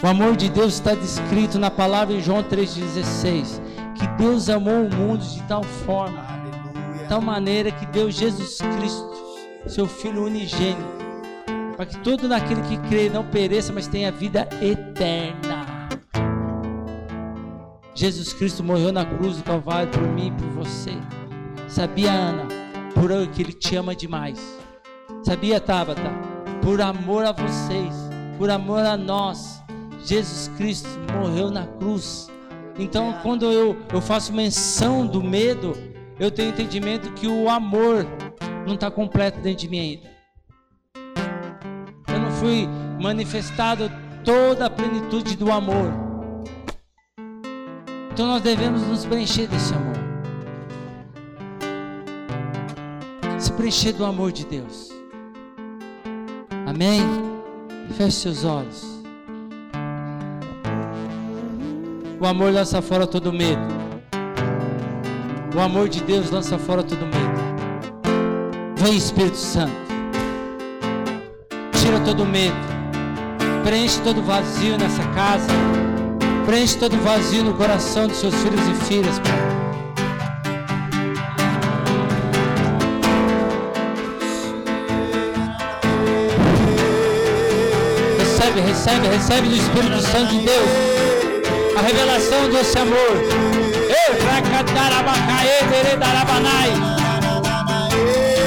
O 0.03 0.07
amor 0.07 0.37
de 0.37 0.49
Deus 0.49 0.75
está 0.75 0.95
descrito 0.95 1.59
na 1.59 1.71
palavra 1.71 2.15
em 2.15 2.23
João 2.23 2.43
3,16. 2.43 3.61
Que 3.95 4.07
Deus 4.17 4.49
amou 4.49 4.87
o 4.87 4.95
mundo 4.95 5.25
de 5.25 5.43
tal 5.43 5.63
forma, 5.63 6.19
Aleluia. 6.19 7.03
de 7.03 7.09
tal 7.09 7.21
maneira 7.21 7.71
que 7.71 7.87
deu 7.87 8.11
Jesus 8.11 8.59
Cristo, 8.59 9.11
seu 9.67 9.87
Filho 9.87 10.25
unigênito 10.25 10.96
para 11.77 11.85
que 11.85 11.99
todo 11.99 12.27
naquele 12.27 12.63
que 12.63 12.79
crê 12.89 13.11
não 13.11 13.23
pereça, 13.23 13.73
mas 13.73 13.87
tenha 13.87 14.11
vida 14.11 14.49
eterna. 14.63 15.67
Jesus 17.95 18.33
Cristo 18.33 18.65
morreu 18.65 18.93
na 18.93 19.05
cruz 19.05 19.37
do 19.37 19.45
Calvário 19.45 19.91
por 19.91 20.03
mim 20.03 20.29
e 20.29 20.31
por 20.31 20.65
você. 20.65 20.93
Sabia, 21.69 22.11
Ana, 22.11 22.47
por 22.95 23.11
que 23.29 23.43
Ele 23.43 23.53
te 23.53 23.77
ama 23.77 23.95
demais. 23.95 24.39
Sabia, 25.23 25.61
Tabata, 25.61 26.11
por 26.63 26.81
amor 26.81 27.25
a 27.27 27.33
vocês, 27.33 27.95
por 28.39 28.49
amor 28.49 28.81
a 28.81 28.97
nós, 28.97 29.63
Jesus 30.05 30.49
Cristo 30.57 30.89
morreu 31.13 31.51
na 31.51 31.67
cruz. 31.67 32.31
Então, 32.79 33.19
quando 33.23 33.47
eu, 33.47 33.77
eu 33.93 34.01
faço 34.01 34.33
menção 34.33 35.07
do 35.07 35.23
medo, 35.23 35.75
eu 36.19 36.31
tenho 36.31 36.51
entendimento 36.51 37.13
que 37.13 37.27
o 37.27 37.49
amor 37.49 38.07
não 38.67 38.75
está 38.75 38.91
completo 38.91 39.41
dentro 39.41 39.61
de 39.61 39.69
mim 39.69 39.79
ainda 39.81 40.16
manifestado 43.01 43.91
toda 44.25 44.67
a 44.67 44.71
plenitude 44.71 45.37
do 45.37 45.53
amor. 45.53 45.93
Então 48.13 48.27
nós 48.27 48.43
devemos 48.43 48.83
nos 48.83 49.05
preencher 49.05 49.47
desse 49.47 49.75
amor. 49.75 49.97
Se 53.39 53.53
preencher 53.53 53.93
do 53.93 54.05
amor 54.05 54.33
de 54.33 54.45
Deus. 54.47 54.91
Amém? 56.67 57.03
Feche 57.97 58.17
seus 58.17 58.45
olhos. 58.45 58.85
O 62.19 62.27
amor 62.27 62.53
lança 62.53 62.81
fora 62.81 63.07
todo 63.07 63.33
medo. 63.33 63.63
O 65.55 65.61
amor 65.61 65.89
de 65.89 66.03
Deus 66.03 66.31
lança 66.31 66.59
fora 66.59 66.83
todo 66.83 67.01
medo. 67.01 67.37
Vem 68.77 68.97
Espírito 68.97 69.37
Santo 69.37 69.86
todo 72.07 72.25
medo, 72.25 72.55
preenche 73.65 73.99
todo 74.01 74.23
vazio 74.23 74.79
nessa 74.79 75.03
casa, 75.09 75.49
preenche 76.47 76.79
todo 76.79 76.97
vazio 77.03 77.43
no 77.43 77.53
coração 77.55 78.07
dos 78.07 78.19
seus 78.19 78.33
filhos 78.33 78.61
e 78.69 78.75
filhas, 78.85 79.19
Pai. 79.19 79.33
Recebe, 88.21 88.61
recebe, 88.61 89.09
recebe 89.09 89.49
do 89.49 89.57
Espírito 89.57 90.01
Santo 90.01 90.29
de 90.29 90.39
Deus 90.43 90.69
a 91.77 91.81
revelação 91.81 92.49
desse 92.51 92.79
amor. 92.79 92.97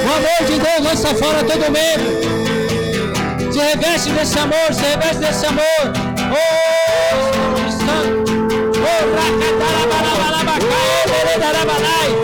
O 0.02 0.12
amor 0.12 0.50
de 0.50 0.58
Deus 0.58 0.80
lança 0.82 1.14
fora 1.14 1.44
todo 1.44 1.70
medo. 1.70 2.19
Se 3.52 3.58
reveste 3.58 4.10
desse 4.12 4.38
amor, 4.38 4.72
se 4.72 4.82
reveste 4.82 5.16
desse 5.16 5.46
amor. 5.46 5.62
Oh, 6.30 7.68
Espírito 7.68 7.72
Santo. 7.84 8.32
Oh, 8.78 9.02
Racatarabarabarabacaê, 9.16 11.06
Deredarabanai. 11.06 12.19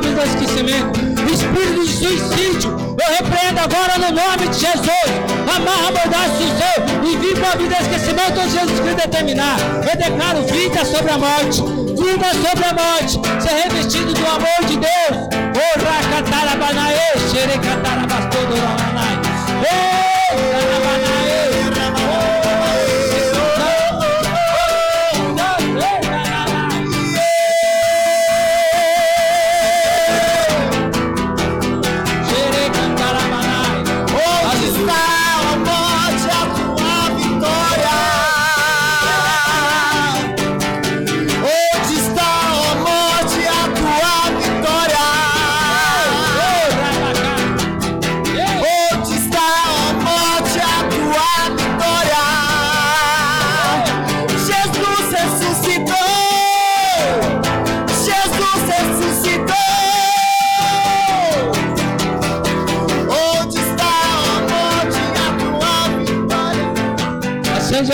Pobre 0.00 0.10
do 0.10 0.22
esquecimento. 0.22 0.98
Espírito 1.30 1.84
de 1.84 1.92
suicídio, 1.92 2.70
eu 2.98 3.08
repreendo 3.16 3.60
agora 3.60 3.98
no 3.98 4.10
nome 4.16 4.48
de 4.48 4.58
Jesus. 4.58 5.10
Amarra, 5.54 5.90
mudança, 5.90 6.40
o 6.40 6.48
seu. 6.58 6.78
E 7.04 7.16
viva 7.18 7.46
a 7.52 7.56
vida 7.56 7.76
esquecimento 7.80 8.40
onde 8.40 8.50
Jesus 8.50 8.80
Cristo 8.80 8.96
determinar. 8.96 9.56
Eu 9.90 9.96
declaro 9.96 10.42
vida 10.44 10.84
sobre 10.84 11.12
a 11.12 11.18
morte. 11.18 11.62
Vida 11.62 12.32
sobre 12.34 12.64
a 12.64 12.72
morte. 12.72 13.20
Ser 13.42 13.54
revestido 13.68 14.12
do 14.14 14.26
amor 14.26 14.64
de 14.66 14.76
Deus. 14.76 15.28
O 15.54 15.66
racatarabanaê, 15.84 17.18
xerecatarabastodoranaê. 17.30 19.16
Ei, 19.70 20.79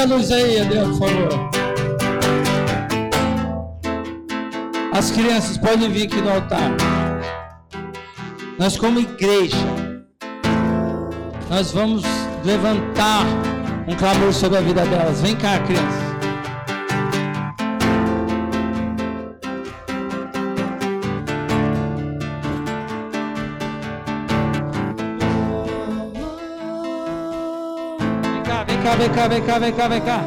luz 0.06 0.30
aí, 0.30 0.60
Adriano, 0.60 0.96
por 0.96 1.08
favor. 1.08 1.28
As 4.92 5.10
crianças 5.10 5.58
podem 5.58 5.90
vir 5.90 6.06
aqui 6.06 6.20
no 6.20 6.30
altar. 6.30 6.70
Nós, 8.58 8.78
como 8.78 8.98
igreja, 8.98 9.56
nós 11.50 11.72
vamos 11.72 12.02
levantar 12.44 13.24
um 13.86 13.94
clamor 13.94 14.32
sobre 14.32 14.58
a 14.58 14.60
vida 14.60 14.86
delas. 14.86 15.20
Vem 15.20 15.36
cá, 15.36 15.58
crianças. 15.60 16.05
Cá, 29.16 29.28
vem 29.28 29.43
cá, 29.43 29.59
vem 29.59 29.72
cá, 29.72 29.88
vem 29.88 30.01
cá. 30.02 30.20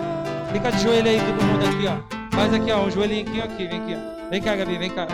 Fica 0.52 0.72
de 0.72 0.82
joelho 0.82 1.08
aí, 1.08 1.20
todo 1.20 1.46
mundo 1.46 1.64
aqui, 1.64 1.88
ó. 1.88 2.36
Faz 2.36 2.54
aqui, 2.54 2.72
ó, 2.72 2.86
um 2.86 2.92
joelhinho 2.92 3.44
aqui, 3.44 3.68
vem 3.68 3.82
aqui, 3.82 3.96
ó. 3.96 4.30
Vem 4.32 4.42
cá, 4.42 4.56
Gabi, 4.56 4.78
vem 4.80 4.90
cá. 4.90 5.08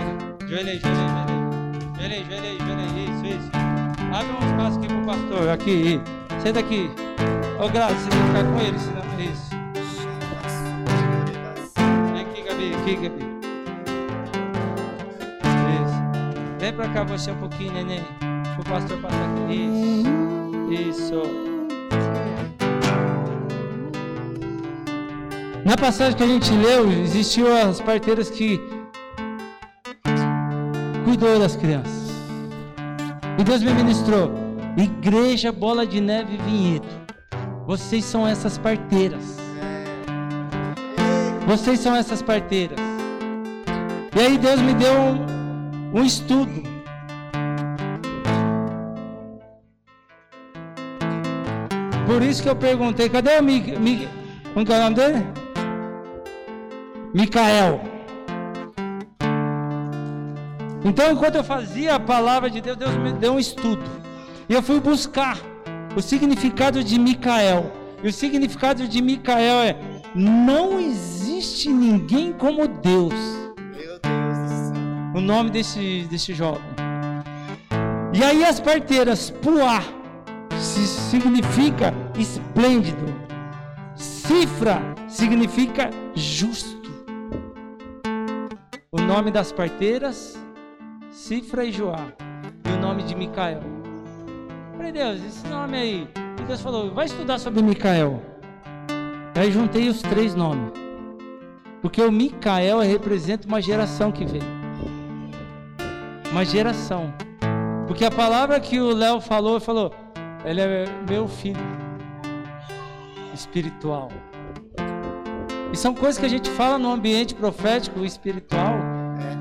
Joelho 0.48 0.70
aí, 0.70 0.80
joelho 0.80 0.98
aí, 0.98 1.12
joelho 1.98 2.14
aí, 2.14 2.24
joelho 2.24 2.46
aí, 2.46 2.58
joelho 2.58 2.80
aí, 2.80 3.04
isso, 3.04 3.26
isso. 3.26 3.52
Abre 4.14 4.32
um 4.32 4.48
espaço 4.48 4.80
aqui 4.80 4.88
pro 4.88 5.06
pastor, 5.06 5.50
aqui, 5.50 6.02
senta 6.42 6.60
aqui. 6.62 6.90
Ô, 7.60 7.68
Graça, 7.68 7.96
você 7.96 8.10
tem 8.10 8.20
que 8.20 8.28
ficar 8.28 8.44
com 8.46 8.60
ele, 8.62 8.80
senão 8.80 9.02
é 9.02 9.24
isso. 9.24 9.50
Vem 12.14 12.22
aqui, 12.22 12.42
Gabi, 12.44 12.74
aqui, 12.76 12.96
Gabi. 12.96 13.26
Isso. 15.84 16.60
Vem 16.60 16.74
pra 16.74 16.88
cá 16.90 17.04
você 17.04 17.32
um 17.32 17.36
pouquinho, 17.36 17.74
neném. 17.74 18.04
O 18.58 18.64
pastor 18.64 18.98
passar 19.00 19.26
aqui. 19.44 20.04
Isso. 20.72 21.12
Isso. 21.12 21.55
Na 25.66 25.76
passagem 25.76 26.16
que 26.16 26.24
a 26.24 26.28
gente 26.28 26.52
leu, 26.52 26.92
existiu 26.92 27.52
as 27.52 27.82
parteiras 27.82 28.30
que 28.30 28.62
cuidou 31.04 31.40
das 31.40 31.56
crianças. 31.56 32.12
E 33.40 33.44
Deus 33.44 33.64
me 33.64 33.74
ministrou. 33.74 34.32
Igreja 34.78 35.52
Bola 35.52 35.84
de 35.84 36.00
Neve 36.00 36.38
Vinhedo. 36.38 36.86
Vocês 37.66 38.06
são 38.06 38.28
essas 38.28 38.60
parteiras. 38.60 39.40
Vocês 41.48 41.80
são 41.80 41.96
essas 41.96 42.22
parteiras. 42.22 42.78
E 44.16 44.20
aí 44.20 44.38
Deus 44.38 44.62
me 44.62 44.76
deu 44.76 44.94
um, 44.94 46.00
um 46.00 46.04
estudo. 46.04 46.62
Por 52.06 52.22
isso 52.22 52.44
que 52.44 52.50
eu 52.50 52.56
perguntei, 52.56 53.10
cadê 53.10 53.40
o 53.40 53.44
Miguel? 53.44 53.80
Como 54.54 54.72
é 54.72 54.78
o 54.78 54.84
nome 54.84 54.96
dele? 54.96 55.45
Micael. 57.16 57.80
Então, 60.84 61.14
enquanto 61.14 61.36
eu 61.36 61.46
fazia 61.46 61.96
a 61.96 62.00
palavra 62.00 62.50
de 62.50 62.60
Deus, 62.60 62.76
Deus 62.76 62.94
me 62.98 63.14
deu 63.14 63.36
um 63.36 63.40
estudo. 63.40 63.82
E 64.50 64.54
eu 64.54 64.62
fui 64.62 64.82
buscar 64.82 65.40
o 65.96 66.02
significado 66.02 66.84
de 66.84 67.00
Micael. 67.00 67.72
E 68.04 68.10
o 68.10 68.12
significado 68.12 68.86
de 68.86 69.02
Micael 69.02 69.62
é: 69.62 69.78
não 70.14 70.78
existe 70.78 71.70
ninguém 71.70 72.34
como 72.34 72.68
Deus. 72.68 73.14
Meu 73.14 73.98
Deus 73.98 74.38
do 74.38 74.50
céu. 74.50 74.84
O 75.16 75.22
nome 75.22 75.52
desse, 75.52 76.06
desse 76.10 76.34
jovem. 76.34 76.70
E 78.14 78.22
aí 78.22 78.44
as 78.44 78.60
parteiras, 78.60 79.30
Puá, 79.30 79.82
significa 80.60 81.94
esplêndido. 82.20 83.06
Cifra 83.96 84.82
significa 85.08 85.90
justo. 86.14 86.85
O 88.98 89.02
nome 89.02 89.30
das 89.30 89.52
parteiras, 89.52 90.42
Cifra 91.12 91.66
e 91.66 91.72
Joá. 91.74 92.14
E 92.64 92.70
o 92.70 92.80
nome 92.80 93.04
de 93.04 93.14
Micael. 93.14 93.60
Falei, 94.78 94.94
Deus, 94.94 95.22
esse 95.22 95.46
nome 95.48 95.78
aí. 95.78 96.08
E 96.40 96.44
Deus 96.44 96.62
falou, 96.62 96.94
vai 96.94 97.06
estudar 97.06 97.38
sobre 97.38 97.62
Micael. 97.62 98.22
Aí 99.36 99.52
juntei 99.52 99.90
os 99.90 100.02
três 100.02 100.34
nomes. 100.34 100.72
Porque 101.82 102.02
o 102.02 102.10
Micael 102.10 102.80
representa 102.80 103.46
uma 103.46 103.62
geração 103.62 104.14
que 104.14 104.24
vem. 104.24 104.42
Uma 106.32 106.46
geração. 106.46 107.14
Porque 107.88 108.06
a 108.06 108.12
palavra 108.12 108.62
que 108.62 108.80
o 108.80 108.94
Léo 108.94 109.20
falou, 109.20 109.60
falou, 109.60 109.94
ele 110.46 110.62
é 110.62 110.86
meu 111.06 111.28
filho 111.28 111.60
espiritual. 113.34 114.10
E 115.76 115.78
são 115.78 115.94
coisas 115.94 116.18
que 116.18 116.26
a 116.26 116.30
gente 116.30 116.50
fala 116.52 116.78
no 116.78 116.90
ambiente 116.90 117.36
profético 117.36 118.06
espiritual, 118.06 118.76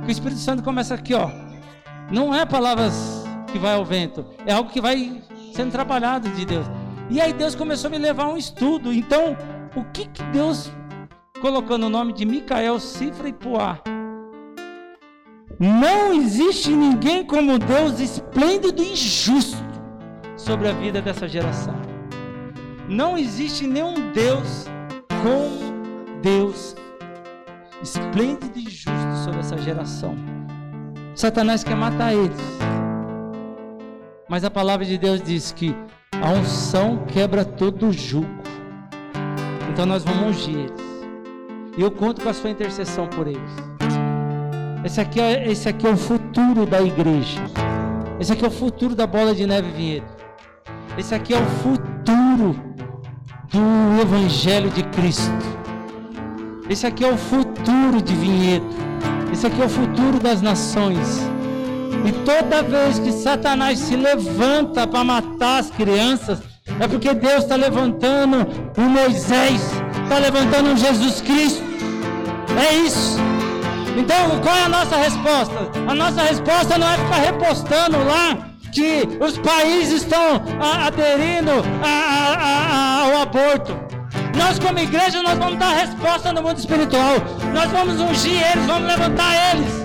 que 0.02 0.08
o 0.08 0.10
Espírito 0.10 0.40
Santo 0.40 0.64
começa 0.64 0.92
aqui, 0.92 1.14
ó. 1.14 1.30
Não 2.10 2.34
é 2.34 2.44
palavras 2.44 3.24
que 3.52 3.56
vai 3.56 3.74
ao 3.74 3.84
vento, 3.84 4.26
é 4.44 4.52
algo 4.52 4.68
que 4.68 4.80
vai 4.80 5.22
sendo 5.54 5.70
trabalhado 5.70 6.28
de 6.30 6.44
Deus. 6.44 6.66
E 7.08 7.20
aí 7.20 7.32
Deus 7.32 7.54
começou 7.54 7.86
a 7.86 7.90
me 7.92 7.98
levar 7.98 8.24
a 8.24 8.30
um 8.30 8.36
estudo. 8.36 8.92
Então, 8.92 9.36
o 9.76 9.84
que 9.92 10.08
que 10.08 10.24
Deus 10.32 10.72
colocou 11.40 11.78
no 11.78 11.88
nome 11.88 12.12
de 12.12 12.24
Micael, 12.24 12.80
Cifra 12.80 13.28
e 13.28 13.32
Poá? 13.32 13.78
Não 15.60 16.14
existe 16.14 16.70
ninguém 16.70 17.24
como 17.24 17.60
Deus 17.60 18.00
esplêndido 18.00 18.82
e 18.82 18.96
justo 18.96 19.64
sobre 20.36 20.66
a 20.66 20.72
vida 20.72 21.00
dessa 21.00 21.28
geração. 21.28 21.76
Não 22.88 23.16
existe 23.16 23.68
nenhum 23.68 24.10
Deus 24.10 24.66
como 25.22 25.63
Deus 26.24 26.74
esplêndido 27.82 28.58
e 28.58 28.62
justo 28.62 29.16
sobre 29.22 29.40
essa 29.40 29.58
geração. 29.58 30.16
Satanás 31.14 31.62
quer 31.62 31.76
matar 31.76 32.14
eles. 32.14 32.40
Mas 34.26 34.42
a 34.42 34.50
palavra 34.50 34.86
de 34.86 34.96
Deus 34.96 35.20
diz 35.20 35.52
que 35.52 35.76
a 36.22 36.30
unção 36.30 37.04
quebra 37.08 37.44
todo 37.44 37.88
o 37.88 37.92
jugo. 37.92 38.42
Então 39.70 39.84
nós 39.84 40.02
vamos 40.02 40.38
ungir 40.38 40.60
eles. 40.60 40.82
E 41.76 41.82
eu 41.82 41.90
conto 41.90 42.22
com 42.22 42.30
a 42.30 42.34
sua 42.34 42.48
intercessão 42.48 43.06
por 43.06 43.26
eles. 43.26 43.52
Esse 44.82 45.02
aqui, 45.02 45.20
é, 45.20 45.46
esse 45.46 45.68
aqui 45.68 45.86
é 45.86 45.90
o 45.90 45.96
futuro 45.96 46.64
da 46.64 46.80
igreja. 46.80 47.42
Esse 48.18 48.32
aqui 48.32 48.46
é 48.46 48.48
o 48.48 48.50
futuro 48.50 48.94
da 48.94 49.06
bola 49.06 49.34
de 49.34 49.46
neve 49.46 49.70
vinhedo. 49.72 50.06
Esse 50.96 51.14
aqui 51.14 51.34
é 51.34 51.38
o 51.38 51.44
futuro 51.44 52.56
do 53.50 54.00
Evangelho 54.00 54.70
de 54.70 54.82
Cristo. 54.84 55.63
Esse 56.68 56.86
aqui 56.86 57.04
é 57.04 57.10
o 57.10 57.16
futuro 57.16 58.00
de 58.00 58.14
vinhedo. 58.14 58.66
Esse 59.32 59.46
aqui 59.46 59.60
é 59.60 59.66
o 59.66 59.68
futuro 59.68 60.18
das 60.18 60.40
nações. 60.40 61.20
E 62.06 62.12
toda 62.24 62.62
vez 62.62 62.98
que 62.98 63.12
Satanás 63.12 63.78
se 63.78 63.96
levanta 63.96 64.86
para 64.86 65.04
matar 65.04 65.58
as 65.60 65.70
crianças, 65.70 66.40
é 66.80 66.88
porque 66.88 67.12
Deus 67.12 67.42
está 67.42 67.56
levantando 67.56 68.46
um 68.78 68.88
Moisés, 68.88 69.60
está 70.02 70.18
levantando 70.18 70.70
um 70.70 70.76
Jesus 70.76 71.20
Cristo. 71.20 71.62
É 72.58 72.74
isso. 72.76 73.18
Então, 73.96 74.40
qual 74.40 74.56
é 74.56 74.64
a 74.64 74.68
nossa 74.68 74.96
resposta? 74.96 75.70
A 75.86 75.94
nossa 75.94 76.22
resposta 76.22 76.78
não 76.78 76.88
é 76.88 76.96
ficar 76.96 77.16
repostando 77.16 77.98
lá 77.98 78.38
que 78.72 79.06
os 79.20 79.38
países 79.38 80.02
estão 80.02 80.42
aderindo 80.60 81.52
ao 81.82 83.22
aborto. 83.22 83.93
Nós, 84.36 84.58
como 84.58 84.78
igreja, 84.78 85.22
nós 85.22 85.38
vamos 85.38 85.58
dar 85.58 85.70
resposta 85.70 86.32
no 86.32 86.42
mundo 86.42 86.58
espiritual. 86.58 87.16
Nós 87.52 87.70
vamos 87.70 88.00
ungir 88.00 88.42
eles, 88.52 88.66
vamos 88.66 88.88
levantar 88.88 89.34
eles. 89.52 89.84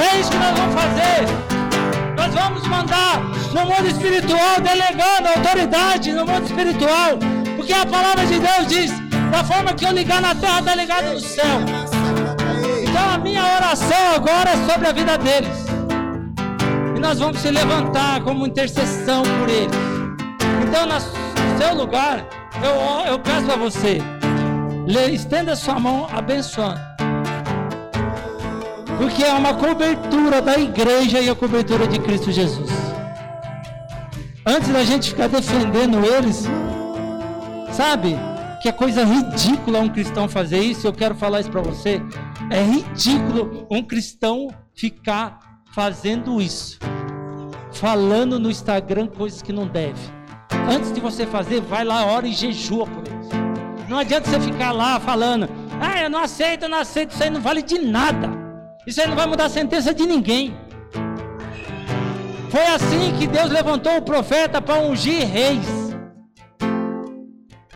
É 0.00 0.20
isso 0.20 0.30
que 0.30 0.36
nós 0.36 0.58
vamos 0.58 0.74
fazer. 0.74 1.52
Nós 2.16 2.34
vamos 2.34 2.66
mandar 2.66 3.20
no 3.52 3.66
mundo 3.66 3.86
espiritual, 3.86 4.60
delegando 4.60 5.28
autoridade 5.36 6.12
no 6.12 6.26
mundo 6.26 6.44
espiritual. 6.46 7.18
Porque 7.56 7.72
a 7.72 7.86
palavra 7.86 8.24
de 8.26 8.38
Deus 8.38 8.66
diz: 8.68 8.92
da 9.30 9.44
forma 9.44 9.74
que 9.74 9.84
eu 9.84 9.92
ligar 9.92 10.20
na 10.20 10.34
terra, 10.34 10.60
está 10.60 10.74
ligado 10.74 11.12
no 11.12 11.20
céu. 11.20 11.60
Então 12.82 13.14
a 13.14 13.18
minha 13.18 13.44
oração 13.56 14.14
agora 14.14 14.50
é 14.50 14.70
sobre 14.70 14.88
a 14.88 14.92
vida 14.92 15.18
deles. 15.18 15.66
E 16.96 17.00
nós 17.00 17.18
vamos 17.18 17.38
se 17.38 17.50
levantar 17.50 18.20
como 18.22 18.46
intercessão 18.46 19.22
por 19.22 19.48
eles. 19.48 19.91
Então, 20.72 20.86
no 20.86 21.58
seu 21.58 21.74
lugar, 21.74 22.26
eu, 22.64 23.12
eu 23.12 23.18
peço 23.18 23.52
a 23.52 23.56
você, 23.56 23.98
estenda 25.12 25.54
sua 25.54 25.78
mão 25.78 26.08
abençoando. 26.10 26.80
Porque 28.96 29.22
é 29.22 29.34
uma 29.34 29.52
cobertura 29.52 30.40
da 30.40 30.56
igreja 30.56 31.20
e 31.20 31.28
a 31.28 31.34
cobertura 31.34 31.86
de 31.86 31.98
Cristo 31.98 32.32
Jesus. 32.32 32.70
Antes 34.46 34.70
da 34.70 34.82
gente 34.82 35.10
ficar 35.10 35.28
defendendo 35.28 36.02
eles, 36.06 36.46
sabe? 37.70 38.16
Que 38.62 38.70
é 38.70 38.72
coisa 38.72 39.04
ridícula 39.04 39.78
um 39.78 39.90
cristão 39.90 40.26
fazer 40.26 40.60
isso, 40.60 40.86
eu 40.86 40.92
quero 40.94 41.14
falar 41.14 41.40
isso 41.40 41.50
para 41.50 41.60
você. 41.60 42.00
É 42.50 42.62
ridículo 42.62 43.66
um 43.70 43.82
cristão 43.82 44.48
ficar 44.74 45.38
fazendo 45.74 46.40
isso. 46.40 46.78
Falando 47.72 48.40
no 48.40 48.50
Instagram 48.50 49.06
coisas 49.06 49.42
que 49.42 49.52
não 49.52 49.66
deve 49.66 50.21
antes 50.68 50.92
de 50.92 51.00
você 51.00 51.26
fazer, 51.26 51.60
vai 51.60 51.84
lá, 51.84 52.04
ora 52.06 52.26
e 52.26 52.32
jejua 52.32 52.86
por 52.86 53.04
eles. 53.06 53.28
Não 53.88 53.98
adianta 53.98 54.28
você 54.28 54.40
ficar 54.40 54.72
lá 54.72 54.98
falando, 55.00 55.48
ah, 55.80 56.00
eu 56.00 56.10
não 56.10 56.20
aceito, 56.20 56.64
eu 56.64 56.68
não 56.68 56.78
aceito, 56.78 57.10
isso 57.10 57.22
aí 57.22 57.30
não 57.30 57.40
vale 57.40 57.62
de 57.62 57.78
nada. 57.78 58.30
Isso 58.86 59.00
aí 59.00 59.06
não 59.06 59.16
vai 59.16 59.26
mudar 59.26 59.46
a 59.46 59.50
sentença 59.50 59.92
de 59.92 60.06
ninguém. 60.06 60.56
Foi 62.50 62.66
assim 62.66 63.14
que 63.18 63.26
Deus 63.26 63.50
levantou 63.50 63.96
o 63.96 64.02
profeta 64.02 64.60
para 64.60 64.78
ungir 64.80 65.26
reis. 65.26 65.66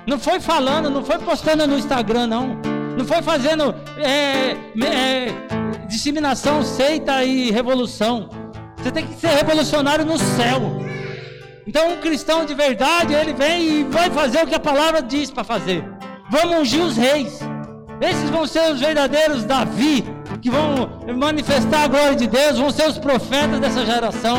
Não 0.07 0.19
foi 0.19 0.39
falando, 0.39 0.89
não 0.89 1.05
foi 1.05 1.19
postando 1.19 1.67
no 1.67 1.77
Instagram, 1.79 2.27
não. 2.27 2.61
Não 2.97 3.05
foi 3.05 3.23
fazendo 3.23 3.75
é, 3.99 4.53
é, 4.85 5.87
disseminação, 5.89 6.63
seita 6.63 7.25
e 7.25 7.51
revolução. 7.51 8.29
Você 8.77 8.91
tem 8.91 9.07
que 9.07 9.15
ser 9.15 9.29
revolucionário 9.29 10.05
no 10.05 10.17
céu. 10.19 10.86
Então, 11.67 11.93
um 11.93 11.97
cristão 11.97 12.45
de 12.45 12.55
verdade, 12.55 13.13
ele 13.13 13.33
vem 13.33 13.81
e 13.81 13.85
vai 13.85 14.09
fazer 14.09 14.45
o 14.45 14.47
que 14.47 14.55
a 14.55 14.61
palavra 14.61 15.03
diz 15.03 15.33
para 15.33 15.43
fazer. 15.43 15.85
Vamos 16.31 16.59
ungir 16.59 16.81
os 16.81 16.97
reis. 16.97 17.41
Esses 18.01 18.31
vão 18.31 18.47
ser 18.47 18.71
os 18.73 18.79
verdadeiros 18.79 19.45
Davi, 19.45 20.05
que 20.41 20.49
vão 20.49 21.01
manifestar 21.17 21.85
a 21.85 21.89
glória 21.89 22.15
de 22.15 22.29
Deus, 22.29 22.59
vão 22.59 22.71
ser 22.71 22.89
os 22.89 22.99
profetas 22.99 23.59
dessa 23.59 23.85
geração. 23.85 24.39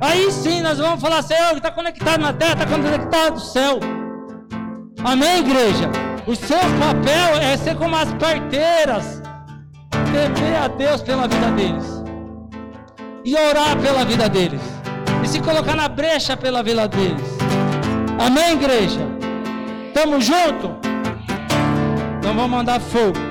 Aí 0.00 0.30
sim 0.30 0.60
nós 0.60 0.78
vamos 0.78 1.00
falar, 1.00 1.22
Senhor, 1.22 1.56
está 1.56 1.70
conectado 1.70 2.20
na 2.20 2.32
terra, 2.32 2.52
está 2.52 2.66
conectado 2.66 3.34
no 3.34 3.40
céu. 3.40 3.80
Amém, 5.02 5.38
igreja? 5.38 5.90
O 6.28 6.36
seu 6.36 6.58
papel 6.58 7.38
é 7.42 7.56
ser 7.56 7.76
como 7.76 7.96
as 7.96 8.12
parteiras, 8.14 9.20
temer 10.12 10.62
a 10.62 10.68
Deus 10.68 11.02
pela 11.02 11.26
vida 11.26 11.50
deles 11.52 12.04
e 13.24 13.34
orar 13.34 13.76
pela 13.78 14.04
vida 14.04 14.28
deles 14.28 14.75
se 15.36 15.42
colocar 15.42 15.76
na 15.76 15.86
brecha 15.86 16.34
pela 16.34 16.62
vida 16.62 16.88
deles. 16.88 17.36
Amém, 18.18 18.52
igreja? 18.52 19.00
Tamo 19.92 20.18
junto? 20.20 20.76
Então 22.18 22.34
vamos 22.34 22.50
mandar 22.50 22.80
fogo. 22.80 23.26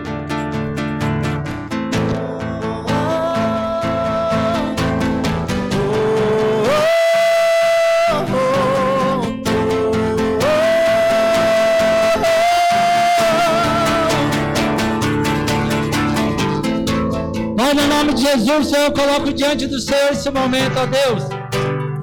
no 17.74 17.88
nome 17.88 18.14
de 18.14 18.22
Jesus, 18.22 18.70
Senhor, 18.70 18.86
eu 18.86 18.92
coloco 18.94 19.34
diante 19.34 19.68
do 19.68 19.80
Senhor 19.82 20.12
esse 20.14 20.30
momento, 20.30 20.80
ó 20.80 20.86
Deus. 20.86 21.35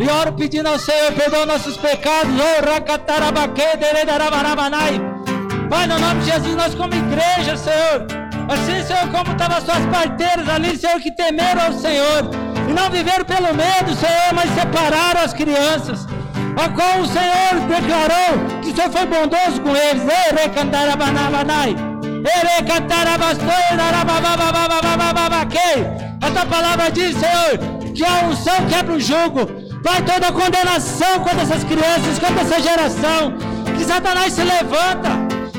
E 0.03 0.11
oro 0.11 0.33
pedindo 0.33 0.69
ao 0.69 0.81
Senhor, 0.81 1.13
perdoa 1.13 1.47
nossos 1.47 1.77
pecados. 1.77 2.33
Pai, 5.71 5.87
no 5.87 5.99
nome 5.99 6.21
de 6.23 6.31
Jesus, 6.31 6.57
nós 6.57 6.75
como 6.75 6.93
igreja, 6.93 7.57
Senhor. 7.57 8.07
Assim, 8.49 8.85
Senhor, 8.85 9.09
como 9.13 9.31
estavam 9.31 9.59
as 9.59 9.65
suas 9.65 9.87
parteiras 9.87 10.49
ali, 10.49 10.77
Senhor, 10.77 11.01
que 11.01 11.13
temeram 11.13 11.67
ao 11.67 11.73
Senhor. 11.73 12.29
E 12.69 12.73
não 12.73 12.91
viveram 12.91 13.25
pelo 13.25 13.55
medo, 13.55 13.95
Senhor, 13.95 14.35
mas 14.35 14.51
separaram 14.51 15.21
as 15.21 15.33
crianças. 15.33 16.05
A 16.57 16.69
qual 16.69 16.99
o 16.99 17.07
Senhor 17.07 17.61
declarou 17.69 18.61
que 18.61 18.71
o 18.71 18.75
Senhor 18.75 18.91
foi 18.91 19.07
bondoso 19.07 19.61
com 19.63 19.77
eles. 19.77 20.03
Recantarabanai. 20.37 21.77
Essa 26.21 26.47
palavra 26.47 26.91
diz, 26.91 27.17
Senhor, 27.17 27.59
que 27.95 28.05
a 28.05 28.25
unção 28.27 28.67
quebra 28.67 28.95
o 28.95 29.01
jugo. 29.01 29.62
Vai 29.83 30.01
toda 30.03 30.29
a 30.29 30.33
condenação 30.33 31.21
contra 31.21 31.43
essas 31.43 31.65
crianças, 31.65 32.19
contra 32.19 32.43
essa 32.43 32.61
geração. 32.63 33.35
Que 33.77 33.85
Satanás 33.85 34.33
se 34.33 34.43
levanta. 34.43 35.11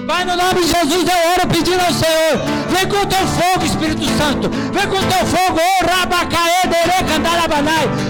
Pai, 0.08 0.26
no 0.26 0.36
nome 0.36 0.62
de 0.62 0.68
Jesus, 0.68 1.08
eu 1.08 1.32
oro 1.32 1.48
pedindo 1.48 1.80
ao 1.80 1.94
Senhor. 1.94 2.38
Vem 2.70 2.88
com 2.88 2.98
o 2.98 3.06
teu 3.06 3.26
fogo, 3.28 3.66
Espírito 3.66 4.06
Santo. 4.18 4.50
Vem 4.50 4.88
com 4.88 4.98
o 4.98 5.04
teu 5.04 5.26
fogo. 5.26 5.60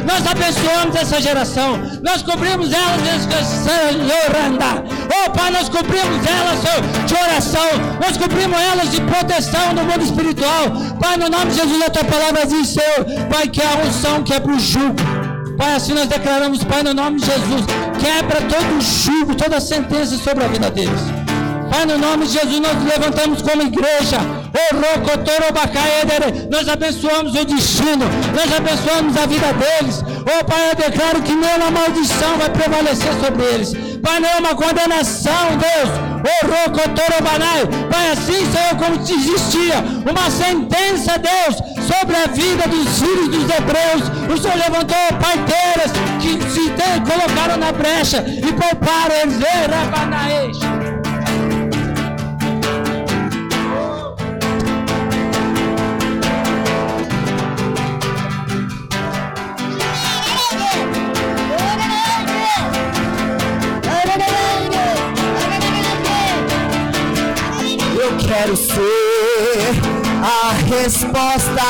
Nós 0.05 0.27
abençoamos 0.27 0.95
essa 0.95 1.19
geração. 1.21 1.79
Nós 2.01 2.21
cobrimos 2.21 2.71
ela, 2.71 2.97
Oh, 5.25 5.29
Pai, 5.31 5.51
nós 5.51 5.69
cobrimos 5.69 6.25
elas, 6.25 6.59
Senhor, 6.59 7.05
de 7.05 7.13
oração. 7.13 7.69
Nós 8.01 8.17
cobrimos 8.17 8.59
elas 8.59 8.91
de 8.91 9.01
proteção 9.01 9.73
no 9.73 9.83
mundo 9.83 10.03
espiritual. 10.03 10.71
Pai, 10.99 11.17
no 11.17 11.29
nome 11.29 11.51
de 11.51 11.57
Jesus, 11.57 11.81
a 11.81 11.89
tua 11.89 12.03
palavra 12.03 12.45
diz, 12.45 12.69
Senhor, 12.69 13.05
Pai, 13.29 13.47
que 13.47 13.61
a 13.61 13.77
unção 13.85 14.23
quebra 14.23 14.53
o 14.53 14.59
jugo. 14.59 15.22
Pai, 15.63 15.75
assim 15.75 15.93
nós 15.93 16.09
declaramos, 16.09 16.61
Pai, 16.65 16.83
no 16.83 16.93
nome 16.93 17.21
de 17.21 17.25
Jesus, 17.25 17.65
quebra 17.97 18.41
todo 18.41 18.77
o 18.77 18.81
jugo, 18.81 19.33
toda 19.33 19.55
a 19.55 19.61
sentença 19.61 20.17
sobre 20.17 20.43
a 20.43 20.47
vida 20.49 20.69
deles. 20.69 21.22
Pai, 21.73 21.87
no 21.87 21.97
nome 21.97 22.27
de 22.27 22.33
Jesus, 22.33 22.59
nós 22.59 22.83
levantamos 22.83 23.41
como 23.41 23.63
igreja. 23.63 24.19
Nós 26.51 26.69
abençoamos 26.69 27.33
o 27.33 27.45
destino, 27.45 28.05
nós 28.35 28.53
abençoamos 28.55 29.17
a 29.17 29.25
vida 29.25 29.51
deles. 29.53 30.03
Oh 30.19 30.45
Pai, 30.45 30.69
eu 30.69 30.75
declaro 30.75 31.23
que 31.23 31.33
nenhuma 31.33 31.71
maldição 31.71 32.37
vai 32.37 32.51
prevalecer 32.51 33.11
sobre 33.13 33.43
eles. 33.45 33.73
Pai, 34.03 34.19
nenhuma 34.19 34.53
condenação, 34.53 35.57
Deus. 35.57 35.89
Pai, 37.89 38.11
assim, 38.11 38.51
Senhor, 38.51 38.75
como 38.77 39.01
existia 39.01 39.79
uma 40.07 40.29
sentença, 40.29 41.17
Deus, 41.17 41.55
sobre 41.87 42.15
a 42.15 42.27
vida 42.27 42.67
dos 42.67 42.99
filhos 42.99 43.29
dos 43.29 43.49
hebreus. 43.49 44.03
O 44.31 44.37
Senhor 44.39 44.57
levantou 44.57 45.07
parteiras 45.19 45.91
que 46.21 46.39
se 46.51 46.69
colocaram 47.09 47.57
na 47.57 47.71
brecha 47.71 48.23
e 48.27 48.53
pouparam 48.53 49.15
eles. 49.15 50.82
Quero 68.33 68.55
ser 68.57 68.73
a 70.23 70.53
resposta 70.75 71.61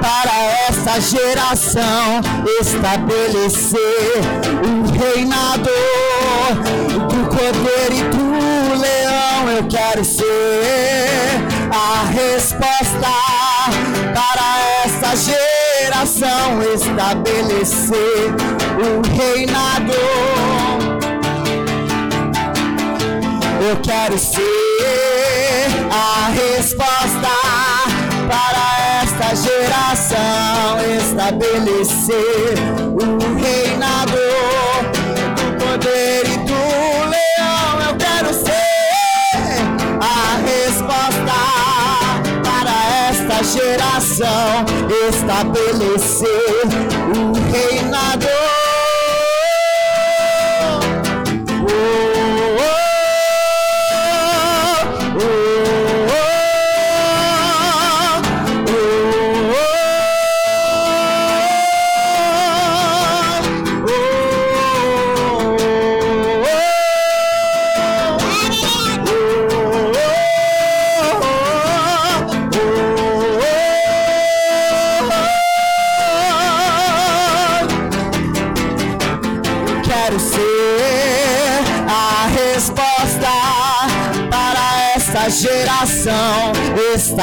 para 0.00 0.36
essa 0.68 1.00
geração 1.00 2.20
estabelecer 2.60 3.80
o 4.62 4.92
reinado 4.92 5.70
do 7.08 7.28
cordeiro 7.28 7.94
e 7.94 8.02
do 8.14 8.80
leão. 8.80 9.50
Eu 9.56 9.66
quero 9.66 10.04
ser 10.04 10.28
a 11.72 12.04
resposta 12.10 13.12
para 14.14 14.46
essa 14.84 15.16
geração 15.16 16.62
estabelecer 16.74 18.34
o 18.78 19.02
reinado. 19.16 19.92
Eu 23.68 23.76
quero 23.82 24.16
ser 24.16 25.35
a 25.96 26.28
resposta 26.28 27.32
para 28.28 28.64
esta 29.02 29.34
geração 29.34 30.16
estabelecer 30.98 32.54
o 32.92 33.34
reinado 33.36 34.12
do 35.36 35.64
poder 35.64 36.26
e 36.26 36.36
do 36.38 36.62
leão. 37.08 37.80
Eu 37.88 37.96
quero 37.96 38.34
ser 38.34 39.62
a 40.02 40.36
resposta 40.44 41.38
para 42.44 42.76
esta 43.08 43.42
geração 43.42 44.66
estabelecer 45.08 46.66
o 47.16 47.32
reinado. 47.50 48.45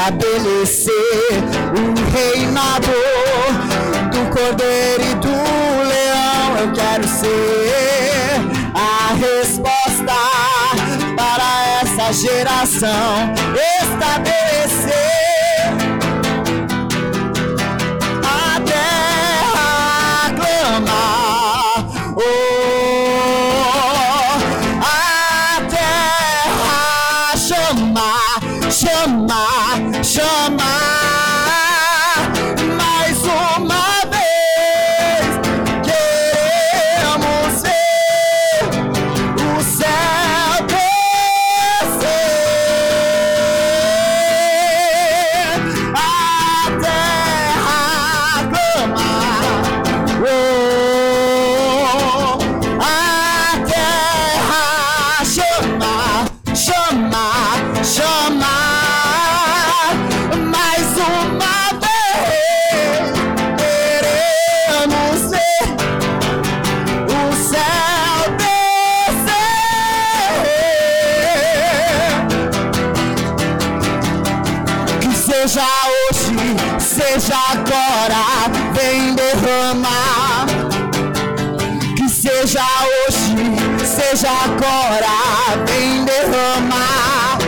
estabelecer 0.04 0.92
o 1.72 1.94
reinado 2.10 2.88
do 4.12 4.36
cordeiro 4.36 5.02
e 5.02 5.14
do 5.14 5.28
leão. 5.88 6.58
Eu 6.60 6.72
quero 6.72 7.08
ser 7.08 8.42
a 8.74 9.14
resposta 9.14 10.12
para 11.16 11.80
essa 11.80 12.12
geração. 12.12 13.32
Seja 84.16 84.30
agora, 84.30 85.64
vem 85.66 86.04
derramar. 86.04 87.38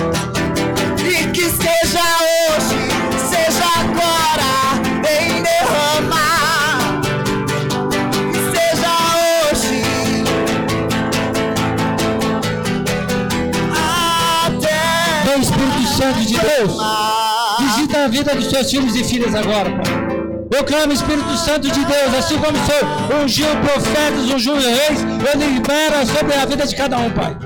E 0.98 1.30
que 1.30 1.43
seja 1.43 2.02
hoje, 2.26 2.88
seja 3.28 3.66
agora, 3.78 4.51
vem 5.02 5.43
derramar. 5.43 7.01
Que 8.32 8.40
seja 8.51 8.93
hoje, 9.52 9.78
até 14.48 15.30
Vem, 15.30 15.40
Espírito 15.43 15.86
Santo 15.97 16.20
de 16.20 16.36
Deus. 16.36 16.72
Visita 17.60 18.05
a 18.05 18.09
vida 18.09 18.34
dos 18.34 18.47
seus 18.51 18.68
filhos 18.68 18.97
e 18.97 19.05
filhas 19.05 19.34
agora, 19.36 19.70
Pai. 19.70 20.05
Eu 20.56 20.64
clamo, 20.64 20.90
Espírito 20.90 21.36
Santo 21.36 21.70
de 21.70 21.84
Deus, 21.84 22.14
assim 22.18 22.38
como 22.38 22.56
o 22.56 22.64
Senhor 22.64 23.22
ungiu 23.22 23.46
profetas, 23.56 24.24
ungiu 24.34 24.54
reis, 24.54 25.02
eu 25.02 25.38
libero 25.38 26.06
sobre 26.06 26.34
a 26.34 26.46
vida 26.46 26.66
de 26.66 26.74
cada 26.74 26.96
um, 26.96 27.10
Pai. 27.10 27.36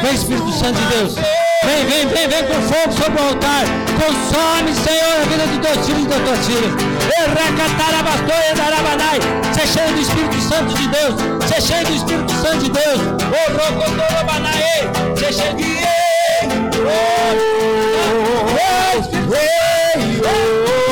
Vem, 0.00 0.14
Espírito 0.14 0.50
Santo 0.50 0.80
de 0.80 0.86
Deus. 0.86 1.14
Vem, 1.16 1.84
vem, 1.84 2.06
vem, 2.08 2.26
vem 2.26 2.44
com 2.46 2.54
fogo 2.62 2.92
sobre 2.92 3.20
o 3.20 3.24
altar. 3.28 3.64
Consome, 4.00 4.74
Senhor, 4.76 5.20
a 5.20 5.24
vida 5.28 5.46
dos 5.46 5.58
teus 5.66 5.86
filhos 5.86 6.04
e 6.04 6.08
das 6.08 6.22
tuas 6.22 6.46
filhas. 6.46 6.72
Ser 9.52 9.66
cheio 9.66 9.92
do 9.92 10.00
Espírito 10.00 10.40
Santo 10.40 10.74
de 10.74 10.88
Deus. 10.88 11.14
Ser 11.48 11.60
cheio 11.60 11.84
do 11.86 11.92
Espírito 11.94 12.32
Santo 12.32 12.58
de 12.64 12.70
Deus. 12.70 13.00
Ser 15.18 15.32
cheio 15.34 15.54
de. 15.54 15.64
Ei, 18.56 19.00
Espírito 19.00 19.28
Vem, 19.28 20.87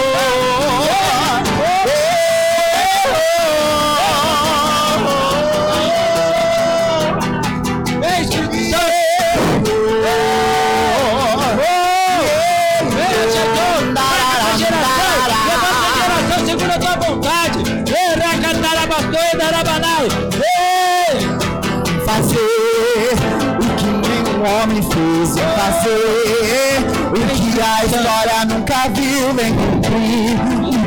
o 25.86 27.52
que 27.52 27.60
a 27.60 27.84
história 27.84 28.44
nunca 28.46 28.88
viu 28.94 29.32
vem 29.34 29.54
cumprir 29.54 30.36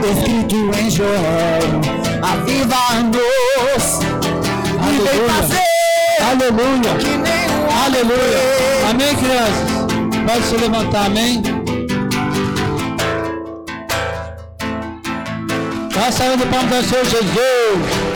descrito 0.01 0.55
em 0.79 0.89
Joel 0.89 1.99
aviva-nos 2.21 3.99
e 4.87 4.97
vem 5.03 5.29
fazer 5.29 5.69
Aleluia. 6.29 6.91
o 6.91 6.97
que 6.97 7.17
nenhum 7.17 7.49
Aleluia. 7.85 8.89
Amém, 8.89 9.15
crianças? 9.15 9.79
Pode 10.27 10.45
se 10.45 10.57
levantar, 10.57 11.05
amém? 11.05 11.41
Vai 15.91 16.11
saindo 16.11 16.45
palmas 16.47 16.73
ao 16.73 16.83
Senhor 16.83 17.05
Jesus. 17.05 18.08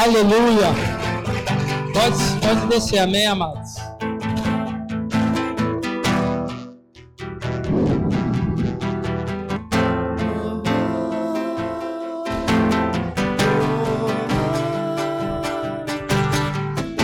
Aleluia. 0.00 0.68
Pode, 1.92 2.40
pode 2.40 2.66
descer, 2.68 3.00
amém, 3.00 3.26
amados? 3.26 3.74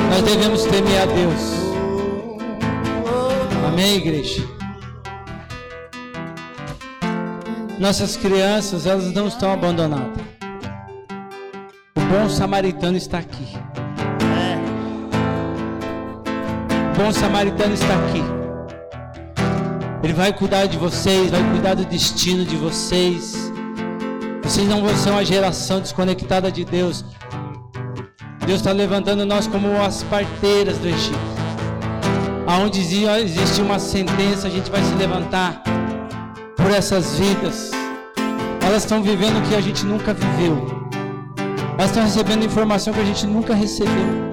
Nós 0.09 0.23
devemos 0.23 0.63
temer 0.63 1.03
a 1.03 1.07
Deus. 1.07 1.43
Amém, 3.67 3.97
igreja? 3.97 4.49
Nossas 7.81 8.17
crianças, 8.17 8.87
elas 8.87 9.13
não 9.13 9.27
estão 9.27 9.53
abandonadas. 9.53 10.34
Bom 12.17 12.29
samaritano 12.29 12.97
está 12.97 13.19
aqui. 13.19 13.57
O 16.95 16.97
bom 16.97 17.13
samaritano 17.13 17.75
está 17.75 17.93
aqui. 17.95 18.23
Ele 20.01 20.13
vai 20.13 20.33
cuidar 20.33 20.67
de 20.67 20.79
vocês, 20.79 21.33
vai 21.33 21.43
cuidar 21.51 21.75
do 21.75 21.85
destino 21.85 22.45
de 22.45 22.55
vocês. 22.57 23.51
Vocês 24.45 24.69
não 24.69 24.81
vão 24.81 24.95
ser 24.97 25.11
uma 25.11 25.25
geração 25.25 25.81
desconectada 25.81 26.53
de 26.53 26.65
Deus. 26.65 27.05
Deus 28.47 28.61
está 28.61 28.71
levantando 28.71 29.27
nós 29.27 29.49
como 29.49 29.83
as 29.83 30.05
parteiras 30.05 30.79
do 30.79 30.87
Egito. 30.87 31.19
Aonde 32.47 32.79
exi- 32.81 33.07
existe 33.07 33.61
uma 33.61 33.81
sentença, 33.81 34.47
a 34.47 34.51
gente 34.51 34.71
vai 34.71 34.83
se 34.85 34.95
levantar 34.95 35.63
por 36.57 36.71
essas 36.71 37.19
vidas. 37.19 37.73
Elas 38.65 38.85
estão 38.85 39.03
vivendo 39.03 39.39
o 39.39 39.43
que 39.49 39.57
a 39.57 39.61
gente 39.61 39.85
nunca 39.85 40.15
viveu. 40.15 40.74
Elas 41.77 41.91
estão 41.91 42.05
recebendo 42.05 42.45
informação 42.45 42.95
que 42.95 43.01
a 43.01 43.05
gente 43.05 43.27
nunca 43.27 43.55
recebeu. 43.55 44.33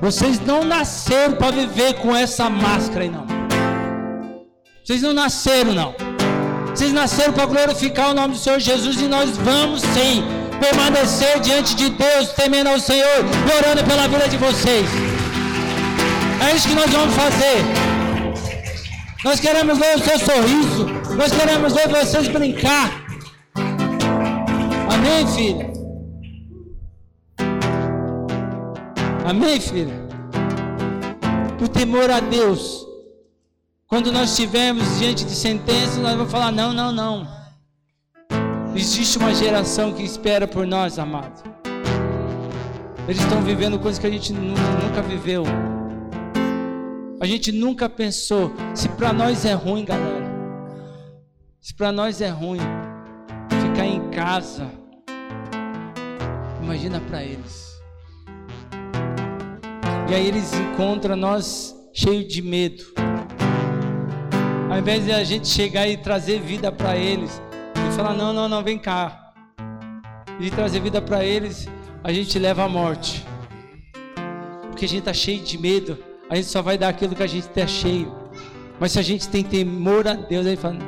Vocês 0.00 0.40
não 0.40 0.64
nasceram 0.64 1.36
para 1.36 1.50
viver 1.50 1.94
com 1.94 2.14
essa 2.14 2.48
máscara 2.48 3.02
aí, 3.04 3.10
não. 3.10 3.26
Vocês 4.84 5.02
não 5.02 5.12
nasceram, 5.12 5.72
não. 5.74 5.94
Vocês 6.70 6.92
nasceram 6.92 7.32
para 7.32 7.46
glorificar 7.46 8.10
o 8.10 8.14
nome 8.14 8.34
do 8.34 8.40
Senhor 8.40 8.58
Jesus 8.58 9.00
e 9.00 9.08
nós 9.08 9.36
vamos 9.36 9.82
sim 9.82 10.24
permanecer 10.58 11.40
diante 11.40 11.74
de 11.74 11.90
Deus, 11.90 12.30
temendo 12.30 12.68
ao 12.68 12.78
Senhor 12.78 13.24
e 13.48 13.56
orando 13.58 13.84
pela 13.84 14.06
vida 14.08 14.28
de 14.28 14.36
vocês. 14.36 14.88
É 16.48 16.56
isso 16.56 16.68
que 16.68 16.74
nós 16.74 16.90
vamos 16.90 17.14
fazer. 17.14 17.58
Nós 19.24 19.38
queremos 19.38 19.78
ver 19.78 19.96
o 19.96 19.98
seu 20.00 20.18
sorriso. 20.18 20.86
Nós 21.16 21.32
queremos 21.32 21.72
ver 21.72 21.88
vocês 21.88 22.28
brincar. 22.28 23.01
Amém, 24.94 25.26
filha? 25.26 25.72
Amém, 29.28 29.60
filha? 29.60 29.94
Por 31.58 31.68
temor 31.68 32.10
a 32.10 32.20
Deus. 32.20 32.86
Quando 33.86 34.10
nós 34.10 34.30
estivermos 34.30 34.98
diante 34.98 35.24
de 35.24 35.32
sentença, 35.34 36.00
nós 36.00 36.16
vamos 36.16 36.30
falar: 36.30 36.50
não, 36.50 36.72
não, 36.72 36.92
não. 36.92 37.26
Existe 38.74 39.18
uma 39.18 39.34
geração 39.34 39.92
que 39.92 40.02
espera 40.02 40.46
por 40.48 40.66
nós, 40.66 40.98
amado. 40.98 41.42
Eles 43.06 43.20
estão 43.22 43.42
vivendo 43.42 43.78
coisas 43.78 43.98
que 43.98 44.06
a 44.06 44.10
gente 44.10 44.32
nu- 44.32 44.54
nunca 44.82 45.02
viveu. 45.02 45.44
A 47.20 47.26
gente 47.26 47.52
nunca 47.52 47.88
pensou. 47.88 48.52
Se 48.74 48.88
para 48.88 49.12
nós 49.12 49.44
é 49.44 49.52
ruim, 49.52 49.84
galera. 49.84 50.32
Se 51.60 51.74
para 51.74 51.92
nós 51.92 52.20
é 52.20 52.28
ruim 52.28 52.60
ficar 53.62 53.86
em 53.86 54.08
casa. 54.10 54.81
Imagina 56.62 57.00
para 57.00 57.22
eles. 57.22 57.72
E 60.08 60.14
aí 60.14 60.28
eles 60.28 60.52
encontram 60.54 61.16
nós 61.16 61.74
cheio 61.92 62.26
de 62.26 62.40
medo. 62.40 62.84
Ao 64.70 64.78
invés 64.78 65.04
de 65.04 65.12
a 65.12 65.24
gente 65.24 65.48
chegar 65.48 65.88
e 65.88 65.96
trazer 65.96 66.40
vida 66.40 66.70
para 66.70 66.96
eles, 66.96 67.42
e 67.74 67.96
falar: 67.96 68.14
não, 68.14 68.32
não, 68.32 68.48
não, 68.48 68.62
vem 68.62 68.78
cá. 68.78 69.32
E 70.40 70.50
trazer 70.50 70.80
vida 70.80 71.02
para 71.02 71.24
eles, 71.24 71.68
a 72.02 72.12
gente 72.12 72.38
leva 72.38 72.64
a 72.64 72.68
morte. 72.68 73.26
Porque 74.68 74.84
a 74.84 74.88
gente 74.88 75.00
está 75.00 75.12
cheio 75.12 75.40
de 75.40 75.58
medo, 75.58 75.98
a 76.30 76.36
gente 76.36 76.48
só 76.48 76.62
vai 76.62 76.78
dar 76.78 76.88
aquilo 76.88 77.14
que 77.14 77.22
a 77.22 77.26
gente 77.26 77.48
está 77.48 77.66
cheio. 77.66 78.12
Mas 78.78 78.92
se 78.92 78.98
a 78.98 79.02
gente 79.02 79.28
tem 79.28 79.42
temor 79.42 80.06
a 80.06 80.14
Deus, 80.14 80.46
ele 80.46 80.56
fala: 80.56 80.78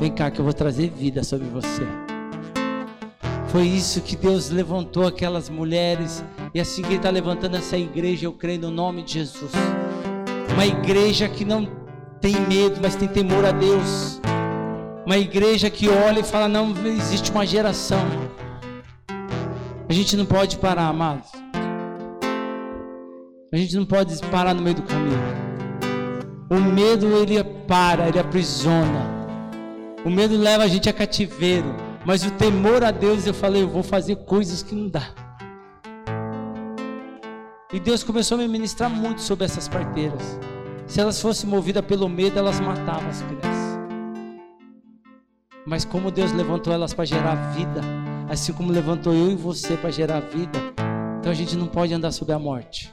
vem 0.00 0.12
cá 0.12 0.30
que 0.30 0.40
eu 0.40 0.44
vou 0.44 0.54
trazer 0.54 0.88
vida 0.90 1.22
sobre 1.24 1.48
você. 1.48 2.07
Foi 3.48 3.66
isso 3.66 4.02
que 4.02 4.14
Deus 4.14 4.50
levantou 4.50 5.06
aquelas 5.06 5.48
mulheres. 5.48 6.22
E 6.54 6.60
assim 6.60 6.82
que 6.82 6.88
Ele 6.88 6.96
está 6.96 7.10
levantando 7.10 7.56
essa 7.56 7.78
igreja, 7.78 8.26
eu 8.26 8.32
creio 8.32 8.60
no 8.60 8.70
nome 8.70 9.02
de 9.02 9.14
Jesus. 9.14 9.52
Uma 10.52 10.66
igreja 10.66 11.28
que 11.28 11.44
não 11.44 11.66
tem 12.20 12.38
medo, 12.42 12.78
mas 12.82 12.94
tem 12.94 13.08
temor 13.08 13.44
a 13.44 13.52
Deus. 13.52 14.20
Uma 15.06 15.16
igreja 15.16 15.70
que 15.70 15.88
olha 15.88 16.20
e 16.20 16.24
fala: 16.24 16.46
não 16.46 16.74
existe 16.86 17.30
uma 17.30 17.46
geração. 17.46 18.06
A 19.88 19.92
gente 19.92 20.14
não 20.14 20.26
pode 20.26 20.58
parar, 20.58 20.88
amados. 20.88 21.30
A 23.50 23.56
gente 23.56 23.74
não 23.76 23.86
pode 23.86 24.14
parar 24.26 24.52
no 24.52 24.60
meio 24.60 24.76
do 24.76 24.82
caminho. 24.82 25.18
O 26.50 26.60
medo 26.60 27.06
ele 27.16 27.42
para, 27.66 28.08
ele 28.08 28.18
aprisiona. 28.18 29.06
O 30.04 30.10
medo 30.10 30.36
leva 30.36 30.64
a 30.64 30.68
gente 30.68 30.90
a 30.90 30.92
cativeiro. 30.92 31.87
Mas 32.08 32.24
o 32.24 32.30
temor 32.30 32.82
a 32.82 32.90
Deus, 32.90 33.26
eu 33.26 33.34
falei, 33.34 33.62
eu 33.62 33.68
vou 33.68 33.82
fazer 33.82 34.16
coisas 34.16 34.62
que 34.62 34.74
não 34.74 34.88
dá. 34.88 35.10
E 37.70 37.78
Deus 37.78 38.02
começou 38.02 38.38
a 38.38 38.40
me 38.40 38.48
ministrar 38.48 38.88
muito 38.88 39.20
sobre 39.20 39.44
essas 39.44 39.68
parteiras. 39.68 40.40
Se 40.86 41.02
elas 41.02 41.20
fossem 41.20 41.50
movidas 41.50 41.84
pelo 41.84 42.08
medo, 42.08 42.38
elas 42.38 42.60
matavam 42.60 43.10
as 43.10 43.20
crianças. 43.20 43.78
Mas 45.66 45.84
como 45.84 46.10
Deus 46.10 46.32
levantou 46.32 46.72
elas 46.72 46.94
para 46.94 47.04
gerar 47.04 47.34
vida, 47.52 47.82
assim 48.26 48.54
como 48.54 48.72
levantou 48.72 49.12
eu 49.12 49.30
e 49.30 49.34
você 49.34 49.76
para 49.76 49.90
gerar 49.90 50.20
vida, 50.20 50.58
então 51.18 51.30
a 51.30 51.34
gente 51.34 51.54
não 51.56 51.66
pode 51.66 51.92
andar 51.92 52.12
sobre 52.12 52.32
a 52.32 52.38
morte. 52.38 52.90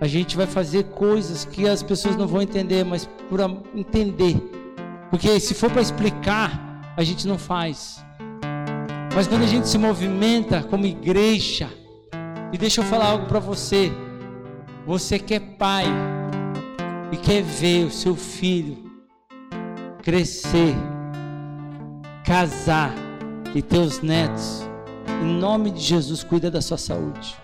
A 0.00 0.08
gente 0.08 0.36
vai 0.36 0.48
fazer 0.48 0.82
coisas 0.82 1.44
que 1.44 1.68
as 1.68 1.80
pessoas 1.80 2.16
não 2.16 2.26
vão 2.26 2.42
entender, 2.42 2.82
mas 2.82 3.08
por 3.28 3.38
entender 3.72 4.61
porque 5.12 5.38
se 5.38 5.52
for 5.52 5.70
para 5.70 5.82
explicar, 5.82 6.80
a 6.96 7.04
gente 7.04 7.28
não 7.28 7.36
faz. 7.36 8.02
Mas 9.14 9.26
quando 9.26 9.42
a 9.42 9.46
gente 9.46 9.68
se 9.68 9.76
movimenta 9.76 10.62
como 10.62 10.86
igreja, 10.86 11.68
e 12.50 12.56
deixa 12.56 12.80
eu 12.80 12.84
falar 12.86 13.08
algo 13.08 13.26
para 13.26 13.38
você. 13.38 13.92
Você 14.86 15.18
que 15.18 15.34
é 15.34 15.38
pai 15.38 15.84
e 17.12 17.18
quer 17.18 17.42
ver 17.42 17.84
o 17.84 17.90
seu 17.90 18.16
filho 18.16 18.90
crescer, 20.02 20.74
casar 22.24 22.94
e 23.54 23.60
ter 23.60 23.80
os 23.80 24.00
netos, 24.00 24.66
em 25.22 25.38
nome 25.38 25.72
de 25.72 25.80
Jesus, 25.80 26.24
cuida 26.24 26.50
da 26.50 26.62
sua 26.62 26.78
saúde. 26.78 27.36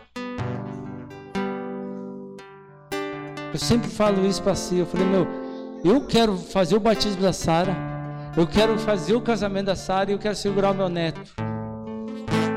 Eu 3.53 3.59
sempre 3.59 3.91
falo 3.91 4.27
isso 4.27 4.43
para 4.43 4.55
si. 4.55 4.79
Eu 4.79 4.87
falei, 4.87 5.07
meu, 5.07 5.48
eu 5.85 6.01
quero 6.07 6.37
fazer 6.37 6.77
o 6.77 6.81
batismo 6.81 7.23
da 7.23 7.33
Sara. 7.33 7.77
Eu 8.37 8.47
quero 8.47 8.79
fazer 8.79 9.15
o 9.15 9.21
casamento 9.21 9.67
da 9.67 9.77
Sara 9.77 10.11
e 10.11 10.15
eu 10.15 10.19
quero 10.19 10.35
segurar 10.35 10.73
o 10.73 10.75
meu 10.75 10.89
neto. 10.89 11.21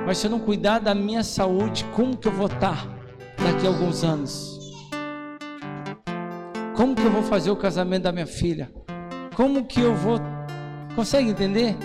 Mas 0.05 0.17
se 0.17 0.27
eu 0.27 0.31
não 0.31 0.39
cuidar 0.39 0.79
da 0.79 0.93
minha 0.93 1.23
saúde, 1.23 1.85
como 1.95 2.17
que 2.17 2.27
eu 2.27 2.31
vou 2.31 2.47
estar 2.47 2.87
daqui 3.37 3.65
a 3.65 3.69
alguns 3.69 4.03
anos? 4.03 4.59
Como 6.75 6.95
que 6.95 7.03
eu 7.03 7.11
vou 7.11 7.23
fazer 7.23 7.51
o 7.51 7.55
casamento 7.55 8.03
da 8.03 8.11
minha 8.11 8.25
filha? 8.25 8.71
Como 9.35 9.65
que 9.65 9.79
eu 9.79 9.95
vou. 9.95 10.19
Consegue 10.95 11.29
entender? 11.29 11.77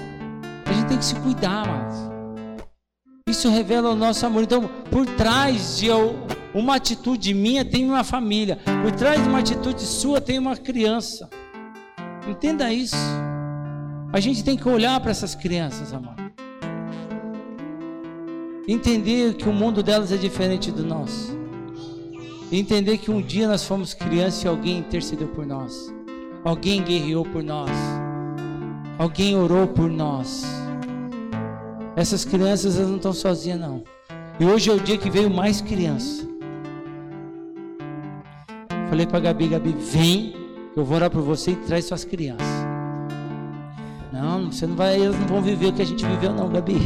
A 0.65 0.73
gente 0.73 0.89
tem 0.89 0.99
que 0.99 1.05
se 1.05 1.15
cuidar, 1.17 1.67
mas. 1.67 2.11
Isso 3.29 3.51
revela 3.51 3.91
o 3.91 3.97
nosso 3.97 4.25
amor. 4.25 4.43
Então, 4.43 4.69
por 4.91 5.05
trás 5.07 5.79
de 5.79 5.87
eu, 5.87 6.17
uma 6.57 6.77
atitude 6.77 7.35
minha 7.35 7.65
tem 7.65 7.85
uma 7.85 8.03
família. 8.03 8.59
Por 8.83 8.91
trás 8.93 9.23
de 9.23 9.29
uma 9.29 9.41
atitude 9.41 9.83
sua 9.83 10.23
tem 10.23 10.39
uma 10.39 10.57
criança. 10.57 11.29
Entenda 12.27 12.73
isso. 12.73 12.97
A 14.11 14.19
gente 14.21 14.43
tem 14.43 14.57
que 14.57 14.67
olhar 14.67 14.99
para 15.01 15.11
essas 15.11 15.35
crianças, 15.35 15.93
amado. 15.93 16.33
Entender 18.67 19.35
que 19.35 19.49
o 19.49 19.53
mundo 19.53 19.83
delas 19.83 20.11
é 20.11 20.17
diferente 20.17 20.73
do 20.73 20.83
nosso. 20.83 21.37
Entender 22.51 22.99
que 22.99 23.11
um 23.11 23.21
dia 23.21 23.47
nós 23.47 23.65
fomos 23.65 23.93
crianças 23.93 24.43
e 24.43 24.49
alguém 24.49 24.79
intercedeu 24.79 25.29
por 25.29 25.45
nós. 25.45 25.93
Alguém 26.43 26.83
guerreou 26.83 27.25
por 27.25 27.43
nós. 27.43 27.71
Alguém 28.99 29.37
orou 29.37 29.67
por 29.67 29.91
nós. 29.91 30.43
Essas 31.95 32.25
crianças 32.25 32.77
elas 32.77 32.89
não 32.89 32.97
estão 32.97 33.13
sozinhas, 33.13 33.61
não. 33.61 33.85
E 34.41 34.45
hoje 34.45 34.71
é 34.71 34.73
o 34.73 34.81
dia 34.81 34.97
que 34.97 35.11
veio 35.11 35.31
mais 35.31 35.61
crianças. 35.61 36.26
Falei 38.89 39.07
para 39.07 39.21
Gabi, 39.21 39.49
Gabi, 39.49 39.73
vem, 39.73 40.35
eu 40.77 40.85
vou 40.85 40.97
orar 40.97 41.11
por 41.11 41.23
você 41.23 41.53
e 41.53 41.57
traz 41.57 41.85
suas 41.87 42.05
crianças. 42.05 42.47
Não, 44.13 44.51
você 44.51 44.67
não 44.67 44.77
vai, 44.77 45.01
eles 45.01 45.19
não 45.19 45.27
vão 45.27 45.43
viver 45.43 45.67
o 45.67 45.73
que 45.73 45.83
a 45.83 45.87
gente 45.87 46.07
viveu, 46.07 46.33
não, 46.33 46.49
Gabi. 46.49 46.81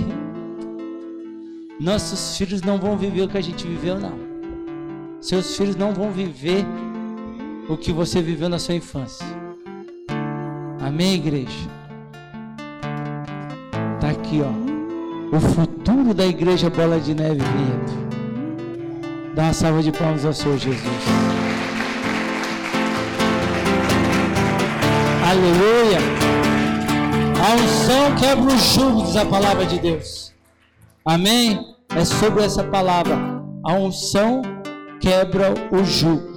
Nossos 1.78 2.36
filhos 2.36 2.62
não 2.62 2.78
vão 2.78 2.97
viver 2.97 3.22
o 3.22 3.28
que 3.28 3.39
a 3.39 3.40
gente 3.40 3.66
viveu, 3.66 3.98
não. 3.98 4.12
Seus 5.20 5.56
filhos 5.56 5.77
não 5.77 5.93
vão 5.93 6.10
viver 6.10 6.64
o 7.68 7.77
que 7.77 7.93
você 7.93 8.20
viveu 8.22 8.48
na 8.48 8.59
sua 8.59 8.74
infância. 8.74 9.27
Amém, 10.81 11.14
igreja? 11.14 11.68
Tá 14.01 14.10
aqui, 14.10 14.40
ó. 14.43 15.36
O 15.36 15.40
futuro 15.40 16.12
da 16.14 16.27
igreja 16.27 16.68
Bola 16.68 16.98
de 16.98 17.14
Neve 17.14 17.40
vindo. 17.40 18.10
Dá 19.35 19.44
uma 19.44 19.52
salva 19.52 19.82
de 19.82 19.93
palmas 19.93 20.24
ao 20.24 20.32
Senhor 20.32 20.59
Jesus. 20.59 21.49
Aleluia. 25.31 25.98
A 27.39 27.55
unção 27.55 28.16
quebra 28.16 28.52
o 28.52 28.59
jugo, 28.59 29.05
diz 29.05 29.15
a 29.15 29.24
palavra 29.24 29.65
de 29.65 29.78
Deus. 29.78 30.35
Amém? 31.05 31.77
É 31.94 32.05
sobre 32.05 32.43
essa 32.43 32.65
palavra. 32.65 33.16
A 33.65 33.73
unção 33.74 34.43
quebra 35.01 35.55
o 35.70 35.85
jugo. 35.85 36.28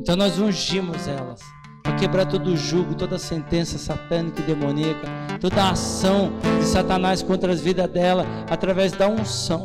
Então 0.00 0.16
nós 0.16 0.38
ungimos 0.38 1.06
elas 1.06 1.42
para 1.82 1.94
quebrar 1.96 2.24
todo 2.24 2.46
o 2.46 2.56
jugo, 2.56 2.94
toda 2.94 3.16
a 3.16 3.18
sentença 3.18 3.76
satânica 3.76 4.40
e 4.40 4.44
demoníaca, 4.44 5.06
toda 5.38 5.62
a 5.62 5.70
ação 5.72 6.32
de 6.58 6.64
Satanás 6.64 7.22
contra 7.22 7.52
as 7.52 7.60
vidas 7.60 7.90
dela 7.90 8.24
através 8.48 8.92
da 8.92 9.06
unção. 9.06 9.64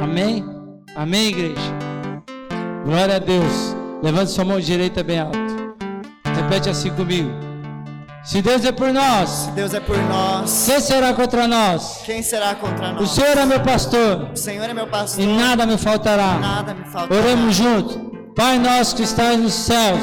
Amém? 0.00 0.44
Amém, 0.94 1.30
igreja? 1.30 1.72
Glória 2.84 3.16
a 3.16 3.18
Deus. 3.18 3.74
Levante 4.00 4.30
sua 4.30 4.44
mão 4.44 4.60
direita 4.60 5.02
bem 5.02 5.18
alta. 5.18 5.51
Repete 6.52 6.68
assim 6.68 6.90
comigo. 6.90 7.30
Se 8.22 8.42
Deus 8.42 8.62
é 8.66 8.72
por 8.72 8.92
nós, 8.92 9.30
se 9.30 9.50
Deus 9.52 9.72
é 9.72 9.80
por 9.80 9.96
nós, 9.96 10.66
quem 10.66 10.80
será 10.80 11.14
contra 11.14 11.48
nós? 11.48 12.02
Quem 12.04 12.22
será 12.22 12.54
contra 12.54 12.92
nós? 12.92 13.00
O 13.00 13.06
Senhor 13.06 13.38
é 13.38 13.46
meu 13.46 13.60
pastor. 13.60 14.30
O 14.30 14.36
Senhor 14.36 14.68
é 14.68 14.74
meu 14.74 14.86
pastor. 14.86 15.24
E 15.24 15.26
nada 15.26 15.64
me 15.64 15.78
faltará. 15.78 16.38
Nada 16.38 16.74
me 16.74 16.84
faltará. 16.84 17.20
Oremos 17.22 17.56
junto. 17.56 17.98
Pai 18.36 18.58
nosso 18.58 18.96
que 18.96 19.02
estás 19.02 19.40
nos 19.40 19.54
céus, 19.54 20.02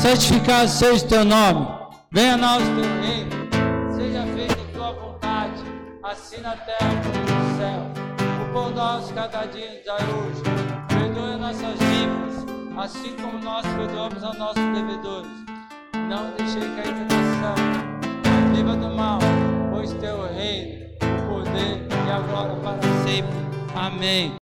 santificado 0.00 0.68
seja 0.68 1.04
o 1.04 1.08
teu 1.08 1.24
nome. 1.24 1.66
Venha 2.12 2.34
a 2.34 2.36
nós 2.36 2.62
o 2.62 2.66
teu 2.76 2.84
reino. 3.02 3.96
Seja 3.96 4.22
feita 4.36 4.54
a 4.54 4.72
tua 4.76 4.92
vontade, 4.92 5.62
assim 6.04 6.40
na 6.40 6.52
terra 6.52 6.94
como 7.02 7.40
no 7.40 7.58
céu. 7.58 8.46
O 8.46 8.52
pão 8.52 8.70
nosso 8.70 9.12
cada 9.14 9.46
dia 9.46 9.72
nos 9.72 9.84
dai 9.84 10.06
hoje. 10.14 10.42
Perdoe 10.90 11.36
nossas 11.40 11.76
dívidas, 11.80 12.46
assim 12.78 13.16
como 13.20 13.40
nós 13.40 13.66
perdoamos 13.66 14.22
aos 14.22 14.38
nossos 14.38 14.62
devedores 14.62 15.47
não 16.08 16.30
deixei 16.38 16.62
cair 16.62 16.94
tentação, 16.94 17.54
livra 18.54 18.74
do 18.76 18.88
mal, 18.96 19.18
pois 19.70 19.92
teu 19.92 20.26
reino, 20.26 20.86
o 21.02 21.28
poder 21.28 21.86
e 21.90 22.10
a 22.10 22.18
glória 22.20 22.56
para 22.56 22.80
sempre. 23.04 23.36
Amém. 23.74 24.32